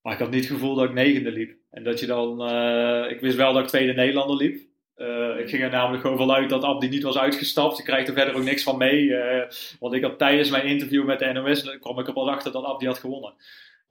Maar 0.02 0.14
ik 0.14 0.20
had 0.20 0.30
niet 0.30 0.44
het 0.44 0.54
gevoel 0.54 0.76
dat 0.76 0.86
ik 0.86 0.94
negende 0.94 1.32
liep. 1.32 1.58
En 1.70 1.84
dat 1.84 2.00
je 2.00 2.06
dan, 2.06 2.50
ik 3.10 3.20
wist 3.20 3.36
wel 3.36 3.54
dat 3.54 3.64
ik 3.64 3.70
tweede 3.70 3.94
Nederlander 3.94 4.36
liep. 4.36 4.71
Ik 5.38 5.50
ging 5.50 5.64
er 5.64 5.70
namelijk 5.70 6.02
gewoon 6.02 6.18
vanuit 6.18 6.50
dat 6.50 6.64
Abdi 6.64 6.90
niet 6.90 7.04
was 7.04 7.18
uitgestapt. 7.18 7.78
Je 7.78 7.84
krijgt 7.84 8.08
er 8.08 8.14
verder 8.14 8.36
ook 8.36 8.44
niks 8.44 8.64
van 8.64 8.78
mee. 8.78 9.16
want 9.80 9.94
ik 9.94 10.04
had 10.04 10.18
tijdens 10.18 10.50
mijn 10.50 10.66
interview 10.66 11.06
met 11.06 11.20
de 11.20 11.32
NOS, 11.32 11.78
kwam 11.80 12.00
ik 12.00 12.08
er 12.08 12.14
pas 12.14 12.28
achter 12.28 12.52
dat 12.52 12.64
Abdi 12.64 12.86
had 12.86 13.00
gewonnen. 13.00 13.34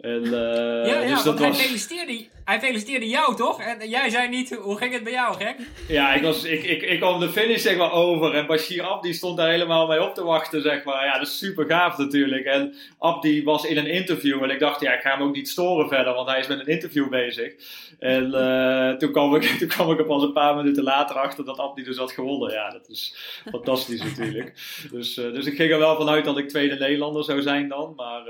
En, 0.01 0.25
uh, 0.25 0.31
ja, 0.31 1.01
ja 1.01 1.15
dus 1.15 1.23
dat 1.23 1.39
was... 1.39 1.57
hij, 1.57 1.67
feliciteerde, 1.67 2.27
hij 2.45 2.61
feliciteerde 2.61 3.09
jou 3.09 3.37
toch? 3.37 3.61
En 3.61 3.89
jij 3.89 4.11
zei 4.11 4.29
niet, 4.29 4.55
hoe 4.55 4.77
ging 4.77 4.93
het 4.93 5.03
bij 5.03 5.13
jou, 5.13 5.37
gek? 5.37 5.57
Ja, 5.89 6.13
ik, 6.13 6.23
was, 6.23 6.45
ik, 6.45 6.63
ik, 6.63 6.83
ik 6.83 6.99
kwam 6.99 7.21
de 7.21 7.29
finish 7.29 7.63
zeg 7.63 7.77
maar 7.77 7.93
over 7.93 8.35
en 8.35 8.47
Bashir 8.47 8.83
Abdi 8.83 9.15
stond 9.15 9.37
daar 9.37 9.51
helemaal 9.51 9.87
mee 9.87 10.03
op 10.03 10.15
te 10.15 10.25
wachten, 10.25 10.63
zeg 10.63 10.85
maar. 10.85 11.05
Ja, 11.05 11.19
dat 11.19 11.27
is 11.27 11.39
super 11.39 11.67
gaaf 11.67 11.99
natuurlijk. 11.99 12.45
En 12.45 12.75
Abdi 12.99 13.45
was 13.45 13.65
in 13.65 13.77
een 13.77 13.87
interview 13.87 14.43
en 14.43 14.51
ik 14.51 14.59
dacht, 14.59 14.81
ja, 14.81 14.93
ik 14.93 15.01
ga 15.01 15.11
hem 15.17 15.27
ook 15.27 15.35
niet 15.35 15.49
storen 15.49 15.89
verder, 15.89 16.15
want 16.15 16.29
hij 16.29 16.41
is 16.41 16.47
met 16.47 16.61
een 16.61 16.67
interview 16.67 17.09
bezig. 17.09 17.53
En 17.99 18.27
uh, 18.35 18.93
toen, 18.93 19.13
kwam 19.13 19.35
ik, 19.35 19.43
toen 19.59 19.69
kwam 19.69 19.91
ik 19.91 19.99
er 19.99 20.05
pas 20.05 20.23
een 20.23 20.33
paar 20.33 20.57
minuten 20.57 20.83
later 20.83 21.17
achter 21.17 21.45
dat 21.45 21.59
Abdi 21.59 21.83
dus 21.83 21.97
had 21.97 22.13
gewonnen. 22.13 22.53
Ja, 22.53 22.71
dat 22.71 22.89
is 22.89 23.15
fantastisch 23.51 24.03
natuurlijk. 24.03 24.53
Dus, 24.91 25.17
uh, 25.17 25.33
dus 25.33 25.47
ik 25.47 25.57
ging 25.57 25.73
er 25.73 25.79
wel 25.79 25.97
vanuit 25.97 26.25
dat 26.25 26.39
ik 26.39 26.49
tweede 26.49 26.75
Nederlander 26.75 27.25
zou 27.25 27.43
zijn 27.43 27.69
dan, 27.69 27.93
maar 27.97 28.23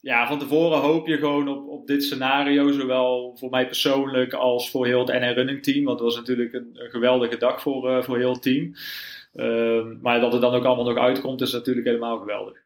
ja, 0.00 0.26
van 0.26 0.38
tevoren 0.38 0.78
hoop 0.78 1.06
je 1.06 1.16
gewoon 1.16 1.48
op, 1.48 1.68
op 1.68 1.86
dit 1.86 2.04
scenario, 2.04 2.72
zowel 2.72 3.36
voor 3.38 3.50
mij 3.50 3.66
persoonlijk 3.66 4.32
als 4.32 4.70
voor 4.70 4.86
heel 4.86 4.98
het 4.98 5.08
NN 5.08 5.34
Running 5.34 5.62
Team. 5.62 5.84
Want 5.84 5.98
het 5.98 6.08
was 6.08 6.16
natuurlijk 6.16 6.52
een, 6.52 6.70
een 6.72 6.90
geweldige 6.90 7.36
dag 7.36 7.62
voor, 7.62 7.90
uh, 7.90 8.02
voor 8.02 8.18
heel 8.18 8.32
het 8.32 8.42
team. 8.42 8.74
Uh, 9.34 10.00
maar 10.00 10.20
dat 10.20 10.32
het 10.32 10.40
dan 10.40 10.54
ook 10.54 10.64
allemaal 10.64 10.84
nog 10.84 10.96
uitkomt, 10.96 11.40
is 11.40 11.52
natuurlijk 11.52 11.86
helemaal 11.86 12.18
geweldig. 12.18 12.56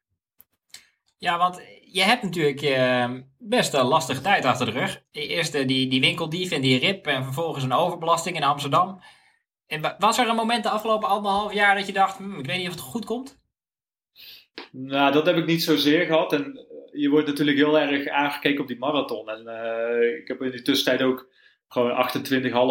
Ja, 1.19 1.39
want 1.39 1.63
je 1.91 2.03
hebt 2.03 2.23
natuurlijk 2.23 2.63
uh, 2.63 3.11
best 3.39 3.75
een 3.75 3.85
lastige 3.85 4.21
tijd 4.21 4.45
achter 4.45 4.67
de 4.67 4.73
rug. 4.73 5.03
Eerst 5.11 5.53
die, 5.53 5.89
die 5.89 6.01
winkeldief 6.01 6.51
en 6.51 6.61
die 6.61 6.79
rip 6.79 7.07
en 7.07 7.25
vervolgens 7.25 7.65
een 7.65 7.73
overbelasting 7.73 8.37
in 8.37 8.43
Amsterdam. 8.43 9.01
En 9.67 9.95
was 9.99 10.19
er 10.19 10.29
een 10.29 10.37
moment 10.37 10.63
de 10.63 10.69
afgelopen 10.69 11.09
anderhalf 11.09 11.53
jaar 11.53 11.77
dat 11.77 11.87
je 11.87 11.93
dacht, 11.93 12.17
hm, 12.17 12.39
ik 12.39 12.47
weet 12.47 12.57
niet 12.57 12.69
of 12.69 12.75
het 12.75 12.83
goed 12.83 13.05
komt? 13.05 13.39
Nou, 14.71 15.13
dat 15.13 15.27
heb 15.27 15.37
ik 15.37 15.47
niet 15.47 15.63
zozeer 15.63 16.07
gehad. 16.07 16.33
En 16.33 16.67
je 16.95 17.09
wordt 17.09 17.27
natuurlijk 17.27 17.57
heel 17.57 17.79
erg 17.79 18.09
aangekeken 18.09 18.61
op 18.61 18.69
die 18.69 18.79
marathon. 18.79 19.29
En 19.29 19.43
uh, 19.47 20.17
ik 20.17 20.29
heb 20.29 20.43
in 20.43 20.51
die 20.51 20.63
tussentijd 20.63 21.03
ook 21.03 21.29
gewoon 21.69 22.09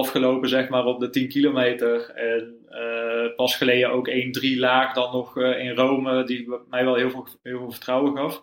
28,5 0.05 0.11
gelopen, 0.11 0.49
zeg 0.49 0.69
maar, 0.69 0.85
op 0.85 0.99
de 0.99 1.09
10 1.09 1.27
kilometer. 1.27 2.09
En 2.09 2.65
uh, 2.69 3.35
pas 3.35 3.55
geleden 3.55 3.91
ook 3.91 4.09
1-3 4.09 4.13
laag 4.57 4.93
dan 4.93 5.11
nog 5.11 5.37
uh, 5.37 5.59
in 5.59 5.75
Rome, 5.75 6.23
die 6.23 6.49
mij 6.69 6.85
wel 6.85 6.95
heel 6.95 7.09
veel, 7.09 7.27
heel 7.43 7.57
veel 7.57 7.71
vertrouwen 7.71 8.17
gaf. 8.17 8.41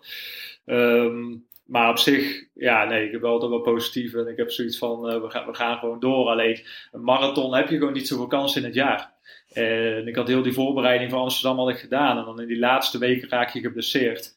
Um, 0.65 1.45
maar 1.65 1.89
op 1.89 1.97
zich, 1.97 2.43
ja, 2.53 2.85
nee, 2.85 3.05
ik 3.05 3.11
heb 3.11 3.21
wel 3.21 3.31
altijd 3.31 3.51
wel 3.51 3.61
positief. 3.61 4.13
En 4.13 4.27
ik 4.27 4.37
heb 4.37 4.51
zoiets 4.51 4.77
van, 4.77 5.01
we, 5.01 5.29
gaan, 5.29 5.45
we 5.45 5.53
gaan 5.53 5.77
gewoon 5.77 5.99
door. 5.99 6.27
Alleen, 6.27 6.65
een 6.91 7.03
marathon 7.03 7.55
heb 7.55 7.69
je 7.69 7.77
gewoon 7.77 7.93
niet 7.93 8.07
zoveel 8.07 8.27
kans 8.27 8.55
in 8.55 8.63
het 8.63 8.73
jaar. 8.73 9.13
En 9.53 10.07
ik 10.07 10.15
had 10.15 10.27
heel 10.27 10.41
die 10.41 10.53
voorbereiding 10.53 11.11
voor 11.11 11.19
Amsterdam 11.19 11.59
al 11.59 11.73
gedaan. 11.73 12.17
En 12.17 12.25
dan 12.25 12.41
in 12.41 12.47
die 12.47 12.59
laatste 12.59 12.97
weken 12.97 13.29
raak 13.29 13.49
je 13.49 13.59
geblesseerd 13.59 14.35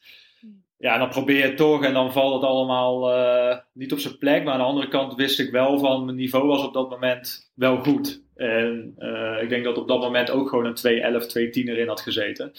ja, 0.85 0.99
dan 0.99 1.09
probeer 1.09 1.37
je 1.37 1.43
het 1.43 1.57
toch 1.57 1.85
en 1.85 1.93
dan 1.93 2.12
valt 2.12 2.35
het 2.35 2.51
allemaal 2.51 3.16
uh, 3.16 3.59
niet 3.72 3.93
op 3.93 3.99
zijn 3.99 4.18
plek. 4.18 4.45
Maar 4.45 4.53
aan 4.53 4.59
de 4.59 4.64
andere 4.64 4.89
kant 4.89 5.14
wist 5.14 5.39
ik 5.39 5.51
wel 5.51 5.78
van 5.78 6.05
mijn 6.05 6.16
niveau 6.16 6.47
was 6.47 6.64
op 6.64 6.72
dat 6.72 6.91
moment 6.91 7.53
wel 7.55 7.76
goed. 7.76 8.22
En 8.35 8.95
uh, 8.99 9.43
ik 9.43 9.49
denk 9.49 9.64
dat 9.64 9.78
op 9.78 9.89
dat 9.89 10.01
moment 10.01 10.30
ook 10.30 10.49
gewoon 10.49 10.64
een 10.64 11.22
2-11, 11.22 11.24
2-10 11.26 11.28
erin 11.32 11.89
had 11.89 12.01
gezeten. 12.01 12.53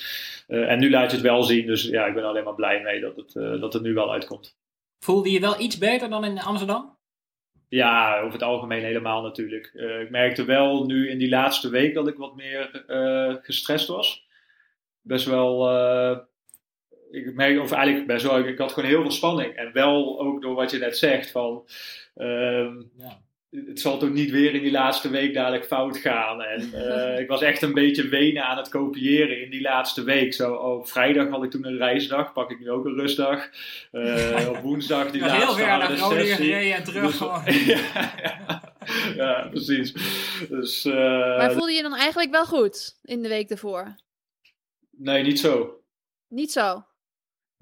Uh, 0.48 0.72
en 0.72 0.80
nu 0.80 0.90
laat 0.90 1.10
je 1.12 1.18
het 1.18 1.26
wel 1.26 1.44
zien, 1.44 1.66
dus 1.66 1.84
ja, 1.84 2.06
ik 2.06 2.14
ben 2.14 2.24
alleen 2.24 2.44
maar 2.44 2.56
blij 2.56 2.82
mee 2.82 3.02
dat 3.02 3.16
het, 3.16 3.34
dat 3.62 3.74
het 3.74 3.82
nu 3.82 3.94
wel 3.94 4.12
uitkomt. 4.12 4.58
Voelde 5.00 5.32
je 5.32 5.40
wel 5.40 5.60
iets 5.60 5.78
beter 5.78 6.10
dan 6.10 6.26
in 6.26 6.40
Amsterdam? 6.40 6.98
Ja, 7.68 8.20
over 8.20 8.34
het 8.34 8.44
algemeen 8.44 8.84
helemaal 8.84 9.22
natuurlijk. 9.22 9.66
ik 10.02 10.10
merkte 10.10 10.46
wel 10.46 10.86
nu 10.86 11.10
in 11.10 11.18
die 11.18 11.30
laatste 11.30 11.70
week 11.70 11.94
dat 11.94 12.08
ik 12.08 12.18
wat 12.18 12.36
meer 12.36 12.84
gestrest 13.42 13.88
was. 13.88 14.28
Best 15.02 15.26
wel 15.26 15.68
ik 17.16 17.34
merk, 17.34 17.60
of 17.60 17.72
eigenlijk 17.72 18.08
best 18.08 18.26
wel, 18.26 18.40
ik 18.40 18.58
had 18.58 18.72
gewoon 18.72 18.90
heel 18.90 19.02
veel 19.02 19.12
spanning. 19.12 19.56
En 19.56 19.74
wel 19.74 20.20
ook 20.20 20.42
door 20.42 20.56
wat 20.56 20.72
je 20.72 20.78
net 20.78 20.98
zegt, 20.98 21.32
van 21.32 21.64
um, 22.16 22.92
ja. 22.98 23.22
het 23.50 23.80
zal 23.80 23.98
toch 23.98 24.10
niet 24.10 24.32
weer 24.32 24.54
in 24.54 24.62
die 24.62 24.72
laatste 24.72 25.10
week 25.10 25.34
dadelijk 25.34 25.66
fout 25.66 25.98
gaan. 25.98 26.42
En 26.42 26.72
uh, 26.74 27.20
ik 27.24 27.28
was 27.28 27.42
echt 27.42 27.62
een 27.62 27.74
beetje 27.74 28.08
wenen 28.08 28.44
aan 28.44 28.58
het 28.58 28.70
kopiëren 28.70 29.42
in 29.44 29.50
die 29.50 29.62
laatste 29.62 30.04
week. 30.04 30.34
Zo, 30.34 30.54
op 30.54 30.88
vrijdag 30.90 31.30
had 31.30 31.44
ik 31.44 31.52
toen 31.52 31.66
een 31.66 31.78
reisdag, 31.78 32.34
pak 32.34 32.52
ik 32.52 32.60
nu 32.60 32.70
ook 32.70 32.86
een 32.86 32.96
rustdag. 32.96 33.50
Uh, 33.92 34.50
op 34.50 34.58
woensdag 34.58 35.12
die 35.12 35.22
laatste 35.26 35.46
heel 35.46 35.54
ver 35.54 35.68
naar 35.68 35.98
Groningen 35.98 36.36
gereden 36.36 36.76
en 36.76 36.84
terug 36.84 37.06
dus, 37.06 37.16
gewoon. 37.16 37.44
ja, 37.46 37.80
ja, 38.24 38.62
ja, 39.16 39.48
precies. 39.50 39.94
Dus, 40.50 40.86
uh, 40.86 40.94
maar 41.38 41.52
voelde 41.52 41.72
je 41.72 41.82
dan 41.82 41.96
eigenlijk 41.96 42.32
wel 42.32 42.46
goed 42.46 43.00
in 43.04 43.22
de 43.22 43.28
week 43.28 43.50
ervoor? 43.50 43.96
Nee, 44.92 45.24
niet 45.24 45.40
zo. 45.40 45.80
Niet 46.28 46.52
zo? 46.52 46.84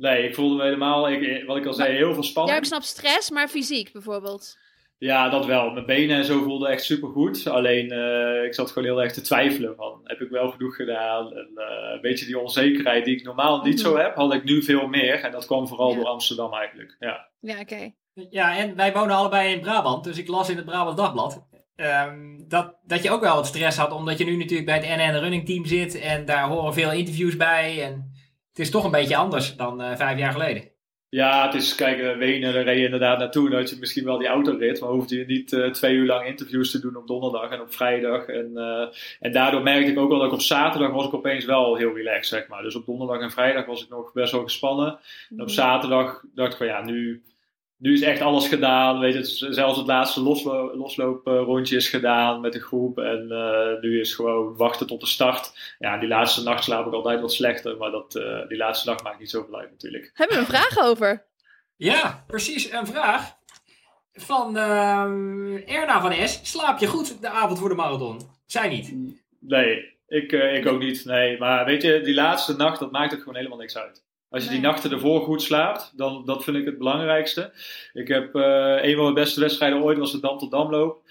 Nee, 0.04 0.28
ik 0.28 0.36
voelde 0.36 0.56
me 0.56 0.64
helemaal, 0.64 1.10
ik, 1.10 1.44
wat 1.46 1.58
ik 1.58 1.66
al 1.66 1.74
zei, 1.74 1.96
heel 1.96 2.14
veel 2.14 2.24
spanning. 2.24 2.56
Ja, 2.56 2.62
ik 2.62 2.68
snap 2.68 2.82
stress, 2.82 3.30
maar 3.30 3.48
fysiek 3.48 3.92
bijvoorbeeld. 3.92 4.58
Ja, 4.98 5.30
dat 5.30 5.46
wel. 5.46 5.72
Mijn 5.72 5.86
benen 5.86 6.18
en 6.18 6.26
zo 6.26 6.42
voelden 6.42 6.70
echt 6.70 6.84
super 6.84 7.10
goed. 7.10 7.48
Alleen 7.48 7.94
uh, 7.94 8.44
ik 8.44 8.54
zat 8.54 8.72
gewoon 8.72 8.88
heel 8.88 9.02
erg 9.02 9.14
te 9.14 9.22
twijfelen 9.22 9.76
van, 9.76 10.02
heb 10.04 10.22
ik 10.22 10.30
wel 10.30 10.52
genoeg 10.52 10.76
gedaan? 10.76 11.34
En 11.34 11.50
uh, 11.56 11.94
een 11.94 12.02
beetje 12.02 12.26
die 12.26 12.40
onzekerheid 12.40 13.06
die 13.06 13.16
ik 13.16 13.24
normaal 13.24 13.64
niet 13.64 13.80
zo 13.80 13.92
mhm. 13.92 14.02
heb, 14.02 14.16
had 14.16 14.34
ik 14.34 14.44
nu 14.44 14.64
veel 14.64 14.88
meer. 14.88 15.24
En 15.24 15.32
dat 15.32 15.46
kwam 15.46 15.68
vooral 15.68 15.96
door 15.96 16.06
Amsterdam 16.06 16.54
eigenlijk. 16.54 16.96
Ja, 17.00 17.30
ja 17.40 17.60
oké. 17.60 17.94
Ja, 18.30 18.58
en 18.58 18.76
wij 18.76 18.94
wonen 18.94 19.16
allebei 19.16 19.54
in 19.54 19.62
Brabant, 19.62 20.04
dus 20.04 20.18
ik 20.18 20.28
las 20.28 20.50
in 20.50 20.56
het 20.56 20.66
Brabant 20.66 20.98
Dagblad 20.98 21.48
um, 21.76 22.46
dat, 22.48 22.76
dat 22.86 23.04
je 23.04 23.12
ook 23.12 23.22
wel 23.22 23.36
wat 23.36 23.48
stress 23.48 23.78
had, 23.78 23.92
omdat 23.92 24.18
je 24.18 24.26
nu 24.26 24.36
natuurlijk 24.36 24.66
bij 24.66 24.76
het 24.80 24.98
NN 24.98 25.20
Running 25.20 25.46
Team 25.46 25.66
zit 25.66 26.00
en 26.00 26.26
daar 26.26 26.48
horen 26.48 26.74
veel 26.74 26.92
interviews 26.92 27.38
bij. 27.38 27.84
En 27.84 28.13
het 28.54 28.62
is 28.62 28.72
toch 28.72 28.84
een 28.84 28.92
beetje 28.92 29.16
anders 29.16 29.56
dan 29.56 29.82
uh, 29.82 29.96
vijf 29.96 30.18
jaar 30.18 30.32
geleden. 30.32 30.72
Ja, 31.10 31.46
het 31.46 31.54
is, 31.54 31.76
kijk, 31.76 32.18
Wenen, 32.18 32.54
daar 32.54 32.64
reed 32.64 32.78
je 32.78 32.84
inderdaad 32.84 33.20
naartoe. 33.20 33.50
Dan 33.50 33.60
had 33.60 33.70
je 33.70 33.76
misschien 33.80 34.04
wel 34.04 34.18
die 34.18 34.28
autorit, 34.28 34.80
maar 34.80 34.90
hoefde 34.90 35.18
je 35.18 35.26
niet 35.26 35.52
uh, 35.52 35.72
twee 35.72 35.96
uur 35.96 36.06
lang 36.06 36.28
interviews 36.28 36.72
te 36.72 36.80
doen 36.80 36.96
op 36.96 37.08
donderdag 37.08 37.52
en 37.52 37.62
op 37.62 37.74
vrijdag. 37.74 38.26
En, 38.26 38.52
uh, 38.54 38.88
en 39.20 39.32
daardoor 39.32 39.64
merkte 39.64 39.92
ik 39.92 40.00
ook 40.00 40.10
wel 40.10 40.18
dat 40.18 40.28
ik 40.28 40.34
op 40.34 40.42
zaterdag 40.42 40.92
was 40.92 41.06
ik 41.06 41.14
opeens 41.14 41.46
wel 41.46 41.76
heel 41.76 41.96
relaxed, 41.96 42.26
zeg 42.26 42.48
maar. 42.48 42.62
Dus 42.62 42.76
op 42.76 42.86
donderdag 42.86 43.22
en 43.22 43.32
vrijdag 43.32 43.66
was 43.66 43.84
ik 43.84 43.90
nog 43.90 44.14
best 44.14 44.32
wel 44.32 44.44
gespannen. 44.44 44.88
En 45.30 45.42
op 45.42 45.48
mhm. 45.48 45.56
zaterdag 45.56 46.24
dacht 46.34 46.52
ik 46.52 46.58
van 46.58 46.68
ja, 46.68 46.84
nu, 46.84 47.24
nu 47.84 47.94
is 47.94 48.02
echt 48.02 48.22
alles 48.22 48.48
gedaan. 48.48 49.00
Weet 49.00 49.14
je, 49.14 49.54
zelfs 49.54 49.78
het 49.78 49.88
laatste 49.88 50.22
loslo 50.22 50.76
loslooprondje 50.76 51.76
is 51.76 51.90
gedaan 51.90 52.42
met 52.42 52.54
de 52.54 52.60
groep. 52.60 52.98
En 53.00 53.28
uh, 53.30 53.82
nu 53.82 54.00
is 54.00 54.16
gewoon 54.16 54.56
wachten 54.56 54.88
tot 54.88 55.00
de 55.00 55.06
start. 55.06 55.76
Ja, 55.80 55.98
die 55.98 56.08
laatste 56.08 56.44
nacht 56.44 56.64
slaap 56.64 56.88
ik 56.88 56.94
altijd 56.94 57.22
wat 57.22 57.34
slechter. 57.34 57.78
Maar 57.78 57.92
dat, 57.92 58.16
uh, 58.16 58.48
die 58.48 58.58
laatste 58.58 58.90
nacht 58.90 59.04
maakt 59.04 59.20
niet 59.20 59.30
zoveel 59.30 59.60
uit 59.60 59.72
natuurlijk. 59.72 60.12
Hebben 60.14 60.36
we 60.36 60.42
een 60.42 60.50
vraag 60.50 60.80
over? 60.80 61.26
Ja, 61.76 62.24
precies. 62.28 62.72
Een 62.72 62.88
vraag 62.88 63.36
van 64.14 64.58
uh, 64.58 65.76
Erna 65.76 66.02
van 66.02 66.28
S. 66.28 66.40
Slaap 66.44 66.80
je 66.80 66.88
goed 66.88 67.22
de 67.22 67.30
avond 67.30 67.60
voor 67.60 67.70
de 67.70 67.76
marathon? 67.76 68.20
Zij 68.46 68.70
niet. 68.70 68.94
Nee, 69.40 69.98
ik, 70.08 70.32
uh, 70.32 70.56
ik 70.56 70.68
ook 70.68 70.80
niet. 70.80 71.06
Nee, 71.06 71.40
maar 71.40 71.66
weet 71.66 71.82
je, 71.82 72.02
die 72.02 72.14
laatste 72.14 72.56
nacht, 72.56 72.80
dat 72.80 72.92
maakt 72.92 73.12
het 73.12 73.20
gewoon 73.20 73.36
helemaal 73.36 73.58
niks 73.58 73.78
uit. 73.78 74.04
Als 74.34 74.44
je 74.44 74.50
die 74.50 74.60
nachten 74.60 74.92
ervoor 74.92 75.22
goed 75.22 75.42
slaapt, 75.42 75.94
dan 75.96 76.26
dat 76.26 76.44
vind 76.44 76.58
ik 76.58 76.66
het 76.66 76.78
belangrijkste. 76.78 77.52
Ik 77.94 78.08
heb 78.08 78.36
uh, 78.36 78.78
een 78.82 78.94
van 78.94 79.04
mijn 79.04 79.14
beste 79.14 79.40
wedstrijden 79.40 79.84
ooit 79.84 79.98
was 79.98 80.12
de 80.12 80.20
Dam 80.20 80.38
tot 80.38 80.52
Damloop. 80.52 81.02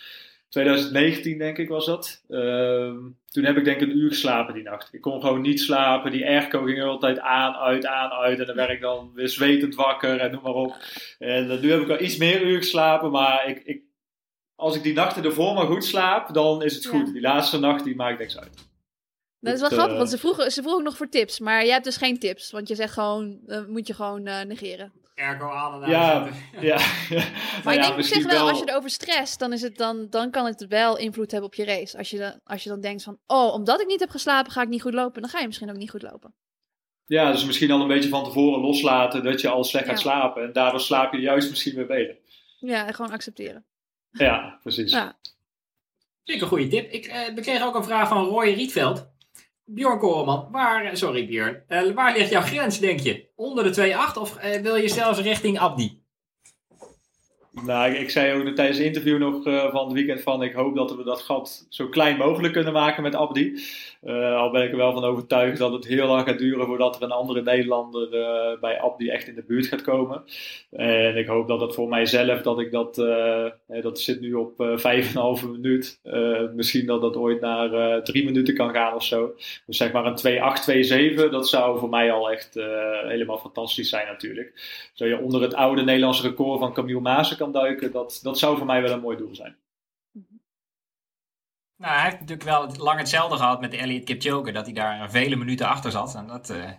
2019 0.48 1.38
denk 1.38 1.58
ik 1.58 1.68
was 1.68 1.86
dat. 1.86 2.24
Uh, 2.28 2.92
toen 3.28 3.44
heb 3.44 3.56
ik 3.56 3.64
denk 3.64 3.80
ik 3.80 3.88
een 3.88 3.96
uur 3.96 4.08
geslapen 4.08 4.54
die 4.54 4.62
nacht. 4.62 4.88
Ik 4.92 5.00
kon 5.00 5.20
gewoon 5.20 5.40
niet 5.40 5.60
slapen. 5.60 6.10
Die 6.10 6.26
airco 6.26 6.62
ging 6.62 6.82
altijd 6.82 7.18
aan, 7.18 7.54
uit, 7.54 7.86
aan, 7.86 8.10
uit. 8.10 8.38
En 8.38 8.46
dan 8.46 8.56
werd 8.56 8.70
ik 8.70 8.80
dan 8.80 9.10
weer 9.14 9.28
zwetend 9.28 9.74
wakker 9.74 10.20
en 10.20 10.30
noem 10.30 10.42
maar 10.42 10.52
op. 10.52 10.76
En 11.18 11.50
uh, 11.50 11.60
nu 11.60 11.70
heb 11.70 11.80
ik 11.80 11.90
al 11.90 12.00
iets 12.00 12.16
meer 12.16 12.42
uur 12.42 12.58
geslapen. 12.58 13.10
Maar 13.10 13.48
ik, 13.48 13.62
ik, 13.64 13.82
als 14.54 14.76
ik 14.76 14.82
die 14.82 14.94
nachten 14.94 15.24
ervoor 15.24 15.54
maar 15.54 15.66
goed 15.66 15.84
slaap, 15.84 16.34
dan 16.34 16.62
is 16.62 16.74
het 16.74 16.86
goed. 16.86 17.06
Ja. 17.06 17.12
Die 17.12 17.22
laatste 17.22 17.58
nacht 17.58 17.84
die 17.84 17.96
maakt 17.96 18.18
niks 18.18 18.38
uit. 18.38 18.70
Dat 19.43 19.55
is 19.55 19.61
wel 19.61 19.70
grappig, 19.70 19.97
want 19.97 20.11
ze 20.11 20.18
vroegen, 20.18 20.51
ze 20.53 20.62
vroegen 20.62 20.84
nog 20.84 20.97
voor 20.97 21.09
tips. 21.09 21.40
Maar 21.40 21.62
jij 21.62 21.72
hebt 21.72 21.84
dus 21.84 21.97
geen 21.97 22.18
tips, 22.18 22.51
want 22.51 22.68
je 22.68 22.74
zegt 22.74 22.93
gewoon, 22.93 23.38
uh, 23.47 23.66
moet 23.66 23.86
je 23.86 23.95
gewoon 23.95 24.26
uh, 24.26 24.43
negeren. 24.43 24.93
Ergo 25.14 25.49
aan 25.49 25.82
en 25.82 25.90
ja, 25.90 26.28
ja, 26.53 26.61
ja. 27.09 27.24
Maar 27.64 27.76
nou 27.76 27.76
ik 27.76 27.82
denk 27.82 27.95
op 27.95 28.03
zich 28.03 28.26
wel, 28.26 28.34
wel, 28.34 28.49
als 28.49 28.59
je 28.59 28.68
erover 28.68 28.90
stress, 28.90 29.38
dan, 29.38 29.53
is 29.53 29.62
het 29.62 29.76
dan, 29.76 30.07
dan 30.11 30.30
kan 30.30 30.47
het 30.47 30.66
wel 30.66 30.99
invloed 30.99 31.30
hebben 31.30 31.49
op 31.49 31.55
je 31.55 31.64
race. 31.64 31.99
Als 31.99 32.11
je, 32.11 32.18
dan, 32.18 32.40
als 32.45 32.62
je 32.62 32.68
dan 32.68 32.80
denkt 32.80 33.03
van, 33.03 33.18
oh, 33.26 33.53
omdat 33.53 33.80
ik 33.80 33.86
niet 33.86 34.01
heb 34.01 34.11
geslapen, 34.11 34.53
ga 34.53 34.62
ik 34.62 34.68
niet 34.68 34.82
goed 34.82 34.95
lopen. 34.95 35.22
Dan 35.22 35.30
ga 35.30 35.40
je 35.40 35.47
misschien 35.47 35.70
ook 35.70 35.76
niet 35.76 35.90
goed 35.90 36.03
lopen. 36.03 36.34
Ja, 37.07 37.32
dus 37.32 37.45
misschien 37.45 37.70
al 37.70 37.80
een 37.80 37.88
beetje 37.88 38.09
van 38.09 38.24
tevoren 38.24 38.61
loslaten 38.61 39.22
dat 39.22 39.40
je 39.40 39.49
al 39.49 39.64
slecht 39.64 39.86
gaat 39.86 40.01
slapen. 40.01 40.43
En 40.43 40.53
daardoor 40.53 40.80
slaap 40.80 41.12
je 41.12 41.20
juist 41.20 41.51
misschien 41.51 41.74
weer 41.74 41.86
beter. 41.86 42.16
Ja, 42.59 42.86
en 42.86 42.95
gewoon 42.95 43.12
accepteren. 43.12 43.64
Ja, 44.11 44.59
precies. 44.62 44.93
Ja. 44.93 45.16
Zeker 46.22 46.43
een 46.43 46.49
goede 46.49 46.68
tip. 46.68 46.90
Ik 46.90 47.07
uh, 47.07 47.43
kreeg 47.43 47.62
ook 47.62 47.74
een 47.74 47.84
vraag 47.84 48.09
van 48.09 48.24
Roy 48.24 48.53
Rietveld. 48.53 49.11
Bjorn 49.64 49.98
Koreman, 49.98 50.48
waar, 50.50 50.96
sorry 50.96 51.26
Bjorn, 51.26 51.62
uh, 51.68 51.92
waar 51.94 52.16
ligt 52.16 52.30
jouw 52.30 52.42
grens, 52.42 52.78
denk 52.78 53.00
je? 53.00 53.26
Onder 53.36 53.72
de 53.72 53.92
2,8 54.14 54.20
of 54.20 54.44
uh, 54.44 54.60
wil 54.60 54.76
je 54.76 54.88
zelfs 54.88 55.20
richting 55.20 55.58
Abdi? 55.58 56.00
Nou, 57.52 57.94
ik 57.94 58.10
zei 58.10 58.32
ook 58.32 58.54
tijdens 58.54 58.78
het 58.78 58.86
interview 58.86 59.18
nog 59.18 59.46
uh, 59.46 59.70
van 59.70 59.84
het 59.84 59.92
weekend 59.92 60.20
van 60.20 60.42
ik 60.42 60.52
hoop 60.52 60.76
dat 60.76 60.96
we 60.96 61.04
dat 61.04 61.22
gat 61.22 61.66
zo 61.68 61.88
klein 61.88 62.16
mogelijk 62.16 62.52
kunnen 62.52 62.72
maken 62.72 63.02
met 63.02 63.14
Abdi. 63.14 63.62
Uh, 64.03 64.36
al 64.36 64.50
ben 64.50 64.62
ik 64.62 64.70
er 64.70 64.76
wel 64.76 64.92
van 64.92 65.05
overtuigd 65.05 65.59
dat 65.59 65.72
het 65.72 65.86
heel 65.86 66.07
lang 66.07 66.26
gaat 66.26 66.38
duren 66.38 66.66
voordat 66.66 66.96
er 66.96 67.03
een 67.03 67.11
andere 67.11 67.42
Nederlander 67.42 68.14
uh, 68.14 68.61
bij 68.61 68.80
Abdi 68.80 69.09
echt 69.09 69.28
in 69.28 69.34
de 69.34 69.42
buurt 69.42 69.66
gaat 69.66 69.82
komen. 69.82 70.24
En 70.70 71.16
ik 71.16 71.26
hoop 71.26 71.48
dat 71.48 71.61
dat 71.61 71.74
voor 71.74 71.88
mijzelf, 71.88 72.42
dat 72.42 72.61
ik 72.61 72.70
dat, 72.70 72.94
dat 73.82 74.00
zit 74.00 74.20
nu 74.20 74.34
op 74.34 74.53
5,5 75.42 75.48
minuut. 75.50 76.00
misschien 76.55 76.86
dat 76.86 77.00
dat 77.00 77.16
ooit 77.16 77.40
naar 77.40 78.03
3 78.03 78.24
minuten 78.24 78.55
kan 78.55 78.70
gaan 78.70 78.94
of 78.94 79.05
zo. 79.05 79.34
Dus 79.66 79.76
zeg 79.76 79.92
maar 79.92 80.07
een 80.07 81.16
2,8, 81.16 81.24
2,7, 81.24 81.30
dat 81.30 81.48
zou 81.48 81.78
voor 81.78 81.88
mij 81.88 82.12
al 82.12 82.30
echt 82.30 82.55
helemaal 83.07 83.38
fantastisch 83.38 83.88
zijn 83.88 84.07
natuurlijk. 84.07 84.53
Zo 84.94 85.07
je 85.07 85.18
onder 85.18 85.42
het 85.42 85.55
oude 85.55 85.82
Nederlandse 85.82 86.22
record 86.22 86.59
van 86.59 86.72
Camille 86.72 87.00
Maassen 87.00 87.36
kan 87.36 87.53
duiken, 87.53 87.92
dat, 87.92 88.20
dat 88.22 88.38
zou 88.38 88.57
voor 88.57 88.66
mij 88.66 88.82
wel 88.82 88.92
een 88.92 89.00
mooi 89.00 89.16
doel 89.16 89.34
zijn. 89.34 89.57
Nou, 91.83 91.95
hij 91.95 92.05
heeft 92.05 92.20
natuurlijk 92.20 92.49
wel 92.49 92.85
lang 92.85 92.99
hetzelfde 92.99 93.37
gehad 93.37 93.61
met 93.61 93.74
Elliot 93.74 94.05
Kipchoge, 94.05 94.53
dat 94.53 94.64
hij 94.64 94.74
daar 94.74 95.11
vele 95.11 95.37
minuten 95.37 95.66
achter 95.66 95.91
zat. 95.91 96.14
En 96.14 96.26
dat 96.26 96.51
uh, 96.51 96.70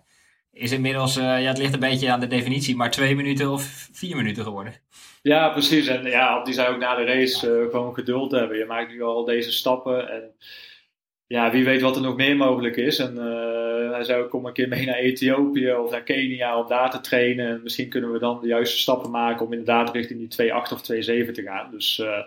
is 0.51 0.71
inmiddels, 0.71 1.17
uh, 1.17 1.23
ja, 1.23 1.47
het 1.47 1.57
ligt 1.57 1.73
een 1.73 1.79
beetje 1.79 2.11
aan 2.11 2.19
de 2.19 2.27
definitie, 2.27 2.75
maar 2.75 2.91
twee 2.91 3.15
minuten 3.15 3.51
of 3.51 3.89
vier 3.91 4.15
minuten 4.15 4.43
geworden. 4.43 4.73
Ja, 5.21 5.49
precies. 5.49 5.87
En 5.87 6.03
ja, 6.03 6.43
die 6.43 6.53
zou 6.53 6.73
ook 6.73 6.79
na 6.79 6.95
de 6.95 7.05
race 7.05 7.47
uh, 7.47 7.71
gewoon 7.71 7.93
geduld 7.93 8.31
hebben. 8.31 8.57
Je 8.57 8.65
maakt 8.65 8.91
nu 8.91 9.01
al 9.01 9.25
deze 9.25 9.51
stappen 9.51 10.09
en 10.09 10.35
ja, 11.33 11.51
wie 11.51 11.63
weet 11.63 11.81
wat 11.81 11.95
er 11.95 12.01
nog 12.01 12.15
meer 12.15 12.35
mogelijk 12.35 12.75
is. 12.75 12.99
En 12.99 13.15
uh, 13.15 13.91
hij 13.91 14.03
zei, 14.03 14.27
kom 14.27 14.45
een 14.45 14.53
keer 14.53 14.67
mee 14.67 14.85
naar 14.85 14.95
Ethiopië 14.95 15.73
of 15.73 15.91
naar 15.91 16.03
Kenia 16.03 16.59
om 16.59 16.67
daar 16.67 16.91
te 16.91 16.99
trainen. 16.99 17.47
En 17.47 17.59
misschien 17.63 17.89
kunnen 17.89 18.11
we 18.11 18.19
dan 18.19 18.41
de 18.41 18.47
juiste 18.47 18.77
stappen 18.77 19.11
maken 19.11 19.45
om 19.45 19.51
inderdaad 19.51 19.93
richting 19.93 20.19
die 20.19 20.51
2,8 20.51 20.57
of 20.73 20.79
2,7 20.79 21.31
te 21.31 21.41
gaan. 21.45 21.71
Dus, 21.71 21.97
uh, 21.97 22.17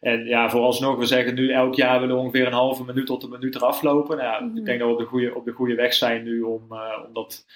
en 0.00 0.24
ja, 0.24 0.50
vooralsnog, 0.50 0.96
we 0.96 1.06
zeggen 1.06 1.34
nu 1.34 1.52
elk 1.52 1.74
jaar 1.74 2.00
willen 2.00 2.16
we 2.16 2.22
ongeveer 2.22 2.46
een 2.46 2.52
halve 2.52 2.84
minuut 2.84 3.06
tot 3.06 3.22
een 3.22 3.30
minuut 3.30 3.54
eraf 3.54 3.82
lopen. 3.82 4.16
Nou, 4.16 4.28
ja, 4.32 4.40
mm 4.40 4.48
-hmm. 4.48 4.58
Ik 4.58 4.64
denk 4.64 4.78
dat 4.78 4.88
we 4.88 4.94
op 4.94 5.00
de 5.00 5.06
goede, 5.06 5.34
op 5.34 5.44
de 5.44 5.52
goede 5.52 5.74
weg 5.74 5.94
zijn 5.94 6.24
nu 6.24 6.42
om, 6.42 6.66
uh, 6.70 7.04
om 7.06 7.12
dat 7.12 7.46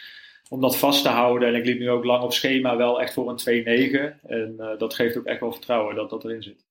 om 0.48 0.60
dat 0.60 0.76
vast 0.76 1.02
te 1.02 1.08
houden. 1.08 1.48
En 1.48 1.54
ik 1.54 1.64
liep 1.64 1.78
nu 1.78 1.90
ook 1.90 2.04
lang 2.04 2.22
op 2.22 2.32
schema 2.32 2.76
wel 2.76 3.00
echt 3.00 3.12
voor 3.12 3.28
een 3.30 4.20
2-9. 4.20 4.26
En 4.26 4.74
dat 4.78 4.94
geeft 4.94 5.18
ook 5.18 5.24
echt 5.24 5.40
wel 5.40 5.52
vertrouwen 5.52 5.94
dat 5.94 6.10
dat 6.10 6.24
erin 6.24 6.42
zit. 6.42 6.64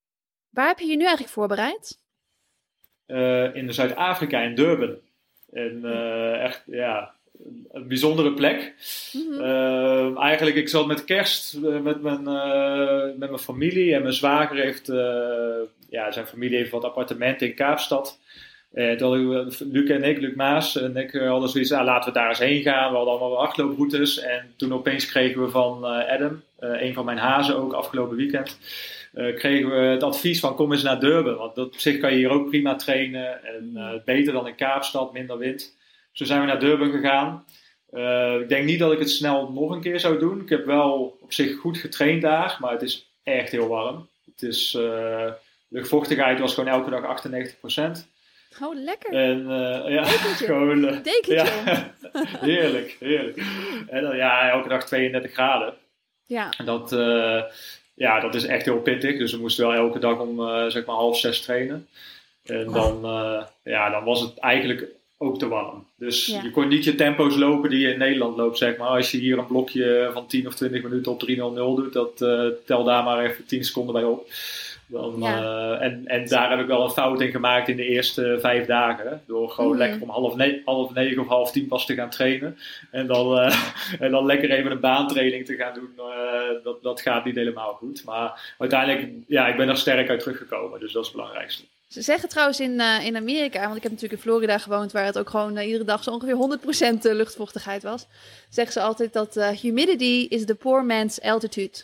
Waar 0.49 0.67
heb 0.67 0.79
je 0.79 0.85
je 0.85 0.95
nu 0.95 1.03
eigenlijk 1.03 1.33
voorbereid? 1.33 2.03
Uh, 3.07 3.55
in 3.55 3.73
Zuid-Afrika, 3.73 4.41
in 4.41 4.55
Durban. 4.55 4.95
En 5.53 5.81
uh, 5.83 6.43
echt, 6.43 6.63
ja, 6.65 7.11
een 7.71 7.87
bijzondere 7.87 8.33
plek. 8.33 8.73
Mm 9.13 9.21
-hmm. 9.21 9.41
uh, 9.41 10.19
eigenlijk, 10.19 10.55
ik 10.55 10.69
zat 10.69 10.87
met 10.87 11.05
kerst 11.05 11.59
met, 11.61 12.01
mijn, 12.01 12.23
met 13.17 13.29
mijn 13.29 13.39
familie. 13.39 13.93
En 13.93 14.01
mijn 14.01 14.13
zwager 14.13 14.55
heeft, 14.55 14.87
ja, 15.89 16.11
zijn 16.11 16.27
familie 16.27 16.57
heeft 16.57 16.71
wat 16.71 16.83
appartementen 16.83 17.47
in 17.47 17.55
Kaapstad. 17.55 18.19
En 18.73 18.97
toen 18.97 19.51
Luc 19.59 19.89
en 19.89 20.03
ik, 20.03 20.19
Luc 20.19 20.35
Maas 20.35 20.81
en 20.81 20.97
ik 20.97 21.11
hadden 21.11 21.49
zoiets, 21.49 21.71
ah, 21.71 21.85
laten 21.85 22.13
we 22.13 22.19
daar 22.19 22.29
eens 22.29 22.39
heen 22.39 22.61
gaan. 22.61 22.91
We 22.91 22.95
hadden 22.95 23.19
allemaal 23.19 23.37
hardlooproutes. 23.37 24.19
En 24.19 24.53
toen 24.57 24.73
opeens 24.73 25.05
kregen 25.05 25.41
we 25.41 25.49
van 25.49 25.83
Adam, 25.83 26.41
een 26.59 26.93
van 26.93 27.05
mijn 27.05 27.17
hazen 27.17 27.57
ook, 27.57 27.73
afgelopen 27.73 28.17
weekend 28.17 28.57
uh, 29.15 29.35
kregen 29.35 29.69
we 29.69 29.75
het 29.75 30.03
advies 30.03 30.39
van 30.39 30.55
kom 30.55 30.71
eens 30.71 30.83
naar 30.83 30.99
Durban. 30.99 31.35
Want 31.35 31.55
dat, 31.55 31.65
op 31.65 31.79
zich 31.79 31.97
kan 31.97 32.11
je 32.11 32.17
hier 32.17 32.29
ook 32.29 32.49
prima 32.49 32.75
trainen. 32.75 33.43
En 33.43 33.71
uh, 33.73 33.91
beter 34.05 34.33
dan 34.33 34.47
in 34.47 34.55
Kaapstad, 34.55 35.13
minder 35.13 35.37
wind. 35.37 35.77
Zo 36.11 36.25
zijn 36.25 36.41
we 36.41 36.47
naar 36.47 36.59
Durban 36.59 36.91
gegaan. 36.91 37.45
Uh, 37.91 38.39
ik 38.39 38.49
denk 38.49 38.65
niet 38.65 38.79
dat 38.79 38.91
ik 38.91 38.99
het 38.99 39.09
snel 39.09 39.51
nog 39.51 39.71
een 39.71 39.81
keer 39.81 39.99
zou 39.99 40.19
doen. 40.19 40.41
Ik 40.41 40.49
heb 40.49 40.65
wel 40.65 41.17
op 41.21 41.33
zich 41.33 41.57
goed 41.57 41.77
getraind 41.77 42.21
daar, 42.21 42.57
maar 42.59 42.71
het 42.71 42.81
is 42.81 43.11
echt 43.23 43.51
heel 43.51 43.67
warm. 43.67 44.09
Het 44.25 44.41
is, 44.41 44.71
de 44.71 45.33
luchtvochtigheid 45.69 46.39
was 46.39 46.53
gewoon 46.53 46.69
elke 46.69 46.89
dag 46.89 47.23
98%. 48.01 48.13
Oh, 48.61 48.75
lekker. 48.75 49.13
En 49.13 49.39
uh, 49.39 49.93
ja, 49.93 50.03
Dekentje. 50.03 50.45
gewoon. 50.53 50.83
Uh, 50.83 51.03
Dekentje. 51.03 51.33
Ja, 51.33 51.93
heerlijk, 52.51 52.97
heerlijk. 52.99 53.37
En 53.87 54.01
dan 54.01 54.15
ja, 54.15 54.49
elke 54.49 54.69
dag 54.69 54.85
32 54.85 55.31
graden. 55.31 55.73
Ja. 56.25 56.53
En 56.57 56.65
dat, 56.65 56.93
uh, 56.93 57.43
ja, 57.95 58.19
dat 58.19 58.35
is 58.35 58.45
echt 58.45 58.65
heel 58.65 58.79
pittig. 58.79 59.17
Dus 59.17 59.31
we 59.31 59.39
moesten 59.39 59.67
wel 59.67 59.75
elke 59.75 59.99
dag 59.99 60.19
om 60.19 60.39
uh, 60.39 60.65
zeg 60.65 60.85
maar 60.85 60.95
half 60.95 61.17
zes 61.17 61.41
trainen. 61.41 61.87
En 62.45 62.71
dan, 62.71 62.99
uh, 63.03 63.43
ja, 63.63 63.89
dan 63.89 64.03
was 64.03 64.21
het 64.21 64.37
eigenlijk 64.37 64.85
ook 65.17 65.39
te 65.39 65.47
warm. 65.47 65.85
Dus 65.95 66.25
ja. 66.25 66.41
je 66.43 66.51
kon 66.51 66.67
niet 66.67 66.83
je 66.83 66.95
tempo's 66.95 67.35
lopen 67.35 67.69
die 67.69 67.79
je 67.79 67.91
in 67.91 67.99
Nederland 67.99 68.37
loopt, 68.37 68.57
zeg 68.57 68.77
maar. 68.77 68.87
Als 68.87 69.11
je 69.11 69.17
hier 69.17 69.37
een 69.37 69.45
blokje 69.45 70.09
van 70.13 70.27
10 70.27 70.47
of 70.47 70.55
20 70.55 70.83
minuten 70.83 71.11
op 71.11 71.29
3.00 71.29 71.35
doet, 71.35 71.93
dat 71.93 72.21
uh, 72.21 72.47
tel 72.65 72.83
daar 72.83 73.03
maar 73.03 73.25
even 73.25 73.45
10 73.45 73.63
seconden 73.63 73.93
bij 73.93 74.03
op. 74.03 74.27
Dan, 74.87 75.15
ja. 75.19 75.41
uh, 75.41 75.81
en, 75.81 76.01
en 76.05 76.27
daar 76.27 76.49
heb 76.49 76.59
ik 76.59 76.67
wel 76.67 76.83
een 76.83 76.89
fout 76.89 77.21
in 77.21 77.31
gemaakt 77.31 77.67
in 77.67 77.75
de 77.75 77.85
eerste 77.85 78.37
vijf 78.39 78.65
dagen. 78.65 79.21
Door 79.27 79.49
gewoon 79.49 79.71
mm. 79.71 79.77
lekker 79.77 80.01
om 80.01 80.09
half, 80.09 80.35
ne 80.35 80.61
half 80.65 80.93
negen 80.93 81.21
of 81.21 81.27
half 81.27 81.51
tien 81.51 81.67
pas 81.67 81.85
te 81.85 81.93
gaan 81.93 82.09
trainen. 82.09 82.57
En 82.91 83.07
dan, 83.07 83.37
uh, 83.37 83.55
en 83.99 84.11
dan 84.11 84.25
lekker 84.25 84.51
even 84.51 84.71
een 84.71 84.79
baantraining 84.79 85.45
te 85.45 85.55
gaan 85.55 85.73
doen. 85.73 85.89
Uh, 85.97 86.63
dat, 86.63 86.83
dat 86.83 87.01
gaat 87.01 87.25
niet 87.25 87.35
helemaal 87.35 87.73
goed. 87.73 88.03
Maar 88.05 88.55
uiteindelijk, 88.57 89.13
ja, 89.27 89.47
ik 89.47 89.57
ben 89.57 89.69
er 89.69 89.77
sterk 89.77 90.09
uit 90.09 90.19
teruggekomen. 90.19 90.79
Dus 90.79 90.91
dat 90.91 91.01
is 91.01 91.07
het 91.07 91.17
belangrijkste. 91.17 91.63
Ze 91.87 92.01
zeggen 92.01 92.29
trouwens 92.29 92.59
in, 92.59 92.71
uh, 92.71 93.05
in 93.05 93.15
Amerika, 93.15 93.61
want 93.61 93.75
ik 93.75 93.83
heb 93.83 93.91
natuurlijk 93.91 94.21
in 94.21 94.29
Florida 94.29 94.57
gewoond, 94.57 94.91
waar 94.91 95.05
het 95.05 95.17
ook 95.17 95.29
gewoon 95.29 95.57
uh, 95.57 95.65
iedere 95.65 95.83
dag 95.83 96.03
zo 96.03 96.11
ongeveer 96.11 96.59
100% 96.95 96.99
luchtvochtigheid 97.01 97.83
was. 97.83 98.07
Zeggen 98.49 98.73
ze 98.73 98.81
altijd 98.81 99.13
dat 99.13 99.37
uh, 99.37 99.49
humidity 99.49 100.27
is 100.29 100.45
the 100.45 100.55
poor 100.55 100.85
man's 100.85 101.21
altitude. 101.21 101.83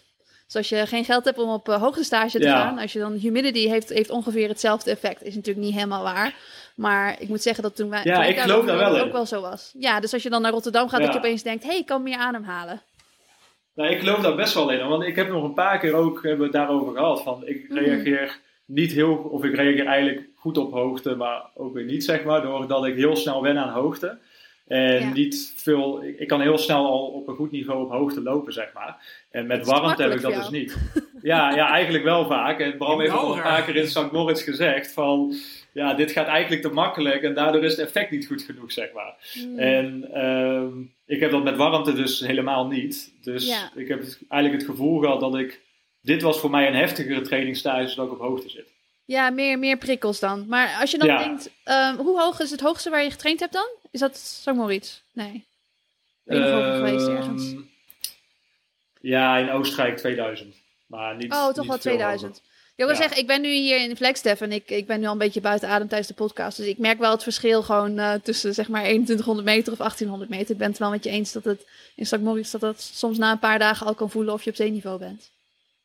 Dus 0.52 0.60
als 0.60 0.80
je 0.80 0.88
geen 0.88 1.06
geld 1.06 1.26
hebt 1.26 1.38
om 1.38 1.50
op 1.50 1.68
uh, 1.70 1.82
hoogte 1.82 2.04
stage 2.04 2.40
te 2.40 2.46
ja. 2.46 2.62
gaan, 2.62 2.78
als 2.78 2.94
je 2.94 3.00
dan 3.00 3.14
humidity 3.14 3.68
heeft, 3.68 3.90
heeft 3.90 4.10
ongeveer 4.10 4.48
hetzelfde 4.48 4.92
effect. 4.92 5.24
Is 5.24 5.36
natuurlijk 5.36 5.66
niet 5.66 5.76
helemaal 5.76 6.04
waar. 6.04 6.36
Maar 6.76 7.16
ik 7.22 7.28
moet 7.28 7.42
zeggen 7.42 7.64
dat 7.64 7.76
toen 7.76 7.90
wij. 7.90 8.02
Ja, 8.04 8.16
toen 8.16 8.24
ik 8.24 8.40
geloof 8.40 8.66
daar 8.66 8.78
wel 8.78 9.00
ook 9.00 9.12
wel 9.12 9.26
zo 9.26 9.42
was. 9.42 9.72
Ja, 9.78 10.00
dus 10.00 10.14
als 10.14 10.24
je 10.24 10.30
dan 10.30 10.42
naar 10.42 10.52
Rotterdam 10.52 10.90
gaat, 10.90 11.00
ja. 11.00 11.06
dat 11.06 11.14
je 11.14 11.20
opeens 11.20 11.44
denkt: 11.44 11.64
hé, 11.64 11.70
hey, 11.70 11.80
ik 11.80 11.86
kan 11.86 12.04
meer 12.04 12.18
ademhalen. 12.18 12.82
Nou, 13.76 13.90
ik 13.90 14.00
geloof 14.00 14.20
daar 14.20 14.36
best 14.36 14.54
wel 14.54 14.70
in, 14.70 14.88
want 14.88 15.04
ik 15.04 15.16
heb 15.16 15.30
nog 15.30 15.44
een 15.44 15.54
paar 15.54 15.80
keer 15.80 15.94
ook 15.94 16.16
hebben 16.16 16.38
we 16.38 16.44
het 16.44 16.54
daarover 16.54 16.94
gehad. 16.94 17.24
Van, 17.24 17.48
ik 17.48 17.70
Mhm. 17.70 17.80
reageer 17.80 18.40
niet 18.66 18.92
heel, 18.92 19.16
of 19.16 19.44
ik 19.44 19.56
reageer 19.56 19.86
eigenlijk 19.86 20.28
goed 20.36 20.58
op 20.58 20.72
hoogte, 20.72 21.16
maar 21.16 21.42
ook 21.56 21.74
weer 21.74 21.86
niet, 21.86 22.04
zeg 22.04 22.24
maar, 22.24 22.42
doordat 22.42 22.86
ik 22.86 22.96
heel 22.96 23.16
snel 23.16 23.42
wen 23.42 23.58
aan 23.58 23.74
hoogte. 23.74 24.18
En 24.72 25.00
Ja. 25.00 25.14
niet 25.14 25.54
veel, 25.56 26.04
ik, 26.04 26.28
kan 26.28 26.42
heel 26.42 26.58
snel 26.58 26.86
al 26.86 27.08
op 27.08 27.28
een 27.28 27.36
goed 27.36 27.52
niveau 27.52 27.84
op 27.84 27.92
hoogte 27.92 28.22
lopen, 28.22 28.54
zeg 28.54 28.74
maar. 28.74 29.24
En 29.32 29.48
met 29.48 29.66
warmte 29.66 30.02
heb 30.02 30.12
ik 30.14 30.22
dat 30.22 30.34
dus 30.34 30.50
niet. 30.50 30.78
Ja, 31.22 31.56
ja, 31.56 31.70
eigenlijk 31.70 32.04
wel 32.04 32.26
vaak. 32.26 32.60
En 32.60 32.78
Bram 32.78 33.00
heeft 33.00 33.12
al 33.12 33.20
een 33.22 33.26
hoger. 33.28 33.42
paar 33.44 33.64
keer 33.64 33.76
in 33.76 33.88
St. 33.88 34.12
Moritz 34.12 34.44
gezegd 34.44 34.94
van, 34.94 35.34
ja, 35.74 35.94
dit 35.94 36.12
gaat 36.12 36.28
eigenlijk 36.28 36.62
te 36.62 36.70
makkelijk 36.70 37.22
en 37.24 37.34
daardoor 37.34 37.64
is 37.64 37.72
het 37.78 37.86
effect 37.88 38.12
niet 38.12 38.28
goed 38.28 38.42
genoeg, 38.42 38.72
zeg 38.72 38.94
maar. 38.94 39.14
Hmm. 39.34 39.60
En 39.60 40.08
ehm, 40.14 40.68
ik 41.06 41.20
heb 41.20 41.32
dat 41.32 41.44
met 41.44 41.56
warmte 41.58 41.94
dus 41.94 42.20
helemaal 42.20 42.68
niet. 42.68 43.14
Dus 43.22 43.48
Ja. 43.48 43.72
ik 43.76 43.88
heb 43.88 44.04
eigenlijk 44.30 44.62
het 44.62 44.70
gevoel 44.72 45.00
gehad 45.00 45.20
dat 45.20 45.36
ik, 45.36 45.62
dit 46.02 46.22
was 46.22 46.40
voor 46.40 46.50
mij 46.50 46.68
een 46.68 46.76
heftigere 46.76 47.22
trainingstage 47.22 47.96
dan 47.96 48.06
ik 48.06 48.12
op 48.12 48.20
hoogte 48.20 48.50
zit. 48.50 48.68
Ja, 49.06 49.30
meer, 49.30 49.60
meer 49.60 49.78
prikkels 49.78 50.20
dan. 50.20 50.46
Maar 50.48 50.78
als 50.82 50.92
je 50.92 50.98
dan 50.98 51.08
Ja. 51.08 51.18
denkt, 51.24 51.50
ehm, 51.64 51.96
hoe 51.96 52.20
hoog 52.22 52.40
is 52.40 52.52
het 52.52 52.62
hoogste 52.62 52.90
waar 52.90 53.04
je 53.04 53.12
getraind 53.12 53.40
hebt 53.40 53.54
dan? 53.54 53.68
Is 53.92 54.00
dat 54.00 54.18
St. 54.18 54.46
Moritz? 54.54 55.02
Nee. 55.14 55.46
Ben 56.24 56.38
je 56.38 56.44
nog 56.44 56.60
over 56.60 56.76
geweest 56.76 57.08
Ehm, 57.08 57.16
ergens? 57.16 57.54
Ja, 59.02 59.38
in 59.38 59.50
Oostenrijk 59.50 59.98
2000. 59.98 60.56
Maar 60.88 61.16
niet, 61.16 61.32
Oh, 61.34 61.46
toch 61.46 61.56
wel 61.56 61.66
veel 61.66 61.78
2000. 61.78 62.32
hoger. 62.32 62.50
Ik 62.76 62.88
wil 62.88 62.96
Ja. 62.96 63.02
zeggen, 63.02 63.18
ik 63.18 63.28
ben 63.28 63.42
nu 63.42 63.50
hier 63.54 63.80
in 63.90 63.96
Flagstaff 63.96 64.42
en 64.42 64.52
ik, 64.52 64.70
ik 64.70 64.86
ben 64.88 65.00
nu 65.00 65.06
al 65.06 65.12
een 65.12 65.18
beetje 65.18 65.42
buiten 65.42 65.70
adem 65.70 65.88
tijdens 65.88 66.10
de 66.10 66.14
podcast. 66.16 66.58
Dus 66.58 66.66
ik 66.66 66.78
merk 66.78 67.00
wel 67.00 67.12
het 67.12 67.24
verschil 67.24 67.64
gewoon 67.64 68.00
eh, 68.00 68.14
tussen 68.14 68.54
zeg 68.54 68.68
maar 68.70 68.84
2100 68.84 69.48
meter 69.48 69.72
of 69.72 69.78
1800 69.78 70.30
meter. 70.32 70.52
Ik 70.52 70.58
ben 70.58 70.70
het 70.70 70.78
wel 70.80 70.90
met 70.90 71.04
je 71.04 71.10
eens 71.10 71.32
dat 71.32 71.44
het 71.44 71.68
in 71.96 72.06
St. 72.06 72.18
Moritz 72.20 72.52
dat 72.52 72.62
dat 72.62 72.82
soms 72.82 73.18
na 73.18 73.32
een 73.32 73.40
paar 73.40 73.60
dagen 73.60 73.88
al 73.88 73.96
kan 73.96 74.10
voelen 74.10 74.34
of 74.34 74.44
je 74.44 74.50
op 74.50 74.56
zeeniveau 74.56 75.00
bent. 75.00 75.30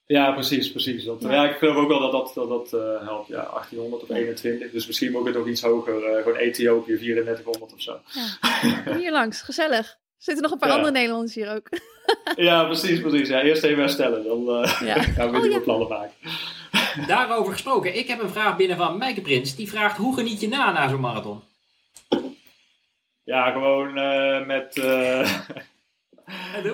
Ja, 0.07 0.33
precies, 0.33 0.71
precies. 0.71 1.05
Dat, 1.05 1.23
Ja. 1.23 1.33
ja. 1.33 1.49
ik 1.51 1.57
geloof 1.57 1.77
ook 1.77 1.89
wel 1.89 2.01
dat 2.01 2.13
dat, 2.13 2.33
dat, 2.35 2.49
dat 2.71 2.81
eh, 2.81 3.07
helpt. 3.07 3.29
Ja, 3.29 3.43
1800 3.51 4.03
of 4.03 4.09
21. 4.11 4.71
Dus 4.71 4.87
misschien 4.87 5.13
moet 5.13 5.21
ik 5.21 5.27
het 5.27 5.37
nog 5.37 5.47
iets 5.47 5.63
hoger. 5.63 6.05
eh, 6.05 6.23
gewoon 6.23 6.37
Ethiopië 6.39 6.97
3400 6.97 7.73
of 7.75 7.81
zo. 7.83 7.99
Kom 8.85 8.97
hier 9.05 9.13
langs, 9.13 9.43
gezellig. 9.43 9.87
Er 9.89 10.33
zitten 10.33 10.43
nog 10.43 10.53
een 10.53 10.59
paar 10.59 10.69
Ja. 10.69 10.75
andere 10.75 10.93
Nederlanders 10.93 11.35
hier 11.35 11.55
ook. 11.55 11.69
Ja, 12.37 12.65
precies, 12.65 13.01
precies. 13.01 13.29
Ja, 13.29 13.43
eerst 13.43 13.63
even 13.63 13.79
herstellen. 13.79 14.25
Dan 14.25 14.63
eh, 14.65 14.81
Ja. 14.85 15.03
gaan 15.17 15.31
we 15.31 15.37
Oh, 15.37 15.43
nieuwe 15.43 15.57
ja. 15.57 15.63
plannen 15.63 15.89
maken. 15.89 16.13
Daarover 17.07 17.53
gesproken, 17.53 17.97
ik 17.99 18.09
heb 18.09 18.23
een 18.23 18.31
vraag 18.31 18.57
binnen 18.57 18.77
van 18.77 18.99
Mijke 18.99 19.21
Prins. 19.21 19.57
Die 19.57 19.69
vraagt, 19.69 19.97
hoe 19.97 20.15
geniet 20.15 20.41
je 20.41 20.49
na 20.49 20.73
na 20.73 20.89
zo'n 20.89 21.01
marathon? 21.01 21.41
Ja, 23.25 23.51
gewoon 23.51 23.99
eh, 23.99 24.47
met... 24.47 24.79
eh? 24.79 25.31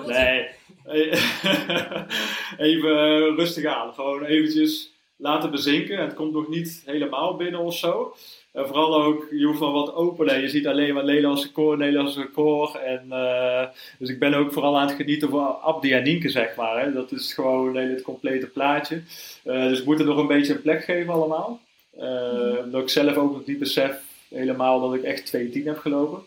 Nee. 0.05 0.47
Even 2.57 2.97
eh, 2.97 3.35
rustig 3.35 3.65
aan. 3.65 3.93
Gewoon 3.93 4.23
eventjes 4.23 4.91
laten 5.15 5.51
bezinken. 5.51 5.97
Het 6.01 6.13
komt 6.13 6.33
nog 6.33 6.47
niet 6.47 6.83
helemaal 6.85 7.35
binnen 7.35 7.59
of 7.59 7.77
zo. 7.77 8.15
En 8.51 8.67
vooral 8.67 9.03
ook, 9.03 9.27
je 9.31 9.45
hoeft 9.45 9.59
wel 9.59 9.71
wat 9.71 9.93
openen. 9.93 10.41
Je 10.41 10.49
ziet 10.49 10.67
alleen 10.67 10.93
maar 10.93 11.03
Nederlandse 11.05 11.51
koor, 11.51 11.77
Nederlandse 11.77 12.29
koor. 12.33 12.75
En, 12.75 13.05
eh, 13.09 13.67
dus 13.99 14.09
ik 14.09 14.19
ben 14.19 14.33
ook 14.33 14.53
vooral 14.53 14.77
aan 14.77 14.87
het 14.87 14.95
genieten 14.95 15.29
van 15.29 15.61
Abdi 15.61 15.91
en 15.93 16.03
Nienke, 16.03 16.29
zeg 16.29 16.55
maar. 16.55 16.83
Hè. 16.83 16.93
Dat 16.93 17.11
is 17.11 17.33
gewoon 17.33 17.77
eh, 17.77 17.89
het 17.89 18.01
complete 18.01 18.47
plaatje. 18.47 19.01
Eh, 19.43 19.67
dus 19.67 19.79
ik 19.79 19.85
moet 19.85 19.99
er 19.99 20.05
nog 20.05 20.17
een 20.17 20.27
beetje 20.27 20.53
een 20.53 20.61
plek 20.61 20.83
geven 20.83 21.13
allemaal. 21.13 21.59
Eh, 21.97 22.71
Dat 22.71 22.81
ik 22.81 22.89
zelf 22.89 23.15
ook 23.15 23.31
nog 23.31 23.45
niet 23.45 23.59
besef 23.59 24.01
helemaal 24.29 24.79
dat 24.81 24.93
ik 24.93 25.03
echt 25.03 25.25
2.10 25.25 25.65
heb 25.65 25.77
gelopen. 25.77 26.23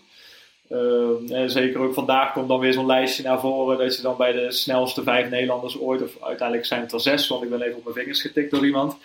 Ehm, 0.71 1.33
en 1.33 1.51
zeker 1.51 1.81
ook 1.81 1.95
vandaag 1.95 2.33
komt 2.33 2.49
dan 2.49 2.61
weer 2.61 2.73
zo'n 2.73 2.87
lijstje 2.87 3.23
naar 3.23 3.41
voren 3.41 3.79
dat 3.79 3.97
je 3.97 4.03
dan 4.03 4.17
bij 4.17 4.33
de 4.33 4.53
snelste 4.53 5.03
vijf 5.03 5.31
Nederlanders 5.31 5.79
ooit, 5.79 6.03
of 6.03 6.23
uiteindelijk 6.23 6.67
zijn 6.67 6.81
het 6.81 6.93
er 6.93 7.01
zes, 7.01 7.29
want 7.29 7.43
ik 7.43 7.51
ben 7.51 7.63
even 7.63 7.77
op 7.77 7.85
mijn 7.85 7.97
vingers 7.97 8.21
getikt 8.21 8.51
door 8.51 8.65
iemand. 8.65 8.97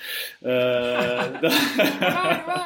Eh, 0.41 0.51
Waar, 1.99 2.43
waar? 2.45 2.61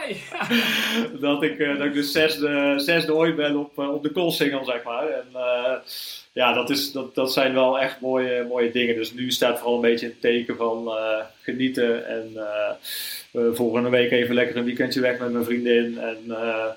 dat, 1.20 1.44
ik, 1.44 1.60
eh, 1.60 1.78
dat 1.78 1.86
ik 1.86 1.94
dus 1.94 2.12
zesde, 2.12 2.74
zesde 2.78 3.16
ooit 3.16 3.36
ben 3.36 3.58
op, 3.58 3.80
eh, 3.80 3.94
op 3.94 4.04
de 4.04 4.12
koolsingel, 4.12 4.66
zeg 4.66 4.84
maar. 4.84 5.08
En 5.08 5.28
eh, 5.34 5.74
ja, 6.36 6.54
dat, 6.54 6.70
is, 6.70 6.92
dat, 6.92 7.16
dat 7.16 7.34
zijn 7.34 7.54
wel 7.54 7.80
echt 7.80 8.02
mooie, 8.02 8.46
mooie 8.48 8.72
dingen. 8.72 8.96
Dus 8.96 9.14
nu 9.14 9.32
staat 9.32 9.58
vooral 9.58 9.76
een 9.76 9.82
beetje 9.82 10.06
het 10.06 10.22
teken 10.22 10.56
van 10.56 10.88
eh, 10.88 11.26
genieten 11.42 12.08
en 12.08 12.32
eh, 12.36 12.70
eh, 13.32 13.54
volgende 13.54 13.90
week 13.90 14.12
even 14.12 14.36
lekker 14.36 14.58
een 14.58 14.66
weekendje 14.66 15.02
weg 15.02 15.20
met 15.20 15.32
mijn 15.32 15.46
vriendin 15.46 15.98
en 15.98 16.18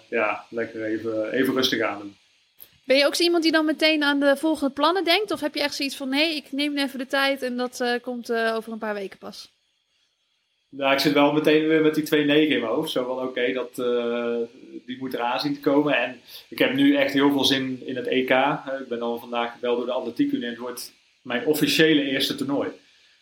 ja, 0.09 0.45
lekker 0.51 0.85
even, 0.85 1.33
even 1.33 1.55
rustig 1.55 1.81
aan 1.81 1.99
doen. 1.99 2.17
Ben 2.85 2.97
je 2.97 3.07
ook 3.07 3.15
zo 3.15 3.23
iemand 3.23 3.43
die 3.43 3.53
dan 3.53 3.65
meteen 3.65 4.03
aan 4.03 4.21
de 4.21 4.37
volgende 4.37 4.75
plannen 4.75 5.05
denkt? 5.05 5.31
Of 5.31 5.41
heb 5.41 5.55
je 5.55 5.63
echt 5.63 5.75
zoiets 5.75 5.97
van, 5.97 6.09
nee, 6.09 6.37
ik 6.37 6.53
neem 6.53 6.79
even 6.79 6.99
de 6.99 7.07
tijd 7.07 7.43
en 7.43 7.57
dat 7.57 7.85
komt 8.03 8.33
over 8.33 8.73
een 8.73 8.79
paar 8.79 8.95
weken 8.95 9.19
pas? 9.19 9.51
Nou, 10.69 10.93
ik 10.93 10.99
zit 10.99 11.13
wel 11.13 11.33
meteen 11.33 11.69
weer 11.69 11.81
met 11.81 11.95
die 11.95 12.05
2-9 12.05 12.09
in 12.09 12.49
mijn 12.49 12.63
hoofd. 12.63 12.91
Zo 12.91 13.05
van, 13.05 13.29
oké, 13.29 13.53
dat 13.53 13.77
die 14.87 14.99
moet 14.99 15.15
eraan 15.15 15.41
zien 15.41 15.55
te 15.55 15.61
komen. 15.61 15.97
En 15.97 16.21
ik 16.49 16.59
heb 16.59 16.75
nu 16.75 16.97
echt 16.97 17.13
heel 17.13 17.31
veel 17.31 17.45
zin 17.45 17.83
in 17.85 17.97
het 17.97 18.07
EK. 18.07 18.31
Eh, 18.31 18.67
ik 18.81 18.89
ben 18.89 19.03
al 19.03 19.19
vandaag 19.19 19.53
gebeld 19.53 19.77
door 19.77 19.87
de 19.87 19.93
Atletiek 19.93 20.33
Unie 20.33 20.45
en 20.45 20.51
het 20.51 20.59
wordt 20.59 20.93
mijn 21.23 21.47
officiële 21.47 22.03
eerste 22.03 22.35
toernooi. 22.35 22.69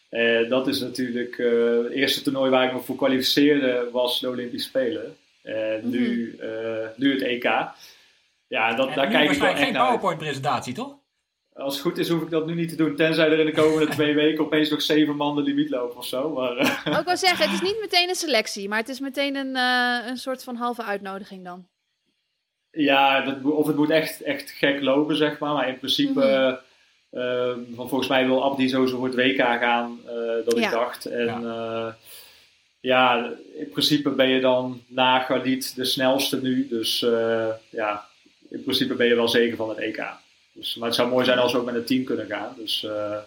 Eh, 0.08 0.48
dat 0.48 0.66
is 0.66 0.80
natuurlijk 0.80 1.38
eh, 1.38 1.82
het 1.82 1.92
eerste 1.92 2.22
toernooi 2.22 2.50
waar 2.50 2.66
ik 2.66 2.72
me 2.72 2.80
voor 2.80 2.96
kwalificeerde 2.96 3.88
was 3.92 4.20
de 4.20 4.28
Olympische 4.28 4.68
Spelen. 4.68 5.16
En 5.42 5.80
nu, 5.90 6.36
eh, 6.40 6.88
nu 6.96 7.12
het 7.12 7.22
EK. 7.22 7.44
Ja, 8.48 8.74
dat, 8.74 8.88
En 8.88 8.94
daar 8.94 9.08
kijk 9.08 9.30
ik 9.30 9.38
wel 9.38 9.48
echt 9.48 9.58
geen 9.58 9.72
naar 9.72 9.82
uit. 9.82 9.88
PowerPoint-presentatie, 9.88 10.74
toch? 10.74 10.96
Als 11.56 11.74
het 11.74 11.82
goed 11.82 11.98
is 11.98 12.08
hoef 12.08 12.22
ik 12.22 12.30
dat 12.30 12.46
nu 12.46 12.54
niet 12.54 12.68
te 12.68 12.76
doen. 12.76 12.96
Tenzij 12.96 13.30
er 13.30 13.38
in 13.38 13.46
de 13.46 13.52
komende 13.52 13.88
twee 13.92 14.14
weken 14.14 14.44
opeens 14.44 14.70
nog 14.70 14.82
zeven 14.82 15.16
man 15.16 15.36
de 15.36 15.42
limiet 15.42 15.70
lopen 15.70 15.96
of 15.96 16.06
zo. 16.06 16.30
Maar, 16.30 16.56
eh, 16.56 16.98
Ook 16.98 17.04
wel 17.04 17.16
zeggen, 17.16 17.44
het 17.44 17.54
is 17.54 17.60
niet 17.68 17.80
meteen 17.80 18.08
een 18.08 18.14
selectie, 18.14 18.68
maar 18.68 18.78
het 18.78 18.88
is 18.88 19.00
meteen 19.00 19.36
een, 19.36 19.56
eh, 19.56 20.08
een 20.08 20.16
soort 20.16 20.44
van 20.44 20.56
halve 20.56 20.82
uitnodiging 20.82 21.44
dan. 21.44 21.66
Ja, 22.70 23.20
dat, 23.20 23.44
of 23.52 23.66
het 23.66 23.76
moet 23.76 23.90
echt, 23.90 24.20
echt 24.22 24.50
gek 24.50 24.82
lopen, 24.82 25.16
zeg 25.16 25.38
maar. 25.38 25.52
Maar 25.54 25.68
in 25.68 25.78
principe, 25.78 26.20
Mhm. 26.20 26.20
eh, 27.20 27.50
eh, 27.50 27.56
van 27.74 27.88
volgens 27.88 28.08
mij 28.08 28.26
wil 28.26 28.44
Abdi 28.44 28.68
sowieso 28.68 28.96
voor 28.96 29.06
het 29.06 29.14
WK 29.16 29.38
gaan, 29.40 29.98
eh, 30.06 30.14
dat 30.44 30.58
Ja. 30.58 30.64
ik 30.64 30.70
dacht. 30.70 31.06
En 31.06 31.24
ja. 31.42 31.96
ja, 32.80 33.32
in 33.58 33.68
principe 33.70 34.10
ben 34.10 34.28
je 34.28 34.40
dan 34.40 34.82
na 34.86 35.18
Galit 35.20 35.76
de 35.76 35.84
snelste 35.84 36.40
nu. 36.42 36.68
Dus 36.68 37.02
eh, 37.02 37.48
ja, 37.70 38.04
in 38.50 38.62
principe 38.62 38.94
ben 38.94 39.06
je 39.06 39.14
wel 39.14 39.28
zeker 39.28 39.56
van 39.56 39.68
het 39.68 39.78
EK. 39.78 40.04
Dus, 40.56 40.74
maar 40.74 40.86
het 40.88 40.96
zou 40.96 41.08
mooi 41.08 41.24
zijn 41.24 41.38
als 41.38 41.52
we 41.52 41.58
ook 41.58 41.64
met 41.64 41.74
een 41.74 41.84
team 41.84 42.04
kunnen 42.04 42.26
gaan. 42.26 42.54
Dus 42.56 42.84
eh, 42.84 43.18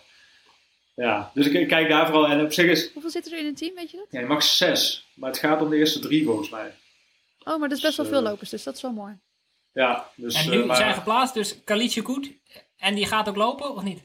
ja, 0.94 1.32
dus 1.34 1.46
ik, 1.48 1.54
ik 1.54 1.68
kijk 1.68 1.90
daar 1.90 2.06
vooral. 2.06 2.28
En 2.28 2.44
op 2.46 2.54
zich 2.54 2.66
is, 2.66 2.92
Hoeveel 2.94 3.12
zitten 3.12 3.32
er 3.32 3.40
in 3.40 3.46
een 3.46 3.56
team, 3.56 3.76
weet 3.76 3.92
je 3.92 3.98
dat? 3.98 4.06
ja, 4.10 4.20
je 4.20 4.26
mag 4.26 4.44
zes. 4.44 5.08
Maar 5.14 5.30
het 5.30 5.40
gaat 5.40 5.62
om 5.62 5.70
de 5.70 5.76
eerste 5.78 6.00
drie 6.00 6.26
volgens 6.26 6.50
mij. 6.50 6.74
Oh, 7.44 7.60
maar 7.60 7.70
dat 7.70 7.78
is 7.78 7.84
best 7.84 7.98
wel 7.98 8.06
Dus, 8.06 8.16
veel 8.16 8.24
eh, 8.24 8.30
lopers, 8.32 8.50
dus 8.50 8.64
dat 8.64 8.76
is 8.76 8.82
wel 8.82 8.92
mooi. 8.92 9.18
Ja, 9.74 10.10
dus, 10.16 10.36
En 10.36 10.52
eh, 10.52 10.58
nu 10.58 10.66
maar- 10.66 10.76
zijn 10.76 10.94
geplaatst, 10.94 11.34
dus 11.34 11.56
Kalietje 11.64 12.02
goed. 12.02 12.32
En 12.78 12.96
die 12.96 13.06
gaat 13.06 13.30
ook 13.30 13.36
lopen, 13.36 13.76
of 13.76 13.84
niet? 13.84 14.02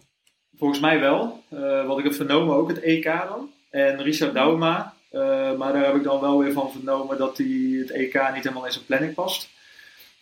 Volgens 0.58 0.80
mij 0.80 1.00
wel. 1.00 1.42
Eh, 1.48 1.86
wat 1.86 1.98
ik 1.98 2.04
heb 2.04 2.14
vernomen 2.14 2.54
ook 2.56 2.68
het 2.68 2.80
EK 2.80 3.04
dan. 3.04 3.50
En 3.70 4.02
Richard 4.02 4.34
Dauma. 4.34 4.94
eh, 5.10 5.20
maar 5.52 5.72
daar 5.72 5.84
heb 5.84 5.94
ik 5.94 6.02
dan 6.02 6.20
wel 6.20 6.38
weer 6.38 6.52
van 6.52 6.72
vernomen 6.72 7.18
dat 7.18 7.38
hij 7.38 7.46
het 7.78 7.90
EK 7.90 8.14
niet 8.34 8.42
helemaal 8.44 8.66
in 8.66 8.72
zijn 8.72 8.84
planning 8.84 9.14
past. 9.14 9.48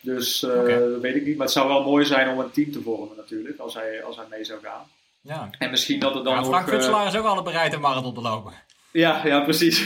Dus 0.02 0.42
eh, 0.42 0.66
dat 0.66 1.00
weet 1.00 1.14
ik 1.14 1.26
niet. 1.26 1.36
Maar 1.36 1.46
het 1.46 1.54
zou 1.54 1.68
wel 1.68 1.82
mooi 1.82 2.04
zijn 2.04 2.28
om 2.28 2.38
een 2.38 2.50
team 2.50 2.72
te 2.72 2.82
vormen 2.82 3.16
natuurlijk. 3.16 3.58
Als 3.58 3.74
hij, 3.74 4.04
als 4.04 4.16
hij 4.16 4.26
mee 4.30 4.44
zou 4.44 4.60
gaan. 4.62 4.86
Ja. 5.20 5.50
En 5.58 5.70
misschien 5.70 6.00
dat 6.00 6.14
het 6.14 6.24
dan 6.24 6.36
nog... 6.36 6.46
Frank 6.46 6.66
eh, 6.66 6.72
Futselaar 6.72 7.06
is 7.06 7.16
ook 7.16 7.24
altijd 7.24 7.44
bereid 7.44 7.72
een 7.72 7.80
marathon 7.80 8.14
te 8.14 8.20
lopen. 8.20 8.52
ja, 8.92 9.26
ja, 9.26 9.40
precies. 9.40 9.84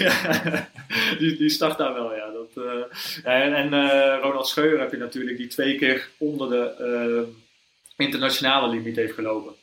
die, 1.18 1.36
die 1.36 1.48
start 1.48 1.78
daar 1.78 1.94
wel, 1.94 2.14
ja. 2.14 2.30
Dat, 2.30 2.64
eh, 2.64 2.98
ja, 3.24 3.42
en 3.42 3.54
en 3.54 3.72
eh, 3.72 4.18
Ronald 4.22 4.48
Scheur 4.48 4.80
heb 4.80 4.90
je 4.90 4.96
natuurlijk 4.96 5.36
die 5.36 5.46
twee 5.46 5.78
keer 5.78 6.08
onder 6.18 6.48
de 6.48 6.74
eh, 6.84 8.06
internationale 8.06 8.68
limiet 8.68 8.96
heeft 8.96 9.14
gelopen. 9.14 9.54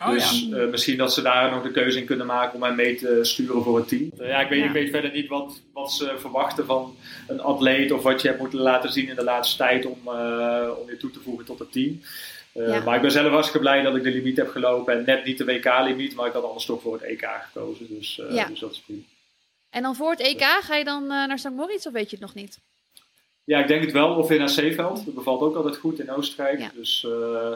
Oh 0.00 0.10
dus 0.10 0.46
ja. 0.50 0.56
eh, 0.56 0.68
misschien 0.68 0.96
dat 0.96 1.12
ze 1.14 1.22
daar 1.22 1.50
nog 1.50 1.62
de 1.62 1.70
keuze 1.70 1.98
in 1.98 2.04
kunnen 2.06 2.26
maken 2.26 2.54
om 2.54 2.60
mij 2.60 2.74
mee 2.74 2.96
te 2.96 3.18
sturen 3.22 3.62
voor 3.62 3.76
het 3.78 3.88
team. 3.88 4.10
Ja, 4.18 4.40
ik 4.40 4.48
weet, 4.48 4.58
Ja. 4.60 4.64
ik 4.66 4.72
weet 4.72 4.90
verder 4.90 5.10
niet 5.12 5.28
wat, 5.28 5.60
wat 5.72 5.92
ze 5.92 6.14
verwachten 6.18 6.66
van 6.66 6.96
een 7.28 7.40
atleet 7.40 7.92
of 7.92 8.02
wat 8.02 8.22
je 8.22 8.28
hebt 8.28 8.40
moeten 8.40 8.58
laten 8.58 8.92
zien 8.92 9.08
in 9.08 9.14
de 9.14 9.24
laatste 9.24 9.56
tijd 9.56 9.86
om, 9.86 9.98
eh, 10.04 10.68
om 10.80 10.90
je 10.90 10.96
toe 10.98 11.10
te 11.10 11.20
voegen 11.20 11.44
tot 11.46 11.58
het 11.58 11.72
team. 11.72 12.00
Eh, 12.52 12.68
Ja. 12.68 12.80
Maar 12.84 12.94
ik 12.96 13.02
ben 13.02 13.10
zelf 13.10 13.30
hartstikke 13.30 13.60
blij 13.60 13.82
dat 13.82 13.96
ik 13.96 14.02
de 14.02 14.10
limiet 14.10 14.36
heb 14.36 14.48
gelopen 14.48 14.94
en 14.94 15.04
net 15.06 15.24
niet 15.24 15.38
de 15.38 15.44
WK-limiet, 15.44 16.14
maar 16.14 16.26
ik 16.26 16.32
had 16.32 16.44
anders 16.44 16.64
toch 16.64 16.82
voor 16.82 16.92
het 16.92 17.02
EK 17.02 17.28
gekozen. 17.52 17.86
Dus, 17.88 18.18
eh, 18.20 18.34
Ja. 18.34 18.46
dus 18.46 18.60
dat 18.60 18.72
is 18.72 18.78
prima. 18.80 19.02
En 19.70 19.82
dan 19.82 19.96
voor 19.96 20.10
het 20.10 20.20
EK, 20.20 20.42
ga 20.42 20.74
je 20.76 20.84
dan 20.84 21.02
eh, 21.02 21.08
naar 21.08 21.38
St. 21.38 21.50
Moritz 21.50 21.86
of 21.86 21.92
weet 21.92 22.10
je 22.10 22.16
het 22.16 22.24
nog 22.24 22.34
niet? 22.34 22.58
Ja, 23.44 23.58
ik 23.58 23.68
denk 23.68 23.82
het 23.82 23.92
wel. 23.92 24.14
Of 24.14 24.30
in 24.30 24.38
naar 24.38 24.48
Zeeveld. 24.48 25.04
Dat 25.04 25.14
bevalt 25.14 25.40
ook 25.40 25.56
altijd 25.56 25.76
goed 25.76 25.98
in 26.00 26.10
Oostenrijk. 26.10 26.58
Ja. 26.58 26.70
Dus 26.74 27.04
eh, 27.04 27.52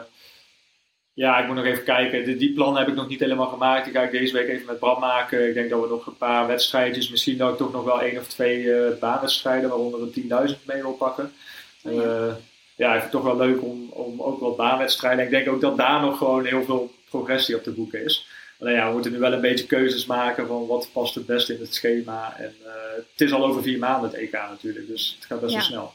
ja, 1.13 1.39
ik 1.39 1.47
moet 1.47 1.55
nog 1.55 1.65
even 1.65 1.83
kijken. 1.83 2.23
Die, 2.23 2.35
die 2.35 2.53
plannen 2.53 2.79
heb 2.79 2.89
ik 2.89 2.95
nog 2.95 3.07
niet 3.07 3.19
helemaal 3.19 3.47
gemaakt. 3.47 3.85
Die 3.85 3.93
ga 3.93 4.01
ik 4.01 4.11
deze 4.11 4.33
week 4.33 4.47
even 4.47 4.65
met 4.65 4.79
Bram 4.79 4.99
maken. 4.99 5.47
Ik 5.47 5.53
denk 5.53 5.69
dat 5.69 5.81
we 5.81 5.87
nog 5.87 6.07
een 6.07 6.17
paar 6.17 6.47
wedstrijdjes, 6.47 7.09
misschien 7.09 7.37
dat 7.37 7.51
ik 7.51 7.57
toch 7.57 7.71
nog 7.71 7.83
wel 7.83 8.01
één 8.01 8.19
of 8.19 8.27
twee 8.27 8.73
eh 8.73 8.99
baanwedstrijden, 8.99 9.69
waaronder 9.69 10.01
een 10.01 10.49
10.000 10.55 10.65
mee 10.65 10.81
wil 10.81 10.93
pakken. 10.93 11.33
Ja. 11.81 11.91
Eh, 11.91 12.33
ja, 12.75 12.93
ik 12.93 13.01
vind 13.01 13.01
het 13.01 13.11
toch 13.11 13.23
wel 13.23 13.37
leuk 13.37 13.61
om, 13.63 13.89
om 13.89 14.21
ook 14.21 14.39
wat 14.39 14.55
baanwedstrijden. 14.55 15.25
Ik 15.25 15.31
denk 15.31 15.49
ook 15.49 15.61
dat 15.61 15.77
daar 15.77 16.01
nog 16.01 16.17
gewoon 16.17 16.45
heel 16.45 16.63
veel 16.63 16.91
progressie 17.09 17.55
op 17.55 17.63
te 17.63 17.71
boeken 17.71 18.03
is. 18.03 18.27
Alleen 18.59 18.75
ja, 18.75 18.87
we 18.87 18.93
moeten 18.93 19.11
nu 19.11 19.19
wel 19.19 19.33
een 19.33 19.41
beetje 19.41 19.65
keuzes 19.65 20.05
maken 20.05 20.47
van 20.47 20.67
wat 20.67 20.89
past 20.93 21.15
het 21.15 21.25
beste 21.25 21.53
in 21.53 21.59
het 21.59 21.73
schema. 21.73 22.37
En 22.37 22.55
het 22.95 23.21
is 23.21 23.31
al 23.31 23.45
over 23.45 23.61
vier 23.61 23.79
maanden 23.79 24.09
het 24.09 24.19
EK 24.19 24.31
natuurlijk, 24.31 24.87
dus 24.87 25.15
het 25.15 25.25
gaat 25.25 25.39
best 25.41 25.53
wel 25.53 25.63
snel. 25.63 25.93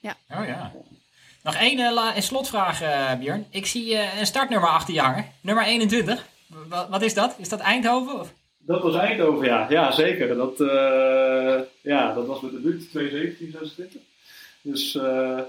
Ja. 0.00 0.16
Oh 0.30 0.46
ja. 0.46 0.72
Nog 1.42 1.54
één 1.54 1.78
uh, 1.78 2.16
slotvraag, 2.18 2.82
uh, 2.82 3.14
Björn. 3.18 3.46
Ik 3.50 3.66
zie 3.66 3.92
uh, 3.92 4.18
een 4.18 4.26
startnummer 4.26 4.68
achter 4.68 4.94
je 4.94 5.00
hangen. 5.00 5.26
Nummer 5.40 5.64
21. 5.64 6.26
W 6.46 6.74
wat 6.90 7.02
is 7.02 7.14
dat? 7.14 7.34
Is 7.38 7.48
dat 7.48 7.60
Eindhoven? 7.60 8.20
Of? 8.20 8.32
Dat 8.58 8.82
was 8.82 8.96
Eindhoven, 8.96 9.46
ja. 9.46 9.66
Ja, 9.68 9.90
zeker. 9.92 10.36
Dat, 10.36 10.58
ja, 11.80 12.14
dat 12.14 12.26
was 12.26 12.40
met 12.40 12.52
de 12.52 12.58
buurt 12.58 12.90
2017, 12.90 13.50
26. 13.50 14.00
Dus 14.62 14.92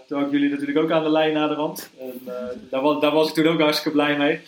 toen 0.07 0.17
had 0.17 0.25
ik 0.25 0.31
jullie 0.31 0.49
natuurlijk 0.49 0.77
ook 0.77 0.91
aan 0.91 1.03
de 1.03 1.09
lijn 1.09 1.33
naar 1.33 1.47
de 1.47 1.53
rand. 1.53 1.89
En 1.99 2.21
daar, 2.69 2.81
was, 2.81 3.01
daar 3.01 3.11
was 3.11 3.27
ik 3.27 3.33
toen 3.33 3.47
ook 3.47 3.59
hartstikke 3.59 3.97
blij 3.97 4.17
mee. 4.17 4.39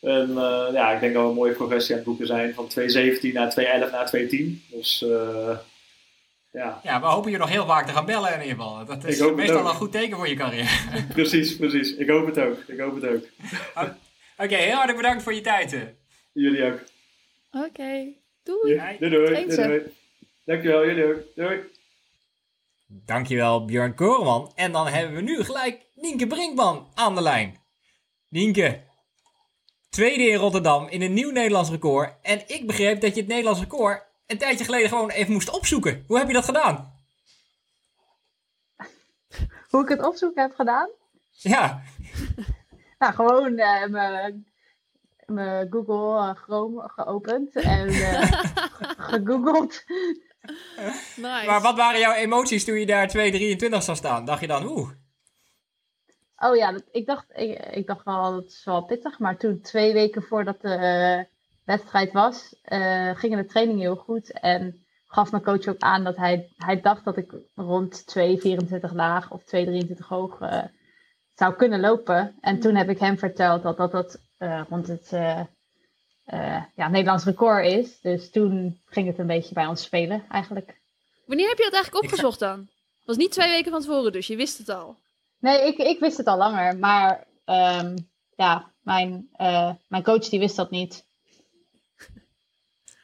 En 0.00 0.34
ja, 0.72 0.92
ik 0.92 1.00
denk 1.00 1.14
dat 1.14 1.22
we 1.22 1.28
een 1.28 1.34
mooie 1.34 1.52
progressie 1.52 1.92
aan 1.92 2.00
het 2.00 2.08
boeken 2.08 2.26
zijn. 2.26 2.54
Van 2.54 2.66
2017 2.66 3.34
naar 3.34 3.50
2011 3.50 3.92
naar 3.92 4.06
2010. 4.06 4.62
Dus 4.70 5.04
ja. 6.52 6.80
ja, 6.82 7.00
we 7.00 7.06
hopen 7.06 7.30
je 7.30 7.38
nog 7.38 7.48
heel 7.48 7.66
vaak 7.66 7.86
te 7.86 7.92
gaan 7.92 8.06
bellen 8.06 8.34
in 8.34 8.40
ieder 8.40 8.56
geval. 8.56 8.84
Dat 8.84 9.04
is 9.04 9.20
meestal 9.32 9.68
een 9.68 9.74
goed 9.74 9.92
teken 9.92 10.16
voor 10.16 10.28
je 10.28 10.34
carrière. 10.34 10.68
precies, 11.14 11.56
precies. 11.56 11.94
Ik 11.94 12.08
hoop 12.08 12.26
het 12.26 12.38
ook. 12.38 12.58
Ik 12.66 12.80
hoop 12.80 12.94
het 12.94 13.06
ook. 13.06 13.22
Oké, 13.84 13.96
okay, 14.36 14.64
heel 14.64 14.74
hartelijk 14.74 14.96
bedankt 14.96 15.22
voor 15.22 15.34
je 15.34 15.40
tijd. 15.40 15.94
Jullie 16.32 16.64
ook. 16.64 16.80
Oké, 17.50 17.66
okay. 17.66 18.16
doei. 18.42 18.74
Ja, 18.74 18.94
doei. 18.98 19.10
Doei, 19.10 19.46
doei, 19.46 19.56
doei. 19.56 19.82
Dankjewel, 20.44 20.86
jullie 20.86 21.04
ook. 21.04 21.22
Doei. 21.34 21.60
Dankjewel 22.86 23.64
Björn 23.64 23.94
Koreman. 23.94 24.52
En 24.54 24.72
dan 24.72 24.86
hebben 24.86 25.14
we 25.14 25.20
nu 25.20 25.42
gelijk 25.42 25.86
Nienke 25.94 26.26
Brinkman 26.26 26.88
aan 26.94 27.14
de 27.14 27.22
lijn. 27.22 27.60
Nienke, 28.28 28.80
tweede 29.90 30.22
in 30.22 30.36
Rotterdam 30.36 30.88
in 30.88 31.02
een 31.02 31.12
nieuw 31.12 31.30
Nederlands 31.30 31.70
record. 31.70 32.14
En 32.22 32.42
ik 32.46 32.66
begreep 32.66 33.00
dat 33.00 33.14
je 33.14 33.20
het 33.20 33.28
Nederlands 33.28 33.60
record 33.60 34.02
een 34.32 34.38
tijdje 34.38 34.64
geleden 34.64 34.88
gewoon 34.88 35.10
even 35.10 35.32
moest 35.32 35.50
opzoeken. 35.50 36.04
Hoe 36.06 36.18
heb 36.18 36.26
je 36.26 36.32
dat 36.32 36.44
gedaan? 36.44 36.94
Hoe 39.70 39.82
ik 39.82 39.88
het 39.88 40.06
opzoeken 40.06 40.42
heb 40.42 40.54
gedaan? 40.54 40.90
Ja. 41.30 41.82
nou, 42.98 43.14
gewoon 43.14 43.52
uh, 43.58 43.86
mijn 45.26 45.66
Google 45.70 46.28
uh, 46.28 46.34
Chrome 46.34 46.88
geopend 46.88 47.54
en 47.54 47.88
uh, 47.88 48.22
gegoogeld. 49.08 49.84
Nice. 51.16 51.46
Maar 51.46 51.60
wat 51.60 51.76
waren 51.76 52.00
jouw 52.00 52.12
emoties 52.12 52.64
toen 52.64 52.78
je 52.78 52.86
daar 52.86 53.08
2,23 53.16 53.78
zou 53.78 53.96
staan? 53.96 54.24
Dacht 54.24 54.40
je 54.40 54.46
dan, 54.46 54.66
oeh? 54.66 54.90
Oh 56.36 56.56
ja, 56.56 56.72
dat, 56.72 56.84
ik, 56.90 57.06
dacht, 57.06 57.26
ik, 57.32 57.58
ik, 57.58 57.86
dacht 57.86 58.04
wel, 58.04 58.32
dat 58.32 58.44
is 58.44 58.64
wel 58.64 58.84
pittig. 58.84 59.18
Maar 59.18 59.36
toen, 59.36 59.60
twee 59.60 59.92
weken 59.92 60.22
voordat 60.22 60.60
de 60.60 61.26
wedstrijd 61.72 62.12
was, 62.12 62.54
uh, 62.64 63.16
gingen 63.16 63.38
de 63.38 63.46
trainingen 63.46 63.82
heel 63.82 63.96
goed. 63.96 64.40
En 64.40 64.84
gaf 65.06 65.30
mijn 65.30 65.42
coach 65.42 65.66
ook 65.66 65.80
aan 65.80 66.04
dat 66.04 66.16
hij, 66.16 66.52
hij 66.56 66.80
dacht 66.80 67.04
dat 67.04 67.16
ik 67.16 67.34
rond 67.54 68.04
2,24 68.18 68.92
laag 68.92 69.30
of 69.30 69.42
2,23 69.42 70.06
hoog 70.08 70.40
uh, 70.40 70.62
zou 71.34 71.54
kunnen 71.54 71.80
lopen. 71.80 72.36
En 72.40 72.60
toen 72.60 72.74
heb 72.74 72.88
ik 72.88 72.98
hem 72.98 73.18
verteld 73.18 73.62
dat 73.62 73.76
dat, 73.76 73.92
dat 73.92 74.18
uh, 74.38 74.62
rond 74.68 74.86
het 74.88 75.08
ja, 76.74 76.88
Nederlands 76.88 77.24
record 77.24 77.66
is. 77.66 78.00
Dus 78.00 78.30
toen 78.30 78.80
ging 78.86 79.06
het 79.06 79.18
een 79.18 79.26
beetje 79.26 79.54
bij 79.54 79.66
ons 79.66 79.82
spelen 79.82 80.24
eigenlijk. 80.28 80.80
Wanneer 81.26 81.48
heb 81.48 81.58
je 81.58 81.64
dat 81.64 81.72
eigenlijk 81.72 82.04
opgezocht 82.04 82.38
dan? 82.38 82.58
Het 82.58 83.06
was 83.06 83.16
niet 83.16 83.32
twee 83.32 83.48
weken 83.48 83.70
van 83.70 83.80
tevoren, 83.80 84.12
dus 84.12 84.26
je 84.26 84.36
wist 84.36 84.58
het 84.58 84.68
al. 84.68 84.96
Nee, 85.38 85.66
ik, 85.66 85.76
ik 85.76 86.00
wist 86.00 86.16
het 86.16 86.26
al 86.26 86.36
langer. 86.36 86.78
Maar 86.78 87.26
um, 87.46 88.10
ja, 88.36 88.70
mijn, 88.82 89.28
mijn 89.88 90.02
coach 90.02 90.28
die 90.28 90.38
wist 90.38 90.56
dat 90.56 90.70
niet. 90.70 91.04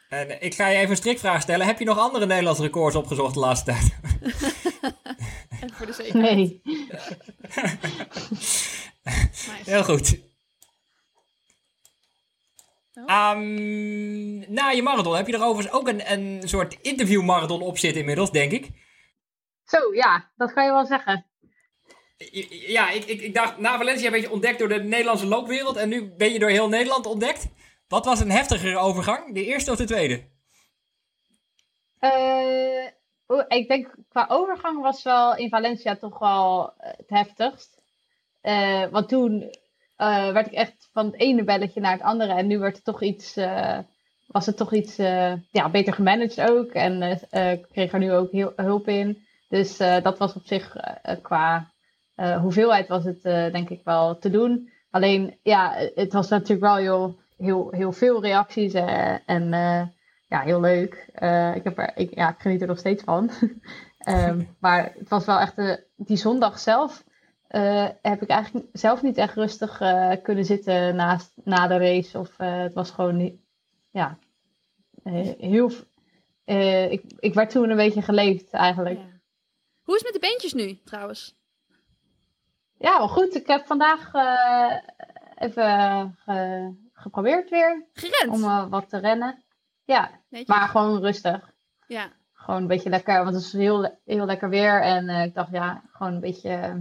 En 0.09 0.43
ik 0.43 0.55
ga 0.55 0.69
je 0.69 0.77
even 0.77 0.91
een 0.91 0.97
strikvraag 0.97 1.43
stellen. 1.43 1.67
Heb 1.67 1.79
je 1.79 1.85
nog 1.85 1.99
andere 1.99 2.27
Nederlandse 2.27 2.63
records 2.63 2.97
opgezocht 2.97 3.35
de 3.35 3.41
laatste 3.41 3.65
tijd? 3.65 3.97
en 5.61 5.73
voor 5.73 5.87
de 5.87 5.93
zekerheid. 5.93 6.37
Nee. 6.37 6.63
Heel 9.65 9.85
goed. 9.85 10.19
Um, 13.07 14.53
na 14.53 14.69
je 14.71 14.83
marathon 14.83 15.17
heb 15.17 15.27
je 15.27 15.33
er 15.33 15.45
overigens 15.45 15.75
ook 15.75 15.89
een, 15.89 16.13
een 16.13 16.49
soort 16.49 16.79
interviewmarathon 16.83 17.63
op 17.63 17.79
zitten 17.79 18.01
inmiddels, 18.01 18.31
denk 18.31 18.53
ik. 18.53 18.71
Zo, 19.65 19.95
ja, 19.95 20.31
dat 20.37 20.53
kan 20.53 20.65
je 20.65 20.71
wel 20.73 20.87
zeggen. 20.87 21.27
Ja, 22.49 22.91
ik, 22.91 23.05
ik, 23.05 23.21
ik 23.21 23.35
dacht, 23.35 23.59
na 23.59 23.77
Valencia 23.77 24.11
ben 24.11 24.21
je 24.21 24.31
ontdekt 24.31 24.59
door 24.59 24.69
de 24.69 24.83
Nederlandse 24.83 25.27
loopwereld 25.27 25.77
en 25.77 25.89
nu 25.89 26.05
ben 26.17 26.33
je 26.33 26.39
door 26.39 26.49
heel 26.49 26.69
Nederland 26.69 27.07
ontdekt. 27.07 27.47
Wat 27.89 28.05
was 28.05 28.21
een 28.21 28.31
heftigere 28.31 28.79
overgang, 28.79 29.35
de 29.35 29.45
eerste 29.45 29.71
of 29.71 29.77
de 29.77 29.85
tweede? 29.85 30.23
Uh, 32.01 32.87
ik 33.49 33.69
denk 33.69 33.95
qua 34.09 34.27
overgang 34.29 34.83
was 34.83 35.03
wel 35.03 35.37
in 35.37 35.49
Valencia 35.49 35.97
toch 35.97 36.19
wel 36.19 36.73
het 36.77 37.09
heftigst. 37.09 37.81
Uh, 38.43 38.87
want 38.87 39.09
toen 39.09 39.55
werd 40.33 40.47
ik 40.47 40.53
echt 40.53 40.89
van 40.93 41.07
het 41.07 41.21
ene 41.21 41.45
belletje 41.45 41.81
naar 41.81 41.93
het 41.93 42.03
andere. 42.03 42.33
En 42.33 42.47
nu 42.47 42.59
werd 42.59 42.77
het 42.77 42.85
toch 42.85 43.03
iets, 43.03 43.35
was 44.27 44.47
het 44.47 44.57
toch 44.57 44.73
iets 44.73 44.97
ja, 45.51 45.71
beter 45.71 45.93
gemanaged 45.93 46.51
ook. 46.51 46.71
En 46.71 47.03
ik 47.31 47.67
kreeg 47.73 47.93
er 47.93 47.99
nu 47.99 48.13
ook 48.13 48.31
heel, 48.31 48.53
hulp 48.57 48.89
in. 48.89 49.27
Dus 49.49 49.77
dat 49.77 50.19
was 50.19 50.35
op 50.35 50.47
zich 50.47 50.77
qua 51.23 51.73
hoeveelheid 52.41 52.89
was 52.89 53.05
het 53.05 53.23
denk 53.23 53.71
ik 53.71 53.81
wel 53.85 54.19
te 54.19 54.31
doen. 54.31 54.71
Alleen 54.91 55.39
ja, 55.43 55.75
het 55.95 56.13
was 56.13 56.29
natuurlijk 56.29 56.61
wel 56.61 56.77
heel 56.77 57.19
heel, 57.39 57.71
heel 57.71 57.93
veel 57.93 58.23
reacties 58.23 58.75
uh, 58.75 59.29
en 59.29 59.43
uh, 59.43 59.83
ja, 60.29 60.41
heel 60.41 60.61
leuk. 60.61 61.11
Uh, 61.23 61.57
ik, 61.57 61.65
heb 61.65 61.79
er, 61.79 61.93
ik, 61.95 62.15
ja, 62.15 62.29
ik 62.29 62.41
geniet 62.41 62.61
er 62.61 62.67
nog 62.67 62.79
steeds 62.79 63.03
van. 63.03 63.31
um, 64.09 64.49
maar 64.61 64.93
het 64.99 65.09
was 65.09 65.25
wel 65.25 65.39
echt, 65.39 65.83
die 65.97 66.17
zondag 66.17 66.59
zelf 66.59 67.07
heb 68.03 68.23
ik 68.23 68.29
eigenlijk 68.29 68.67
zelf 68.73 69.03
niet 69.03 69.17
echt 69.17 69.35
rustig 69.35 69.79
kunnen 70.23 70.45
zitten 70.45 70.97
naast, 70.97 71.33
na 71.45 71.67
de 71.67 71.77
race. 71.79 72.19
Of 72.19 72.37
het 72.37 72.75
was 72.75 72.91
gewoon 72.91 73.17
niet, 73.17 73.41
ja, 73.91 74.19
heel, 75.03 75.71
ik, 76.91 77.03
ik 77.19 77.35
werd 77.35 77.51
toen 77.51 77.71
een 77.71 77.77
beetje 77.77 78.03
geleefd 78.03 78.51
eigenlijk. 78.51 78.99
Ja. 78.99 79.21
Hoe 79.83 79.95
is 79.95 80.03
het 80.03 80.13
met 80.13 80.23
de 80.23 80.29
beentjes 80.29 80.53
nu 80.53 80.79
trouwens? 80.85 81.37
Ja, 82.79 82.99
wel 82.99 83.09
goed. 83.09 83.35
Ik 83.35 83.47
heb 83.47 83.67
vandaag 83.67 84.13
even 85.39 86.17
geprobeerd 86.99 87.51
weer. 87.51 87.87
Gerend? 87.93 88.33
Om 88.33 88.43
uh, 88.43 88.67
wat 88.69 88.89
te 88.89 88.99
rennen. 88.99 89.43
Ja, 89.85 90.11
Netjes. 90.29 90.49
maar 90.57 90.69
gewoon 90.69 91.01
rustig. 91.01 91.51
Ja. 91.87 92.13
Gewoon 92.33 92.61
een 92.61 92.67
beetje 92.67 92.91
lekker, 92.91 93.25
want 93.25 93.35
het 93.35 93.45
is 93.45 93.53
heel, 93.53 93.99
heel 94.05 94.25
lekker 94.25 94.49
weer. 94.49 94.83
En 94.83 95.09
uh, 95.09 95.25
ik 95.25 95.35
dacht, 95.35 95.51
ja, 95.51 95.83
gewoon 95.93 96.13
een 96.13 96.21
beetje 96.21 96.51
uh, 96.51 96.75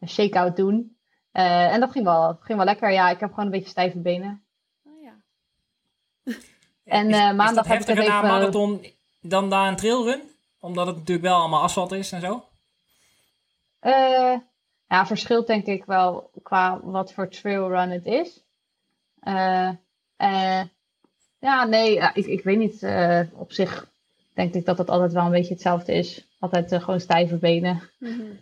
een 0.00 0.08
shake-out 0.08 0.56
doen. 0.56 0.96
en 1.32 1.80
dat 1.80 1.90
ging 1.90 2.04
wel, 2.04 2.38
ging 2.40 2.58
wel 2.58 2.66
lekker. 2.66 2.90
Ja, 2.90 3.10
ik 3.10 3.20
heb 3.20 3.28
gewoon 3.28 3.44
een 3.44 3.50
beetje 3.50 3.68
stijve 3.68 3.98
benen. 3.98 4.42
Oh 4.84 5.02
ja. 5.02 5.14
en 6.84 7.08
is, 7.08 7.16
maandag 7.16 7.64
is 7.64 7.70
heb 7.70 7.80
ik 7.80 7.88
even... 7.88 8.22
marathon 8.22 8.86
dan 9.20 9.50
daar 9.50 9.68
een 9.68 9.76
trailrun? 9.76 10.22
Omdat 10.60 10.86
het 10.86 10.96
natuurlijk 10.96 11.26
wel 11.26 11.38
allemaal 11.38 11.62
asfalt 11.62 11.92
is 11.92 12.12
en 12.12 12.20
zo? 12.20 12.44
ja, 14.88 15.06
verschilt 15.06 15.46
denk 15.46 15.66
ik 15.66 15.84
wel 15.84 16.30
qua 16.42 16.80
wat 16.82 17.12
voor 17.12 17.28
trailrun 17.28 17.90
het 17.90 18.06
is. 18.06 18.42
Uh, 19.22 19.70
uh, 20.18 20.62
ja, 21.38 21.64
nee, 21.64 21.98
ik, 22.14 22.26
ik 22.26 22.44
weet 22.44 22.58
niet. 22.58 22.82
Uh, 22.82 23.20
op 23.32 23.52
zich 23.52 23.90
denk 24.34 24.54
ik 24.54 24.64
dat 24.64 24.78
het 24.78 24.90
altijd 24.90 25.12
wel 25.12 25.24
een 25.24 25.30
beetje 25.30 25.52
hetzelfde 25.52 25.92
is. 25.92 26.28
Altijd 26.38 26.82
gewoon 26.82 27.00
stijve 27.00 27.36
benen. 27.36 27.82
-hmm. 27.98 28.38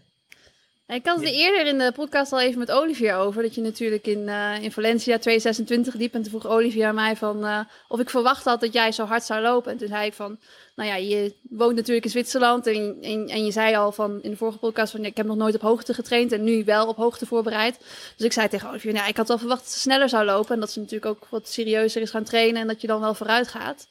Ik 0.89 1.07
had 1.07 1.21
het 1.21 1.31
eerder 1.33 1.67
in 1.67 1.79
de 1.79 1.93
podcast 1.93 2.33
al 2.33 2.41
even 2.41 2.59
met 2.59 2.71
Olivier 2.71 3.15
over. 3.15 3.43
Dat 3.43 3.55
je 3.55 3.61
natuurlijk 3.61 4.07
in, 4.07 4.19
uh, 4.19 4.63
in 4.63 4.73
Valencia 4.73 5.19
226 5.19 5.95
liep. 5.95 6.15
En 6.15 6.23
toen 6.23 6.31
vroeg 6.31 6.47
Olivier 6.47 6.87
aan 6.87 6.95
mij 6.95 7.17
van, 7.17 7.45
uh, 7.45 7.61
of 7.89 8.01
ik 8.01 8.11
verwacht 8.11 8.45
had 8.45 8.61
dat 8.61 8.73
jij 8.73 8.93
zo 8.93 9.05
hard 9.05 9.23
zou 9.23 9.43
lopen. 9.43 9.73
En 9.73 9.79
toen 9.79 9.89
zei 9.89 10.07
ik 10.07 10.13
van, 10.13 10.39
nou 10.75 10.89
ja, 10.89 10.97
je 10.97 11.35
woont 11.51 11.75
natuurlijk 11.75 12.05
in 12.05 12.11
Zwitserland. 12.11 12.67
En, 12.67 12.99
en, 13.01 13.29
en 13.29 13.45
je 13.45 13.51
zei 13.51 13.77
al 13.77 13.93
van 13.93 14.23
in 14.23 14.31
de 14.31 14.37
vorige 14.37 14.59
podcast 14.59 14.93
van, 14.93 15.05
ik 15.05 15.17
heb 15.17 15.27
nog 15.27 15.37
nooit 15.37 15.55
op 15.55 15.61
hoogte 15.61 15.95
getraind. 15.95 16.33
En 16.33 16.45
nu 16.45 16.65
wel 16.65 16.87
op 16.87 16.97
hoogte 16.97 17.27
voorbereid. 17.27 17.79
Dus 18.17 18.27
ik 18.27 18.33
zei 18.33 18.49
tegen 18.49 18.69
Olivier, 18.69 18.93
nou, 18.93 19.09
ik 19.09 19.17
had 19.17 19.29
wel 19.29 19.39
verwacht 19.39 19.63
dat 19.63 19.73
ze 19.73 19.79
sneller 19.79 20.09
zou 20.09 20.25
lopen. 20.25 20.55
En 20.55 20.61
dat 20.61 20.71
ze 20.71 20.79
natuurlijk 20.79 21.07
ook 21.07 21.27
wat 21.31 21.49
serieuzer 21.49 22.03
is 22.03 22.11
gaan 22.11 22.25
trainen. 22.25 22.61
En 22.61 22.67
dat 22.67 22.81
je 22.81 22.87
dan 22.87 23.01
wel 23.01 23.15
vooruit 23.15 23.49
gaat. 23.49 23.87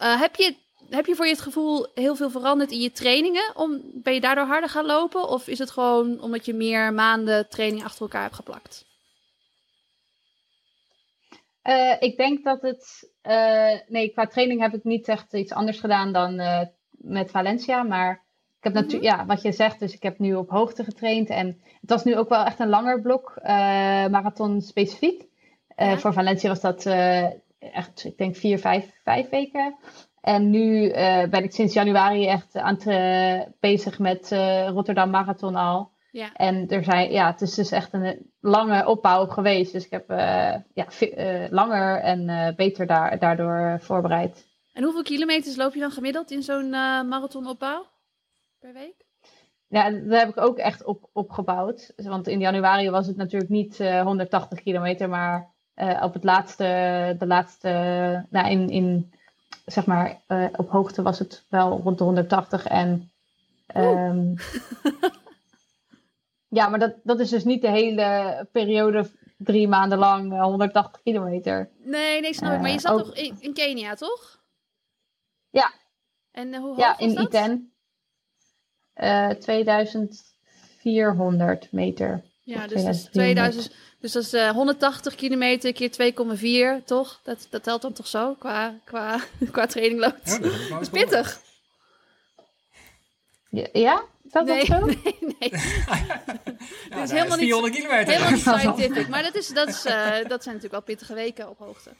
Uh, 0.00 0.20
heb 0.20 0.36
je 0.36 0.54
heb 0.94 1.06
je 1.06 1.14
voor 1.14 1.24
je 1.24 1.32
het 1.32 1.40
gevoel 1.40 1.86
heel 1.94 2.16
veel 2.16 2.30
veranderd 2.30 2.70
in 2.70 2.80
je 2.80 2.92
trainingen? 2.92 3.56
Om, 3.56 3.80
ben 3.94 4.14
je 4.14 4.20
daardoor 4.20 4.46
harder 4.46 4.70
gaan 4.70 4.86
lopen? 4.86 5.28
Of 5.28 5.48
is 5.48 5.58
het 5.58 5.70
gewoon 5.70 6.20
omdat 6.20 6.46
je 6.46 6.54
meer 6.54 6.92
maanden 6.92 7.48
training 7.48 7.84
achter 7.84 8.02
elkaar 8.02 8.22
hebt 8.22 8.34
geplakt? 8.34 8.84
Uh, 11.64 11.94
ik 11.98 12.16
denk 12.16 12.44
dat 12.44 12.62
het. 12.62 13.10
Uh, 13.22 13.78
nee, 13.86 14.08
qua 14.08 14.26
training 14.26 14.60
heb 14.60 14.74
ik 14.74 14.84
niet 14.84 15.08
echt 15.08 15.34
iets 15.34 15.52
anders 15.52 15.80
gedaan 15.80 16.12
dan 16.12 16.40
uh, 16.40 16.60
met 16.90 17.30
Valencia. 17.30 17.82
Maar 17.82 18.22
Ik 18.58 18.64
heb 18.64 18.72
natuurlijk, 18.72 19.14
ja, 19.14 19.26
wat 19.26 19.42
je 19.42 19.52
zegt, 19.52 19.78
dus 19.78 19.94
ik 19.94 20.02
heb 20.02 20.18
nu 20.18 20.34
op 20.34 20.50
hoogte 20.50 20.84
getraind. 20.84 21.28
En 21.28 21.46
het 21.80 21.90
was 21.90 22.04
nu 22.04 22.16
ook 22.16 22.28
wel 22.28 22.44
echt 22.44 22.60
een 22.60 22.68
langer 22.68 23.00
blok, 23.00 23.34
marathon 24.10 24.60
specifiek. 24.60 25.30
Ja. 25.76 25.98
Voor 25.98 26.12
Valencia 26.12 26.48
was 26.48 26.60
dat 26.60 26.86
eh, 26.86 27.72
echt, 27.72 28.04
ik 28.04 28.18
denk 28.18 28.36
vier, 28.36 28.58
vijf, 28.58 28.90
vijf 29.04 29.28
weken. 29.28 29.76
En 30.22 30.50
nu 30.50 30.88
eh, 30.88 31.28
ben 31.28 31.44
ik 31.44 31.52
sinds 31.52 31.74
januari 31.74 32.26
echt 32.26 32.56
aan 32.56 32.78
eh, 32.78 33.42
bezig 33.60 33.98
met 33.98 34.32
eh, 34.32 34.68
Rotterdam 34.68 35.10
Marathon 35.10 35.56
al. 35.56 35.90
Ja. 36.10 36.32
En 36.34 36.68
er 36.68 36.84
zijn, 36.84 37.12
ja, 37.12 37.30
het 37.30 37.40
is 37.40 37.54
dus 37.54 37.70
echt 37.70 37.92
een 37.92 38.30
lange 38.40 38.86
opbouw 38.86 39.26
geweest. 39.26 39.72
Dus 39.72 39.84
ik 39.84 39.90
heb 39.90 40.08
ja, 40.74 40.86
langer 41.50 42.00
en 42.00 42.54
beter 42.56 42.86
daar, 42.86 43.18
daardoor 43.18 43.78
voorbereid. 43.80 44.46
En 44.72 44.82
hoeveel 44.82 45.02
kilometers 45.02 45.56
loop 45.56 45.74
je 45.74 45.80
dan 45.80 45.90
gemiddeld 45.90 46.30
in 46.30 46.42
zo'n 46.42 46.70
marathonopbouw 47.08 47.86
per 48.58 48.72
week? 48.72 49.04
Ja, 49.68 49.90
daar 49.90 50.18
heb 50.18 50.28
ik 50.28 50.40
ook 50.40 50.58
echt 50.58 50.84
op 50.84 51.08
opgebouwd. 51.12 51.92
Want 51.96 52.28
in 52.28 52.40
januari 52.40 52.90
was 52.90 53.06
het 53.06 53.16
natuurlijk 53.16 53.50
niet 53.50 53.80
eh, 53.80 54.02
180 54.02 54.62
kilometer, 54.62 55.08
maar 55.08 55.50
op 56.02 56.12
het 56.14 56.24
laatste, 56.24 56.64
de 57.18 57.26
laatste, 57.26 57.68
nou 58.30 58.50
in, 58.50 58.68
in 58.68 59.12
zeg 59.72 59.86
maar, 59.86 60.22
eh, 60.26 60.46
op 60.56 60.70
hoogte 60.70 61.02
was 61.02 61.18
het 61.18 61.44
wel 61.48 61.80
rond 61.80 61.98
de 61.98 62.04
180. 62.04 62.66
En 62.66 63.12
ehm, 63.66 64.28
ja, 66.58 66.68
maar 66.68 66.78
dat, 66.78 66.94
dat 67.02 67.20
is 67.20 67.30
dus 67.30 67.44
niet 67.44 67.62
de 67.62 67.70
hele 67.70 68.48
periode, 68.52 69.10
drie 69.38 69.68
maanden 69.68 69.98
lang, 69.98 70.32
eh, 70.32 70.42
180 70.42 71.02
kilometer. 71.02 71.70
Nee, 71.78 72.20
nee, 72.20 72.34
snap 72.34 72.52
ik. 72.52 72.60
Maar 72.60 72.68
je 72.70 72.74
Eh, 72.74 72.80
zat 72.80 72.92
ook- 72.92 73.04
toch 73.04 73.14
in, 73.14 73.36
in 73.40 73.54
Kenia, 73.54 73.94
toch? 73.94 74.40
Ja. 75.50 75.72
En 76.30 76.52
eh, 76.54 76.58
hoe 76.60 76.68
hoog 76.68 76.78
Ja, 76.78 76.98
in 76.98 77.14
dat? 77.14 77.24
Iten. 77.24 77.72
Eh 78.92 79.28
2400 79.30 81.72
meter. 81.72 82.24
Ja, 82.44 82.66
dus 82.66 82.84
dat 82.84 82.94
is 82.94 83.02
2300. 83.02 83.12
2000. 83.12 83.74
Dus 84.00 84.12
dat 84.12 84.22
is 84.22 84.32
eh, 84.32 84.50
180 84.50 85.14
kilometer 85.14 85.72
keer 85.72 86.76
2,4, 86.80 86.84
toch? 86.84 87.20
Dat, 87.22 87.46
dat 87.50 87.62
telt 87.62 87.82
dan 87.82 87.92
toch 87.92 88.06
zo 88.06 88.34
qua, 88.34 88.74
qua, 88.84 89.20
qua 89.52 89.66
training 89.66 90.00
loopt. 90.00 90.28
Ja, 90.30 90.38
dat 90.38 90.68
dat 90.68 90.80
is 90.80 90.88
pittig. 90.88 91.40
Ja, 93.50 93.66
ja? 93.72 94.04
Is 94.24 94.32
dat 94.32 94.46
Nee, 94.46 94.64
zo? 94.64 94.84
nee, 94.86 95.18
nee. 95.20 95.50
Ja, 96.90 97.02
is 97.02 97.10
nou, 97.10 97.18
helemaal 97.18 97.36
niet- 97.36 97.46
400 97.46 97.74
kilometer. 97.74 98.12
Helemaal 98.12 98.30
niet 98.32 98.40
scientific. 98.40 99.08
Maar 99.08 99.22
dat, 99.22 99.34
is, 99.34 99.48
dat, 99.48 99.68
is, 99.68 99.84
eh, 99.84 100.10
dat 100.10 100.42
zijn 100.42 100.54
natuurlijk 100.54 100.70
wel 100.72 100.82
pittige 100.82 101.14
weken 101.14 101.48
op 101.48 101.58
hoogte. 101.58 101.90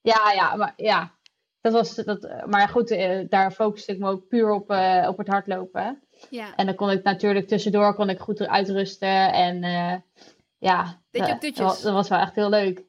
Ja, 0.00 0.32
ja, 0.32 0.56
maar 0.56 0.72
ja. 0.76 1.12
Dat 1.60 1.72
was, 1.72 1.94
dat, 1.94 2.46
maar 2.46 2.68
goed, 2.68 2.90
eh, 2.90 3.20
daar 3.28 3.52
focuste 3.52 3.92
ik 3.92 3.98
me 3.98 4.08
ook 4.10 4.28
puur 4.28 4.50
op, 4.50 4.70
eh, 4.70 5.06
op 5.08 5.18
het 5.18 5.26
hardlopen. 5.28 6.02
Ja. 6.30 6.54
En 6.56 6.66
dan 6.66 6.74
kon 6.74 6.90
ik 6.90 7.02
natuurlijk 7.02 7.48
tussendoor 7.48 7.94
kon 7.94 8.08
ik 8.10 8.18
goed 8.18 8.46
uitrusten. 8.48 9.32
En 9.32 9.62
eh, 9.62 9.94
ja, 10.58 10.82
Deed 11.10 11.22
je 11.22 11.28
dat- 11.28 11.30
ook 11.30 11.40
dutjes? 11.40 11.56
Dat, 11.56 11.66
was- 11.66 11.82
dat 11.82 11.92
was 11.92 12.08
wel 12.08 12.18
echt 12.18 12.34
heel 12.34 12.48
leuk. 12.48 12.84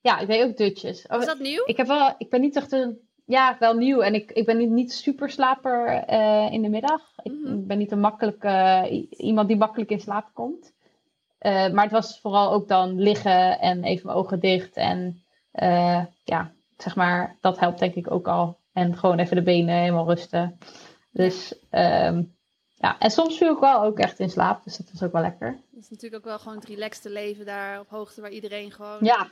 Ja, 0.00 0.18
ik 0.18 0.26
deed 0.26 0.42
ook 0.44 0.56
dutjes. 0.56 1.02
Oh, 1.06 1.16
Was 1.16 1.26
dat 1.26 1.38
nieuw? 1.38 1.62
Ik, 1.64 1.76
heb 1.76 1.86
wel, 1.86 2.14
ik 2.18 2.30
ben 2.30 2.40
niet 2.40 2.56
echt 2.56 2.72
een. 2.72 2.98
Ja, 3.26 3.56
wel 3.58 3.74
nieuw. 3.74 4.00
En 4.00 4.14
ik, 4.14 4.30
ik 4.32 4.44
ben 4.46 4.56
niet, 4.56 4.70
niet 4.70 4.92
super 4.92 5.30
slaper 5.30 5.86
eh, 5.86 6.52
in 6.52 6.62
de 6.62 6.68
middag. 6.68 7.00
Ik 7.22 7.32
Mhm. 7.32 7.66
ben 7.66 7.78
niet 7.78 7.92
een 7.92 8.00
makkelijke, 8.00 8.88
iemand 9.10 9.48
die 9.48 9.56
makkelijk 9.56 9.90
in 9.90 10.00
slaap 10.00 10.30
komt. 10.32 10.72
Eh, 11.38 11.68
maar 11.70 11.82
het 11.82 11.92
was 11.92 12.20
vooral 12.20 12.52
ook 12.52 12.68
dan 12.68 12.98
liggen 13.00 13.58
en 13.60 13.84
even 13.84 14.06
mijn 14.06 14.18
ogen 14.18 14.40
dicht. 14.40 14.76
En 14.76 15.22
eh, 15.52 16.04
ja, 16.24 16.52
zeg 16.76 16.96
maar, 16.96 17.36
dat 17.40 17.58
helpt 17.58 17.78
denk 17.78 17.94
ik 17.94 18.10
ook 18.10 18.28
al. 18.28 18.58
En 18.72 18.96
gewoon 18.96 19.18
even 19.18 19.36
de 19.36 19.42
benen 19.42 19.74
helemaal 19.74 20.08
rusten. 20.08 20.58
Dus 21.12 21.54
ehm, 21.70 22.22
ja, 22.84 22.98
en 22.98 23.10
soms 23.10 23.36
viel 23.38 23.52
ik 23.52 23.58
wel 23.58 23.82
ook 23.82 23.98
echt 23.98 24.18
in 24.18 24.30
slaap. 24.30 24.64
Dus 24.64 24.76
dat 24.76 24.90
was 24.92 25.02
ook 25.02 25.12
wel 25.12 25.22
lekker. 25.22 25.60
Dat 25.70 25.82
is 25.82 25.90
natuurlijk 25.90 26.22
ook 26.24 26.28
wel 26.30 26.38
gewoon 26.38 26.56
het 26.58 26.64
relaxte 26.68 27.10
leven 27.10 27.44
daar 27.46 27.80
op 27.80 27.88
hoogte 27.88 28.20
waar 28.20 28.30
iedereen 28.30 28.70
gewoon 28.72 28.98
Ja, 29.00 29.28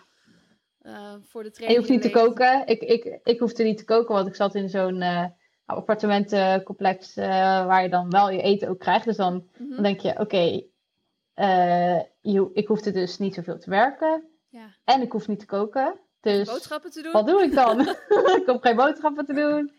eh, 0.83 1.15
voor 1.23 1.43
de 1.43 1.49
En 1.49 1.51
je 1.51 1.51
training 1.53 1.79
hoeft 1.79 1.91
niet 1.91 2.03
te 2.03 2.11
koken. 2.21 2.67
Ik, 2.67 2.81
ik, 2.83 3.19
ik 3.25 3.39
hoefde 3.41 3.63
niet 3.65 3.79
te 3.79 3.85
koken, 3.85 4.15
want 4.15 4.27
ik 4.29 4.35
zat 4.35 4.55
in 4.55 4.69
zo'n 4.69 5.01
eh, 5.03 5.25
appartementencomplex 5.67 7.17
eh, 7.17 7.27
waar 7.67 7.83
je 7.83 7.89
dan 7.89 8.11
wel 8.11 8.31
je 8.31 8.43
eten 8.43 8.69
ook 8.69 8.79
krijgt. 8.79 9.05
Dus 9.05 9.17
dan, 9.17 9.49
Mhm. 9.59 9.71
dan 9.75 9.83
denk 9.83 10.01
je, 10.01 10.19
oké, 10.19 10.63
je- 12.21 12.51
ik 12.53 12.67
hoefde 12.69 12.91
dus 12.91 13.19
niet 13.19 13.35
zoveel 13.35 13.59
te 13.59 13.71
werken. 13.71 14.29
Ja. 14.49 14.67
En 14.85 15.03
ik 15.03 15.13
hoef 15.13 15.29
niet 15.29 15.39
te 15.39 15.47
koken. 15.47 16.01
Dus 16.21 16.49
Boodschappen 16.49 16.91
te 16.91 17.03
doen. 17.03 17.13
wat 17.13 17.27
doe 17.27 17.43
ik 17.43 17.55
dan? 17.55 17.81
ik 18.41 18.43
hoef 18.47 18.61
geen 18.61 18.77
boodschappen 18.77 19.27
te 19.27 19.33
doen. 19.35 19.73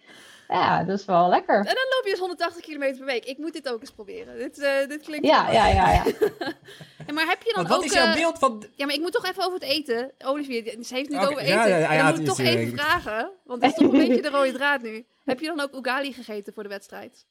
Ja, 0.47 0.83
dat 0.83 0.99
is 0.99 1.05
wel 1.05 1.29
lekker. 1.29 1.55
En 1.55 1.63
dan 1.63 1.85
loop 1.89 2.01
je 2.03 2.09
dus 2.09 2.19
180 2.19 2.61
kilometer 2.61 2.97
per 2.97 3.05
week. 3.05 3.25
Ik 3.25 3.37
moet 3.37 3.53
dit 3.53 3.69
ook 3.69 3.79
eens 3.79 3.91
proberen. 3.91 4.37
Dit, 4.37 4.59
eh, 4.59 4.87
dit 4.87 5.01
klinkt 5.01 5.25
Ja, 5.25 5.51
ja, 5.51 5.67
ja, 5.67 5.91
ja. 5.93 6.03
Ja, 7.07 7.13
maar 7.13 7.27
heb 7.27 7.43
je 7.43 7.53
dan 7.55 7.67
wat 7.67 7.77
ook... 7.77 7.83
is 7.83 7.93
jouw 7.93 8.05
eh, 8.05 8.13
beeld 8.13 8.39
van... 8.39 8.63
Ja, 8.75 8.85
maar 8.85 8.95
ik 8.95 9.01
moet 9.01 9.11
toch 9.11 9.25
even 9.25 9.43
over 9.43 9.59
het 9.59 9.69
eten. 9.69 10.11
Olivier, 10.25 10.83
ze 10.83 10.93
heeft 10.95 11.13
het 11.13 11.17
Oké, 11.17 11.27
over 11.27 11.41
eten. 11.41 11.53
ja, 11.53 11.65
ja, 11.65 11.93
ja, 11.93 12.01
dan 12.01 12.09
moet 12.09 12.19
ik 12.19 12.25
toch 12.25 12.39
even 12.39 12.77
vragen. 12.77 13.31
Want 13.43 13.61
dat 13.61 13.69
is 13.69 13.75
toch 13.77 13.91
een 13.91 14.07
beetje 14.07 14.21
de 14.21 14.29
rode 14.29 14.51
draad 14.51 14.81
nu. 14.81 15.05
Heb 15.25 15.39
je 15.39 15.45
dan 15.45 15.59
ook 15.59 15.75
ugali 15.75 16.13
gegeten 16.13 16.53
voor 16.53 16.63
de 16.63 16.69
wedstrijd? 16.69 17.25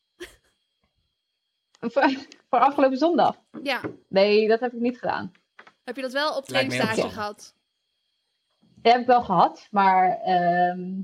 Voor, 1.80 2.10
voor 2.48 2.58
afgelopen 2.58 2.98
zondag? 2.98 3.36
Ja. 3.62 3.80
Nee, 4.08 4.48
dat 4.48 4.60
heb 4.60 4.72
ik 4.72 4.80
niet 4.80 4.98
gedaan. 4.98 5.32
Heb 5.84 5.96
je 5.96 6.02
dat 6.02 6.12
wel 6.12 6.36
op 6.36 6.44
trainingstage 6.44 7.08
gehad? 7.08 7.54
Dat 8.60 8.92
heb 8.92 9.00
ik 9.00 9.06
wel 9.06 9.22
gehad, 9.22 9.66
maar 9.70 10.20
ehm 10.24 11.00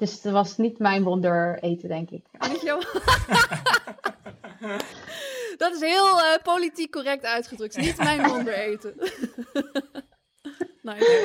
dus 0.00 0.22
het 0.22 0.32
was 0.32 0.56
niet 0.56 0.78
mijn 0.78 1.02
wonder 1.02 1.58
eten, 1.62 1.88
denk 1.88 2.10
ik. 2.10 2.24
Dat 5.58 5.74
is 5.74 5.80
heel 5.80 6.20
eh, 6.20 6.42
politiek 6.42 6.92
correct 6.92 7.24
uitgedrukt. 7.24 7.76
Niet 7.76 7.96
mijn 7.96 8.28
wonder 8.28 8.54
eten. 8.54 8.94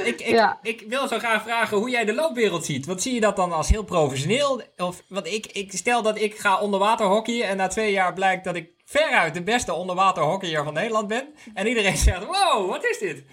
Ik, 0.04 0.06
ik, 0.06 0.20
Ja. 0.20 0.60
ik 0.62 0.84
wil 0.88 1.08
zo 1.08 1.18
graag 1.18 1.44
vragen 1.44 1.78
hoe 1.78 1.90
jij 1.90 2.06
de 2.06 2.14
loopwereld 2.14 2.66
ziet. 2.66 2.86
Wat 2.86 3.02
zie 3.02 3.14
je 3.14 3.20
dat 3.20 3.36
dan 3.36 3.52
als 3.52 3.70
heel 3.70 3.84
professioneel? 3.84 4.62
Of, 4.78 5.02
want 5.08 5.28
ik, 5.28 5.46
ik 5.46 5.72
stel 5.72 6.02
dat 6.02 6.20
ik 6.20 6.40
ga 6.40 6.60
onderwaterhockeyen 6.60 7.48
en 7.48 7.58
na 7.58 7.68
twee 7.68 7.92
jaar 7.92 8.14
blijkt 8.14 8.44
dat 8.44 8.56
ik 8.56 8.70
veruit 8.86 9.34
de 9.34 9.44
beste 9.44 9.74
onderwaterhockeyer 9.74 10.64
van 10.64 10.74
Nederland 10.74 11.08
ben. 11.08 11.34
En 11.54 11.68
iedereen 11.68 11.98
zegt, 11.98 12.26
wow, 12.26 12.70
wat 12.70 12.86
is 12.86 12.98
dit? 12.98 13.24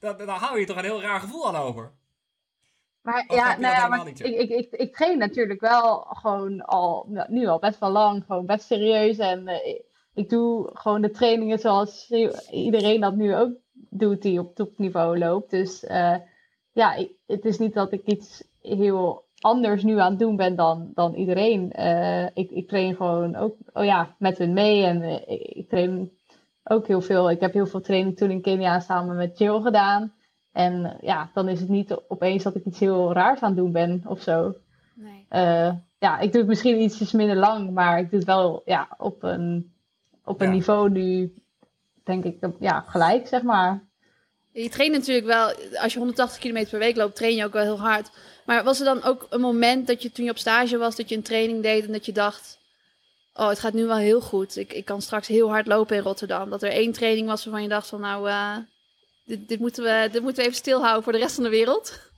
Dan, 0.00 0.16
dan 0.16 0.28
hou 0.28 0.60
je 0.60 0.66
toch 0.66 0.76
een 0.76 0.84
heel 0.84 1.02
raar 1.02 1.20
gevoel 1.20 1.48
aan 1.48 1.56
over. 1.56 1.92
Maar 3.02 3.24
Of 3.28 3.36
ja, 3.36 3.56
nou 3.58 3.74
ja, 3.74 3.88
maar 3.88 4.06
ik, 4.06 4.18
ik, 4.18 4.50
ik, 4.50 4.72
ik 4.72 4.94
train 4.96 5.18
natuurlijk 5.18 5.60
wel 5.60 5.98
gewoon 6.08 6.60
al, 6.60 7.06
nou, 7.08 7.32
nu 7.32 7.46
al 7.46 7.58
best 7.58 7.78
wel 7.78 7.90
lang, 7.90 8.24
gewoon 8.26 8.46
best 8.46 8.66
serieus. 8.66 9.18
En 9.18 9.48
eh, 9.48 9.80
ik, 10.14 10.28
doe 10.28 10.70
gewoon 10.72 11.02
de 11.02 11.10
trainingen 11.10 11.58
zoals 11.58 12.10
iedereen 12.50 13.00
dat 13.00 13.14
nu 13.14 13.36
ook 13.36 13.52
doet 13.90 14.22
die 14.22 14.40
op 14.40 14.54
topniveau 14.54 15.18
loopt. 15.18 15.50
Dus 15.50 15.84
eh, 15.84 16.16
ja, 16.72 16.94
ik- 16.94 17.12
het 17.26 17.44
is 17.44 17.58
niet 17.58 17.74
dat 17.74 17.92
ik 17.92 18.02
iets 18.04 18.44
heel 18.60 19.24
anders 19.40 19.82
nu 19.82 19.98
aan 19.98 20.10
het 20.10 20.18
doen 20.18 20.36
ben 20.36 20.56
dan, 20.56 20.90
dan 20.94 21.14
iedereen. 21.14 21.72
Eh, 21.72 22.24
ik, 22.34 22.50
ik 22.50 22.68
train 22.68 22.94
gewoon 22.96 23.36
ook 23.36 23.56
oh 23.72 23.84
ja, 23.84 24.14
met 24.18 24.38
hun 24.38 24.52
mee 24.52 24.84
en 24.84 25.02
ik, 25.26 25.40
ik 25.42 25.68
train 25.68 26.12
ook 26.64 26.86
heel 26.86 27.00
veel. 27.00 27.30
Ik 27.30 27.40
heb 27.40 27.52
heel 27.52 27.66
veel 27.66 27.80
training 27.80 28.16
toen 28.16 28.30
in 28.30 28.40
Kenia 28.42 28.80
samen 28.80 29.16
met 29.16 29.38
Jill 29.38 29.60
gedaan. 29.60 30.12
En 30.52 30.96
ja, 31.00 31.30
dan 31.34 31.48
is 31.48 31.60
het 31.60 31.68
niet 31.68 31.96
opeens 32.08 32.42
dat 32.42 32.54
ik 32.54 32.64
iets 32.64 32.78
heel 32.78 33.12
raars 33.12 33.40
aan 33.40 33.48
het 33.48 33.58
doen 33.58 33.72
ben 33.72 34.02
of 34.06 34.22
zo. 34.22 34.54
Nee. 34.94 35.26
Eh, 35.28 35.72
ja, 35.98 36.18
ik 36.18 36.30
doe 36.32 36.40
het 36.40 36.48
misschien 36.50 36.80
ietsjes 36.80 37.12
minder 37.12 37.36
lang, 37.36 37.70
maar 37.70 37.98
ik 37.98 38.10
doe 38.10 38.18
het 38.18 38.28
wel 38.28 38.62
ja, 38.64 38.88
op 38.98 39.22
een, 39.22 39.72
op 40.24 40.40
een 40.40 40.46
Ja. 40.46 40.52
niveau 40.52 40.90
nu, 40.90 41.34
denk 42.04 42.24
ik, 42.24 42.36
ja, 42.60 42.80
gelijk, 42.80 43.26
zeg 43.26 43.42
maar. 43.42 43.82
Je 44.52 44.68
traint 44.68 44.92
natuurlijk 44.92 45.26
wel, 45.26 45.52
als 45.80 45.92
je 45.92 45.98
180 45.98 46.38
kilometer 46.38 46.70
per 46.70 46.78
week 46.78 46.96
loopt, 46.96 47.16
train 47.16 47.34
je 47.36 47.44
ook 47.44 47.52
wel 47.52 47.62
heel 47.62 47.80
hard. 47.80 48.10
Maar 48.46 48.64
was 48.64 48.78
er 48.78 48.84
dan 48.84 49.02
ook 49.02 49.26
een 49.30 49.40
moment 49.40 49.86
dat 49.86 50.02
je 50.02 50.12
toen 50.12 50.24
je 50.24 50.30
op 50.30 50.38
stage 50.38 50.76
was, 50.78 50.96
dat 50.96 51.08
je 51.08 51.16
een 51.16 51.22
training 51.22 51.62
deed 51.62 51.86
en 51.86 51.92
dat 51.92 52.06
je 52.06 52.12
dacht, 52.12 52.58
oh 53.34 53.48
het 53.48 53.58
gaat 53.58 53.72
nu 53.72 53.86
wel 53.86 53.96
heel 53.96 54.20
goed. 54.20 54.56
Ik, 54.56 54.72
ik 54.72 54.84
kan 54.84 55.02
straks 55.02 55.28
heel 55.28 55.48
hard 55.48 55.66
lopen 55.66 55.96
in 55.96 56.02
Rotterdam. 56.02 56.50
Dat 56.50 56.62
er 56.62 56.70
één 56.70 56.92
training 56.92 57.26
was 57.26 57.44
waarvan 57.44 57.62
je 57.62 57.68
dacht 57.68 57.88
van 57.88 58.00
nou, 58.00 58.28
eh, 58.28 58.56
dit, 59.24 59.48
dit, 59.48 59.58
moeten 59.58 59.84
we, 59.84 60.08
dit 60.12 60.22
moeten 60.22 60.42
we 60.42 60.48
even 60.48 60.60
stilhouden 60.60 61.02
voor 61.02 61.12
de 61.12 61.18
rest 61.18 61.34
van 61.34 61.44
de 61.44 61.50
wereld. 61.50 62.10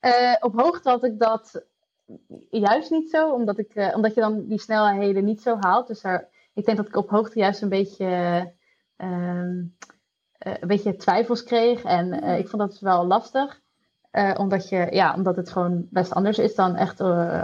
Eh, 0.00 0.34
op 0.40 0.60
hoogte 0.60 0.88
had 0.88 1.04
ik 1.04 1.18
dat 1.18 1.62
juist 2.50 2.90
niet 2.90 3.10
zo, 3.10 3.32
omdat, 3.32 3.58
ik, 3.58 3.74
eh, 3.74 3.96
omdat 3.96 4.14
je 4.14 4.20
dan 4.20 4.46
die 4.46 4.60
snelheden 4.60 5.24
niet 5.24 5.42
zo 5.42 5.56
haalt. 5.60 5.86
Dus 5.86 6.00
daar, 6.00 6.28
ik 6.54 6.64
denk 6.64 6.76
dat 6.76 6.86
ik 6.86 6.96
op 6.96 7.10
hoogte 7.10 7.38
juist 7.38 7.62
een 7.62 7.68
beetje, 7.68 8.06
ehm, 8.96 9.62
eh, 10.38 10.54
een 10.60 10.68
beetje 10.68 10.96
twijfels 10.96 11.42
kreeg. 11.42 11.82
En 11.82 12.22
eh, 12.22 12.38
ik 12.38 12.48
vond 12.48 12.62
dat 12.62 12.80
wel 12.80 13.06
lastig. 13.06 13.60
Omdat, 14.36 14.68
je, 14.68 14.88
ja, 14.90 15.14
omdat 15.14 15.36
het 15.36 15.50
gewoon 15.50 15.86
best 15.90 16.12
anders 16.12 16.38
is 16.38 16.54
dan 16.54 16.76
echt 16.76 16.98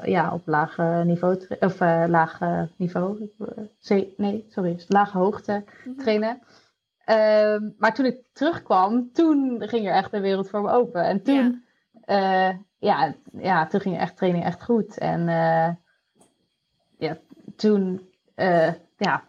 ja, 0.05 0.31
op 0.33 0.43
lage 0.45 1.03
niveau, 1.05 1.49
of 1.61 1.81
lage 2.09 2.69
niveau, 2.77 3.31
nee, 4.17 4.47
sorry, 4.49 4.85
lage 4.89 5.19
hoogte 5.19 5.65
trainen. 5.97 6.43
Ehm, 7.09 7.69
maar 7.79 7.95
toen 7.95 8.05
ik 8.05 8.19
terugkwam, 8.33 9.13
toen 9.13 9.63
ging 9.67 9.87
er 9.87 9.95
echt 9.95 10.11
de 10.11 10.21
wereld 10.21 10.49
voor 10.49 10.63
me 10.63 10.71
open. 10.71 11.05
En 11.05 11.23
toen, 11.23 11.65
ja, 12.07 12.59
ja, 12.79 13.15
ja, 13.33 13.67
toen 13.67 13.81
ging 13.81 13.99
echt 13.99 14.17
training 14.17 14.45
echt 14.45 14.65
goed. 14.65 14.99
En 14.99 15.29
eh, 15.29 15.69
ja, 16.99 17.19
toen, 17.57 18.09
uh, 18.37 18.73
ja, 18.97 19.25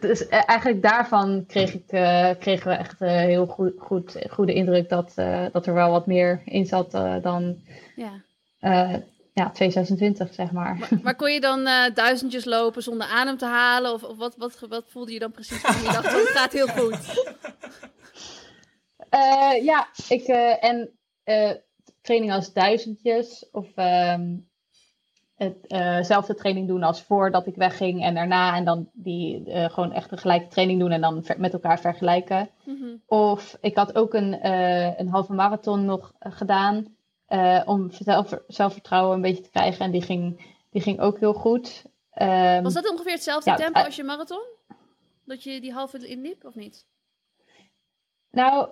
dus 0.00 0.28
eigenlijk 0.28 0.82
daarvan 0.82 1.44
kreeg 1.46 1.74
ik, 1.74 1.86
kregen 2.38 2.68
we 2.70 2.76
echt 2.76 3.02
uh, 3.02 3.08
heel 3.08 3.46
goed, 3.46 3.72
goed, 3.78 4.26
goede 4.30 4.54
indruk 4.54 4.88
dat, 4.88 5.14
dat 5.52 5.66
er 5.66 5.74
wel 5.74 5.90
wat 5.90 6.06
meer 6.06 6.42
in 6.44 6.66
zat 6.66 6.90
dan 7.22 7.56
ja. 7.96 8.22
Ja, 9.34 9.50
2020, 9.50 10.34
zeg 10.34 10.52
maar. 10.52 10.76
Maar, 10.78 10.88
maar 11.02 11.16
kon 11.16 11.32
je 11.32 11.40
dan 11.40 11.64
duizendjes 11.94 12.44
lopen 12.44 12.82
zonder 12.82 13.06
adem 13.06 13.36
te 13.36 13.46
halen? 13.46 13.92
Of, 13.92 14.02
of 14.02 14.16
wat, 14.16 14.36
wat, 14.36 14.58
wat 14.68 14.84
voelde 14.88 15.12
je 15.12 15.18
dan 15.18 15.30
precies? 15.30 15.62
je 15.62 15.90
dacht, 15.92 16.12
het 16.12 16.28
gaat 16.28 16.52
heel 16.52 16.66
goed. 16.66 16.98
ja, 19.70 19.88
ik 20.08 20.26
en 20.60 20.90
training 22.00 22.32
als 22.32 22.52
duizendjes 22.52 23.48
of 23.52 23.66
um, 23.76 24.48
hetzelfde 25.36 26.34
training 26.34 26.68
doen 26.68 26.82
als 26.82 27.02
voordat 27.02 27.46
ik 27.46 27.56
wegging 27.56 28.04
en 28.04 28.14
daarna. 28.14 28.56
En 28.56 28.64
dan 28.64 28.88
die 28.92 29.42
gewoon 29.46 29.92
echt 29.92 30.12
een 30.12 30.18
gelijke 30.18 30.48
training 30.48 30.80
doen 30.80 30.90
en 30.90 31.00
dan 31.00 31.24
met 31.36 31.52
elkaar 31.52 31.80
vergelijken. 31.80 32.50
Mm-hmm. 32.64 33.02
Of 33.06 33.58
ik 33.60 33.76
had 33.76 33.96
ook 33.96 34.14
een, 34.14 34.46
een 35.00 35.08
halve 35.08 35.32
marathon 35.32 35.84
nog 35.84 36.12
gedaan 36.18 36.93
om 37.64 37.90
zelf, 37.90 38.38
zelfvertrouwen 38.46 39.14
een 39.14 39.22
beetje 39.22 39.42
te 39.42 39.50
krijgen. 39.50 39.84
En 39.84 39.90
die 39.90 40.02
ging, 40.02 40.54
die 40.70 40.82
ging 40.82 41.00
ook 41.00 41.18
heel 41.18 41.34
goed. 41.34 41.84
Um, 42.22 42.62
Was 42.62 42.74
dat 42.74 42.90
ongeveer 42.90 43.12
hetzelfde 43.12 43.50
ja, 43.50 43.56
tempo 43.56 43.80
als 43.80 43.96
je 43.96 44.04
marathon? 44.04 44.44
Dat 45.24 45.42
je 45.42 45.60
die 45.60 45.72
halve 45.72 46.08
inliep 46.08 46.44
of 46.44 46.54
niet? 46.54 46.86
Nou, 48.30 48.68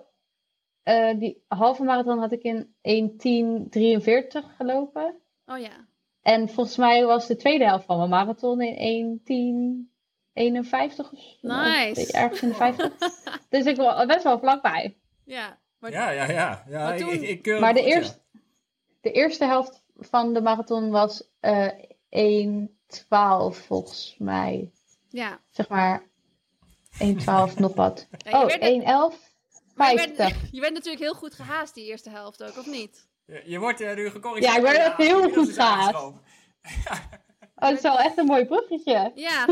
uh, 0.85 1.19
die 1.19 1.45
halve 1.49 1.83
marathon 1.83 2.19
had 2.19 2.33
ik 2.33 2.43
in 2.43 2.75
1.10.43 4.43 4.57
gelopen. 4.57 5.15
Oh 5.47 5.59
ja. 5.59 5.87
En 6.23 6.49
volgens 6.49 6.77
mij 6.77 7.05
was 7.05 7.27
de 7.27 7.37
tweede 7.37 7.65
helft 7.65 7.85
van 7.85 7.97
mijn 7.97 8.11
marathon 8.11 8.61
in 8.61 9.21
1.10.51 10.35 10.97
of 10.97 11.11
Nice. 11.41 12.13
Ergens 12.13 12.43
in 12.43 12.49
de 12.49 12.55
50. 12.55 12.93
dus 13.49 13.65
ik 13.65 13.77
was 13.77 14.07
best 14.07 14.23
wel 14.23 14.39
vlakbij. 14.39 14.97
Ja, 15.25 15.59
maar, 15.79 15.91
ja, 15.91 16.11
ja, 16.11 16.31
ja. 16.31 16.65
ja 16.69 16.85
maar, 16.85 16.97
toen... 16.97 17.13
ik, 17.13 17.21
ik, 17.21 17.47
ik, 17.47 17.61
maar 17.61 17.75
de, 17.75 17.85
eerste, 17.85 18.19
de 19.03 19.13
eerste 19.13 19.45
helft 19.45 19.83
van 19.97 20.33
de 20.33 20.41
marathon 20.41 20.91
was 20.91 21.23
uh, 21.41 21.67
eh, 22.09 22.67
1.12 22.89 23.67
volgens 23.67 24.15
mij. 24.19 24.71
Ja. 25.09 25.41
Zeg 25.51 25.69
maar 25.69 26.03
1.12 26.93 27.55
nog 27.57 27.75
wat. 27.75 28.07
Ja, 28.17 28.43
oh, 28.43 28.51
1.11. 28.51 29.31
Je 29.77 30.13
bent, 30.17 30.35
je 30.51 30.61
bent 30.61 30.73
natuurlijk 30.73 31.03
heel 31.03 31.15
goed 31.15 31.35
gehaast 31.35 31.75
die 31.75 31.85
eerste 31.85 32.11
helft 32.11 32.43
ook, 32.43 32.59
of 32.59 32.67
niet? 32.67 33.09
Je, 33.25 33.43
je 33.47 33.59
wordt 33.59 33.81
uh, 33.81 33.95
nu 33.95 34.11
gecorrigeerd. 34.11 34.53
Ja, 34.53 34.71
ik 34.71 34.97
ben 34.97 35.07
heel 35.07 35.31
goed 35.31 35.53
gehaast. 35.53 35.95
oh, 36.03 36.17
dat 37.55 37.73
is 37.73 37.81
wel 37.81 37.99
echt 37.99 38.19
een 38.19 38.27
mooi 38.27 38.45
bruggetje. 38.45 39.13
Ja. 39.15 39.47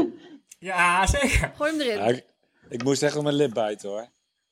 ja, 0.59 1.07
zeker. 1.07 1.53
Gooi 1.57 1.71
hem 1.71 1.81
erin. 1.81 1.99
Ja, 1.99 2.05
ik, 2.05 2.25
ik, 2.69 2.85
moest 2.85 3.03
echt 3.03 3.17
op 3.17 3.23
mijn 3.23 3.35
lip 3.35 3.55
bijten 3.55 3.89
hoor. 3.89 4.09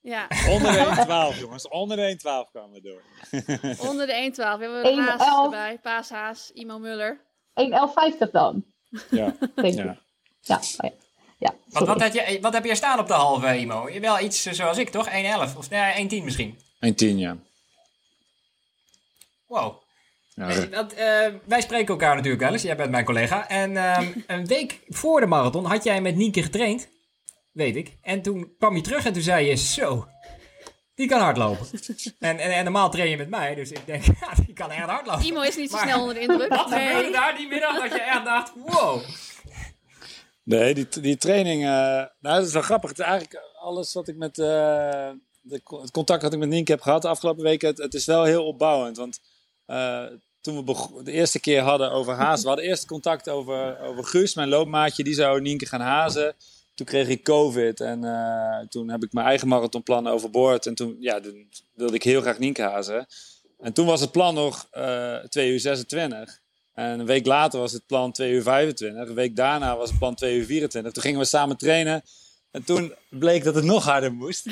Ja. 0.08 0.28
Onder 0.48 0.72
de 0.72 1.32
1-12 1.36 1.38
jongens, 1.38 1.68
onder 1.68 1.96
de 1.96 2.16
1-12 2.16 2.50
kwamen 2.50 2.72
we 2.72 2.80
door. 2.80 3.02
onder 3.90 4.06
de 4.06 4.32
1-12. 4.32 4.36
We 4.36 4.42
hebben 4.42 4.86
een 4.86 4.98
haas 4.98 5.44
erbij, 5.44 5.78
paashaas, 5.82 6.50
Imo 6.54 6.78
Muller. 6.78 7.20
1-11-50 8.28 8.30
dan. 8.32 8.64
Ja. 9.10 9.34
Denk 9.54 9.74
ja. 9.74 9.98
Ja, 10.40 10.56
oh 10.56 10.62
ja. 10.78 10.92
Ja, 11.38 11.54
wat, 11.68 11.86
wat, 11.86 12.00
heb 12.00 12.12
je, 12.12 12.38
wat 12.40 12.52
heb 12.52 12.64
je 12.64 12.74
staan 12.74 12.98
op 12.98 13.06
de 13.06 13.12
halve, 13.12 13.58
Imo? 13.58 13.88
Je 13.88 14.00
Wel 14.00 14.20
iets 14.20 14.42
zoals 14.42 14.78
ik, 14.78 14.88
toch? 14.88 15.08
1,11 15.08 15.56
of 15.56 15.70
nee, 15.70 16.20
1,10 16.20 16.24
misschien? 16.24 16.58
1,10, 16.86 16.96
ja. 16.98 17.36
Wow. 19.46 19.82
Ja, 20.34 20.66
dat, 20.66 20.92
uh, 20.92 20.98
wij 21.44 21.60
spreken 21.60 21.88
elkaar 21.88 22.14
natuurlijk 22.14 22.42
wel 22.42 22.52
eens. 22.52 22.62
Jij 22.62 22.76
bent 22.76 22.90
mijn 22.90 23.04
collega. 23.04 23.48
En 23.48 23.70
uh, 23.70 24.08
een 24.26 24.46
week 24.46 24.80
voor 24.88 25.20
de 25.20 25.26
marathon 25.26 25.64
had 25.64 25.84
jij 25.84 26.00
met 26.00 26.16
Nienke 26.16 26.42
getraind. 26.42 26.88
Weet 27.52 27.76
ik. 27.76 27.96
En 28.02 28.22
toen 28.22 28.54
kwam 28.58 28.76
je 28.76 28.82
terug 28.82 29.04
en 29.04 29.12
toen 29.12 29.22
zei 29.22 29.46
je: 29.46 29.56
Zo, 29.56 30.06
die 30.94 31.08
kan 31.08 31.20
hardlopen. 31.20 31.66
en, 32.18 32.38
en, 32.38 32.50
en, 32.50 32.64
normaal 32.64 32.90
train 32.90 33.10
je 33.10 33.16
met 33.16 33.28
mij, 33.28 33.54
dus 33.54 33.70
ik 33.70 33.86
denk: 33.86 34.04
Ja, 34.20 34.34
die 34.46 34.54
kan 34.54 34.70
echt 34.70 34.86
hardlopen. 34.86 35.24
Imo 35.24 35.40
is 35.40 35.56
niet 35.56 35.70
zo 35.70 35.76
snel 35.76 36.00
onder 36.00 36.14
de 36.14 36.20
indruk. 36.26 36.48
Wat 36.48 36.70
nee. 36.70 36.86
gebeurde 36.86 37.10
daar 37.10 37.36
die 37.36 37.48
middag 37.48 37.80
dat 37.80 37.92
je 37.92 38.00
echt 38.00 38.24
dacht: 38.24 38.52
Wow. 38.66 39.02
Nee, 40.48 40.74
die, 40.74 40.88
die 41.00 41.16
training, 41.16 41.62
uh, 41.62 41.68
nou 41.68 42.08
dat 42.20 42.46
is 42.46 42.52
wel 42.52 42.62
grappig. 42.62 42.90
Het 42.90 42.98
is 42.98 43.04
eigenlijk 43.04 43.42
alles 43.60 43.92
wat 43.92 44.08
ik 44.08 44.16
met, 44.16 44.38
uh, 44.38 44.46
de, 45.40 45.60
het 45.80 45.90
contact 45.90 46.22
wat 46.22 46.32
ik 46.32 46.38
met 46.38 46.48
Nienke 46.48 46.72
heb 46.72 46.80
gehad 46.80 47.02
de 47.02 47.08
afgelopen 47.08 47.42
weken, 47.42 47.68
het, 47.68 47.78
het 47.78 47.94
is 47.94 48.04
wel 48.04 48.24
heel 48.24 48.46
opbouwend. 48.46 48.96
Want 48.96 49.20
uh, 49.66 50.04
toen 50.40 50.64
we 50.64 51.02
de 51.04 51.12
eerste 51.12 51.40
keer 51.40 51.60
hadden 51.60 51.90
over 51.90 52.14
hazen, 52.14 52.42
we 52.42 52.48
hadden 52.48 52.66
eerst 52.66 52.86
contact 52.86 53.28
over, 53.28 53.80
over 53.80 54.04
Guus, 54.04 54.34
mijn 54.34 54.48
loopmaatje, 54.48 55.04
die 55.04 55.14
zou 55.14 55.40
Nienke 55.40 55.66
gaan 55.66 55.80
hazen. 55.80 56.34
Toen 56.78 56.86
kreeg 56.86 57.08
ik 57.08 57.22
COVID 57.22 57.80
en 57.80 58.00
toen 58.68 58.90
heb 58.90 59.02
ik 59.02 59.12
mijn 59.12 59.26
eigen 59.26 59.48
marathonplan 59.48 60.06
overboord. 60.06 60.66
En 60.66 60.74
toen, 60.74 60.96
ja, 61.00 61.20
wilde 61.74 61.94
ik 61.94 62.02
heel 62.02 62.20
graag 62.20 62.38
Nienke 62.38 62.62
hazen. 62.62 63.06
En 63.58 63.72
toen 63.72 63.86
was 63.86 64.00
het 64.00 64.12
plan 64.12 64.34
nog 64.34 64.68
2 65.28 65.52
uur 65.52 65.60
26. 65.60 66.40
En 66.74 67.00
een 67.00 67.06
week 67.06 67.26
later 67.26 67.60
was 67.60 67.72
het 67.72 67.86
plan 67.86 68.12
2 68.12 68.32
uur 68.32 68.42
25. 68.42 69.08
Een 69.08 69.14
week 69.14 69.36
daarna 69.36 69.76
was 69.76 69.88
het 69.88 69.98
plan 69.98 70.14
2 70.14 70.36
uur 70.36 70.44
24. 70.44 70.92
Toen 70.92 71.02
gingen 71.02 71.18
we 71.18 71.24
samen 71.24 71.56
trainen. 71.56 72.02
En 72.50 72.64
toen 72.64 72.94
bleek 73.10 73.44
dat 73.44 73.54
het 73.54 73.64
nog 73.64 73.84
harder 73.84 74.12
moest. 74.12 74.46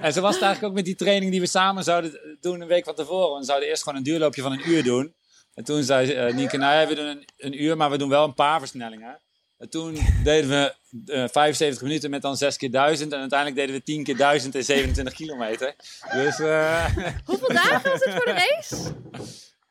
en 0.00 0.12
zo 0.12 0.20
was 0.20 0.34
het 0.34 0.42
eigenlijk 0.42 0.62
ook 0.62 0.72
met 0.72 0.84
die 0.84 0.94
training 0.94 1.30
die 1.30 1.40
we 1.40 1.46
samen 1.46 1.84
zouden 1.84 2.36
doen 2.40 2.60
een 2.60 2.68
week 2.68 2.84
van 2.84 2.94
tevoren. 2.94 3.38
We 3.38 3.44
zouden 3.44 3.68
eerst 3.68 3.82
gewoon 3.82 3.98
een 3.98 4.04
duurloopje 4.04 4.42
van 4.42 4.52
een 4.52 4.68
uur 4.70 4.82
doen. 4.82 5.14
En 5.54 5.64
toen 5.64 5.82
zei 5.82 6.28
uh, 6.28 6.34
Nienke, 6.34 6.56
nou 6.56 6.80
ja, 6.80 6.88
we 6.88 6.94
doen 6.94 7.06
een, 7.06 7.24
een, 7.36 7.62
uur, 7.62 7.76
maar 7.76 7.90
we 7.90 7.98
doen 7.98 8.08
wel 8.08 8.24
een 8.24 8.34
paar 8.34 8.58
versnellingen. 8.58 9.20
En 9.62 9.68
toen 9.68 9.98
deden 10.24 10.50
we 10.50 10.74
uh, 11.06 11.22
eh, 11.22 11.28
75 11.30 11.82
minuten 11.82 12.10
met 12.10 12.22
dan 12.22 12.36
6 12.36 12.56
keer 12.56 12.70
1000. 12.70 13.12
En 13.12 13.18
uiteindelijk 13.18 13.60
deden 13.60 13.74
we 13.74 13.82
10 13.82 14.04
keer 14.04 14.16
1000 14.16 14.54
en 14.54 14.64
27 14.64 15.14
kilometer. 15.14 15.74
Dus, 16.12 16.38
uh... 16.38 16.84
Hoeveel 17.24 17.48
dagen 17.48 17.90
was 17.90 18.04
het 18.04 18.14
voor 18.14 18.24
de 18.24 18.32
race? 18.32 18.76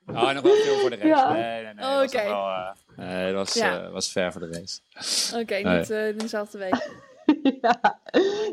Oh, 0.07 0.31
nog 0.33 0.43
wel 0.43 0.55
veel 0.55 0.79
voor 0.79 0.89
de 0.89 0.95
race. 0.95 1.07
Ja. 1.07 1.33
Nee, 1.33 1.63
nee, 1.63 1.73
nee. 1.73 1.85
Oh, 1.85 2.01
Oké. 2.03 2.17
Okay. 2.17 2.27
Uh, 2.27 2.71
nee, 2.95 3.33
dat 3.33 3.45
was, 3.45 3.53
ja. 3.53 3.83
uh, 3.83 3.91
was 3.91 4.11
ver 4.11 4.31
voor 4.31 4.41
de 4.41 4.47
race. 4.51 4.79
Oké, 5.33 5.41
okay, 5.41 5.77
niet 5.77 5.89
uh, 5.89 6.19
dezelfde 6.19 6.57
week. 6.57 6.89
ja, 7.61 7.99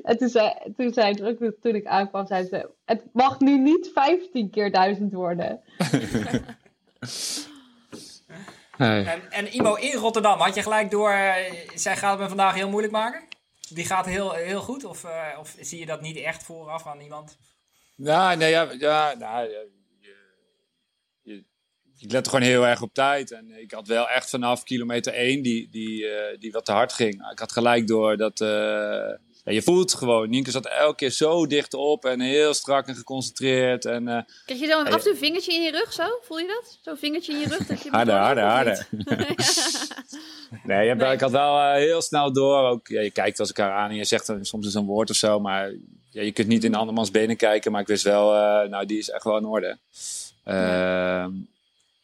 en 0.02 0.18
toen 0.18 0.28
zei, 0.28 0.54
toen 0.76 0.92
zei 0.92 1.22
ook, 1.22 1.52
toen 1.60 1.74
ik 1.74 1.86
aankwam, 1.86 2.26
zei 2.26 2.46
ze: 2.46 2.68
Het 2.84 3.02
mag 3.12 3.40
nu 3.40 3.58
niet 3.58 3.90
15 3.94 4.50
keer 4.50 4.72
1000 4.72 5.12
worden. 5.12 5.60
en, 8.78 9.30
en 9.30 9.52
Imo 9.52 9.74
in 9.74 9.94
Rotterdam, 9.94 10.38
had 10.38 10.54
je 10.54 10.62
gelijk 10.62 10.90
door, 10.90 11.14
zij 11.74 11.96
gaat 11.96 12.18
me 12.18 12.28
vandaag 12.28 12.54
heel 12.54 12.68
moeilijk 12.68 12.92
maken? 12.92 13.22
Die 13.68 13.84
gaat 13.84 14.06
heel, 14.06 14.32
heel 14.32 14.60
goed? 14.60 14.84
Of, 14.84 15.04
of 15.38 15.54
zie 15.60 15.78
je 15.78 15.86
dat 15.86 16.00
niet 16.00 16.16
echt 16.16 16.42
vooraf 16.42 16.86
aan 16.86 17.00
iemand? 17.00 17.36
Nou, 17.94 18.36
nee, 18.36 18.50
ja, 18.50 18.68
ja, 18.78 19.14
nou, 19.18 19.48
ik 21.98 22.12
lette 22.12 22.30
gewoon 22.30 22.44
heel 22.44 22.66
erg 22.66 22.82
op 22.82 22.94
tijd. 22.94 23.32
En 23.32 23.60
ik 23.60 23.72
had 23.72 23.86
wel 23.86 24.08
echt 24.08 24.30
vanaf 24.30 24.62
kilometer 24.62 25.12
1 25.12 25.42
die, 25.42 25.68
die, 25.70 26.02
uh, 26.02 26.38
die 26.38 26.52
wat 26.52 26.64
te 26.64 26.72
hard 26.72 26.92
ging. 26.92 27.30
Ik 27.30 27.38
had 27.38 27.52
gelijk 27.52 27.86
door 27.86 28.16
dat... 28.16 28.40
Uh, 28.40 29.10
ja, 29.48 29.54
je 29.54 29.62
voelt 29.62 29.94
gewoon. 29.94 30.30
Nienke 30.30 30.50
zat 30.50 30.66
elke 30.66 30.94
keer 30.94 31.10
zo 31.10 31.46
dicht 31.46 31.74
op 31.74 32.04
en 32.04 32.20
heel 32.20 32.54
strak 32.54 32.86
en 32.86 32.94
geconcentreerd. 32.94 33.84
En, 33.84 34.08
uh, 34.08 34.20
Krijg 34.44 34.60
je 34.60 34.66
zo 34.66 34.78
af 34.78 34.86
en 34.86 35.00
toe 35.00 35.10
een 35.10 35.16
vingertje 35.16 35.54
in 35.54 35.62
je 35.62 35.70
rug 35.70 35.92
zo? 35.92 36.04
Voel 36.22 36.38
je 36.38 36.46
dat? 36.46 36.78
Zo'n 36.82 36.96
vingertje 36.96 37.32
in 37.32 37.38
je 37.38 37.46
rug? 37.46 37.66
Dat 37.66 37.82
je 37.82 37.90
harder, 37.98 38.14
harder, 38.14 38.44
harder. 38.44 38.86
nee, 40.64 40.86
je, 40.86 40.94
nee, 40.94 41.12
ik 41.12 41.20
had 41.20 41.30
wel 41.30 41.72
heel 41.72 42.02
snel 42.02 42.32
door. 42.32 42.68
Ook, 42.68 42.88
ja, 42.88 43.00
je 43.00 43.10
kijkt 43.10 43.40
als 43.40 43.48
elkaar 43.48 43.72
aan 43.72 43.90
en 43.90 43.96
je 43.96 44.04
zegt 44.04 44.32
soms 44.40 44.64
eens 44.64 44.74
een 44.74 44.86
woord 44.86 45.10
of 45.10 45.16
zo. 45.16 45.40
Maar 45.40 45.72
ja, 46.10 46.22
je 46.22 46.32
kunt 46.32 46.48
niet 46.48 46.64
in 46.64 46.74
andermans 46.74 47.10
benen 47.10 47.36
kijken. 47.36 47.72
Maar 47.72 47.80
ik 47.80 47.86
wist 47.86 48.04
wel, 48.04 48.30
nou 48.68 48.86
die 48.86 48.98
is 48.98 49.10
echt 49.10 49.24
wel 49.24 49.36
in 49.36 49.44
orde. 49.44 49.78
Ja. 50.44 51.30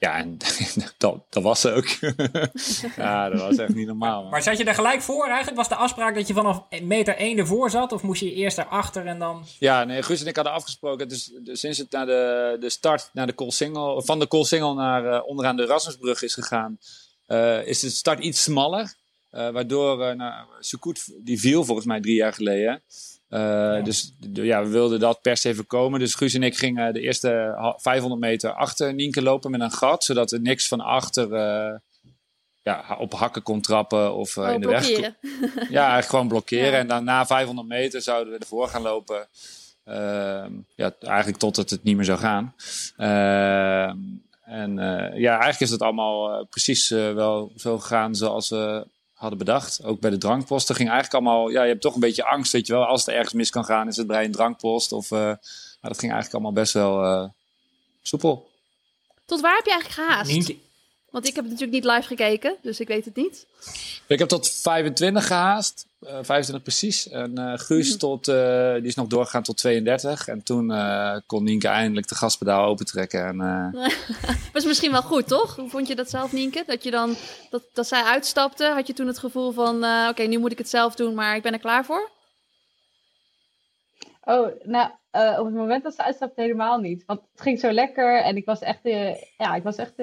Ja, 0.05 0.17
en 0.17 0.39
dat, 0.99 1.19
dat 1.31 1.43
was 1.43 1.61
ze 1.61 1.73
ook. 1.73 1.87
ja, 2.97 3.29
dat 3.29 3.41
was 3.41 3.57
echt 3.57 3.75
niet 3.75 3.87
normaal. 3.87 4.23
Man. 4.23 4.31
Maar 4.31 4.43
zat 4.43 4.59
je 4.59 4.65
er 4.65 4.75
gelijk 4.75 5.03
voor 5.03 5.27
eigenlijk? 5.27 5.57
Was 5.57 5.69
de 5.69 5.75
afspraak 5.75 6.15
dat 6.15 6.27
je 6.27 6.35
vanaf 6.35 6.63
meter 6.83 7.17
1 7.17 7.39
ervoor 7.39 7.71
zat? 7.71 7.93
Of 7.93 8.03
moest 8.03 8.21
je 8.21 8.33
eerst 8.33 8.59
erachter 8.59 9.07
en 9.07 9.19
dan... 9.19 9.45
Ja, 9.59 9.85
nee, 9.85 10.03
Guus 10.03 10.21
en 10.21 10.27
ik 10.27 10.37
hadden 10.37 10.53
afgesproken. 10.55 11.09
Dus, 11.09 11.31
dus 11.43 11.61
sinds 11.61 11.79
het 11.79 11.91
naar 11.91 12.07
de, 12.07 12.57
de 12.61 12.71
start 12.71 13.11
naar 13.13 13.27
de 13.27 13.33
Koolsingel, 13.33 14.03
van 14.03 14.19
de 14.19 14.27
Koolsingel 14.27 14.75
naar 14.75 15.05
uh, 15.05 15.27
onderaan 15.27 15.57
de 15.57 15.67
Rasmusbrug 15.67 16.23
is 16.23 16.35
gegaan... 16.35 16.79
Uh, 17.29 17.67
is 17.67 17.81
de 17.81 17.91
start 17.91 18.19
iets 18.19 18.43
smaller. 18.43 18.95
Uh, 19.33 19.51
waardoor 19.51 20.01
uh, 20.01 20.15
nou, 20.15 20.47
Sukut, 20.61 21.15
die 21.19 21.41
viel 21.41 21.65
volgens 21.65 21.87
mij 21.87 22.01
drie 22.01 22.15
jaar 22.15 22.33
geleden... 22.33 22.83
Uh, 23.35 23.85
Dus 23.85 24.13
ja, 24.33 24.63
we 24.63 24.69
wilden 24.69 25.01
dat 25.01 25.21
per 25.23 25.37
se 25.37 25.55
voorkomen. 25.55 26.01
Dus 26.01 26.15
Guus 26.15 26.35
en 26.35 26.43
ik 26.43 26.59
gingen 26.59 26.93
de 26.95 27.01
eerste 27.01 27.55
500 27.77 28.21
meter 28.21 28.53
achter 28.53 28.95
Nienke 28.95 29.23
lopen 29.23 29.51
met 29.51 29.61
een 29.61 29.71
gat. 29.71 30.05
Zodat 30.05 30.33
er 30.33 30.41
niks 30.41 30.69
van 30.69 30.81
achter 30.81 31.33
uh, 31.33 31.75
ja, 32.63 32.97
op 32.99 33.13
hakken 33.13 33.43
kon 33.43 33.61
trappen 33.61 34.15
of 34.15 34.37
uh, 34.37 34.45
oh, 34.45 34.53
in 34.53 34.61
de 34.61 34.67
blokkeren. 34.67 35.17
weg. 35.21 35.53
Ja, 35.71 35.81
eigenlijk 35.81 36.09
gewoon 36.09 36.29
blokkeren. 36.29 36.73
Ja. 36.73 36.79
En 36.79 36.87
dan 36.87 37.05
na 37.05 37.27
500 37.27 37.69
meter 37.69 38.03
zouden 38.03 38.33
we 38.33 38.39
ervoor 38.39 38.69
gaan 38.69 38.83
lopen. 38.83 39.29
Ehm, 39.85 40.53
ja, 40.75 40.95
eigenlijk 40.99 41.39
totdat 41.39 41.71
het 41.71 41.83
niet 41.83 41.97
meer 41.97 42.05
zou 42.05 42.19
gaan. 42.19 42.55
Ehm, 42.97 43.99
en 44.45 44.75
ja, 45.15 45.31
eigenlijk 45.31 45.61
is 45.61 45.71
het 45.71 45.83
allemaal 45.83 46.45
precies 46.45 46.89
wel 46.89 47.53
zo 47.57 47.79
gegaan 47.79 48.15
zoals 48.15 48.49
we 48.49 48.87
hadden 49.29 49.47
bedacht. 49.47 49.85
Ook 49.85 50.01
bij 50.01 50.11
de 50.11 50.19
drankposten 50.19 50.75
ging 50.75 50.91
eigenlijk 50.91 51.25
allemaal... 51.25 51.49
Ja, 51.49 51.63
je 51.63 51.69
hebt 51.69 51.83
toch 51.83 51.95
een 51.95 52.01
beetje 52.01 52.25
angst, 52.25 52.53
weet 52.53 52.67
je 52.67 52.73
wel. 52.73 52.85
Als 52.85 53.07
het 53.07 53.15
ergens 53.15 53.33
mis 53.33 53.51
kan 53.51 53.65
gaan, 53.65 53.89
is 53.89 53.97
het 53.97 54.07
bij 54.07 54.25
een 54.25 54.33
drankpost. 54.33 54.93
Of, 54.93 55.11
maar 55.11 55.39
dat 55.81 55.99
ging 55.99 56.13
eigenlijk 56.13 56.33
allemaal 56.33 56.53
best 56.53 56.73
wel 56.73 57.33
soepel. 58.03 58.51
Tot 59.25 59.41
waar 59.41 59.57
heb 59.57 59.65
je 59.65 59.71
eigenlijk 59.71 60.01
gehaast? 60.01 60.55
Want 61.15 61.27
ik 61.27 61.35
heb 61.35 61.45
natuurlijk 61.45 61.73
niet 61.73 61.85
live 61.85 62.07
gekeken, 62.07 62.57
dus 62.63 62.81
ik 62.81 62.89
weet 62.89 63.05
het 63.05 63.17
niet. 63.17 63.47
Ik 64.07 64.19
heb 64.19 64.29
tot 64.29 64.51
25 64.51 65.27
gehaast. 65.27 65.87
Uh, 66.01 66.11
25 66.11 66.63
precies. 66.63 67.09
En 67.09 67.39
uh, 67.39 67.53
Guus 67.57 67.89
mhm. 67.89 67.99
tot, 67.99 68.29
uh, 68.29 68.75
die 68.75 68.87
is 68.87 68.95
nog 68.95 69.07
doorgegaan 69.07 69.43
tot 69.43 69.57
32. 69.57 70.29
En 70.29 70.43
toen 70.43 70.73
eh, 70.73 71.17
kon 71.27 71.45
Nienke 71.45 71.69
eindelijk 71.69 72.09
de 72.09 72.15
gaspedaal 72.15 72.65
opentrekken. 72.67 73.27
En, 73.27 73.39
was 74.53 74.65
misschien 74.65 74.93
wel 74.93 75.03
goed, 75.03 75.29
toch? 75.29 75.57
Hoe 75.57 75.69
vond 75.69 75.89
je 75.89 75.95
dat 75.95 76.11
zelf, 76.11 76.33
Nienke? 76.33 76.63
Dat, 76.67 76.83
je 76.83 76.91
dan, 76.91 77.15
dat, 77.51 77.63
dat 77.73 77.87
zij 77.87 78.03
uitstapte, 78.03 78.65
had 78.65 78.87
je 78.87 78.93
toen 78.93 79.07
het 79.07 79.19
gevoel 79.19 79.53
van... 79.53 79.85
oké, 80.09 80.23
nu 80.23 80.39
moet 80.39 80.53
ik 80.53 80.59
het 80.59 80.69
zelf 80.69 80.95
doen, 80.95 81.15
maar 81.15 81.37
ik 81.37 81.43
ben 81.43 81.53
er 81.53 81.59
klaar 81.59 81.85
voor? 81.85 82.11
Oh, 84.25 84.49
nou, 84.63 84.91
op 85.11 85.45
het 85.45 85.55
moment 85.55 85.83
dat 85.83 85.95
ze 85.95 86.03
uitstapte 86.03 86.41
helemaal 86.41 86.79
niet. 86.79 87.05
Want 87.07 87.21
het 87.33 87.41
ging 87.41 87.61
zo 87.61 87.71
lekker 87.71 88.23
en 88.23 88.37
ik 88.37 88.45
was 88.45 88.61
echt... 88.61 88.81
ja, 89.37 89.55
ik 89.55 89.63
was 89.63 89.77
echt 89.77 89.95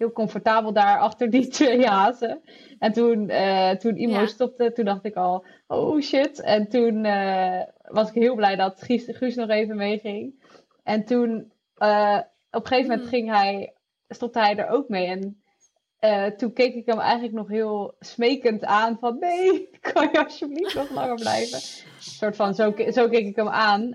heel 0.00 0.12
comfortabel 0.12 0.72
daar 0.72 0.98
achter 0.98 1.30
die 1.30 1.48
twee 1.48 1.86
hazen. 1.96 2.40
En 2.78 2.92
toen, 2.92 3.30
uh, 3.30 3.70
toen 3.70 3.96
Imo 3.96 4.26
stopte, 4.26 4.72
toen 4.72 4.84
dacht 4.84 5.04
ik 5.04 5.14
al, 5.14 5.44
oh 5.66 6.00
shit. 6.00 6.40
En 6.40 6.68
toen 6.68 7.04
uh, 7.04 7.62
was 7.82 8.08
ik 8.08 8.14
heel 8.14 8.34
blij 8.34 8.56
dat 8.56 8.82
Guus, 8.82 9.04
Guus 9.06 9.34
nog 9.34 9.48
even 9.48 9.76
meeging. 9.76 10.42
En 10.82 11.04
toen, 11.04 11.52
uh, 11.78 12.18
op 12.50 12.62
een 12.62 12.66
gegeven 12.66 12.90
moment 12.90 13.00
hmm. 13.00 13.08
ging 13.08 13.30
hij, 13.30 13.74
stopte 14.08 14.38
hij 14.38 14.56
er 14.56 14.68
ook 14.68 14.88
mee. 14.88 15.06
En 15.08 16.36
toen 16.36 16.52
keek 16.52 16.74
ik 16.74 16.86
hem 16.86 16.98
eigenlijk 16.98 17.34
nog 17.34 17.48
heel 17.48 17.94
smekend 17.98 18.64
aan 18.64 18.96
van, 19.00 19.18
nee, 19.18 19.70
kan 19.92 20.08
je 20.12 20.24
alsjeblieft 20.24 20.74
nog 20.74 20.90
langer 20.90 21.14
blijven? 21.14 21.58
Een 21.58 22.02
soort 22.02 22.36
van, 22.36 22.54
zo, 22.54 22.74
zo 22.90 23.08
keek 23.08 23.26
ik 23.26 23.36
hem 23.36 23.48
aan. 23.48 23.94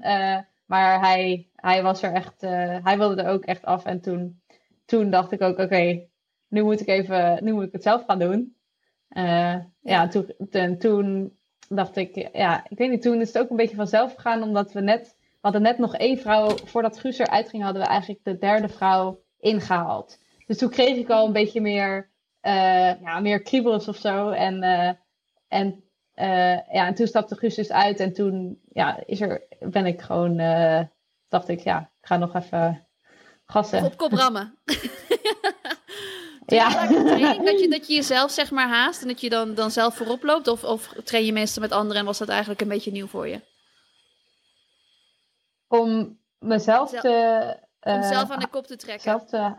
maar 0.65 0.99
hij, 0.99 1.47
hij 1.55 1.83
was 1.83 2.01
er 2.01 2.13
echt, 2.13 2.41
hij 2.83 2.97
wilde 2.97 3.21
er 3.21 3.29
ook 3.29 3.45
echt 3.45 3.65
af. 3.65 3.85
En 3.85 4.01
toen 4.01 4.39
toen 4.85 5.09
dacht 5.09 5.31
ik 5.31 5.41
ook, 5.41 5.59
oké, 5.59 6.07
nu 6.47 6.63
moet 6.63 6.81
ik 6.81 6.87
even, 6.87 7.43
nu 7.43 7.53
moet 7.53 7.63
ik 7.63 7.71
het 7.71 7.83
zelf 7.83 8.05
gaan 8.05 8.19
doen. 8.19 8.55
Uh, 9.09 9.55
ja, 9.81 10.07
toen, 10.07 10.33
toen, 10.77 11.37
dacht 11.69 11.95
ik, 11.95 12.29
ja, 12.33 12.65
ik 12.69 12.77
weet 12.77 12.89
niet, 12.89 13.01
toen 13.01 13.21
is 13.21 13.33
het 13.33 13.43
ook 13.43 13.49
een 13.49 13.55
beetje 13.55 13.75
vanzelf 13.75 14.13
gegaan, 14.13 14.43
omdat 14.43 14.71
we 14.71 14.81
net, 14.81 15.15
we 15.19 15.37
hadden 15.41 15.61
net 15.61 15.77
nog 15.77 15.95
één 15.95 16.17
vrouw, 16.17 16.49
voordat 16.49 16.99
Guus 16.99 17.17
eruit 17.17 17.49
ging, 17.49 17.63
hadden 17.63 17.81
we 17.81 17.87
eigenlijk 17.87 18.23
de 18.23 18.37
derde 18.37 18.69
vrouw 18.69 19.23
ingehaald. 19.39 20.19
Dus 20.47 20.57
toen 20.57 20.69
kreeg 20.69 20.97
ik 20.97 21.09
al 21.09 21.25
een 21.25 21.33
beetje 21.33 21.61
meer, 21.61 22.09
uh, 22.41 23.01
ja, 23.01 23.19
meer 23.19 23.41
kriebels 23.41 23.87
of 23.87 23.95
zo. 23.95 24.29
En, 24.29 24.63
uh, 24.63 24.91
en, 25.47 25.83
ja, 26.71 26.87
en 26.87 26.93
toen 26.93 27.07
stapte 27.07 27.35
Guus 27.35 27.55
dus 27.55 27.71
uit 27.71 27.99
en 27.99 28.13
toen 28.13 28.59
ja, 28.73 29.03
is 29.05 29.21
er, 29.21 29.43
ben 29.59 29.85
ik 29.85 30.01
gewoon, 30.01 30.37
dacht 31.27 31.47
ik, 31.47 31.59
ja, 31.59 31.79
ik 31.79 32.07
ga 32.07 32.17
nog 32.17 32.35
even 32.35 32.84
gassen. 33.45 33.83
Op 33.83 33.97
kop 33.97 34.11
rammen. 34.11 34.57
ja. 36.45 36.87
Dat 36.87 37.59
je, 37.59 37.67
dat 37.69 37.87
je 37.87 37.93
jezelf 37.93 38.31
zeg 38.31 38.51
maar 38.51 38.67
haast 38.67 39.01
en 39.01 39.07
dat 39.07 39.21
je 39.21 39.29
dan, 39.29 39.53
dan 39.53 39.71
zelf 39.71 39.95
voorop 39.95 40.23
loopt? 40.23 40.47
Of, 40.47 40.63
of 40.63 40.93
train 41.03 41.25
je 41.25 41.33
meestal 41.33 41.61
met 41.61 41.71
anderen 41.71 41.97
en 41.97 42.05
was 42.05 42.17
dat 42.17 42.29
eigenlijk 42.29 42.61
een 42.61 42.67
beetje 42.67 42.91
nieuw 42.91 43.07
voor 43.07 43.27
je? 43.27 43.41
Om 45.67 46.19
mezelf 46.39 46.91
te... 46.91 47.57
om 47.81 48.03
zelf 48.03 48.29
aan 48.29 48.39
de 48.39 48.47
kop 48.47 48.67
te 48.67 48.75
trekken. 48.75 49.25
Te... 49.25 49.53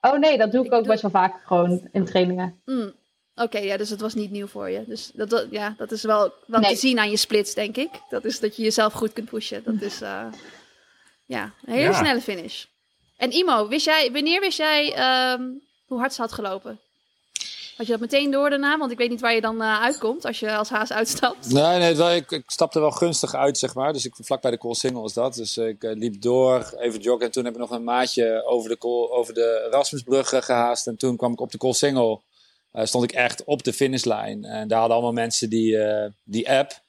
Oh 0.00 0.18
nee, 0.18 0.38
dat 0.38 0.52
doe 0.52 0.64
ik, 0.64 0.72
ook 0.72 0.86
best 0.86 1.02
wel 1.02 1.10
vaak 1.10 1.42
gewoon 1.44 1.88
in 1.92 2.04
trainingen. 2.04 2.60
Mm. 2.64 2.92
Oké, 3.34 3.58
ja, 3.58 3.76
dus 3.76 3.90
het 3.90 4.00
was 4.00 4.14
niet 4.14 4.30
nieuw 4.30 4.46
voor 4.46 4.70
je. 4.70 4.84
Dus 4.86 5.10
dat, 5.14 5.46
ja, 5.50 5.74
dat 5.76 5.90
is 5.90 6.02
wel, 6.02 6.32
wel 6.46 6.60
te 6.60 6.76
zien 6.76 6.98
aan 6.98 7.10
je 7.10 7.16
splits, 7.16 7.54
denk 7.54 7.76
ik. 7.76 7.90
Dat 8.08 8.24
is 8.24 8.40
dat 8.40 8.56
je 8.56 8.62
jezelf 8.62 8.92
goed 8.92 9.12
kunt 9.12 9.28
pushen. 9.28 9.64
Dat 9.64 9.80
is... 9.80 10.02
Uh... 10.02 10.26
Ja, 11.28 11.52
een 11.64 11.74
hele 11.74 11.94
snelle 11.94 12.20
finish. 12.20 12.64
En 13.16 13.30
Imo, 13.30 13.68
wist 13.68 13.84
jij, 13.84 14.12
wanneer 14.12 14.40
wist 14.40 14.58
jij 14.58 14.94
ehm, 14.94 15.42
hoe 15.86 15.98
hard 15.98 16.14
ze 16.14 16.20
had 16.20 16.32
gelopen? 16.32 16.80
Had 17.76 17.86
je 17.86 17.92
dat 17.92 18.00
meteen 18.00 18.30
door 18.30 18.50
daarna? 18.50 18.78
Want 18.78 18.90
ik 18.90 18.98
weet 18.98 19.10
niet 19.10 19.20
waar 19.20 19.34
je 19.34 19.40
dan 19.40 19.62
uh, 19.62 19.82
uitkomt 19.82 20.24
als 20.24 20.40
je 20.40 20.56
als 20.56 20.68
haas 20.68 20.92
uitstapt. 20.92 21.52
Nee, 21.52 21.78
nee 21.78 22.16
ik, 22.16 22.30
ik, 22.30 22.42
stapte 22.46 22.80
wel 22.80 22.90
gunstig 22.90 23.34
uit, 23.34 23.58
zeg 23.58 23.74
maar. 23.74 23.92
Dus 23.92 24.04
ik, 24.04 24.14
vlak 24.20 24.40
bij 24.40 24.50
de 24.50 24.58
Koolsingel 24.58 25.02
was 25.02 25.12
dat. 25.12 25.34
Dus 25.34 25.56
ik 25.56 25.84
uh, 25.84 25.96
liep 25.96 26.20
door, 26.20 26.74
even 26.78 27.00
joggen. 27.00 27.26
En 27.26 27.32
toen 27.32 27.44
heb 27.44 27.52
ik 27.52 27.58
nog 27.58 27.70
een 27.70 27.84
maatje 27.84 28.44
over 28.46 28.68
de, 28.68 28.76
Kool, 28.76 29.12
over 29.12 29.34
de 29.34 29.68
Rasmusbrug 29.70 30.28
gehaast. 30.28 30.86
En 30.86 30.96
toen 30.96 31.16
kwam 31.16 31.32
ik 31.32 31.40
op 31.40 31.50
de 31.50 31.58
Koolsingel. 31.58 32.22
Uh, 32.72 32.84
stond 32.84 33.04
ik 33.04 33.12
echt 33.12 33.44
op 33.44 33.62
de 33.62 33.72
finishlijn. 33.72 34.44
En 34.44 34.68
daar 34.68 34.78
hadden 34.78 34.96
allemaal 34.96 35.22
mensen 35.22 35.50
die, 35.50 35.78
die 36.24 36.50
app. 36.50 36.80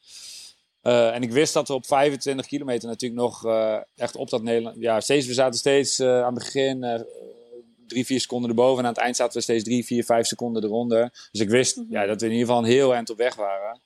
Uh, 0.84 1.16
en 1.16 1.22
ik 1.22 1.32
wist 1.32 1.54
dat 1.54 1.68
we 1.68 1.74
op 1.74 1.86
25 1.86 2.46
kilometer 2.46 2.90
natuurlijk 2.90 3.22
nog 3.22 3.46
uh, 3.46 3.78
echt 3.96 4.16
op 4.16 4.30
dat 4.30 4.44
Nederland. 4.44 4.76
Ja, 4.80 5.00
steeds, 5.00 5.28
we 5.28 5.34
zaten 5.34 5.60
steeds 5.60 6.00
uh, 6.00 6.24
aan 6.24 6.36
het 6.36 6.44
begin 6.44 7.06
drie, 7.88 8.06
vier 8.06 8.20
seconden 8.20 8.50
erboven. 8.50 8.80
En 8.80 8.86
aan 8.86 8.94
het 8.94 9.02
eind 9.02 9.16
zaten 9.16 9.38
we 9.38 9.44
steeds 9.44 9.64
drie, 9.64 9.86
vier, 9.86 10.04
vijf 10.04 10.28
seconden 10.28 10.64
eronder. 10.64 11.28
Dus 11.32 11.42
ik 11.42 11.50
wist 11.50 11.82
ja, 11.90 12.06
dat 12.06 12.20
we 12.20 12.26
in 12.26 12.32
ieder 12.32 12.48
geval 12.48 12.64
een 12.64 12.70
heel 12.70 12.94
eind 12.94 13.10
op 13.10 13.18
weg 13.18 13.36
waren. 13.36 13.82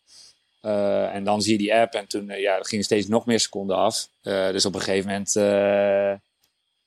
en 1.13 1.23
dan 1.23 1.41
zie 1.41 1.51
je 1.51 1.57
die 1.57 1.75
app 1.75 1.93
en 1.93 2.07
toen 2.07 2.25
ja, 2.27 2.57
er 2.57 2.65
gingen 2.65 2.85
steeds 2.85 3.07
nog 3.07 3.25
meer 3.25 3.39
seconden 3.39 3.75
af. 3.75 4.07
dus 4.21 4.65
op 4.65 4.75
een 4.75 4.81
gegeven 4.81 5.09
moment 5.09 5.35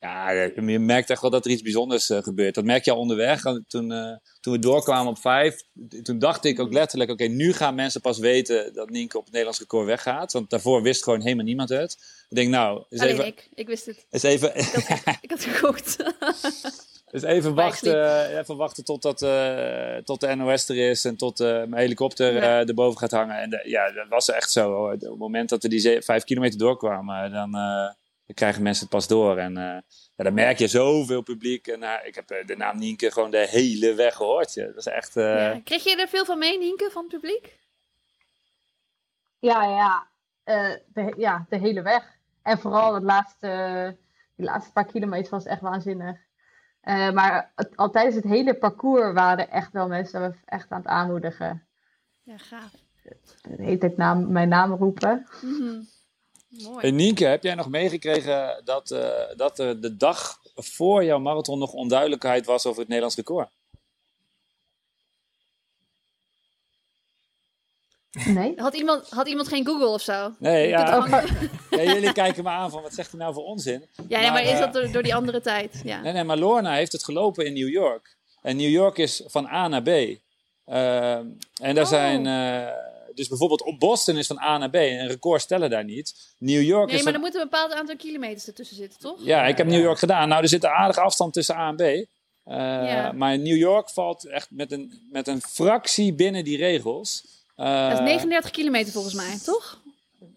ja, 0.07 0.51
je 0.55 0.79
merkt 0.79 1.11
echt 1.11 1.21
wel 1.21 1.31
dat 1.31 1.45
er 1.45 1.51
iets 1.51 1.63
bijzonders 1.63 2.11
uh, 2.11 2.19
gebeurt. 2.19 2.55
Dat 2.55 2.65
merk 2.65 2.85
je 2.85 2.91
al 2.91 2.99
onderweg. 2.99 3.43
Toen, 3.67 3.93
uh, 3.93 4.17
toen 4.41 4.53
we 4.53 4.59
doorkwamen 4.59 5.11
op 5.11 5.19
vijf, 5.19 5.63
toen 6.03 6.19
dacht 6.19 6.45
ik 6.45 6.61
ook 6.61 6.73
letterlijk: 6.73 7.11
oké, 7.11 7.25
nu 7.25 7.53
gaan 7.53 7.75
mensen 7.75 8.01
pas 8.01 8.19
weten 8.19 8.75
dat 8.75 8.91
Nienke 8.91 9.17
op 9.17 9.23
het 9.23 9.33
Nederlands 9.33 9.61
record 9.61 9.87
weggaat. 9.87 10.33
Want 10.33 10.51
daarvoor 10.51 10.83
wist 10.83 11.03
gewoon 11.03 11.21
helemaal 11.21 11.45
niemand 11.45 11.69
het. 11.69 11.97
Ik 12.29 12.37
denk, 12.37 12.51
nou, 12.51 12.85
is 12.89 13.01
even. 13.01 13.27
Ik, 13.27 13.49
ik 13.55 13.67
wist 13.67 13.87
het. 13.87 14.07
Is 14.11 14.23
even. 14.23 14.57
ik, 14.57 14.65
had, 14.65 15.19
ik 15.21 15.31
had 15.31 15.45
gekocht. 15.45 15.97
Dus 17.11 17.23
even 17.23 17.55
wachten, 17.55 18.39
even 18.39 18.57
wachten 18.57 18.85
tot, 18.85 19.03
dat, 19.03 19.23
uh, 19.23 19.97
tot 19.97 20.21
de 20.21 20.35
NOS 20.35 20.69
er 20.69 20.91
is 20.91 21.05
en 21.05 21.17
tot 21.17 21.41
uh, 21.41 21.47
mijn 21.47 21.77
helikopter 21.77 22.33
ja. 22.33 22.61
uh, 22.61 22.69
erboven 22.69 22.99
gaat 22.99 23.11
hangen. 23.11 23.37
En 23.39 23.51
de, 23.51 23.63
ja, 23.65 23.93
dat 23.93 24.09
was 24.09 24.31
echt 24.31 24.51
zo. 24.51 24.73
Hoor. 24.73 24.93
Op 24.93 25.01
het 25.01 25.19
moment 25.19 25.49
dat 25.49 25.63
we 25.63 25.69
die 25.69 26.03
vijf 26.03 26.25
kilometer 26.25 26.59
doorkwamen, 26.59 27.33
dan, 27.33 27.51
dan 28.27 28.35
krijgen 28.35 28.63
mensen 28.63 28.83
het 28.83 28.95
pas 28.95 29.07
door. 29.07 29.37
En 29.37 29.51
uh, 29.59 29.79
ja, 30.17 30.25
dan 30.25 30.35
merk 30.35 30.59
je 30.59 30.69
zoveel 30.69 31.23
publiek. 31.23 31.67
En 31.67 31.83
uh, 31.83 31.95
ik 32.05 32.15
heb 32.15 32.31
uh, 32.31 32.47
de 32.47 32.57
naam 32.57 32.79
Nienke 32.79 33.13
gewoon 33.13 33.31
de 33.31 33.47
hele 33.49 33.95
weg 33.95 34.15
gehoord. 34.15 34.55
Ja. 34.55 34.67
Dat 34.67 34.77
is 34.77 34.87
echt... 34.87 35.15
Ja. 35.15 35.61
Kreeg 35.65 35.85
je 35.85 35.97
er 35.97 36.09
veel 36.09 36.25
van 36.25 36.39
mee, 36.39 36.59
Nienke, 36.59 36.91
van 36.93 37.03
het 37.03 37.13
publiek? 37.13 37.59
Ja, 39.39 39.63
ja. 39.65 40.07
de, 40.93 41.15
ja, 41.17 41.47
de 41.49 41.59
hele 41.59 41.83
weg. 41.83 42.15
En 42.43 42.59
vooral 42.59 42.95
het 42.95 43.03
laatste, 43.03 43.97
die 44.37 44.47
laatste 44.47 44.73
paar 44.73 44.87
kilometer 44.87 45.31
was 45.31 45.45
echt 45.45 45.61
waanzinnig. 45.61 46.17
maar 47.13 47.53
het, 47.55 47.77
al 47.77 47.91
tijdens 47.91 48.15
het 48.15 48.25
hele 48.25 48.55
parcours 48.55 49.13
waren 49.13 49.51
echt 49.51 49.73
wel 49.73 49.89
mensen 49.89 50.41
echt 50.45 50.71
aan 50.71 50.79
het 50.79 50.89
aanmoedigen. 50.89 51.67
Ja, 52.23 52.39
gaaf. 52.39 52.71
De 53.43 53.63
hele 53.63 53.79
tijd 53.79 53.97
naam, 53.97 54.33
mijn 54.33 54.49
naam 54.49 54.73
roepen. 54.73 55.27
Mm 55.43 55.59
-hmm. 55.59 55.89
Mooi. 56.63 56.91
Nienke, 56.91 57.25
heb 57.25 57.43
jij 57.43 57.55
nog 57.55 57.69
meegekregen 57.69 58.61
dat, 58.65 58.91
uh, 58.91 59.09
dat 59.37 59.59
er 59.59 59.81
de 59.81 59.97
dag 59.97 60.39
voor 60.55 61.05
jouw 61.05 61.19
marathon 61.19 61.59
nog 61.59 61.73
onduidelijkheid 61.73 62.47
was 62.47 62.67
over 62.67 62.79
het 62.79 62.89
Nederlands 62.89 63.17
record? 63.17 63.49
Nee. 68.25 68.53
Had 68.57 68.75
iemand, 68.75 69.11
had 69.11 69.29
iemand 69.29 69.49
geen 69.49 69.67
Google 69.67 69.89
of 69.89 70.03
zo? 70.03 70.35
Nee, 70.39 70.69
ja. 70.69 71.07
ja. 71.71 71.83
jullie 71.83 72.13
kijken 72.13 72.45
me 72.45 72.51
aan 72.51 72.71
van 72.71 72.83
wat 72.83 72.95
zegt 72.95 73.11
hij 73.11 73.21
nou 73.21 73.35
voor 73.35 73.45
onzin? 73.45 73.89
Ja, 74.09 74.21
maar, 74.21 74.33
maar 74.33 74.43
is 74.43 74.59
dat 74.59 74.73
door, 74.73 74.93
door, 74.93 75.03
die 75.03 75.15
andere 75.15 75.41
tijd? 75.41 75.81
Ja. 75.85 76.01
Nee, 76.01 76.13
nee, 76.13 76.25
maar 76.25 76.39
Lorna 76.39 76.75
heeft 76.75 76.93
het 76.93 77.05
gelopen 77.05 77.47
in 77.47 77.53
New 77.53 77.69
York. 77.69 78.17
En 78.43 78.57
New 78.57 78.71
York 78.71 78.99
is 78.99 79.23
van 79.27 79.47
A 79.47 79.69
naar 79.69 79.83
B. 79.83 79.89
Uh, 79.89 80.19
en 81.15 81.39
daar 81.61 81.79
oh. 81.79 81.87
zijn... 81.87 82.25
Uh, 82.25 82.69
dus 83.17 83.29
bijvoorbeeld 83.29 83.63
op 83.63 83.79
Boston 83.79 84.17
is 84.17 84.27
van 84.27 84.39
A 84.39 84.59
naar 84.59 84.71
B. 84.71 84.75
Een 84.75 85.09
record 85.09 85.41
stellen 85.41 85.71
daar 85.71 85.85
niet. 85.85 86.35
New 86.39 86.63
York 86.63 86.87
nee, 86.87 86.97
is. 86.99 87.05
maar 87.05 87.15
er 87.15 87.21
moet 87.21 87.35
een 87.35 87.41
bepaald 87.41 87.73
aantal 87.73 87.97
kilometers 87.97 88.47
ertussen 88.47 88.77
zitten, 88.77 89.01
toch? 89.01 89.21
Ja, 89.25 89.47
ik 89.47 89.57
heb 89.57 89.67
New 89.67 89.83
York 89.83 89.99
gedaan. 89.99 90.29
Nou, 90.29 90.43
er 90.43 90.49
zit 90.49 90.65
een 90.65 90.71
aardige 90.71 91.01
afstand 91.01 91.33
tussen 91.33 91.57
A 91.57 91.69
en 91.69 91.77
B. 91.77 91.81
Uh, 91.81 92.05
ja. 92.45 93.13
Maar 93.13 93.39
New 93.39 93.57
York 93.57 93.91
valt 93.91 94.25
echt 94.25 94.51
met 94.51 94.73
een, 94.73 95.09
met 95.11 95.29
een 95.29 95.43
fractie 95.43 96.13
binnen 96.13 96.45
die 96.45 96.57
regels. 96.57 97.25
Uh, 97.57 97.89
dat 97.89 97.99
is 97.99 98.05
39 98.05 98.51
kilometer 98.51 98.93
volgens 98.93 99.15
mij, 99.15 99.39
toch? 99.45 99.81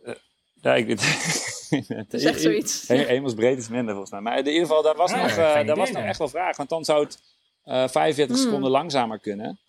Uh, 0.05 0.13
ja, 0.61 0.75
ik 0.75 0.85
weet 0.85 1.01
het. 1.87 2.13
is 2.13 2.23
echt 2.23 2.41
zoiets. 2.49 2.87
Hemelsbreed 2.87 3.57
is 3.57 3.69
minder 3.69 3.89
volgens 3.89 4.11
mij. 4.11 4.21
Maar 4.21 4.37
in 4.37 4.45
ieder 4.47 4.61
geval, 4.61 4.83
daar 4.83 4.95
was, 4.95 5.11
nog, 5.11 5.35
daar 5.35 5.75
was 5.75 5.91
nog 5.91 6.03
echt 6.03 6.17
wel 6.17 6.29
vraag. 6.29 6.57
Want 6.57 6.69
dan 6.69 6.85
zou 6.85 7.03
het 7.03 7.19
45 7.63 8.35
hmm. 8.35 8.45
seconden 8.45 8.71
langzamer 8.71 9.19
kunnen. 9.19 9.59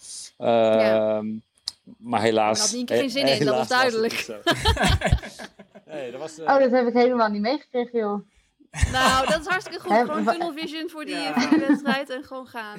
Maar 1.99 2.21
helaas. 2.21 2.57
Daar 2.59 2.67
had 2.67 2.77
Nienke 2.77 2.95
geen 2.95 3.11
zin 3.11 3.27
in, 3.27 3.45
dat 3.45 3.55
was 3.57 3.69
duidelijk. 3.69 4.27
nee, 5.87 6.11
dat 6.11 6.21
was, 6.21 6.39
uh... 6.39 6.45
Oh, 6.45 6.59
dat 6.59 6.71
heb 6.71 6.87
ik 6.87 6.93
helemaal 6.95 7.29
niet 7.29 7.41
meegekregen, 7.41 7.99
joh. 7.99 8.29
Nou, 8.93 9.27
dat 9.27 9.41
is 9.41 9.47
hartstikke 9.47 9.81
goed. 9.81 9.93
Gewoon 9.97 10.25
tunnel 10.25 10.53
vision 10.53 10.89
voor 10.91 11.05
die, 11.05 11.15
Ja. 11.15 11.41
voor 11.41 11.59
die 11.59 11.67
wedstrijd 11.69 12.11
en 12.11 12.25
gewoon 12.25 12.47
gaan. 12.47 12.79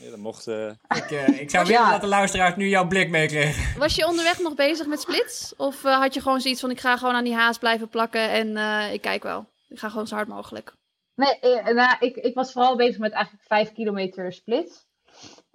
Ja, 0.00 0.10
dat 0.10 0.18
mocht... 0.18 0.46
eh, 0.46 0.66
Ik, 0.88 1.10
eh, 1.10 1.40
ik 1.40 1.50
zou 1.50 1.66
Ja. 1.66 1.72
willen 1.72 1.90
dat 1.90 2.00
de 2.00 2.06
luisteraars 2.06 2.56
nu 2.56 2.68
jouw 2.68 2.86
blik 2.86 3.10
meekregen. 3.10 3.78
Was 3.78 3.94
je 3.94 4.06
onderweg 4.06 4.38
nog 4.38 4.54
bezig 4.54 4.86
met 4.86 5.00
splits? 5.00 5.54
Of 5.56 5.84
eh, 5.84 5.98
had 6.00 6.14
je 6.14 6.20
gewoon 6.20 6.40
zoiets 6.40 6.60
van, 6.60 6.70
ik 6.70 6.80
ga 6.80 6.96
gewoon 6.96 7.14
aan 7.14 7.24
die 7.24 7.34
haas 7.34 7.58
blijven 7.58 7.88
plakken 7.88 8.30
en 8.30 8.56
eh, 8.56 8.92
ik 8.92 9.00
kijk 9.00 9.22
wel. 9.22 9.46
Ik 9.68 9.78
ga 9.78 9.88
gewoon 9.88 10.06
zo 10.06 10.14
hard 10.14 10.28
mogelijk. 10.28 10.72
Nee, 11.14 11.38
eh, 11.40 11.74
nou, 11.74 11.96
ik, 12.00 12.16
ik 12.16 12.34
was 12.34 12.52
vooral 12.52 12.76
bezig 12.76 12.98
met 12.98 13.12
eigenlijk 13.12 13.44
5 13.46 13.72
kilometer 13.72 14.32
split. 14.32 14.86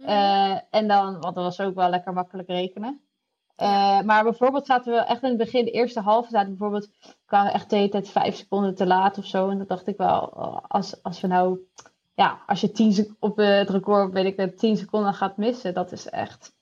Eh, 0.06 0.58
en 0.70 0.88
dan, 0.88 1.20
want 1.20 1.36
dat 1.36 1.44
was 1.44 1.62
ook 1.62 1.76
wel 1.76 1.90
lekker 1.90 2.14
makkelijk 2.14 2.48
rekenen. 2.48 3.02
Eh, 3.56 4.02
maar 4.02 4.24
bijvoorbeeld 4.24 4.66
zaten 4.66 4.94
we 4.94 5.00
echt 5.00 5.24
in 5.24 5.30
het 5.30 5.38
begin, 5.38 5.66
de 5.66 5.72
eerste 5.72 6.00
halve 6.00 6.30
zaten 6.30 6.50
bijvoorbeeld, 6.50 6.90
kwamen 7.26 7.54
echt 7.54 7.70
de 7.70 7.76
hele 7.76 7.90
tijd 7.90 8.10
vijf 8.10 8.36
seconden 8.36 8.76
te 8.76 8.86
laat 8.86 9.18
of 9.18 9.26
zo. 9.26 9.50
En 9.50 9.58
dan 9.58 9.68
dacht 9.68 9.88
ik 9.88 9.98
wel, 9.98 10.20
oh, 10.20 10.58
als, 10.68 11.04
als 11.04 11.22
we 11.22 11.28
nou, 11.28 11.60
ja, 12.14 12.40
als 12.46 12.62
je 12.62 12.72
10 12.72 12.94
sec- 12.94 13.16
op 13.20 13.40
eh, 13.40 13.58
het 13.58 13.70
record, 13.70 14.14
weet 14.14 14.26
ik 14.26 14.38
het, 14.38 14.58
10 14.58 14.78
seconden 14.78 15.14
gaat 15.14 15.38
missen, 15.38 15.74
dat 15.74 15.92
is 15.92 16.10
echt, 16.10 16.56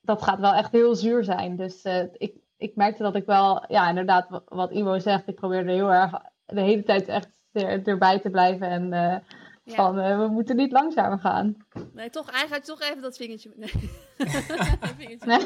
dat 0.00 0.22
gaat 0.22 0.38
wel 0.38 0.52
echt 0.52 0.72
heel 0.72 0.94
zuur 0.94 1.24
zijn. 1.24 1.56
Dus 1.56 1.84
ik, 2.12 2.34
ik 2.56 2.76
merkte 2.76 3.02
dat 3.02 3.14
ik 3.14 3.26
wel, 3.26 3.64
ja, 3.68 3.88
inderdaad, 3.88 4.42
wat, 4.48 4.70
Ivo 4.70 4.98
zegt, 4.98 5.28
ik 5.28 5.34
probeerde 5.34 5.72
heel 5.72 5.92
erg 5.92 6.12
de 6.46 6.60
hele 6.60 6.82
tijd 6.82 7.08
echt 7.08 7.30
er, 7.52 7.86
erbij 7.86 8.18
te 8.18 8.30
blijven 8.30 8.68
en 8.68 9.22
Ja. 9.68 9.74
van, 9.74 9.98
eh, 9.98 10.18
we 10.18 10.26
moeten 10.26 10.56
niet 10.56 10.72
langzamer 10.72 11.18
gaan. 11.18 11.56
Nee, 11.92 12.10
toch, 12.10 12.30
eigenlijk 12.30 12.64
toch 12.64 12.80
even 12.80 13.02
dat 13.02 13.16
vingertje. 13.16 13.52
Nee. 13.56 13.70
Vingertje. 14.98 15.26
Nee, 15.26 15.38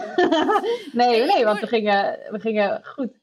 nee, 1.06 1.22
ik 1.22 1.34
nee 1.34 1.44
want 1.44 1.60
we 1.60 1.66
gingen, 1.66 2.18
we 2.30 2.38
gingen 2.40 2.80
goed. 2.84 3.20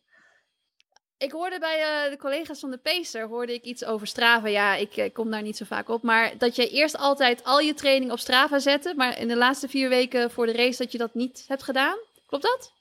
Ik 1.17 1.31
hoorde 1.31 1.59
bij 1.59 1.81
eh, 1.81 2.11
de 2.11 2.17
collega's 2.17 2.59
van 2.59 2.71
de 2.71 2.77
Pacer 2.77 3.27
hoorde 3.27 3.53
ik 3.53 3.63
iets 3.63 3.85
over 3.85 4.07
Strava. 4.07 4.47
Ja, 4.47 4.75
ik 4.75 4.97
eh, 4.97 5.13
kom 5.13 5.31
daar 5.31 5.41
niet 5.41 5.57
zo 5.57 5.65
vaak 5.65 5.89
op. 5.89 6.03
Maar 6.03 6.37
dat 6.37 6.55
je 6.55 6.69
eerst 6.69 6.97
altijd 6.97 7.43
al 7.43 7.59
je 7.59 7.73
training 7.73 8.11
op 8.11 8.19
Strava 8.19 8.59
zette. 8.59 8.93
Maar 8.95 9.19
in 9.19 9.27
de 9.27 9.37
laatste 9.37 9.67
vier 9.67 9.89
weken 9.89 10.31
voor 10.31 10.45
de 10.45 10.51
race 10.51 10.83
dat 10.83 10.91
je 10.91 10.97
dat 10.97 11.13
niet 11.13 11.45
hebt 11.47 11.63
gedaan. 11.63 11.97
Klopt 12.25 12.43
dat? 12.43 12.73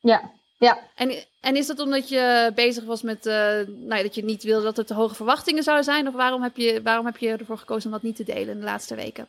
Ja, 0.00 0.30
ja. 0.58 0.78
En, 0.94 1.24
en 1.40 1.56
is 1.56 1.66
dat 1.66 1.78
omdat 1.78 2.08
je 2.08 2.52
bezig 2.54 2.84
was 2.84 3.02
met... 3.02 3.26
eh, 3.26 3.34
nou, 3.66 3.94
ja, 3.96 4.02
dat 4.02 4.14
je 4.14 4.24
niet 4.24 4.42
wilde 4.42 4.64
dat 4.64 4.78
er 4.78 4.86
te 4.86 4.94
hoge 4.94 5.14
verwachtingen 5.14 5.62
zouden 5.62 5.84
zijn? 5.84 6.08
Of 6.08 6.14
waarom 6.14 6.42
heb, 6.42 6.56
je, 6.56 6.82
waarom 6.82 7.06
heb 7.06 7.16
je 7.16 7.36
ervoor 7.36 7.58
gekozen 7.58 7.86
om 7.86 7.92
dat 7.92 8.02
niet 8.02 8.16
te 8.16 8.24
delen 8.24 8.48
in 8.48 8.58
de 8.58 8.64
laatste 8.64 8.94
weken? 8.94 9.28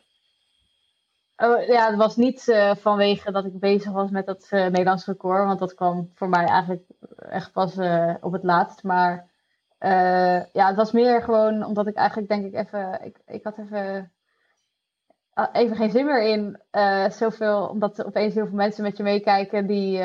Oh, 1.36 1.66
ja, 1.66 1.86
het 1.86 1.96
was 1.96 2.16
niet 2.16 2.48
eh, 2.48 2.74
vanwege 2.74 3.32
dat 3.32 3.44
ik 3.44 3.58
bezig 3.58 3.92
was 3.92 4.10
met 4.10 4.26
dat 4.26 4.46
eh, 4.50 4.60
Nederlands 4.60 5.06
record. 5.06 5.44
Want 5.44 5.58
dat 5.58 5.74
kwam 5.74 6.10
voor 6.14 6.28
mij 6.28 6.44
eigenlijk 6.44 6.82
echt 7.16 7.52
pas 7.52 7.76
op 8.20 8.32
het 8.32 8.44
laatst. 8.44 8.82
Maar 8.82 9.28
ja, 10.52 10.66
het 10.66 10.76
was 10.76 10.92
meer 10.92 11.22
gewoon 11.22 11.64
omdat 11.64 11.86
ik 11.86 11.94
eigenlijk 11.94 12.28
denk 12.28 12.44
ik 12.44 12.54
even... 12.54 13.00
Ik, 13.04 13.18
ik 13.26 13.44
had 13.44 13.58
even, 13.58 14.12
ah, 15.32 15.48
even 15.52 15.76
geen 15.76 15.90
zin 15.90 16.04
meer 16.06 16.22
in. 16.22 16.60
zoveel, 17.12 17.66
omdat 17.66 18.04
opeens 18.04 18.34
heel 18.34 18.46
veel 18.46 18.56
mensen 18.56 18.82
met 18.82 18.96
je 18.96 19.02
meekijken 19.02 19.66
die, 19.66 20.02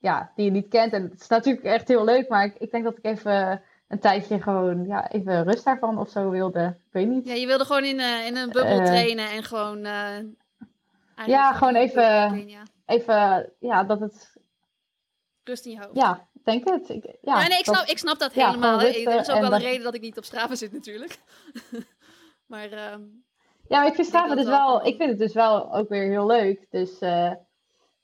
ja, 0.00 0.32
die 0.34 0.44
je 0.44 0.50
niet 0.50 0.68
kent. 0.68 0.92
En 0.92 1.02
het 1.02 1.20
is 1.20 1.28
natuurlijk 1.28 1.64
echt 1.66 1.88
heel 1.88 2.04
leuk. 2.04 2.28
Maar 2.28 2.44
ik, 2.44 2.54
ik 2.58 2.70
denk 2.70 2.84
dat 2.84 2.96
ik 2.98 3.04
even 3.04 3.62
een 3.88 3.98
tijdje 4.00 4.42
gewoon 4.42 4.86
ja, 4.86 5.10
even 5.10 5.44
rust 5.44 5.64
daarvan 5.64 5.98
of 5.98 6.08
zo 6.08 6.30
wilde. 6.30 6.64
Ik 6.86 6.92
weet 6.92 7.08
niet. 7.08 7.26
Ja, 7.26 7.34
je 7.34 7.46
wilde 7.46 7.64
gewoon 7.64 7.84
in, 7.84 8.00
eh, 8.00 8.26
in 8.26 8.36
een 8.36 8.50
bubbel 8.50 8.78
Eh. 8.78 8.84
trainen 8.84 9.30
en 9.30 9.42
gewoon... 9.42 9.84
eh, 9.84 10.18
Ja, 11.26 11.52
gewoon 11.52 11.74
even- 11.74 11.94
bubbel 11.94 12.28
trainen, 12.28 12.48
ja. 12.48 12.62
Even, 12.86 13.52
ja, 13.60 13.84
dat 13.84 14.00
het... 14.00 14.32
Rust 15.44 15.64
in 15.66 15.72
je 15.72 15.78
hoofd. 15.78 15.96
Ja, 15.96 16.28
denk 16.44 16.68
het. 16.68 16.88
Ik, 16.88 17.16
ja, 17.22 17.38
nee, 17.38 17.48
nee, 17.48 17.58
ik 17.58 17.64
dat- 17.64 17.74
snap, 17.74 17.86
ik 17.88 17.98
snap 17.98 18.18
dat 18.18 18.34
ja, 18.34 18.46
helemaal. 18.46 18.80
rusten 18.80 19.12
Er 19.12 19.20
is 19.20 19.30
ook 19.30 19.40
wel 19.40 19.50
dat- 19.50 19.60
een 19.60 19.66
reden 19.66 19.82
dat 19.84 19.94
ik 19.94 20.00
niet 20.00 20.18
op 20.18 20.24
Strava 20.24 20.54
zit 20.54 20.72
natuurlijk. 20.72 21.18
maar 22.52 22.70
ehm, 22.72 23.00
Ja, 23.68 23.78
maar 23.78 23.86
ik 23.86 23.94
vind 23.94 24.06
Strava 24.06 24.28
dat 24.28 24.36
dus 24.36 24.46
wel 24.46 24.66
wel, 24.66 24.86
ik 24.86 24.96
vind 24.96 25.10
het 25.10 25.18
dus 25.18 25.32
wel 25.32 25.74
ook 25.74 25.88
weer 25.88 26.08
heel 26.10 26.26
leuk. 26.26 26.66
Dus, 26.70 27.00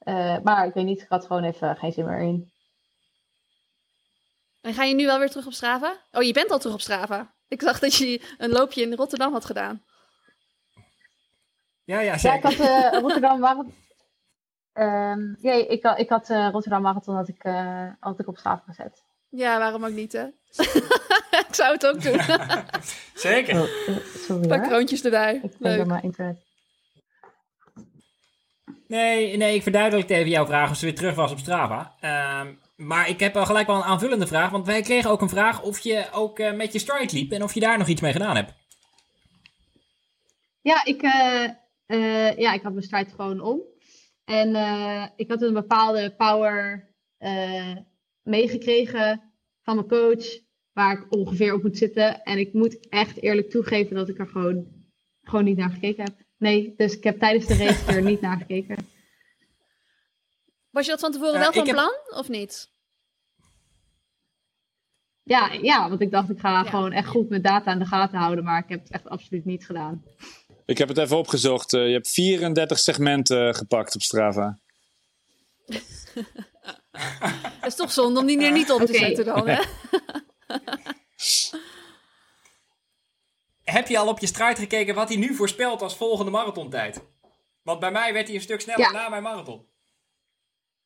eh, 0.06 0.38
maar 0.42 0.66
ik 0.66 0.74
weet 0.74 0.84
niet, 0.84 1.00
ik 1.00 1.08
had 1.08 1.26
gewoon 1.26 1.44
even 1.44 1.76
geen 1.76 1.92
zin 1.92 2.04
meer 2.06 2.18
in. 2.18 2.50
en 4.60 4.74
ga 4.74 4.84
je 4.84 4.94
nu 4.94 5.06
wel 5.06 5.18
weer 5.18 5.30
terug 5.30 5.46
op 5.46 5.52
Strava? 5.52 5.96
Oh, 6.12 6.22
je 6.22 6.32
bent 6.32 6.50
al 6.50 6.58
terug 6.58 6.74
op 6.74 6.80
Strava. 6.80 7.34
Ik 7.48 7.62
zag 7.62 7.78
dat 7.78 7.94
je 7.94 8.34
een 8.38 8.50
loopje 8.50 8.82
in 8.82 8.94
Rotterdam 8.94 9.32
had 9.32 9.44
gedaan. 9.44 9.84
Ja, 11.84 12.00
ja, 12.00 12.00
Ja, 12.00 12.12
ik 12.12 12.18
zeker. 12.18 12.42
had 12.42 12.92
eh, 12.92 13.00
Rotterdam 13.00 13.38
Marathon. 13.40 13.74
Ehm, 14.72 15.34
ja, 15.38 15.52
ik, 15.52 15.82
had- 15.82 15.98
ik 15.98 16.08
had 16.08 16.30
eh, 16.30 16.48
Rotterdam 16.52 16.82
Marathon 16.82 17.14
had 17.14 17.28
ik, 17.28 17.44
eh, 17.44 17.88
had 18.00 18.18
ik 18.20 18.28
op 18.28 18.38
Strava 18.38 18.62
gezet. 18.66 19.02
Ja, 19.28 19.58
waarom 19.58 19.84
ook 19.84 19.90
niet, 19.92 20.12
hè? 20.12 20.24
ik 21.48 21.54
zou 21.54 21.72
het 21.72 21.86
ook 21.86 22.02
doen. 22.02 22.20
Zeker. 23.14 23.60
Oh, 23.60 23.68
eh, 23.88 23.96
sorry 24.16 24.42
Een 24.42 24.48
paar 24.48 24.60
kroontjes 24.68 25.04
erbij. 25.04 25.40
Ik 25.42 25.52
Leuk. 25.58 25.86
mijn 25.86 26.02
internet. 26.02 26.45
Nee, 28.86 29.36
nee, 29.36 29.54
ik 29.54 29.62
verduidelijkte 29.62 30.14
even 30.14 30.30
jouw 30.30 30.46
vraag 30.46 30.68
als 30.68 30.78
ze 30.78 30.84
weer 30.84 30.94
terug 30.94 31.14
was 31.14 31.32
op 31.32 31.38
Strava. 31.38 31.94
Ehm, 32.00 32.54
maar 32.76 33.08
ik 33.08 33.20
heb 33.20 33.36
al 33.36 33.46
gelijk 33.46 33.66
wel 33.66 33.76
een 33.76 33.82
aanvullende 33.82 34.26
vraag. 34.26 34.50
Want 34.50 34.66
wij 34.66 34.82
kregen 34.82 35.10
ook 35.10 35.20
een 35.20 35.28
vraag 35.28 35.62
of 35.62 35.78
je 35.78 36.08
ook 36.12 36.38
eh, 36.38 36.52
met 36.52 36.72
je 36.72 36.78
stride 36.78 37.12
liep 37.12 37.32
en 37.32 37.42
of 37.42 37.54
je 37.54 37.60
daar 37.60 37.78
nog 37.78 37.88
iets 37.88 38.00
mee 38.00 38.12
gedaan 38.12 38.36
hebt. 38.36 38.54
Ja, 40.60 40.84
ik, 40.84 41.02
eh, 41.02 41.44
eh, 41.86 42.38
ja, 42.38 42.52
ik 42.52 42.62
had 42.62 42.72
mijn 42.72 42.84
strijd 42.84 43.12
gewoon 43.12 43.40
om. 43.40 43.60
En 44.24 44.48
ik 45.16 45.30
had 45.30 45.42
een 45.42 45.52
bepaalde 45.52 46.14
power 46.16 46.94
meegekregen 48.22 49.32
van 49.62 49.74
mijn 49.74 49.88
coach, 49.88 50.38
waar 50.72 50.98
ik 50.98 51.06
ongeveer 51.14 51.54
op 51.54 51.62
moet 51.62 51.76
zitten. 51.76 52.22
En 52.22 52.38
ik 52.38 52.52
moet 52.52 52.88
echt 52.88 53.22
eerlijk 53.22 53.50
toegeven 53.50 53.96
dat 53.96 54.08
ik 54.08 54.18
er 54.18 54.26
gewoon, 54.26 54.66
gewoon 55.22 55.44
niet 55.44 55.56
naar 55.56 55.70
gekeken 55.70 56.04
heb. 56.04 56.25
Nee, 56.38 56.74
dus 56.76 56.96
ik 56.96 57.04
heb 57.04 57.18
tijdens 57.18 57.46
de 57.46 57.56
race 57.56 57.86
er 57.92 58.02
niet 58.02 58.20
naar 58.20 58.36
gekeken. 58.36 58.88
Was 60.70 60.84
je 60.84 60.90
dat 60.90 61.00
van 61.00 61.12
tevoren 61.12 61.32
Ja, 61.34 61.38
wel 61.40 61.52
van 61.52 61.66
heb- 61.66 61.74
plan, 61.74 62.18
of 62.20 62.28
niet? 62.28 62.68
Ja, 65.22 65.52
ja, 65.52 65.88
want 65.88 66.00
ik 66.00 66.10
dacht 66.10 66.30
ik 66.30 66.38
ga 66.40 66.50
Ja. 66.50 66.70
gewoon 66.70 66.92
echt 66.92 67.08
goed 67.08 67.28
mijn 67.28 67.42
data 67.42 67.72
in 67.72 67.78
de 67.78 67.84
gaten 67.86 68.18
houden, 68.18 68.44
maar 68.44 68.62
ik 68.62 68.68
heb 68.68 68.80
het 68.82 68.90
echt 68.92 69.08
absoluut 69.08 69.44
niet 69.44 69.66
gedaan. 69.66 70.04
Ik 70.66 70.78
heb 70.78 70.88
het 70.88 70.98
even 70.98 71.16
opgezocht. 71.16 71.72
Eh, 71.72 71.86
je 71.86 71.92
hebt 71.92 72.08
34 72.10 72.78
segmenten 72.78 73.54
gepakt 73.54 73.94
op 73.94 74.02
Strava. 74.02 74.58
Dat 77.60 77.66
is 77.66 77.74
toch 77.74 77.92
zonde 77.92 78.20
om 78.20 78.26
die 78.26 78.44
er 78.44 78.52
niet 78.52 78.70
op 78.70 78.80
te 78.80 78.94
zetten 78.94 79.24
dan, 79.24 79.48
hè? 79.48 79.62
Heb 83.72 83.88
je 83.88 83.98
al 83.98 84.08
op 84.08 84.18
je 84.18 84.26
stride 84.26 84.60
gekeken 84.60 84.94
wat 84.94 85.08
hij 85.08 85.18
nu 85.18 85.34
voorspelt 85.34 85.82
als 85.82 85.96
volgende 85.96 86.30
marathontijd? 86.30 87.04
Want 87.62 87.80
bij 87.80 87.90
mij 87.90 88.12
werd 88.12 88.26
hij 88.26 88.36
een 88.36 88.42
stuk 88.42 88.60
sneller 88.60 88.80
Ja. 88.80 88.90
na 88.90 89.08
mijn 89.08 89.22
marathon. 89.22 89.66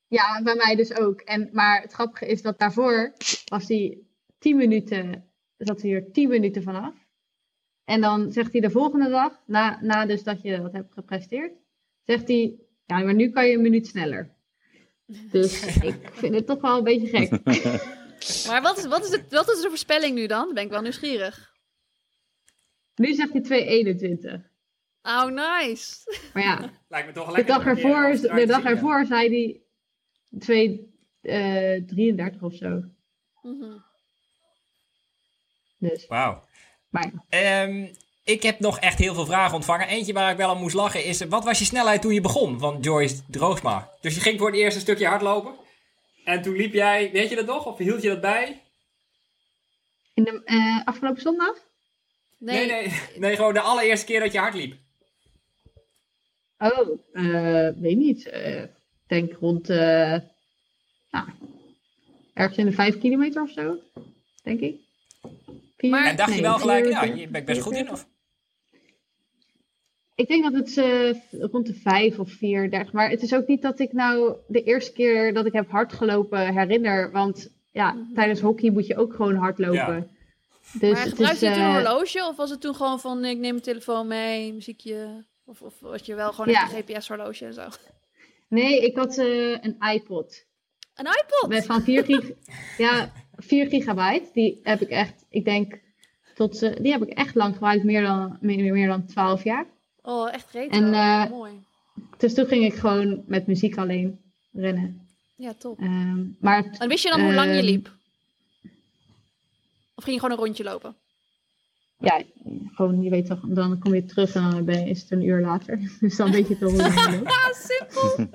Ja, 0.06 0.42
bij 0.42 0.54
mij 0.54 0.76
dus 0.76 0.94
ook. 0.94 1.20
En, 1.20 1.48
maar 1.52 1.80
het 1.80 1.92
grappige 1.92 2.26
is 2.26 2.42
dat 2.42 2.58
daarvoor 2.58 3.12
was 3.44 3.68
hij 3.68 3.98
10 4.38 4.56
minuten, 4.56 5.30
zat 5.56 5.82
hij 5.82 5.90
er 5.90 6.12
10 6.12 6.28
minuten 6.28 6.62
vanaf. 6.62 6.94
En 7.84 8.00
dan 8.00 8.32
zegt 8.32 8.52
hij 8.52 8.60
de 8.60 8.70
volgende 8.70 9.08
dag, 9.08 9.32
na, 9.46 9.78
na 9.82 10.06
dus 10.06 10.22
dat 10.22 10.42
je 10.42 10.56
dat 10.56 10.72
hebt 10.72 10.92
gepresteerd, 10.92 11.52
zegt 12.04 12.28
hij, 12.28 12.54
ja, 12.86 12.98
maar 12.98 13.14
nu 13.14 13.30
kan 13.30 13.46
je 13.46 13.54
een 13.54 13.62
minuut 13.62 13.86
sneller. 13.86 14.34
Dus 15.06 15.62
ik 15.90 16.10
vind 16.12 16.34
het 16.34 16.46
toch 16.46 16.60
wel 16.60 16.76
een 16.76 16.84
beetje 16.84 17.06
gek. 17.06 17.30
Maar 18.46 18.62
wat 18.62 18.78
is, 18.78 18.86
wat, 18.86 19.04
is 19.04 19.10
het, 19.10 19.30
wat 19.30 19.50
is 19.50 19.60
de 19.60 19.68
voorspelling 19.68 20.14
nu 20.14 20.26
dan? 20.26 20.44
Dan 20.44 20.54
ben 20.54 20.64
ik 20.64 20.70
wel 20.70 20.80
nieuwsgierig. 20.80 21.49
Nu 23.00 23.14
zegt 23.14 23.32
hij 23.32 23.94
2,21. 23.96 24.40
Oh, 25.02 25.24
nice. 25.24 26.20
Maar 26.34 26.42
ja, 26.42 26.70
Lijkt 26.88 27.06
me 27.06 27.12
toch 27.12 27.26
de 27.26 27.32
lekker. 27.32 27.54
dag 27.54 27.66
ervoor, 27.66 28.36
de 28.36 28.46
dag 28.46 28.64
ervoor 28.64 29.06
zei 29.06 29.60
hij 30.38 30.74
2,33 32.34 32.40
of 32.40 32.54
zo. 32.54 32.82
Mhm. 33.42 33.76
Dus, 35.78 36.06
Wauw. 36.06 36.44
maar 36.88 37.12
Ehm, 37.28 37.86
ik 38.24 38.42
heb 38.42 38.58
nog 38.58 38.78
echt 38.78 38.98
heel 38.98 39.14
veel 39.14 39.26
vragen 39.26 39.54
ontvangen. 39.54 39.88
Eentje 39.88 40.12
waar 40.12 40.30
ik 40.30 40.36
wel 40.36 40.50
om 40.50 40.58
moest 40.58 40.74
lachen 40.74 41.04
is... 41.04 41.20
Wat 41.20 41.44
was 41.44 41.58
je 41.58 41.64
snelheid 41.64 42.02
toen 42.02 42.14
je 42.14 42.20
begon 42.20 42.58
van 42.58 42.80
Joyce 42.80 43.22
Droogsma? 43.26 43.90
Dus 44.00 44.14
je 44.14 44.20
ging 44.20 44.38
voor 44.38 44.50
het 44.50 44.58
eerst 44.58 44.76
een 44.76 44.82
stukje 44.82 45.06
hardlopen. 45.06 45.54
En 46.24 46.42
toen 46.42 46.56
liep 46.56 46.72
jij... 46.72 47.10
Weet 47.12 47.28
je 47.28 47.36
dat 47.36 47.46
nog? 47.46 47.66
Of 47.66 47.78
hield 47.78 48.02
je 48.02 48.08
dat 48.08 48.20
bij? 48.20 48.62
in 50.14 50.24
de 50.24 50.42
eh, 50.44 50.86
afgelopen 50.86 51.22
zondag? 51.22 51.68
Nee, 52.40 52.66
Nee, 52.66 52.86
nee. 52.86 53.00
Nee, 53.16 53.36
gewoon 53.36 53.54
de 53.54 53.60
allereerste 53.60 54.06
keer 54.06 54.20
dat 54.20 54.32
je 54.32 54.38
hard 54.38 54.54
liep. 54.54 54.74
Oh, 56.58 56.98
eh, 57.12 57.68
weet 57.76 57.96
niet. 57.96 58.26
Eh, 58.28 58.62
Ik 58.62 59.16
denk 59.16 59.32
rond, 59.40 59.70
eh 59.70 60.16
nou, 61.10 61.28
ergens 62.34 62.58
in 62.58 62.64
de 62.66 62.72
5 62.72 62.98
kilometer 62.98 63.42
of 63.42 63.50
zo, 63.50 63.76
denk 64.42 64.60
ik. 64.60 64.76
Vier? 65.76 65.90
Maar- 65.90 66.06
En 66.06 66.16
dacht 66.16 66.34
je 66.34 66.40
wel 66.42 66.58
gelijk... 66.58 66.84
vier- 66.84 66.94
Nou, 66.94 67.12
hier 67.12 67.30
ben 67.30 67.40
ik 67.40 67.46
best 67.46 67.60
goed 67.60 67.74
in. 67.74 67.90
Of? 67.90 68.06
Ik 70.14 70.28
denk 70.28 70.42
dat 70.42 70.52
het 70.52 70.76
rond 71.52 71.66
de 71.66 71.74
5 71.74 72.18
of 72.18 72.30
4, 72.32 72.88
maar 72.92 73.10
het 73.10 73.22
is 73.22 73.34
ook 73.34 73.46
niet 73.46 73.62
dat 73.62 73.78
ik 73.78 73.92
nou 73.92 74.34
de 74.48 74.62
eerste 74.62 74.92
keer 74.92 75.34
dat 75.34 75.46
ik 75.46 75.52
heb 75.52 75.70
hard 75.70 75.92
gelopen 75.92 76.54
herinner, 76.54 77.10
want 77.12 77.50
ja, 77.72 77.92
Mhm. 77.92 78.14
tijdens 78.14 78.40
hockey 78.40 78.70
moet 78.70 78.86
je 78.86 78.96
ook 78.96 79.14
gewoon 79.14 79.34
hard 79.36 79.58
lopen. 79.58 79.74
Ja. 79.94 80.06
Dus 80.72 80.92
maar 80.92 81.00
het 81.02 81.08
gebruikte 81.08 81.46
je 81.46 81.52
toen 81.52 81.62
een 81.62 81.68
eh, 81.68 81.74
horloge? 81.74 82.26
Of 82.26 82.36
was 82.36 82.50
het 82.50 82.60
toen 82.60 82.74
gewoon 82.74 83.00
van, 83.00 83.24
ik 83.24 83.38
neem 83.38 83.50
mijn 83.50 83.60
telefoon 83.62 84.06
mee, 84.06 84.52
muziekje? 84.52 85.24
Of, 85.44 85.62
of 85.62 85.80
was 85.80 86.02
je 86.06 86.14
wel 86.14 86.32
gewoon 86.32 86.50
Ja. 86.52 86.62
een 86.62 86.68
GPS-horloge 86.82 87.44
en 87.44 87.54
zo? 87.54 87.68
Nee, 88.48 88.80
ik 88.80 88.96
had 88.96 89.18
eh, 89.18 89.50
een 89.50 89.76
iPod. 89.94 90.44
Een 90.94 91.06
iPod? 91.06 91.48
Met 91.48 91.66
van 91.66 91.82
4 91.82 92.04
gig, 92.04 92.30
ja, 92.78 93.12
4 93.36 93.66
gigabyte. 93.66 94.30
Die 94.32 94.60
heb 94.62 94.80
ik 94.80 94.88
echt, 94.88 95.26
ik 95.28 95.44
denk, 95.44 95.80
tot, 96.34 96.62
eh, 96.62 96.76
die 96.82 96.92
heb 96.92 97.02
ik 97.02 97.08
echt 97.08 97.34
lang 97.34 97.52
gebruikt. 97.54 97.84
Meer 97.84 98.02
dan, 98.02 98.38
meer, 98.40 98.72
meer 98.72 98.88
dan 98.88 99.06
12 99.06 99.44
jaar. 99.44 99.66
Oh, 100.02 100.32
echt 100.32 100.50
retro. 100.52 100.92
En, 100.92 101.30
Mooi. 101.30 101.52
Dus 102.18 102.34
toen 102.34 102.46
ging 102.46 102.64
ik 102.64 102.74
gewoon 102.74 103.22
met 103.26 103.46
muziek 103.46 103.76
alleen 103.78 104.20
rennen. 104.52 105.08
Ja, 105.36 105.54
top. 105.54 105.78
Ehm, 105.78 106.24
maar 106.40 106.76
En 106.78 106.88
wist 106.88 107.02
je 107.04 107.10
dan 107.10 107.20
hoe 107.20 107.34
lang 107.34 107.50
je 107.50 107.56
ehm, 107.56 107.64
liep? 107.64 107.98
Of 110.00 110.06
ging 110.06 110.16
je 110.20 110.22
gewoon 110.22 110.38
een 110.38 110.44
rondje 110.44 110.64
lopen? 110.64 110.96
ja, 111.98 112.22
gewoon, 112.74 113.02
je 113.02 113.10
weet 113.10 113.26
toch, 113.26 113.40
dan 113.48 113.78
kom 113.78 113.94
je 113.94 114.04
terug 114.04 114.34
en 114.34 114.50
dan 114.50 114.64
ben 114.64 114.80
je, 114.84 114.90
is 114.90 115.00
het 115.02 115.10
een 115.10 115.22
uur 115.24 115.40
later. 115.40 115.78
Dus 116.00 116.16
dan 116.16 116.30
weet 116.30 116.48
je 116.48 116.58
toch 116.58 116.70
hoe. 116.70 116.82
Ah, 117.24 117.52
simpel. 117.68 118.28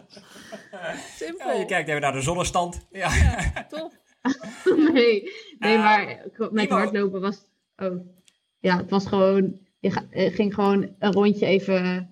simpel. 1.20 1.48
Ja, 1.48 1.54
je 1.54 1.66
kijkt 1.66 1.90
even 1.90 2.02
naar 2.02 2.12
de 2.14 2.22
zonnestand. 2.22 2.86
Ja. 2.92 3.10
Top. 3.70 3.94
Nee, 4.94 5.32
nee 5.60 5.78
Ah, 5.78 5.84
maar 5.84 6.26
met 6.52 6.70
hardlopen 6.70 7.22
was 7.22 7.38
Oh, 7.78 8.08
ja, 8.60 8.78
het 8.78 8.90
was 8.90 9.06
gewoon... 9.06 9.60
Je 9.80 9.92
ga- 9.92 10.06
eh, 10.10 10.34
ging 10.36 10.54
gewoon 10.54 10.96
een 11.00 11.12
rondje 11.12 11.46
even 11.46 12.10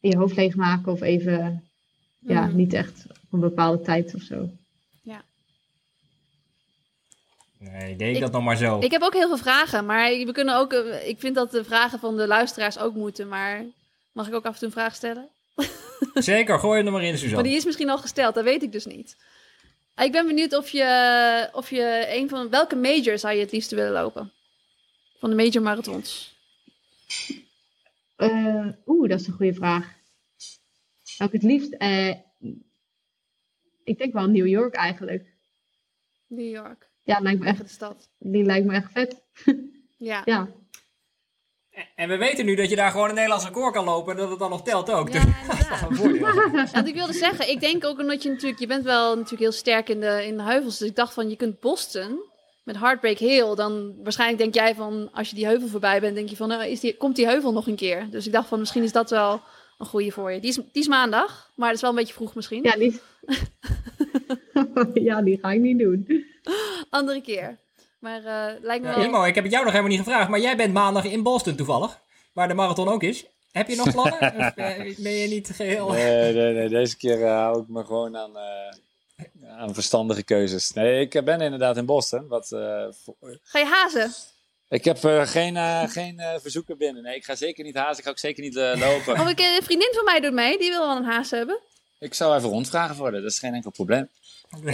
je 0.00 0.16
hoofd 0.16 0.36
leegmaken 0.36 0.92
of 0.92 1.00
even... 1.00 1.64
Ja, 2.20 2.46
Mhm. 2.46 2.56
niet 2.56 2.72
echt 2.72 3.06
op 3.08 3.32
een 3.32 3.40
bepaalde 3.40 3.82
tijd 3.82 4.14
of 4.14 4.22
zo. 4.22 4.50
Nee, 7.60 7.96
deed 7.96 8.08
ik, 8.08 8.14
Ik- 8.14 8.20
dat 8.20 8.32
nog 8.32 8.42
maar 8.44 8.56
zo. 8.56 8.78
Ik 8.78 8.90
heb 8.90 9.02
ook 9.02 9.12
heel 9.14 9.28
veel 9.28 9.36
vragen, 9.36 9.86
maar 9.86 10.08
we 10.10 10.32
kunnen 10.32 10.56
ook. 10.56 10.72
eh, 10.72 11.08
Ik 11.08 11.20
vind 11.20 11.34
dat 11.34 11.50
de 11.50 11.64
vragen 11.64 11.98
van 11.98 12.16
de 12.16 12.26
luisteraars 12.26 12.78
ook 12.78 12.94
moeten, 12.94 13.28
maar 13.28 13.64
mag 14.12 14.28
ik 14.28 14.34
ook 14.34 14.44
af 14.44 14.52
en 14.52 14.58
toe 14.58 14.66
een 14.68 14.74
vraag 14.74 14.94
stellen? 14.94 15.28
Zeker, 16.14 16.58
gooi 16.58 16.76
hem 16.76 16.86
er 16.86 16.92
maar 16.92 17.02
in, 17.02 17.08
Maar 17.08 17.18
Suzanne. 17.18 17.42
die 17.48 17.56
is 17.56 17.64
misschien 17.64 17.90
al 17.90 17.98
gesteld, 17.98 18.34
dat 18.34 18.44
weet 18.44 18.62
ik 18.62 18.72
dus 18.72 18.86
niet. 18.86 19.16
Ah, 19.94 20.06
Ik 20.06 20.12
ben 20.12 20.26
benieuwd 20.26 20.56
of 20.56 20.68
je, 20.70 21.48
of 21.52 21.70
je 21.70 22.06
een 22.08 22.28
van 22.28 22.50
welke 22.50 22.76
major 22.76 23.18
zou 23.18 23.34
je 23.34 23.40
het 23.40 23.52
liefst 23.52 23.70
willen 23.70 23.92
lopen? 23.92 24.32
Van 25.18 25.30
de 25.30 25.36
major 25.36 25.62
marathons. 25.62 26.34
Eh, 28.16 28.66
Oeh, 28.86 29.08
dat 29.08 29.20
is 29.20 29.26
een 29.26 29.32
goede 29.32 29.54
vraag. 29.54 29.94
Zou 31.02 31.28
ik 31.32 31.40
het 31.40 31.50
liefst... 31.50 31.72
eh, 31.72 32.14
ik 33.84 33.98
denk 33.98 34.12
wel 34.12 34.26
New 34.26 34.46
York 34.46 34.74
eigenlijk. 34.74 35.26
New 36.26 36.48
York, 36.50 36.88
Ja, 37.10 37.20
lijkt 37.20 37.40
me 37.40 37.46
echt, 37.46 37.58
de 37.58 37.68
stad. 37.68 38.08
die 38.18 38.44
lijkt 38.44 38.66
me 38.66 38.74
echt 38.74 38.92
vet. 38.92 39.22
Ja. 39.96 40.22
Ja, 40.24 40.48
En 41.94 42.08
we 42.08 42.16
weten 42.16 42.44
nu 42.44 42.54
dat 42.54 42.70
je 42.70 42.76
daar 42.76 42.90
gewoon 42.90 43.08
een 43.08 43.14
Nederlands 43.14 43.44
record 43.44 43.74
kan 43.74 43.84
lopen 43.84 44.12
en 44.12 44.18
dat 44.18 44.30
het 44.30 44.38
dan 44.38 44.50
nog 44.50 44.62
telt 44.62 44.90
ook. 44.90 45.08
Ja, 45.08 45.24
Dus. 45.88 46.70
Want 46.72 46.88
ik 46.88 46.94
wilde 46.94 47.12
zeggen, 47.12 47.48
ik 47.48 47.60
denk 47.60 47.84
ook 47.84 47.98
omdat 47.98 48.22
je 48.22 48.28
natuurlijk, 48.28 48.60
je 48.60 48.66
bent 48.66 48.84
wel 48.84 49.08
natuurlijk 49.14 49.42
heel 49.42 49.52
sterk 49.52 49.88
in 49.88 50.00
de, 50.00 50.26
in 50.26 50.36
de 50.36 50.42
heuvels. 50.42 50.78
Dus 50.78 50.88
ik 50.88 50.96
dacht 50.96 51.14
van, 51.14 51.28
je 51.28 51.36
kunt 51.36 51.60
Boston 51.60 52.20
met 52.64 52.76
Heartbreak 52.76 53.18
Hill. 53.18 53.54
Dan 53.54 53.94
waarschijnlijk 54.02 54.38
denk 54.38 54.54
jij 54.54 54.74
van, 54.74 55.08
als 55.12 55.28
je 55.28 55.34
die 55.34 55.46
heuvel 55.46 55.68
voorbij 55.68 56.00
bent, 56.00 56.14
denk 56.14 56.28
je 56.28 56.36
van, 56.36 56.48
nou, 56.48 56.64
is 56.64 56.80
die, 56.80 56.96
komt 56.96 57.16
die 57.16 57.26
heuvel 57.26 57.52
nog 57.52 57.66
een 57.66 57.76
keer? 57.76 58.10
Dus 58.10 58.26
ik 58.26 58.32
dacht 58.32 58.48
van, 58.48 58.58
misschien 58.58 58.82
is 58.82 58.92
dat 58.92 59.10
wel 59.10 59.42
een 59.80 59.86
goede 59.86 60.10
voor 60.10 60.32
je. 60.32 60.40
Die 60.40 60.50
is, 60.50 60.54
die 60.54 60.64
is 60.82 60.88
maandag, 60.88 61.50
maar 61.54 61.66
dat 61.66 61.76
is 61.76 61.80
wel 61.82 61.90
een 61.90 61.96
beetje 61.96 62.14
vroeg 62.14 62.34
misschien. 62.34 62.62
ja, 62.62 62.76
die... 62.76 63.00
ja, 65.08 65.22
die 65.22 65.38
ga 65.38 65.50
ik 65.50 65.60
niet 65.60 65.78
doen. 65.78 66.24
Andere 66.90 67.20
keer. 67.20 67.58
Maar 67.98 68.18
eh, 68.24 68.60
lijkt 68.62 68.84
me 68.84 68.94
wel... 68.94 69.04
Imo, 69.04 69.24
ik 69.24 69.34
heb 69.34 69.44
het 69.44 69.52
jou 69.52 69.64
nog 69.64 69.72
helemaal 69.72 69.96
niet 69.96 70.04
gevraagd, 70.04 70.28
maar 70.28 70.40
jij 70.40 70.56
bent 70.56 70.72
maandag 70.72 71.04
in 71.04 71.22
Boston 71.22 71.54
toevallig, 71.56 72.00
waar 72.32 72.48
de 72.48 72.54
marathon 72.54 72.88
ook 72.88 73.02
is. 73.02 73.24
Heb 73.52 73.68
je 73.68 73.76
nog 73.76 73.90
plannen? 73.96 74.18
of 74.20 74.54
eh, 74.56 74.96
ben 74.98 75.12
je 75.12 75.28
niet 75.28 75.50
geheel... 75.54 75.90
Nee, 75.90 76.32
nee, 76.32 76.54
nee. 76.54 76.68
Deze 76.68 76.96
keer 76.96 77.24
eh, 77.24 77.30
hou 77.30 77.62
ik 77.62 77.68
me 77.68 77.84
gewoon 77.84 78.16
aan, 78.16 78.36
eh, 78.36 79.58
aan 79.58 79.74
verstandige 79.74 80.22
keuzes. 80.22 80.72
Nee, 80.72 81.00
ik 81.08 81.24
ben 81.24 81.40
inderdaad 81.40 81.76
in 81.76 81.86
Boston. 81.86 82.28
Wat, 82.28 82.52
eh, 82.52 82.84
voor- 83.04 83.38
Ga 83.42 83.58
je 83.58 83.64
hazen? 83.64 84.12
Ik 84.70 84.84
heb 84.84 85.04
eh, 85.04 85.26
geen, 85.26 85.56
eh, 85.56 85.88
geen 85.88 86.18
eh, 86.18 86.40
verzoeken 86.40 86.78
binnen. 86.78 87.02
Nee, 87.02 87.16
ik 87.16 87.24
ga 87.24 87.34
zeker 87.34 87.64
niet 87.64 87.74
hazen. 87.74 87.98
Ik 87.98 88.04
ga 88.04 88.10
ook 88.10 88.18
zeker 88.18 88.42
niet 88.42 88.56
eh, 88.56 88.72
lopen. 88.76 89.28
Ik, 89.28 89.38
een 89.38 89.62
vriendin 89.62 89.90
van 89.94 90.04
mij 90.04 90.20
doet 90.20 90.32
mee, 90.32 90.58
die 90.58 90.70
wil 90.70 90.86
wel 90.86 90.96
een 90.96 91.04
haas 91.04 91.30
hebben. 91.30 91.58
Ik 91.98 92.14
zou 92.14 92.36
even 92.36 92.48
rondvragen 92.48 92.96
worden. 92.96 93.22
Dat 93.22 93.30
is 93.30 93.38
geen 93.38 93.54
enkel 93.54 93.70
probleem. 93.70 94.08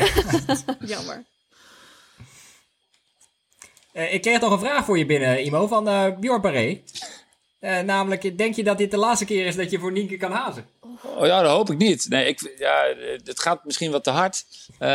Jammer. 0.80 1.24
Eh, 3.92 4.14
ik 4.14 4.22
kreeg 4.22 4.40
nog 4.40 4.52
een 4.52 4.58
vraag 4.58 4.84
voor 4.84 4.98
je 4.98 5.06
binnen, 5.06 5.44
Imo, 5.44 5.66
van 5.66 5.88
eh 5.88 6.18
Björn 6.18 6.40
Paré. 6.40 6.80
Eh, 7.58 7.80
namelijk, 7.80 8.38
denk 8.38 8.54
je 8.54 8.64
dat 8.64 8.78
dit 8.78 8.90
de 8.90 8.96
laatste 8.96 9.24
keer 9.24 9.46
is 9.46 9.56
dat 9.56 9.70
je 9.70 9.78
voor 9.78 9.92
Nienke 9.92 10.16
kan 10.16 10.32
hazen? 10.32 10.66
Oh 11.04 11.26
ja, 11.26 11.42
dat 11.42 11.50
hoop 11.50 11.70
ik 11.70 11.78
niet. 11.78 12.08
Nee, 12.08 12.26
ik, 12.26 12.54
ja, 12.58 12.94
het 13.24 13.40
gaat 13.40 13.64
misschien 13.64 13.90
wat 13.90 14.04
te 14.04 14.10
hard. 14.10 14.44
Eh, 14.78 14.88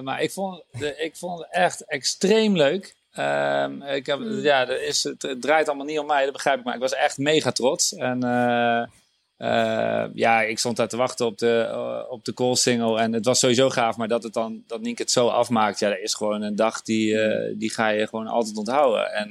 maar 0.00 0.22
ik 0.22 0.30
vond, 0.30 0.62
de, 0.72 0.96
ik 0.96 1.16
vond 1.16 1.38
het 1.38 1.48
echt 1.50 1.84
extreem 1.84 2.56
leuk. 2.56 2.94
Ehm, 3.12 3.82
ik 3.82 4.06
heb, 4.06 4.20
ja, 4.22 4.68
er 4.68 4.82
is, 4.82 5.02
het, 5.02 5.36
draait 5.40 5.68
allemaal 5.68 5.86
niet 5.86 5.98
om 5.98 6.06
mij, 6.06 6.24
dat 6.24 6.32
begrijp 6.32 6.58
ik. 6.58 6.64
Maar 6.64 6.74
ik 6.74 6.80
was 6.80 6.94
echt 6.94 7.18
mega 7.18 7.52
trots. 7.52 7.94
En 7.94 8.22
eh, 8.22 8.82
eh, 9.36 10.10
ja, 10.14 10.40
ik 10.42 10.58
stond 10.58 10.76
daar 10.76 10.88
te 10.88 10.96
wachten 10.96 11.26
op 11.26 11.38
de, 11.38 11.60
eh, 11.70 12.04
op 12.12 12.24
de 12.24 12.34
call 12.34 12.54
single. 12.54 12.98
En 13.00 13.12
het 13.12 13.24
was 13.24 13.38
sowieso 13.38 13.70
gaaf, 13.70 13.96
maar 13.96 14.08
dat, 14.08 14.22
het 14.22 14.32
dan, 14.32 14.62
dat 14.66 14.80
Nienke 14.80 15.02
het 15.02 15.10
zo 15.10 15.28
afmaakt. 15.28 15.78
Ja, 15.78 15.88
dat 15.88 15.98
is 15.98 16.14
gewoon 16.14 16.42
een 16.42 16.56
dag 16.56 16.82
die, 16.82 17.16
die 17.56 17.70
ga 17.70 17.88
je 17.88 18.06
gewoon 18.06 18.26
altijd 18.26 18.56
onthouden. 18.56 19.12
En 19.12 19.28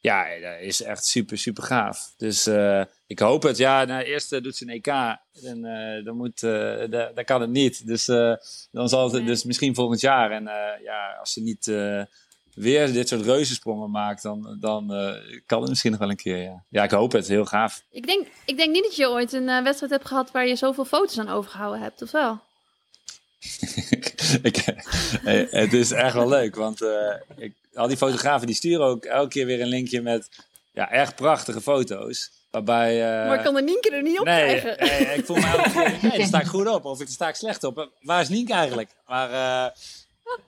ja, 0.00 0.24
dat 0.40 0.60
is 0.60 0.82
echt 0.82 1.04
super, 1.06 1.38
super 1.38 1.62
gaaf. 1.62 2.14
Dus 2.16 2.46
ik 3.06 3.18
hoop 3.18 3.42
het. 3.42 3.56
Ja, 3.56 3.84
nou, 3.84 4.02
eerst 4.02 4.42
doet 4.42 4.56
ze 4.56 4.64
een 4.64 4.70
EK. 4.82 4.86
En 5.44 5.60
dan, 6.04 6.16
moet, 6.16 6.40
da- 6.40 7.10
dan 7.14 7.24
kan 7.24 7.40
het 7.40 7.50
niet. 7.50 7.86
Dus 7.86 8.04
dan 8.70 8.88
zal 8.88 9.04
het 9.04 9.12
Nee. 9.12 9.24
dus 9.24 9.44
misschien 9.44 9.74
volgend 9.74 10.00
jaar. 10.00 10.30
En 10.30 10.44
ja, 10.82 11.16
als 11.20 11.32
ze 11.32 11.40
niet 11.40 11.72
weer 12.56 12.92
dit 12.92 13.08
soort 13.08 13.24
reuzensprongen 13.24 13.90
maakt, 13.90 14.22
dan, 14.22 14.56
dan 14.60 14.94
eh, 14.94 15.40
kan 15.46 15.60
het 15.60 15.68
misschien 15.68 15.90
nog 15.90 16.00
wel 16.00 16.10
een 16.10 16.16
keer. 16.16 16.42
Ja, 16.42 16.64
ja 16.68 16.82
ik 16.82 16.90
hoop 16.90 17.12
het. 17.12 17.28
Heel 17.28 17.44
gaaf. 17.44 17.82
Ik 17.90 18.06
denk, 18.06 18.26
ik 18.44 18.56
denk 18.56 18.72
niet 18.72 18.82
dat 18.82 18.96
je 18.96 19.08
ooit 19.08 19.32
een 19.32 19.48
eh, 19.48 19.62
wedstrijd 19.62 19.92
hebt 19.92 20.06
gehad 20.06 20.30
waar 20.30 20.46
je 20.46 20.56
zoveel 20.56 20.84
foto's 20.84 21.18
aan 21.18 21.28
overgehouden 21.28 21.80
hebt, 21.80 22.02
of 22.02 22.10
wel? 22.10 22.40
ik, 24.42 24.56
eh, 25.24 25.50
het 25.50 25.72
is 25.72 25.90
echt 25.90 26.14
wel 26.14 26.28
leuk, 26.28 26.54
want 26.54 26.80
ik, 27.36 27.54
al 27.74 27.88
die 27.88 27.96
fotografen 27.96 28.46
die 28.46 28.56
sturen 28.56 28.86
ook 28.86 29.04
elke 29.04 29.28
keer 29.28 29.46
weer 29.46 29.60
een 29.60 29.66
linkje 29.66 30.02
met 30.02 30.28
ja, 30.72 30.90
echt 30.90 31.14
prachtige 31.14 31.60
foto's. 31.60 32.30
Waarbij, 32.50 33.00
maar 33.00 33.36
ik 33.36 33.44
kan 33.44 33.54
de 33.54 33.62
Nienke 33.62 33.90
er 33.90 34.02
niet 34.02 34.18
op 34.18 34.24
nee, 34.24 34.60
krijgen. 34.60 34.86
nee, 35.06 35.16
ik 35.16 35.26
voel 35.26 35.36
me 35.36 35.46
elke 35.46 35.70
keer, 35.70 35.98
nee, 36.08 36.18
daar 36.18 36.26
sta 36.26 36.40
ik 36.40 36.46
goed 36.46 36.68
op 36.68 36.84
of 36.84 36.98
daar 36.98 37.08
sta 37.08 37.28
ik 37.28 37.34
slecht 37.34 37.64
op. 37.64 37.90
Waar 38.00 38.20
is 38.20 38.28
Nienke 38.28 38.52
eigenlijk? 38.52 38.90
Maar, 39.06 39.30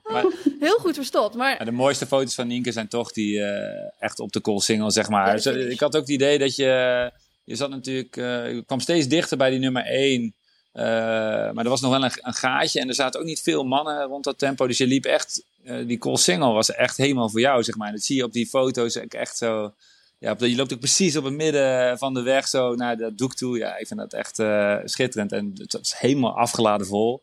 maar 0.03 0.25
Heel 0.61 0.79
goed 0.79 0.95
verstopt, 0.95 1.35
maar 1.35 1.65
de 1.65 1.71
mooiste 1.71 2.07
foto's 2.07 2.35
van 2.35 2.47
Nienke 2.47 2.73
zijn 2.73 2.89
toch 2.89 3.13
die 3.13 3.43
eh, 3.43 3.91
echt 3.99 4.21
op 4.21 4.33
de 4.33 4.41
call 4.41 4.61
single, 4.61 4.91
zeg 4.91 5.09
maar. 5.09 5.41
Ja, 5.43 5.51
ik 5.53 5.81
had 5.81 5.97
ook 5.97 6.01
het 6.03 6.11
idee 6.11 6.39
dat 6.39 6.57
je, 6.57 7.11
je 7.45 7.57
zat 7.57 7.71
natuurlijk, 7.71 8.17
eh, 8.17 8.53
je 8.53 8.63
kwam 8.67 8.81
steeds 8.81 9.09
dichter 9.09 9.37
bij 9.37 9.51
die 9.51 9.59
nummer 9.59 9.85
1. 9.85 10.35
maar 10.73 11.65
er 11.65 11.69
was 11.69 11.81
nog 11.81 11.91
wel 11.91 12.05
een, 12.05 12.13
een 12.15 12.35
gaatje 12.35 12.81
en 12.81 12.89
er 12.89 12.95
zaten 12.95 13.21
ook 13.21 13.27
niet 13.27 13.43
veel 13.43 13.65
mannen 13.65 14.03
rond 14.03 14.25
dat 14.25 14.39
tempo. 14.39 14.67
Dus 14.67 14.79
je 14.79 14.87
liep 14.87 15.05
echt, 15.05 15.43
eh, 15.69 15.87
die 15.87 15.99
call 15.99 16.17
single 16.17 16.53
was 16.53 16.71
echt 16.71 16.97
helemaal 16.97 17.31
voor 17.31 17.41
jou, 17.41 17.63
zeg 17.63 17.77
maar. 17.77 17.93
Dat 17.93 18.03
zie 18.03 18.17
je 18.17 18.25
op 18.25 18.33
die 18.33 18.47
foto's 18.47 18.97
ook 18.97 19.15
echt 19.15 19.37
zo. 19.37 19.75
Ja, 20.19 20.37
je 20.39 20.57
loopt 20.57 20.73
ook 20.73 20.79
precies 20.79 21.17
op 21.17 21.25
het 21.25 21.35
midden 21.35 21.99
van 21.99 22.15
de 22.15 22.23
weg 22.23 22.49
zo 22.49 22.75
naar 22.75 22.97
dat 22.97 23.19
doek 23.19 23.35
toe. 23.35 23.59
Ja, 23.59 23.77
ik 23.77 23.87
vind 23.87 24.01
dat 24.01 24.13
echt 24.13 24.39
eh, 24.39 24.77
schitterend. 24.85 25.33
En 25.33 25.53
het 25.55 25.73
was 25.73 25.99
helemaal 25.99 26.37
afgeladen 26.37 26.87
vol. 26.87 27.23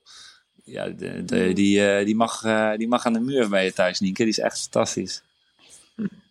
Ja, 0.65 0.89
de, 0.89 1.23
de- 1.25 1.53
die, 1.53 1.87
eh, 1.87 2.05
die, 2.05 2.15
mag, 2.15 2.43
eh, 2.43 2.75
die 2.77 2.87
mag 2.87 3.05
aan 3.05 3.13
de 3.13 3.19
muur 3.19 3.49
bij 3.49 3.65
je 3.65 3.73
thuis, 3.73 3.99
Nienke. 3.99 4.21
Die 4.21 4.31
is 4.31 4.39
echt 4.39 4.59
fantastisch. 4.61 5.21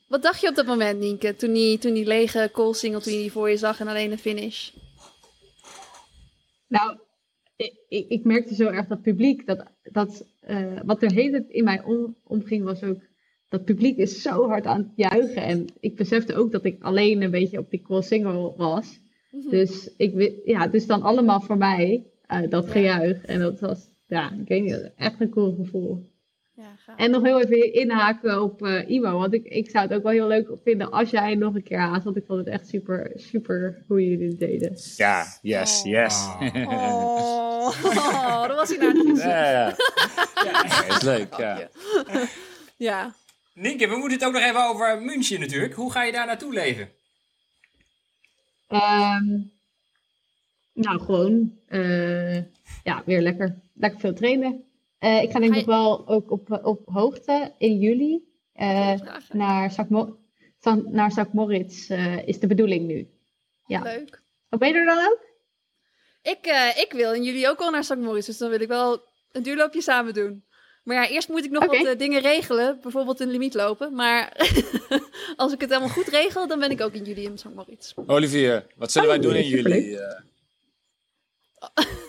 wat 0.09 0.23
dacht 0.23 0.41
je 0.41 0.49
op 0.49 0.55
dat 0.55 0.67
moment, 0.67 1.01
Nienke, 1.01 1.37
toen 1.37 1.53
die, 1.53 1.79
toen 1.79 1.95
die 1.95 2.07
lege 2.07 2.51
call 2.53 2.73
single, 2.73 3.01
toen 3.01 3.13
je 3.13 3.19
die 3.19 3.33
voor 3.33 3.51
je 3.51 3.57
zag 3.57 3.81
en 3.81 3.89
alleen 3.89 4.11
de 4.11 4.19
finish? 4.19 4.71
Nou, 6.67 6.97
ik, 7.57 7.75
ik, 8.09 8.25
merkte 8.25 8.55
zo 8.55 8.67
erg 8.67 8.87
dat 8.87 9.03
publiek, 9.03 9.47
dat, 9.47 9.65
dat 9.83 10.25
eh, 10.41 10.81
wat 10.85 11.03
er 11.03 11.13
hele 11.13 11.31
tijd 11.31 11.49
in 11.51 11.65
mij 11.65 11.83
om, 11.83 12.17
omging, 12.25 12.65
was 12.65 12.83
ook 12.83 12.99
dat 13.49 13.65
publiek 13.65 13.97
is 13.97 14.23
zo 14.23 14.49
hard 14.49 14.67
aan 14.67 14.79
het 14.79 15.11
juichen. 15.11 15.43
En 15.43 15.67
ik 15.81 15.97
besefte 15.97 16.35
ook 16.35 16.53
dat 16.53 16.65
ik 16.65 16.83
alleen 16.83 17.23
een 17.23 17.31
beetje 17.31 17.59
op 17.59 17.71
die 17.71 17.83
call 17.83 18.03
single 18.03 18.53
was. 18.57 18.99
Dus 19.51 19.91
ik 19.97 20.41
ja, 20.45 20.61
het 20.61 20.75
is 20.75 20.87
dan 20.87 21.03
allemaal 21.03 21.41
voor 21.41 21.57
mij, 21.57 22.05
eh, 22.27 22.51
dat 22.51 22.65
Ja. 22.67 22.71
gejuich. 22.73 23.25
En 23.25 23.41
dat 23.41 23.61
was, 23.61 23.89
ja, 24.15 24.31
ik 24.41 24.49
weet 24.49 24.63
niet, 24.63 24.91
echt 24.97 25.21
een 25.21 25.31
cool 25.31 25.55
gevoel. 25.55 26.13
Ja. 26.57 26.97
En 26.97 27.11
nog 27.11 27.23
heel 27.23 27.41
even 27.41 27.73
inhaken 27.73 28.43
op 28.43 28.63
eh 28.63 28.89
Imo, 28.91 29.19
want 29.19 29.33
ik, 29.35 29.45
ik 29.45 29.71
zou 29.71 29.87
het 29.87 29.97
ook 29.97 30.03
wel 30.03 30.13
heel 30.13 30.27
leuk 30.27 30.49
vinden 30.65 30.91
als 30.91 31.11
jij 31.11 31.35
nog 31.35 31.55
een 31.55 31.63
keer 31.63 31.79
haast. 31.79 32.05
Want 32.05 32.17
ik 32.17 32.25
vond 32.27 32.39
het 32.39 32.49
echt 32.49 32.69
super, 32.69 33.13
super 33.15 33.85
hoe 33.89 34.03
jullie 34.09 34.29
dit 34.29 34.39
deden. 34.39 34.79
Ja, 34.97 35.25
yes, 35.43 35.83
Oh. 35.85 35.91
yes. 35.91 36.27
Oh, 36.67 38.47
dat 38.49 38.57
was 38.57 38.69
hij 38.69 38.79
naar 38.79 38.95
het 38.95 39.17
ja, 39.19 39.51
ja. 39.51 39.77
ja, 40.45 40.85
is 40.97 41.03
leuk. 41.03 41.35
Ja. 41.37 41.69
Ja. 42.77 43.15
Nienke, 43.55 43.89
we 43.89 43.97
moeten 43.97 44.19
het 44.19 44.27
ook 44.27 44.33
nog 44.33 44.43
even 44.43 44.69
over 44.69 45.03
München 45.03 45.41
natuurlijk. 45.41 45.75
Hoe 45.75 45.93
ga 45.93 46.03
je 46.05 46.13
daar 46.13 46.27
naartoe 46.27 46.53
leven? 46.53 46.89
Ehm, 48.69 49.25
nou, 50.73 51.01
gewoon. 51.01 51.53
eh, 51.67 52.37
ja, 52.85 53.03
weer 53.07 53.21
lekker. 53.21 53.59
Lekker 53.75 54.01
veel 54.01 54.15
trainen. 54.15 54.65
Eh, 54.99 55.23
ik 55.23 55.31
ga 55.31 55.39
denk 55.39 55.53
ik 55.55 55.61
je- 55.61 55.67
wel 55.67 56.09
ook 56.09 56.31
op, 56.31 56.61
op 56.63 56.81
hoogte 56.85 57.53
in 57.59 57.79
juli. 57.79 58.23
eh, 58.53 58.97
Vragen? 58.99 59.37
naar 59.39 59.71
St. 59.71 59.89
Mo- 59.89 60.17
San- 60.61 60.87
naar 60.91 61.11
St. 61.11 61.33
Moritz 61.33 61.91
eh, 61.91 62.27
is 62.29 62.39
de 62.39 62.47
bedoeling 62.47 62.87
nu. 62.87 63.09
Ja. 63.67 63.83
Leuk. 63.83 64.23
Ben 64.49 64.69
je 64.69 64.75
er 64.75 64.85
dan 64.85 64.99
ook? 64.99 65.19
Ik, 66.23 66.39
eh, 66.47 66.69
ik 66.83 66.93
wil 66.93 67.13
in 67.13 67.23
jullie 67.23 67.49
ook 67.49 67.59
al 67.61 67.71
naar 67.71 67.85
St. 67.85 67.97
Moritz, 67.97 68.27
dus 68.27 68.39
dan 68.39 68.51
wil 68.51 68.61
ik 68.61 68.69
wel 68.69 69.03
een 69.33 69.43
duurloopje 69.43 69.81
samen 69.83 70.15
doen. 70.15 70.45
Maar 70.85 70.97
ja, 70.97 71.09
eerst 71.09 71.29
moet 71.29 71.45
ik 71.45 71.51
nog 71.51 71.65
wat 71.67 71.99
dingen 71.99 72.21
regelen, 72.21 72.79
bijvoorbeeld 72.83 73.21
een 73.21 73.31
limiet 73.31 73.55
lopen. 73.55 73.95
Maar 73.95 74.33
als 75.37 75.53
ik 75.53 75.61
het 75.61 75.71
helemaal 75.71 75.89
goed 75.95 76.07
regel, 76.09 76.47
dan 76.47 76.59
ben 76.59 76.71
ik 76.71 76.81
ook 76.81 76.93
in 76.93 77.05
juli 77.05 77.23
in 77.25 77.39
St. 77.39 77.55
Moritz. 77.55 77.93
Olivier, 78.07 78.67
wat 78.77 78.93
zullen 78.93 79.09
wij 79.09 79.19
doen 79.19 79.35
in 79.35 79.47
juli? 79.49 79.99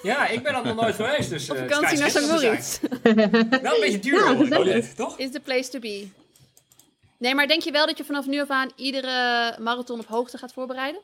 Ja, 0.03 0.27
ik 0.27 0.43
ben 0.43 0.55
er 0.55 0.63
nog 0.63 0.75
nooit 0.75 0.95
geweest, 0.95 1.29
dus... 1.29 1.49
Op 1.51 1.55
eh, 1.57 1.61
vakantie 1.63 1.97
naar 1.99 2.09
St. 2.09 2.31
Moritz 2.31 2.79
zijn. 2.79 3.49
Wel 3.61 3.73
een 3.73 3.79
beetje 3.81 3.99
duur, 3.99 4.35
hoor 4.35 4.47
toch? 4.95 5.17
is 5.19 5.31
the 5.31 5.39
place 5.39 5.69
to 5.69 5.79
be. 5.79 6.07
Nee, 7.17 7.35
maar 7.35 7.47
denk 7.47 7.61
je 7.61 7.71
wel 7.71 7.85
dat 7.85 7.97
je 7.97 8.03
vanaf 8.03 8.25
nu 8.25 8.41
af 8.41 8.49
aan 8.49 8.71
iedere 8.75 9.55
marathon 9.59 9.99
op 9.99 10.05
hoogte 10.05 10.37
gaat 10.37 10.53
voorbereiden? 10.53 11.01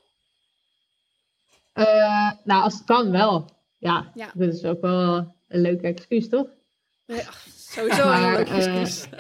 Eh, 1.74 2.32
nou, 2.44 2.64
als 2.64 2.74
het 2.74 2.84
kan 2.84 3.12
wel. 3.12 3.50
Ja, 3.78 4.12
Ja. 4.16 4.32
dat 4.34 4.54
is 4.54 4.64
ook 4.64 4.82
wel 4.82 5.34
een 5.48 5.62
leuk 5.62 5.82
excuus, 5.82 6.30
toch? 6.30 6.48
Ja, 7.06 7.24
sowieso 7.58 8.02
een 8.02 8.08
Maar, 8.08 8.38
leuk 8.38 8.48
eh, 8.48 8.82
excuus. 8.82 9.08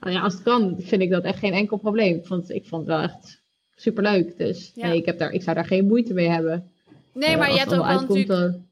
Nou 0.00 0.12
ja, 0.12 0.20
als 0.20 0.32
het 0.34 0.42
kan, 0.42 0.76
vind 0.78 1.02
ik 1.02 1.10
dat 1.10 1.24
echt 1.24 1.38
geen 1.38 1.52
enkel 1.52 1.76
probleem. 1.76 2.16
Ik 2.16 2.26
vond, 2.26 2.50
ik 2.50 2.66
vond 2.66 2.86
het 2.86 2.96
wel 2.96 3.02
echt 3.04 3.40
superleuk. 3.74 4.36
Dus 4.36 4.72
Ja. 4.74 4.86
nee, 4.86 4.96
ik, 4.98 5.06
heb 5.06 5.18
daar, 5.18 5.32
ik 5.32 5.42
zou 5.42 5.56
daar 5.56 5.66
geen 5.66 5.86
moeite 5.86 6.12
mee 6.14 6.28
hebben. 6.28 6.72
Nee, 7.12 7.28
Eh, 7.30 7.38
maar 7.38 7.52
je 7.52 7.58
hebt 7.58 7.74
ook 7.74 7.84
wel 7.86 8.00
natuurlijk... 8.00 8.28
dan- 8.28 8.66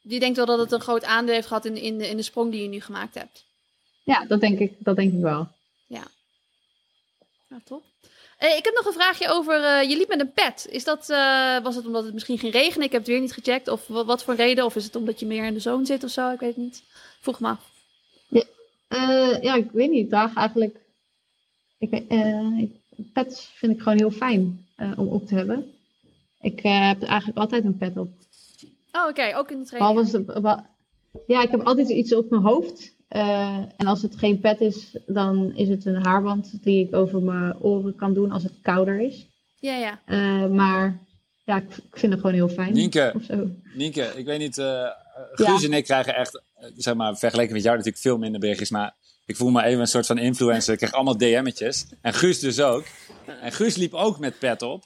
Je 0.00 0.18
denkt 0.20 0.36
wel 0.36 0.46
dat 0.46 0.58
het 0.58 0.72
een 0.72 0.80
groot 0.80 1.04
aandeel 1.04 1.34
heeft 1.34 1.46
gehad 1.46 1.64
in, 1.64 1.76
in, 1.76 1.98
de, 1.98 2.08
in 2.08 2.16
de 2.16 2.22
sprong 2.22 2.50
die 2.50 2.62
je 2.62 2.68
nu 2.68 2.80
gemaakt 2.80 3.14
hebt. 3.14 3.44
Ja, 4.04 4.24
dat 4.26 4.40
denk, 4.40 4.58
ik, 4.58 4.72
dat 4.78 4.96
denk 4.96 5.12
ik 5.12 5.20
wel. 5.20 5.48
Ja, 5.86 7.60
top. 7.64 7.82
Eh, 8.38 8.56
ik 8.56 8.64
heb 8.64 8.74
nog 8.74 8.86
een 8.86 8.92
vraagje 9.00 9.28
over, 9.28 9.64
eh, 9.64 9.88
je 9.90 9.96
liep 9.96 10.08
met 10.08 10.20
een 10.20 10.32
pet. 10.32 10.66
Is 10.70 10.84
dat, 10.84 11.06
was 11.62 11.74
het 11.76 11.86
omdat 11.86 12.04
het 12.04 12.12
misschien 12.14 12.38
ging 12.38 12.52
regenen? 12.52 12.86
Ik 12.86 12.92
heb 12.92 13.00
het 13.00 13.10
weer 13.10 13.20
niet 13.20 13.32
gecheckt. 13.32 13.68
Of 13.68 13.86
wa- 13.86 14.04
wat 14.04 14.24
voor 14.24 14.34
reden? 14.34 14.64
Of 14.64 14.76
is 14.76 14.84
het 14.84 14.96
omdat 14.96 15.20
je 15.20 15.26
meer 15.26 15.44
in 15.44 15.54
de 15.54 15.60
zone 15.60 15.86
zit 15.86 16.04
of 16.04 16.10
zo? 16.10 16.30
Ik 16.32 16.40
weet 16.40 16.54
het 16.54 16.64
niet. 16.64 16.82
Vroeg 17.20 17.40
me 17.40 17.48
af. 17.48 17.72
Eh, 18.88 19.42
ja, 19.42 19.54
ik 19.54 19.70
weet 19.70 19.90
niet. 19.90 20.08
Draag 20.08 20.34
eigenlijk... 20.34 20.76
Ik, 21.78 22.02
pets 23.12 23.50
vind 23.54 23.72
ik 23.72 23.78
gewoon 23.82 23.98
heel 23.98 24.10
fijn 24.10 24.66
om 24.96 25.08
op 25.08 25.26
te 25.26 25.34
hebben. 25.34 25.73
Ik 26.44 26.60
eh, 26.60 26.88
heb 26.88 27.02
eigenlijk 27.02 27.38
altijd 27.38 27.64
een 27.64 27.76
pet 27.76 27.96
op. 27.96 28.08
Oh, 28.92 29.08
oké. 29.08 29.36
Ook 29.36 29.50
in 29.50 29.58
de 29.58 29.64
training. 29.64 30.10
Behalve 30.10 30.64
ja, 31.26 31.42
ik 31.42 31.50
heb 31.50 31.60
altijd 31.60 31.88
iets 31.88 32.14
op 32.14 32.30
mijn 32.30 32.42
hoofd. 32.42 32.94
Eh, 33.08 33.58
en 33.76 33.86
als 33.86 34.02
het 34.02 34.16
geen 34.16 34.40
pet 34.40 34.60
is, 34.60 34.98
dan 35.06 35.56
is 35.56 35.68
het 35.68 35.84
een 35.84 36.04
haarband 36.04 36.62
die 36.62 36.86
ik 36.86 36.94
over 36.94 37.22
mijn 37.22 37.58
oren 37.60 37.94
kan 37.94 38.14
doen 38.14 38.30
als 38.30 38.42
het 38.42 38.52
kouder 38.62 39.00
is. 39.00 39.26
Ja, 39.60 39.76
ja. 39.76 40.00
Eh, 40.06 40.50
maar 40.50 41.00
ja, 41.44 41.56
ik, 41.56 41.76
ik 41.76 41.98
vind 41.98 42.12
het 42.12 42.20
gewoon 42.20 42.36
heel 42.36 42.48
fijn. 42.48 42.72
Nienke. 42.72 43.14
Nienke, 43.74 44.12
ik 44.16 44.24
weet 44.24 44.38
niet, 44.38 44.58
eh 44.58 44.88
Guus 45.32 45.64
en 45.64 45.72
ik 45.72 45.84
krijgen 45.84 46.14
echt, 46.14 46.42
zeg 46.76 46.94
maar, 46.94 47.16
vergeleken 47.16 47.52
met 47.52 47.62
jou 47.62 47.76
natuurlijk 47.76 48.02
veel 48.02 48.18
minder 48.18 48.40
berichtjes, 48.40 48.70
maar 48.70 48.94
ik 49.26 49.36
voel 49.36 49.50
me 49.50 49.62
even 49.62 49.80
een 49.80 49.86
soort 49.86 50.06
van 50.06 50.18
influencer. 50.18 50.72
Ik 50.72 50.78
krijg 50.78 50.92
allemaal 50.92 51.16
DM'tjes. 51.16 51.86
En 52.00 52.14
Guus 52.14 52.38
dus 52.38 52.60
ook. 52.60 52.84
En 53.40 53.52
Guus 53.52 53.76
liep 53.76 53.94
ook 53.94 54.18
met 54.18 54.38
pet 54.38 54.62
op. 54.62 54.84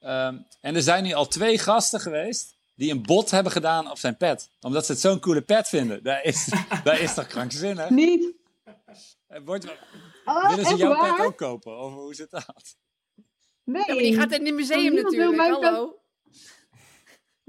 Ehm, 0.00 0.36
en 0.60 0.74
er 0.74 0.82
zijn 0.82 1.02
nu 1.02 1.12
al 1.12 1.26
twee 1.26 1.58
gasten 1.58 2.00
geweest 2.00 2.54
die 2.74 2.90
een 2.90 3.02
bot 3.02 3.30
hebben 3.30 3.52
gedaan 3.52 3.90
op 3.90 3.98
zijn 3.98 4.16
pet. 4.16 4.48
Omdat 4.60 4.86
ze 4.86 4.92
het 4.92 5.00
zo'n 5.00 5.20
coole 5.20 5.40
pet 5.42 5.68
vinden. 5.68 6.02
Dat 6.02 6.18
is, 6.22 6.48
dat 6.84 6.98
is 6.98 7.14
toch 7.14 7.26
krankzinnig? 7.26 7.90
Niet? 7.90 8.32
Eh, 9.26 9.40
Wordt, 9.44 9.66
Oh, 10.24 10.48
willen 10.48 10.64
ze 10.64 10.76
jouw 10.76 10.94
waar? 10.94 11.16
pet 11.16 11.26
ook 11.26 11.36
kopen? 11.36 11.78
Of 11.78 11.92
hoe 11.92 12.14
zit 12.14 12.30
dat? 12.30 12.76
Nee. 13.64 13.82
Ja, 13.86 13.94
maar 13.94 14.02
die 14.02 14.14
gaat 14.14 14.32
in 14.32 14.46
het 14.46 14.54
museum 14.54 14.94
natuurlijk. 14.94 15.40
Hallo. 15.40 15.99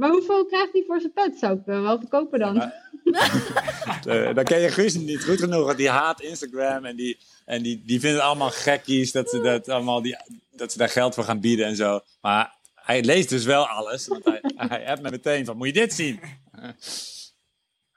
Maar 0.01 0.09
hoeveel 0.09 0.45
krijgt 0.45 0.73
hij 0.73 0.83
voor 0.87 0.99
zijn 0.99 1.13
pet? 1.13 1.37
Zou 1.39 1.57
ik 1.57 1.65
wel 1.65 1.99
verkopen 1.99 2.39
dan? 2.39 2.55
Ja, 2.55 2.73
Eh, 4.05 4.35
dan 4.35 4.43
ken 4.43 4.59
je 4.59 4.69
Guus 4.69 4.93
niet 4.93 5.23
goed 5.23 5.39
genoeg, 5.39 5.65
want 5.65 5.77
die 5.77 5.89
haat 5.89 6.21
Instagram 6.21 6.85
en 6.85 6.95
die, 6.95 7.17
en 7.45 7.63
die, 7.63 7.83
die 7.85 7.99
vindt 7.99 8.15
het 8.15 8.25
allemaal 8.25 8.49
gekkies 8.49 9.11
dat 9.11 9.29
ze, 9.29 9.39
dat, 9.41 9.69
allemaal 9.69 10.01
die, 10.01 10.17
dat 10.51 10.71
ze 10.71 10.77
daar 10.77 10.89
geld 10.89 11.13
voor 11.13 11.23
gaan 11.23 11.39
bieden 11.39 11.65
en 11.65 11.75
zo. 11.75 11.99
Maar 12.21 12.55
hij 12.75 13.03
leest 13.03 13.29
dus 13.29 13.45
wel 13.45 13.67
alles, 13.67 14.07
want 14.07 14.25
hij, 14.25 14.41
hij 14.69 14.87
appt 14.87 15.01
me 15.01 15.09
meteen 15.09 15.45
van, 15.45 15.57
moet 15.57 15.67
je 15.67 15.73
dit 15.73 15.93
zien? 15.93 16.19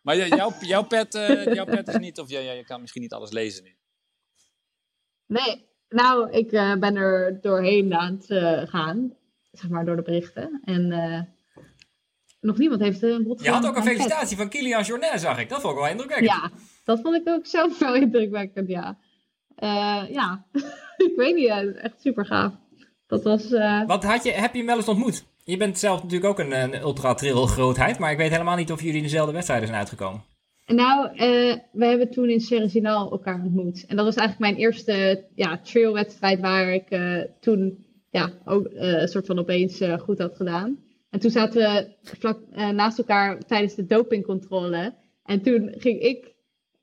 Maar 0.03 0.17
jouw, 0.17 0.53
jouw, 0.61 0.83
pet, 0.83 1.15
eh, 1.15 1.55
jouw 1.55 1.65
pet 1.65 1.89
is 1.89 1.99
niet, 1.99 2.19
of 2.19 2.31
jij, 2.31 2.45
jij 2.45 2.65
kan 2.65 2.81
misschien 2.81 3.03
niet 3.03 3.13
alles 3.13 3.31
lezen 3.31 3.65
nu. 3.65 3.77
Nee. 5.27 5.67
Nou, 5.89 6.31
ik 6.31 6.53
eh, 6.53 6.77
ben 6.77 6.97
er 6.97 7.41
doorheen 7.41 7.95
aan 7.95 8.21
het 8.27 8.69
gaan. 8.69 9.15
Zeg 9.55 9.71
maar 9.71 9.85
door 9.85 9.97
de 9.97 10.03
berichten. 10.03 10.61
En 10.65 10.93
eh, 10.93 11.21
nog 12.45 12.59
niemand 12.59 12.81
heeft 12.81 13.03
eh, 13.03 13.11
een 13.11 13.23
bot 13.23 13.43
Je 13.45 13.51
had 13.51 13.67
ook 13.67 13.77
een 13.77 13.83
felicitatie 13.83 14.37
van 14.37 14.49
Kilian 14.49 14.83
Jornet, 14.83 15.21
zag 15.21 15.39
ik. 15.39 15.49
Dat 15.49 15.61
vond 15.61 15.73
ik 15.75 15.81
wel 15.81 15.91
indrukwekkend. 15.91 16.31
Ja, 16.31 16.51
dat 16.85 17.01
vond 17.01 17.15
ik 17.15 17.29
ook 17.29 17.47
zelf 17.47 17.79
wel 17.79 17.95
indrukwekkend, 18.05 18.69
ja. 18.69 18.99
Eh, 19.57 20.03
ja, 20.11 20.45
ik 21.07 21.13
weet 21.17 21.35
niet, 21.35 21.77
echt 21.77 22.01
super 22.01 22.27
gaaf. 22.27 22.53
Dat 23.07 23.23
was, 23.23 23.53
eh, 23.53 23.87
Wat 23.87 24.05
had 24.05 24.25
je, 24.25 24.33
heb 24.33 24.53
je 24.53 24.59
hem 24.59 24.67
wel 24.67 24.77
eens 24.77 24.89
ontmoet? 24.89 25.25
Je 25.45 25.57
bent 25.57 25.79
zelf 25.79 26.03
natuurlijk 26.03 26.31
ook 26.31 26.39
een, 26.39 26.63
een 26.63 26.81
ultra-trail 26.81 27.47
grootheid, 27.47 27.99
maar 27.99 28.11
ik 28.11 28.19
weet 28.19 28.31
helemaal 28.31 28.57
niet 28.57 28.73
of 28.73 28.81
jullie 28.81 28.97
in 28.97 29.03
dezelfde 29.03 29.33
wedstrijden 29.33 29.67
zijn 29.67 29.81
uitgekomen. 29.81 30.25
nou, 30.67 31.09
we 31.73 31.87
hebben 31.87 32.11
toen 32.11 32.31
in 32.31 32.41
Cerezinal 32.41 33.11
elkaar 33.11 33.43
ontmoet. 33.45 33.85
En 33.87 33.97
dat 33.97 34.05
was 34.05 34.17
eigenlijk 34.17 34.51
mijn 34.51 34.67
eerste 34.67 35.25
ja, 35.35 35.59
trailwedstrijd 35.59 36.41
waar 36.41 36.73
ik 36.73 36.99
toen 37.41 37.85
ja, 38.11 38.31
ook 38.45 38.67
een 38.71 39.09
soort 39.09 39.27
van 39.27 39.39
opeens 39.39 39.81
goed 39.99 40.19
had 40.19 40.37
gedaan. 40.37 40.79
En 41.15 41.21
toen 41.21 41.31
zaten 41.31 41.61
we 41.61 41.95
vlak 42.03 42.41
eh, 42.51 42.69
naast 42.69 42.99
elkaar 42.99 43.39
tijdens 43.39 43.75
de 43.75 43.87
dopingcontrole. 43.87 44.95
En 45.25 45.43
toen 45.43 45.75
ging 45.77 46.01
ik 46.01 46.35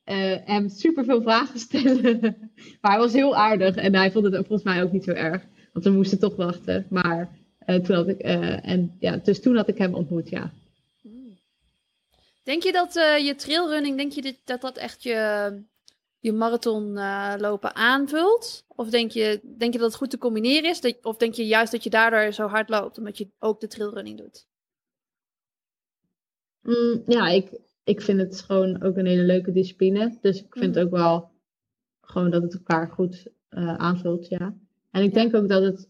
eh, 0.03 0.35
hem 0.45 0.69
super 0.69 1.05
veel 1.05 1.21
vragen 1.21 1.59
stellen. 1.59 2.19
maar 2.81 2.91
hij 2.91 2.99
was 2.99 3.13
heel 3.13 3.35
aardig 3.35 3.75
en 3.75 3.95
hij 3.95 4.11
vond 4.11 4.25
het 4.25 4.35
volgens 4.35 4.63
mij 4.63 4.83
ook 4.83 4.91
niet 4.91 5.03
zo 5.03 5.11
erg. 5.11 5.45
Want 5.73 5.85
we 5.85 5.91
moesten 5.91 6.19
toch 6.19 6.35
wachten. 6.35 6.85
Maar 6.89 7.37
eh, 7.59 7.75
toen 7.75 7.95
had 7.95 8.07
ik, 8.07 8.19
en, 8.19 8.95
ja, 8.99 9.17
dus 9.17 9.41
toen 9.41 9.55
had 9.55 9.67
ik 9.67 9.77
hem 9.77 9.93
ontmoet, 9.93 10.29
ja. 10.29 10.51
Denk 12.43 12.63
je 12.63 12.71
dat 12.71 12.93
je 13.25 13.35
trailrunning, 13.37 13.97
denk 13.97 14.11
je 14.11 14.35
dat 14.43 14.61
dat 14.61 14.77
echt 14.77 15.03
je, 15.03 15.51
je 16.21 16.31
marathon 16.33 16.97
eh, 16.97 17.33
lopen 17.37 17.75
aanvult? 17.75 18.63
Of 18.67 18.89
denk 18.89 19.11
je, 19.11 19.39
denk 19.57 19.73
je 19.73 19.79
dat 19.79 19.87
het 19.87 19.97
goed 19.97 20.09
te 20.09 20.17
combineren 20.17 20.69
is? 20.69 20.81
Dat, 20.81 20.97
of 21.01 21.17
denk 21.17 21.33
je 21.33 21.45
juist 21.45 21.71
dat 21.71 21.83
je 21.83 21.89
daardoor 21.89 22.31
zo 22.31 22.47
hard 22.47 22.69
loopt, 22.69 22.97
omdat 22.97 23.17
je 23.17 23.29
ook 23.39 23.59
de 23.59 23.67
trailrunning 23.67 24.17
doet? 24.17 24.47
Mm, 26.61 27.03
ja, 27.07 27.27
ik, 27.27 27.59
ik 27.83 28.01
vind 28.01 28.19
het 28.19 28.41
gewoon 28.41 28.81
ook 28.83 28.97
een 28.97 29.05
hele 29.05 29.23
leuke 29.23 29.51
discipline. 29.51 30.17
Dus 30.21 30.39
ik 30.43 30.55
vind 30.57 30.75
Mhm. 30.75 30.83
ook 30.85 30.91
wel 30.91 31.31
gewoon 32.01 32.31
dat 32.31 32.41
het 32.41 32.53
elkaar 32.53 32.89
goed 32.89 33.27
eh, 33.49 33.75
aanvult, 33.75 34.27
ja. 34.27 34.55
En 34.91 35.03
ik 35.03 35.13
Ja. 35.13 35.21
denk 35.21 35.35
ook 35.35 35.49
dat 35.49 35.63
het 35.63 35.89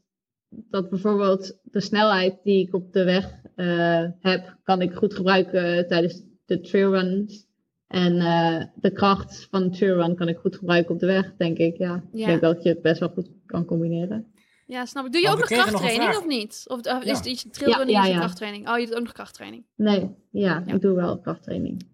dat 0.49 0.89
bijvoorbeeld 0.89 1.57
de 1.63 1.81
snelheid 1.81 2.43
die 2.43 2.67
ik 2.67 2.73
op 2.73 2.93
de 2.93 3.03
weg 3.03 3.39
eh, 3.55 4.07
heb, 4.19 4.57
kan 4.63 4.81
ik 4.81 4.93
goed 4.93 5.13
gebruiken 5.13 5.87
tijdens 5.87 6.21
de 6.45 6.59
trailruns. 6.59 7.47
En 7.91 8.19
eh, 8.19 8.63
de 8.75 8.91
kracht 8.91 9.47
van 9.49 9.63
de 9.63 9.69
trailrun 9.77 10.15
kan 10.15 10.27
ik 10.27 10.37
goed 10.37 10.55
gebruiken 10.55 10.93
op 10.93 10.99
de 10.99 11.05
weg, 11.05 11.33
denk 11.37 11.57
ik. 11.57 11.77
Ja. 11.77 12.03
Ja. 12.11 12.19
Ik 12.19 12.25
denk 12.25 12.41
dat 12.41 12.63
je 12.63 12.69
het 12.69 12.81
best 12.81 12.99
wel 12.99 13.09
goed 13.09 13.29
kan 13.45 13.65
combineren. 13.65 14.31
Ja, 14.65 14.85
snap 14.85 15.05
ik. 15.05 15.11
Doe 15.11 15.21
je 15.21 15.27
Want 15.27 15.41
ook 15.41 15.49
nog 15.49 15.59
krachttraining 15.59 16.15
of 16.17 16.25
niet? 16.25 16.63
Of 16.67 16.79
Ja. 16.85 17.01
is 17.03 17.17
het 17.17 17.25
iets 17.25 17.45
trailrunning 17.51 17.97
Ja, 17.97 18.03
ja, 18.03 18.07
je 18.09 18.13
ja. 18.13 18.19
krachttraining? 18.19 18.69
Oh, 18.69 18.79
je 18.79 18.85
doet 18.85 18.95
ook 18.95 19.03
nog 19.03 19.11
krachttraining. 19.11 19.65
Nee, 19.75 19.99
ja, 20.31 20.63
Ja. 20.65 20.73
ik 20.73 20.81
doe 20.81 20.95
wel 20.95 21.19
krachttraining. 21.19 21.89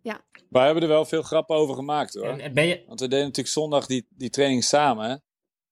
Wij 0.49 0.65
hebben 0.65 0.83
er 0.83 0.89
wel 0.89 1.05
veel 1.05 1.21
grappen 1.21 1.55
over 1.55 1.75
gemaakt 1.75 2.13
hoor. 2.13 2.23
En, 2.25 2.39
en 2.39 2.53
ben 2.53 2.67
je, 2.67 2.83
Want 2.87 2.99
we 2.99 3.07
deden 3.07 3.25
natuurlijk 3.25 3.55
zondag 3.55 3.85
die, 3.85 4.07
die 4.09 4.29
training 4.29 4.63
samen. 4.63 5.23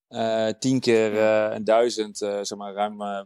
Eh, 0.07 0.47
tien 0.59 0.79
keer 0.79 1.17
eh 1.17 1.55
een 1.55 1.63
duizend, 1.63 2.21
eh, 2.21 2.39
zeg 2.41 2.57
maar 2.57 2.73
ruim 2.73 3.01
eh, 3.01 3.17
eh, 3.19 3.25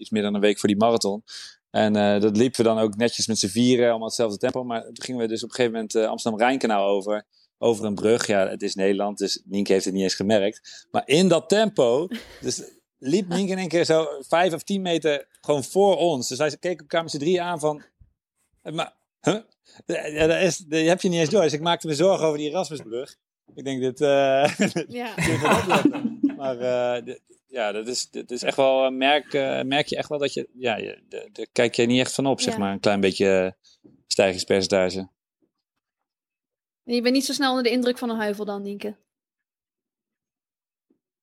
iets 0.00 0.10
meer 0.10 0.22
dan 0.22 0.34
een 0.34 0.40
week 0.40 0.58
voor 0.58 0.68
die 0.68 0.78
marathon. 0.78 1.22
En 1.72 1.96
eh, 1.96 2.20
dat 2.20 2.36
liepen 2.36 2.56
we 2.64 2.66
dan 2.68 2.78
ook 2.78 2.96
netjes 2.96 3.26
met 3.26 3.38
z'n 3.38 3.46
vieren, 3.46 3.88
allemaal 3.88 4.06
hetzelfde 4.06 4.38
tempo. 4.38 4.64
Maar 4.64 4.82
toen 4.82 5.04
gingen 5.04 5.20
we 5.20 5.28
dus 5.28 5.42
op 5.42 5.48
een 5.48 5.54
gegeven 5.54 5.72
moment 5.74 5.94
eh, 5.94 6.06
Amsterdam-Rijnkanaal 6.06 6.86
over. 6.88 7.26
Over 7.58 7.84
een 7.84 7.94
brug. 7.94 8.26
Ja, 8.26 8.48
het 8.48 8.62
is 8.62 8.74
Nederland, 8.74 9.18
dus 9.18 9.42
Nienke 9.44 9.72
heeft 9.72 9.84
het 9.84 9.94
niet 9.94 10.02
eens 10.02 10.14
gemerkt. 10.14 10.86
Maar 10.90 11.02
in 11.06 11.28
dat 11.28 11.48
tempo, 11.48 12.08
dus 12.40 12.62
liep 12.98 13.28
Nienke 13.28 13.52
in 13.52 13.58
één 13.58 13.68
keer 13.68 13.84
zo 13.84 14.06
vijf 14.28 14.52
of 14.54 14.62
tien 14.62 14.82
meter 14.82 15.26
gewoon 15.40 15.64
voor 15.64 15.96
ons. 15.96 16.28
Dus 16.28 16.38
wij 16.38 16.56
keken 16.56 16.78
elkaar 16.78 17.02
met 17.02 17.10
z'n 17.10 17.18
drie 17.18 17.42
aan 17.42 17.60
van... 17.60 17.82
Maar, 18.62 18.92
huh? 19.20 19.38
Ja, 19.86 20.26
dat, 20.26 20.40
is, 20.42 20.56
dat 20.56 20.80
heb 20.86 21.00
je 21.00 21.08
niet 21.08 21.20
eens 21.20 21.30
door. 21.30 21.42
Dus 21.42 21.52
ik 21.52 21.60
maakte 21.60 21.86
me 21.86 21.94
zorgen 21.94 22.26
over 22.26 22.38
die 22.38 22.48
Erasmusbrug. 22.50 23.16
Ik 23.54 23.64
denk 23.64 23.80
dit. 23.80 24.00
eh 24.00 24.56
Ja. 24.88 25.14
dit. 25.14 26.36
Maar 26.36 26.58
eh, 26.58 27.04
dit- 27.04 27.20
ja, 27.52 27.72
dat 27.72 27.86
is, 27.86 28.10
dit 28.10 28.30
is 28.30 28.42
echt 28.42 28.56
wel. 28.56 28.84
eh, 28.84 28.90
Merk, 28.92 29.34
eh, 29.34 29.62
merk 29.62 29.86
je 29.86 29.96
echt 29.96 30.08
wel 30.08 30.18
dat 30.18 30.32
je. 30.34 30.48
Ja, 30.52 30.76
je, 30.76 31.02
de- 31.08 31.28
daar 31.32 31.46
kijk 31.52 31.74
je 31.74 31.86
niet 31.86 32.00
echt 32.00 32.14
van 32.14 32.26
op, 32.26 32.40
zeg 32.40 32.58
maar. 32.58 32.72
Een 32.72 32.80
klein 32.80 33.00
beetje 33.00 33.54
eh, 33.82 33.90
stijgingspercentage. 34.06 35.08
Je 36.82 37.00
bent 37.02 37.14
niet 37.14 37.24
zo 37.24 37.32
snel 37.32 37.48
onder 37.48 37.64
de 37.64 37.70
indruk 37.70 37.98
van 37.98 38.10
een 38.10 38.20
heuvel 38.20 38.44
dan, 38.44 38.62
Nienke. 38.62 38.96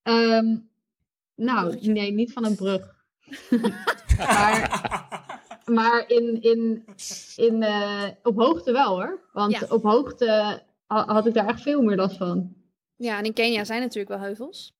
Ehm, 0.02 0.56
nou, 1.34 1.78
nee, 1.80 2.12
niet 2.12 2.32
van 2.32 2.44
een 2.44 2.56
brug. 2.56 2.98
maar 4.18 4.88
maar 5.64 6.08
in, 6.08 6.42
in, 6.42 6.84
in, 7.36 7.62
eh, 7.62 8.08
op 8.22 8.36
hoogte 8.36 8.72
wel 8.72 8.88
hoor. 8.94 9.28
Want 9.32 9.52
Ja. 9.52 9.66
op 9.68 9.82
hoogte 9.82 10.62
ha- 10.86 11.04
had 11.06 11.26
ik 11.26 11.34
daar 11.34 11.48
echt 11.48 11.62
veel 11.62 11.82
meer 11.82 11.96
last 11.96 12.16
van. 12.16 12.54
Ja, 12.96 13.18
en 13.18 13.24
in 13.24 13.32
Kenia 13.32 13.64
zijn 13.64 13.80
natuurlijk 13.80 14.08
wel 14.08 14.18
heuvels. 14.20 14.78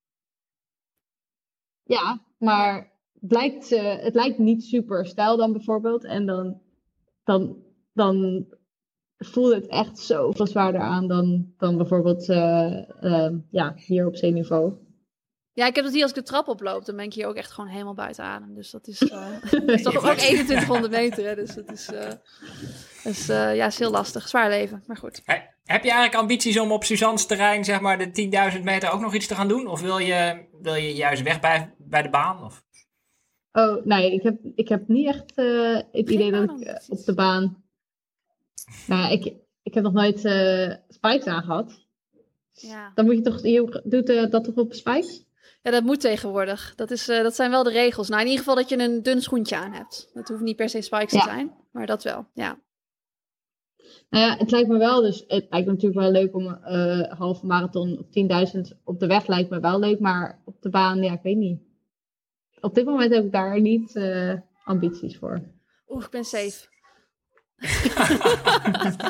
Ja, 1.91 2.21
maar 2.39 2.93
het 3.21 3.33
lijkt, 3.33 3.73
eh, 3.73 3.97
het 3.97 4.15
lijkt 4.15 4.39
niet 4.39 4.65
super 4.65 5.07
stijl 5.07 5.37
dan 5.37 5.53
bijvoorbeeld. 5.53 6.05
En 6.05 6.27
dan, 6.27 6.61
dan, 7.25 7.57
dan 7.93 8.47
voelde 9.17 9.55
het 9.55 9.67
echt 9.67 9.99
zoveel 9.99 10.47
zwaarder 10.47 10.81
aan 10.81 11.09
dan, 11.09 11.55
dan 11.59 11.77
bijvoorbeeld 11.77 12.29
eh, 12.29 12.89
eh, 13.05 13.35
ja, 13.51 13.75
hier 13.77 14.07
op 14.07 14.17
zeeniveau. 14.17 14.73
Ja, 15.61 15.67
ik 15.67 15.75
heb 15.75 15.85
dat 15.85 15.93
hier 15.95 16.03
als 16.03 16.11
ik 16.11 16.17
de 16.17 16.23
trap 16.23 16.49
oploop, 16.49 16.85
dan 16.85 16.97
ben 16.97 17.05
ik 17.05 17.13
hier 17.15 17.27
ook 17.27 17.35
echt 17.35 17.51
gewoon 17.51 17.71
helemaal 17.71 17.95
buiten 17.95 18.25
adem. 18.25 18.55
Dus 18.55 18.71
dat 18.71 18.87
is, 18.87 19.03
eh, 19.03 19.27
dat 19.51 19.69
is 19.69 19.83
toch 19.83 20.11
ook 20.11 20.17
2100 20.17 20.93
meter, 20.93 21.25
hè? 21.25 21.35
Dus 21.35 21.55
dat 21.55 21.71
is, 21.73 21.87
eh, 21.93 22.11
dus, 23.05 23.29
eh, 23.29 23.57
ja, 23.57 23.67
is 23.67 23.79
heel 23.79 23.91
lastig. 23.91 24.29
Zwaar 24.29 24.49
leven, 24.49 24.83
maar 24.87 24.97
goed. 24.97 25.23
He- 25.25 25.43
Heb 25.65 25.83
je 25.85 25.91
eigenlijk 25.91 26.21
ambities 26.21 26.59
om 26.59 26.73
op 26.73 26.85
Suzanne's 26.85 27.27
terrein, 27.27 27.65
zeg 27.65 27.81
maar, 27.81 27.99
de 27.99 28.11
10.000 28.11 28.63
meter 28.65 28.91
ook 28.91 29.01
nog 29.01 29.15
iets 29.15 29.27
te 29.27 29.35
gaan 29.35 29.49
doen? 29.49 29.67
Of 29.67 29.81
wil 29.81 29.99
je, 29.99 30.45
wil 30.63 30.75
je 30.75 30.95
juist 30.95 31.23
weg 31.23 31.41
bij, 31.41 31.75
bij 31.79 32.03
de 32.03 32.11
baan? 32.11 32.45
Of? 32.45 32.63
Oh, 33.53 33.85
nee, 33.85 34.13
ik 34.13 34.23
heb, 34.23 34.37
ik 34.55 34.69
heb 34.69 34.89
niet 34.89 35.07
echt 35.07 35.33
eh, 35.35 35.75
het 35.93 36.11
idee 36.11 36.31
dat 36.31 36.43
ik 36.61 36.81
op 36.89 37.05
de 37.05 37.15
baan. 37.15 37.63
Nou, 38.87 39.01
ja, 39.03 39.09
ik, 39.09 39.25
ik 39.63 39.75
heb 39.75 39.83
nog 39.83 39.93
nooit 39.93 40.25
eh 40.25 40.75
spikes 40.89 41.27
aangehad. 41.27 41.87
Ja, 42.53 42.93
Dan 42.95 43.05
moet 43.05 43.15
je 43.17 43.23
toch. 43.23 43.43
Je 43.43 43.81
doet 43.85 44.09
eh, 44.09 44.31
dat 44.31 44.45
toch 44.45 44.55
op 44.55 44.73
spikes? 44.75 45.25
Ja 45.63 45.71
dat 45.71 45.83
moet 45.83 46.01
tegenwoordig. 46.01 46.73
Dat, 46.77 46.91
is, 46.91 47.09
eh, 47.09 47.23
dat 47.23 47.35
zijn 47.35 47.51
wel 47.51 47.63
de 47.63 47.71
regels. 47.71 48.09
Nou, 48.09 48.21
in 48.21 48.27
ieder 48.27 48.45
geval 48.45 48.57
dat 48.61 48.69
je 48.69 48.79
een 48.79 49.03
dun 49.03 49.23
schoentje 49.23 49.57
aan 49.57 49.73
hebt. 49.73 50.11
Dat 50.13 50.29
hoeft 50.29 50.43
niet 50.43 50.57
per 50.57 50.69
se 50.69 50.81
spikes 50.83 51.13
Ja. 51.13 51.19
te 51.21 51.29
zijn, 51.29 51.55
maar 51.73 51.87
dat 51.87 52.03
wel, 52.03 52.27
ja. 52.35 52.59
Nou 54.11 54.25
ja, 54.25 54.37
het 54.37 54.51
lijkt 54.51 54.69
me 54.69 54.79
wel. 54.79 55.01
Dus 55.01 55.25
het 55.27 55.47
lijkt 55.51 55.67
me 55.67 55.73
natuurlijk 55.73 56.01
wel 56.01 56.11
leuk 56.11 56.35
om 56.35 56.55
eh 56.55 57.13
halve 57.19 57.47
marathon 57.47 57.99
of 57.99 58.07
10.000 58.11 58.61
op 58.85 59.01
de 59.01 59.07
weg 59.07 59.27
lijkt 59.27 59.51
me 59.51 59.61
wel 59.61 59.79
leuk. 59.79 60.01
Maar 60.01 60.43
op 60.45 60.63
de 60.63 60.69
baan, 60.71 61.03
ja, 61.03 61.13
ik 61.13 61.23
weet 61.23 61.37
niet. 61.37 61.61
Op 62.61 62.75
dit 62.75 62.85
moment 62.85 63.15
heb 63.15 63.25
ik 63.25 63.33
daar 63.33 63.61
niet 63.61 63.97
eh, 63.97 64.35
ambities 64.65 65.19
voor. 65.19 65.41
Oeh, 65.89 66.05
ik 66.05 66.11
ben 66.11 66.25
safe. 66.25 66.69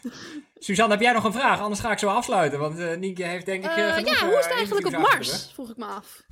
Suzanne, 0.62 0.92
heb 0.94 1.02
jij 1.02 1.12
nog 1.12 1.24
een 1.24 1.32
vraag? 1.32 1.60
Anders 1.60 1.80
ga 1.80 1.90
ik 1.92 1.98
zo 1.98 2.08
afsluiten. 2.08 2.58
Want 2.58 2.78
eh 2.78 2.96
Nienke 2.96 3.22
heeft 3.24 3.46
denk 3.46 3.64
ik... 3.64 3.70
eh, 3.70 3.88
Eh, 3.88 3.94
genoeg, 3.94 4.18
ja, 4.18 4.26
hoe 4.26 4.38
is 4.38 4.44
het 4.44 4.54
eigenlijk 4.54 4.86
op 4.86 4.92
Mars? 4.96 5.52
Vroeg 5.52 5.70
ik 5.70 5.76
me 5.76 5.84
af. 5.84 6.22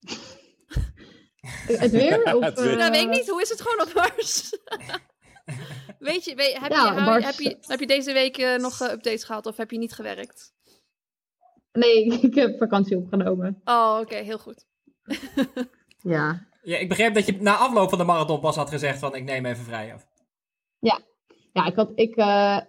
Het 1.66 1.90
weer? 1.90 2.22
Of, 2.36 2.54
Nou, 2.54 2.90
weet 2.90 3.02
ik 3.02 3.08
niet. 3.08 3.28
Hoe 3.28 3.42
is 3.42 3.48
het 3.48 3.60
gewoon 3.60 3.86
op 3.86 3.94
Mars? 3.94 4.50
weet 5.98 6.24
je, 6.24 6.34
weet, 6.34 6.58
heb, 6.58 6.70
Ja, 6.72 6.94
je, 6.94 7.00
Mars- 7.00 7.24
heb, 7.24 7.34
je, 7.38 7.56
heb 7.60 7.80
je 7.80 7.86
deze 7.86 8.12
week 8.12 8.58
nog 8.60 8.80
updates 8.80 9.24
gehad 9.24 9.46
of 9.46 9.56
heb 9.56 9.70
je 9.70 9.78
niet 9.78 9.92
gewerkt? 9.92 10.52
Nee, 11.72 12.04
ik 12.04 12.34
heb 12.34 12.58
vakantie 12.58 12.96
opgenomen. 12.96 13.60
Oh, 13.64 13.98
oké, 14.00 14.14
heel 14.14 14.38
goed. 14.38 14.66
Ja. 15.98 16.46
Ja, 16.62 16.76
ik 16.78 16.88
begreep 16.88 17.14
dat 17.14 17.26
je 17.26 17.36
na 17.42 17.56
afloop 17.56 17.88
van 17.88 17.98
de 17.98 18.04
marathon 18.04 18.40
pas 18.40 18.56
had 18.56 18.68
gezegd 18.70 18.98
van 18.98 19.14
ik 19.14 19.24
neem 19.24 19.46
even 19.46 19.64
vrij 19.64 19.94
af. 19.94 20.06
Ja, 21.52 21.66
ik 21.66 21.74
had, 21.74 21.90
ik, 21.94 22.16
eh, 22.16 22.60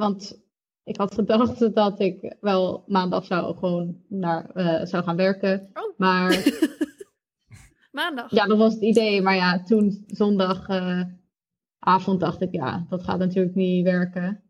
want 0.00 0.42
ik 0.84 0.96
had 0.96 1.14
gedacht 1.14 1.74
dat 1.74 2.00
ik 2.00 2.36
wel 2.40 2.84
maandag 2.86 3.24
zou 3.24 3.56
gewoon 3.56 3.96
naar, 4.08 4.50
eh, 4.50 4.86
zou 4.86 5.04
gaan 5.04 5.16
werken. 5.16 5.70
Oh. 5.74 5.98
Maar 5.98 6.30
Maandag. 7.92 8.30
ja, 8.30 8.46
dat 8.46 8.58
was 8.58 8.74
het 8.74 8.82
idee. 8.82 9.22
Maar 9.22 9.36
ja, 9.36 9.62
toen 9.62 10.04
zondag 10.06 10.68
eh, 10.68 11.02
dacht 12.18 12.40
ik, 12.40 12.52
ja, 12.52 12.86
dat 12.88 13.04
gaat 13.04 13.18
natuurlijk 13.18 13.54
niet 13.54 13.84
werken. 13.84 14.42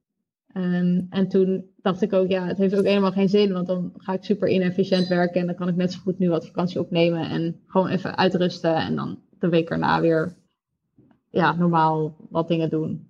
En 1.11 1.29
toen 1.29 1.71
dacht 1.77 2.03
ik 2.03 2.13
ook, 2.13 2.29
ja, 2.29 2.47
het 2.47 2.59
heeft 2.59 2.77
ook 2.77 2.85
helemaal 2.85 3.13
geen 3.13 3.29
zin, 3.29 3.53
want 3.53 3.67
dan 3.67 3.93
ga 3.97 4.13
ik 4.13 4.25
super 4.25 4.49
inefficiënt 4.49 5.07
werken 5.07 5.41
en 5.41 5.47
dan 5.47 5.55
kan 5.55 5.69
ik 5.69 5.77
net 5.77 5.93
zo 5.93 6.01
goed 6.03 6.19
nu 6.19 6.29
wat 6.29 6.47
vakantie 6.47 6.81
opnemen 6.81 7.29
en 7.29 7.61
gewoon 7.67 7.89
even 7.89 8.17
uitrusten 8.17 8.75
en 8.75 8.97
dan 8.97 9.19
de 9.39 9.49
week 9.49 9.71
erna 9.71 10.01
weer, 10.01 10.37
ja, 11.31 11.53
normaal 11.53 12.17
wat 12.31 12.49
dingen 12.49 12.71
doen. 12.71 13.10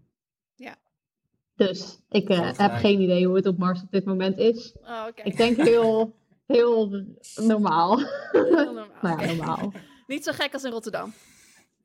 Dus 1.69 1.99
ik 2.09 2.29
eh, 2.29 2.59
heb 2.59 2.73
geen 2.73 3.01
idee 3.01 3.27
hoe 3.27 3.37
het 3.37 3.47
op 3.47 3.59
Mars 3.59 3.83
op 3.83 3.91
dit 3.91 4.05
moment 4.05 4.39
is. 4.39 4.77
Oh, 4.83 5.05
oké. 5.09 5.23
Ik 5.23 5.37
denk 5.37 5.57
heel, 5.57 6.17
heel 6.47 7.05
normaal. 7.37 7.99
Heel 8.33 8.73
normaal. 8.73 8.89
nou 9.03 9.21
ja, 9.21 9.27
normaal. 9.27 9.73
Niet 10.07 10.25
zo 10.25 10.33
gek 10.33 10.53
als 10.53 10.65
in 10.65 10.71
Rotterdam. 10.71 11.13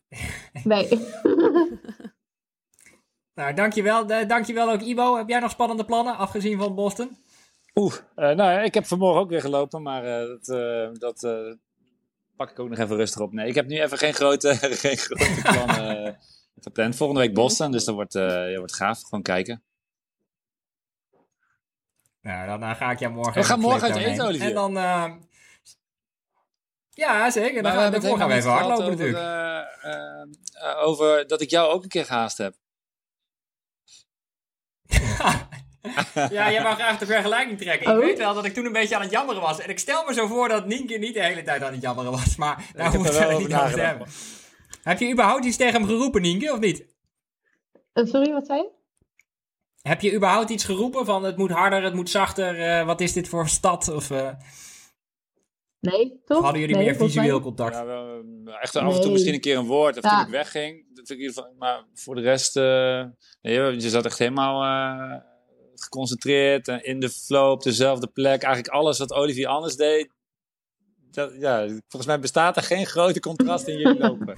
Nee. 0.64 0.88
Nou, 3.34 3.54
dankjewel. 3.54 4.06
Eh, 4.06 4.28
dankjewel 4.28 4.72
ook 4.72 4.82
Ibo. 4.82 5.18
Heb 5.18 5.30
jij 5.30 5.40
nog 5.40 5.52
spannende 5.52 5.86
plannen, 5.86 6.18
afgezien 6.18 6.58
van 6.58 6.76
Boston? 6.76 7.18
Oeh, 7.76 7.94
eh, 8.16 8.26
nou 8.26 8.52
ja, 8.52 8.62
ik 8.62 8.74
heb 8.74 8.86
vanmorgen 8.86 9.22
ook 9.22 9.30
weer 9.30 9.42
gelopen, 9.42 9.82
maar 9.82 10.04
eh, 10.04 10.28
dat, 10.28 10.50
eh, 10.50 10.90
dat 10.94 11.58
pak 12.36 12.52
ik 12.52 12.60
ook 12.60 12.70
nog 12.70 12.78
even 12.78 12.96
rustig 12.96 13.22
op. 13.22 13.34
Nee, 13.34 13.48
ik 13.48 13.56
heb 13.56 13.68
nu 13.68 13.82
even 13.82 13.98
geen 13.98 14.14
grote, 14.14 14.56
geen 14.56 14.98
grote 14.98 15.40
plannen 15.42 16.18
gepland. 16.64 16.96
Volgende 16.96 17.22
week 17.22 17.34
Boston, 17.34 17.72
dus 17.72 17.84
dat 17.86 17.96
wordt, 17.96 18.16
eh, 18.16 18.52
ja, 18.52 18.58
wordt 18.58 18.76
gaaf. 18.76 19.02
Gewoon 19.02 19.24
kijken. 19.24 19.64
Nou, 22.22 22.48
dan 22.48 22.64
eh, 22.64 22.76
ga 22.76 22.92
ik 22.92 23.00
jou 23.00 23.14
morgen 23.14 23.34
We 23.34 23.44
gaan 23.48 23.60
morgen 23.60 23.82
uit 23.94 23.96
eten. 23.96 24.26
Olivier. 24.26 24.48
En 24.48 24.54
dan... 24.54 24.78
eh, 24.78 25.12
ja, 26.90 27.30
zeker. 27.32 27.64
Dan 27.64 27.72
we 27.72 27.78
gaan, 27.78 27.92
het 27.94 28.02
daarvoor 28.02 28.20
gaan 28.20 28.28
we 28.28 28.34
even 28.34 28.52
hardlopen 28.52 28.90
niet 28.90 28.98
natuurlijk. 28.98 29.24
Over, 29.24 30.78
over 30.78 31.28
dat 31.28 31.42
ik 31.42 31.50
jou 31.50 31.72
ook 31.74 31.84
een 31.84 31.90
keer 31.90 32.06
gehaast 32.06 32.38
heb. 32.38 32.56
ja, 36.14 36.52
jij 36.52 36.62
mag 36.62 36.76
graag 36.76 36.98
de 36.98 37.06
vergelijking 37.06 37.60
trekken. 37.60 37.92
Ik 37.92 37.98
Oh. 37.98 38.06
weet 38.06 38.18
wel 38.18 38.34
dat 38.34 38.46
ik 38.46 38.54
toen 38.54 38.66
een 38.66 38.72
beetje 38.72 38.96
aan 38.96 39.02
het 39.02 39.12
jammeren 39.12 39.42
was. 39.42 39.60
En 39.60 39.70
ik 39.70 39.80
stel 39.80 40.06
me 40.06 40.14
zo 40.14 40.28
voor 40.28 40.48
dat 40.48 40.66
Nienke 40.66 40.98
niet 40.98 41.14
de 41.14 41.24
hele 41.24 41.44
tijd 41.44 41.64
aan 41.64 41.74
het 41.74 41.82
jammeren 41.82 42.12
was. 42.12 42.36
Maar 42.36 42.66
daar 42.74 42.94
moeten 42.94 43.14
we 43.14 43.20
wel 43.20 43.28
het 43.30 43.38
over 43.38 43.48
niet 43.48 43.58
over 43.58 43.86
hebben. 43.86 44.08
Heb 44.86 45.00
je 45.00 45.12
überhaupt 45.12 45.46
iets 45.46 45.58
tegen 45.58 45.74
hem 45.74 45.86
geroepen, 45.90 46.22
Nienke, 46.22 46.52
of 46.54 46.60
niet? 46.60 46.86
Eh, 47.94 48.06
sorry, 48.06 48.32
wat 48.32 48.46
zei 48.46 48.60
je? 48.62 48.70
Heb 49.82 50.02
je 50.02 50.14
überhaupt 50.14 50.50
iets 50.50 50.64
geroepen 50.64 51.06
van 51.06 51.24
het 51.24 51.38
moet 51.38 51.52
harder, 51.52 51.84
het 51.84 51.94
moet 51.94 52.10
zachter, 52.10 52.60
eh, 52.60 52.86
wat 52.86 53.02
is 53.02 53.14
dit 53.14 53.28
voor 53.28 53.48
stad? 53.48 53.88
Of, 53.94 54.12
eh, 54.12 54.34
Nee, 55.80 56.22
toch? 56.26 56.38
of 56.38 56.44
hadden 56.44 56.62
jullie 56.62 56.76
Nee, 56.76 56.86
meer 56.86 56.98
mij- 56.98 57.08
visueel 57.08 57.40
contact? 57.42 57.76
Ja, 57.76 58.60
echt 58.62 58.76
af 58.76 58.84
en 58.84 58.90
toe 58.94 59.00
Nee. 59.04 59.12
misschien 59.12 59.34
een 59.34 59.40
keer 59.40 59.58
een 59.58 59.66
woord. 59.66 59.98
Of 59.98 60.04
Ja. 60.04 60.10
toen 60.18 60.26
ik 60.26 60.32
wegging. 60.32 60.96
Dat 60.96 61.10
ik 61.10 61.16
in 61.18 61.22
ieder 61.22 61.36
geval- 61.36 61.54
maar 61.58 61.84
voor 61.94 62.16
de 62.16 62.22
rest... 62.22 62.58
eh, 62.58 63.04
nee, 63.42 63.82
je 63.82 63.90
zat 63.90 64.06
echt 64.06 64.18
helemaal 64.20 64.64
eh, 64.64 65.22
geconcentreerd. 65.76 66.68
En 66.68 66.84
in 66.84 67.00
de 67.00 67.10
flow, 67.10 67.52
op 67.52 67.64
dezelfde 67.64 68.08
plek. 68.08 68.42
Eigenlijk 68.44 68.74
alles 68.74 68.98
wat 69.00 69.14
Olivier 69.14 69.48
anders 69.48 69.76
deed. 69.76 70.10
Dat, 71.16 71.34
ja, 71.40 71.68
volgens 71.68 72.06
mij 72.06 72.20
bestaat 72.20 72.58
er 72.58 72.64
geen 72.64 72.86
grote 72.86 73.20
contrast 73.20 73.68
in 73.68 73.78
jullie 73.78 74.00
lopen. 74.00 74.38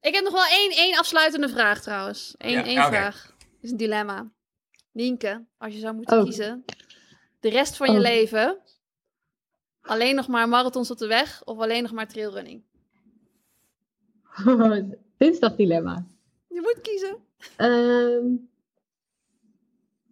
Ik 0.00 0.14
heb 0.14 0.24
nog 0.24 0.32
wel 0.32 0.46
één, 0.46 0.70
één 0.70 0.98
afsluitende 0.98 1.48
vraag 1.48 1.80
trouwens. 1.82 2.34
Eén, 2.38 2.50
Ja, 2.50 2.64
één 2.64 2.82
vraag. 2.84 3.26
Dat 3.38 3.46
is 3.60 3.70
een 3.70 3.76
dilemma. 3.76 4.30
Nienke, 4.92 5.46
als 5.58 5.72
je 5.74 5.78
zou 5.78 5.94
moeten 5.94 6.18
Oh. 6.18 6.24
kiezen. 6.24 6.64
De 7.40 7.48
rest 7.48 7.76
van 7.76 7.90
je 7.92 7.96
Oh. 7.96 8.02
leven. 8.02 8.58
Alleen 9.80 10.14
nog 10.14 10.28
maar 10.28 10.48
marathons 10.48 10.90
op 10.90 10.98
de 10.98 11.06
weg 11.06 11.44
of 11.44 11.58
alleen 11.58 11.82
nog 11.82 11.92
maar 11.92 12.08
trailrunning? 12.08 12.62
Dinsdagdilemma. 15.18 16.06
Je 16.48 16.60
moet 16.60 16.80
kiezen. 16.82 17.16
Ehm 17.56 18.26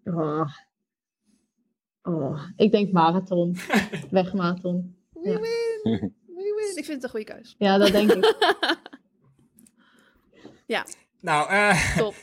oh. 0.04 0.48
Oh, 2.06 2.40
ik 2.56 2.70
denk 2.70 2.92
marathon. 2.92 3.56
Wegmarathon. 4.10 4.96
We 5.12 5.30
Ja. 5.30 5.40
win. 5.40 5.80
We 6.36 6.54
win. 6.56 6.76
Ik 6.76 6.84
vind 6.84 6.86
het 6.88 7.02
een 7.02 7.10
goede 7.10 7.24
keus. 7.34 7.54
Ja, 7.58 7.78
dat 7.78 7.92
denk 7.92 8.12
ik. 8.12 8.34
Nou, 11.20 11.50
eh, 11.50 11.96
Top. 11.96 12.14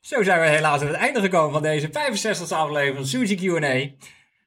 zo 0.00 0.22
zijn 0.22 0.40
we 0.40 0.46
helaas 0.46 0.80
aan 0.80 0.86
het 0.86 0.96
einde 0.96 1.20
gekomen 1.20 1.52
van 1.52 1.62
deze 1.62 1.88
65e 1.88 2.52
aflevering 2.52 2.96
van 2.96 3.06
Suzy 3.06 3.36
Q&A. 3.36 3.90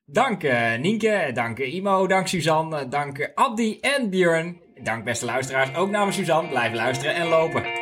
Dank 0.06 0.44
eh, 0.44 0.78
Nienke, 0.80 1.32
dank 1.34 1.60
eh, 1.60 1.74
Imo, 1.74 2.08
dank 2.08 2.28
Suzanne, 2.28 2.88
dank 2.88 3.18
eh, 3.18 3.28
Abdi 3.36 3.80
en 3.80 4.10
Björn. 4.10 4.62
Dank 4.84 5.04
beste 5.04 5.26
luisteraars, 5.26 5.76
ook 5.76 5.90
namens 5.90 6.16
Suzanne. 6.16 6.50
Blijf 6.50 6.74
luisteren 6.74 7.16
en 7.16 7.28
lopen. 7.28 7.81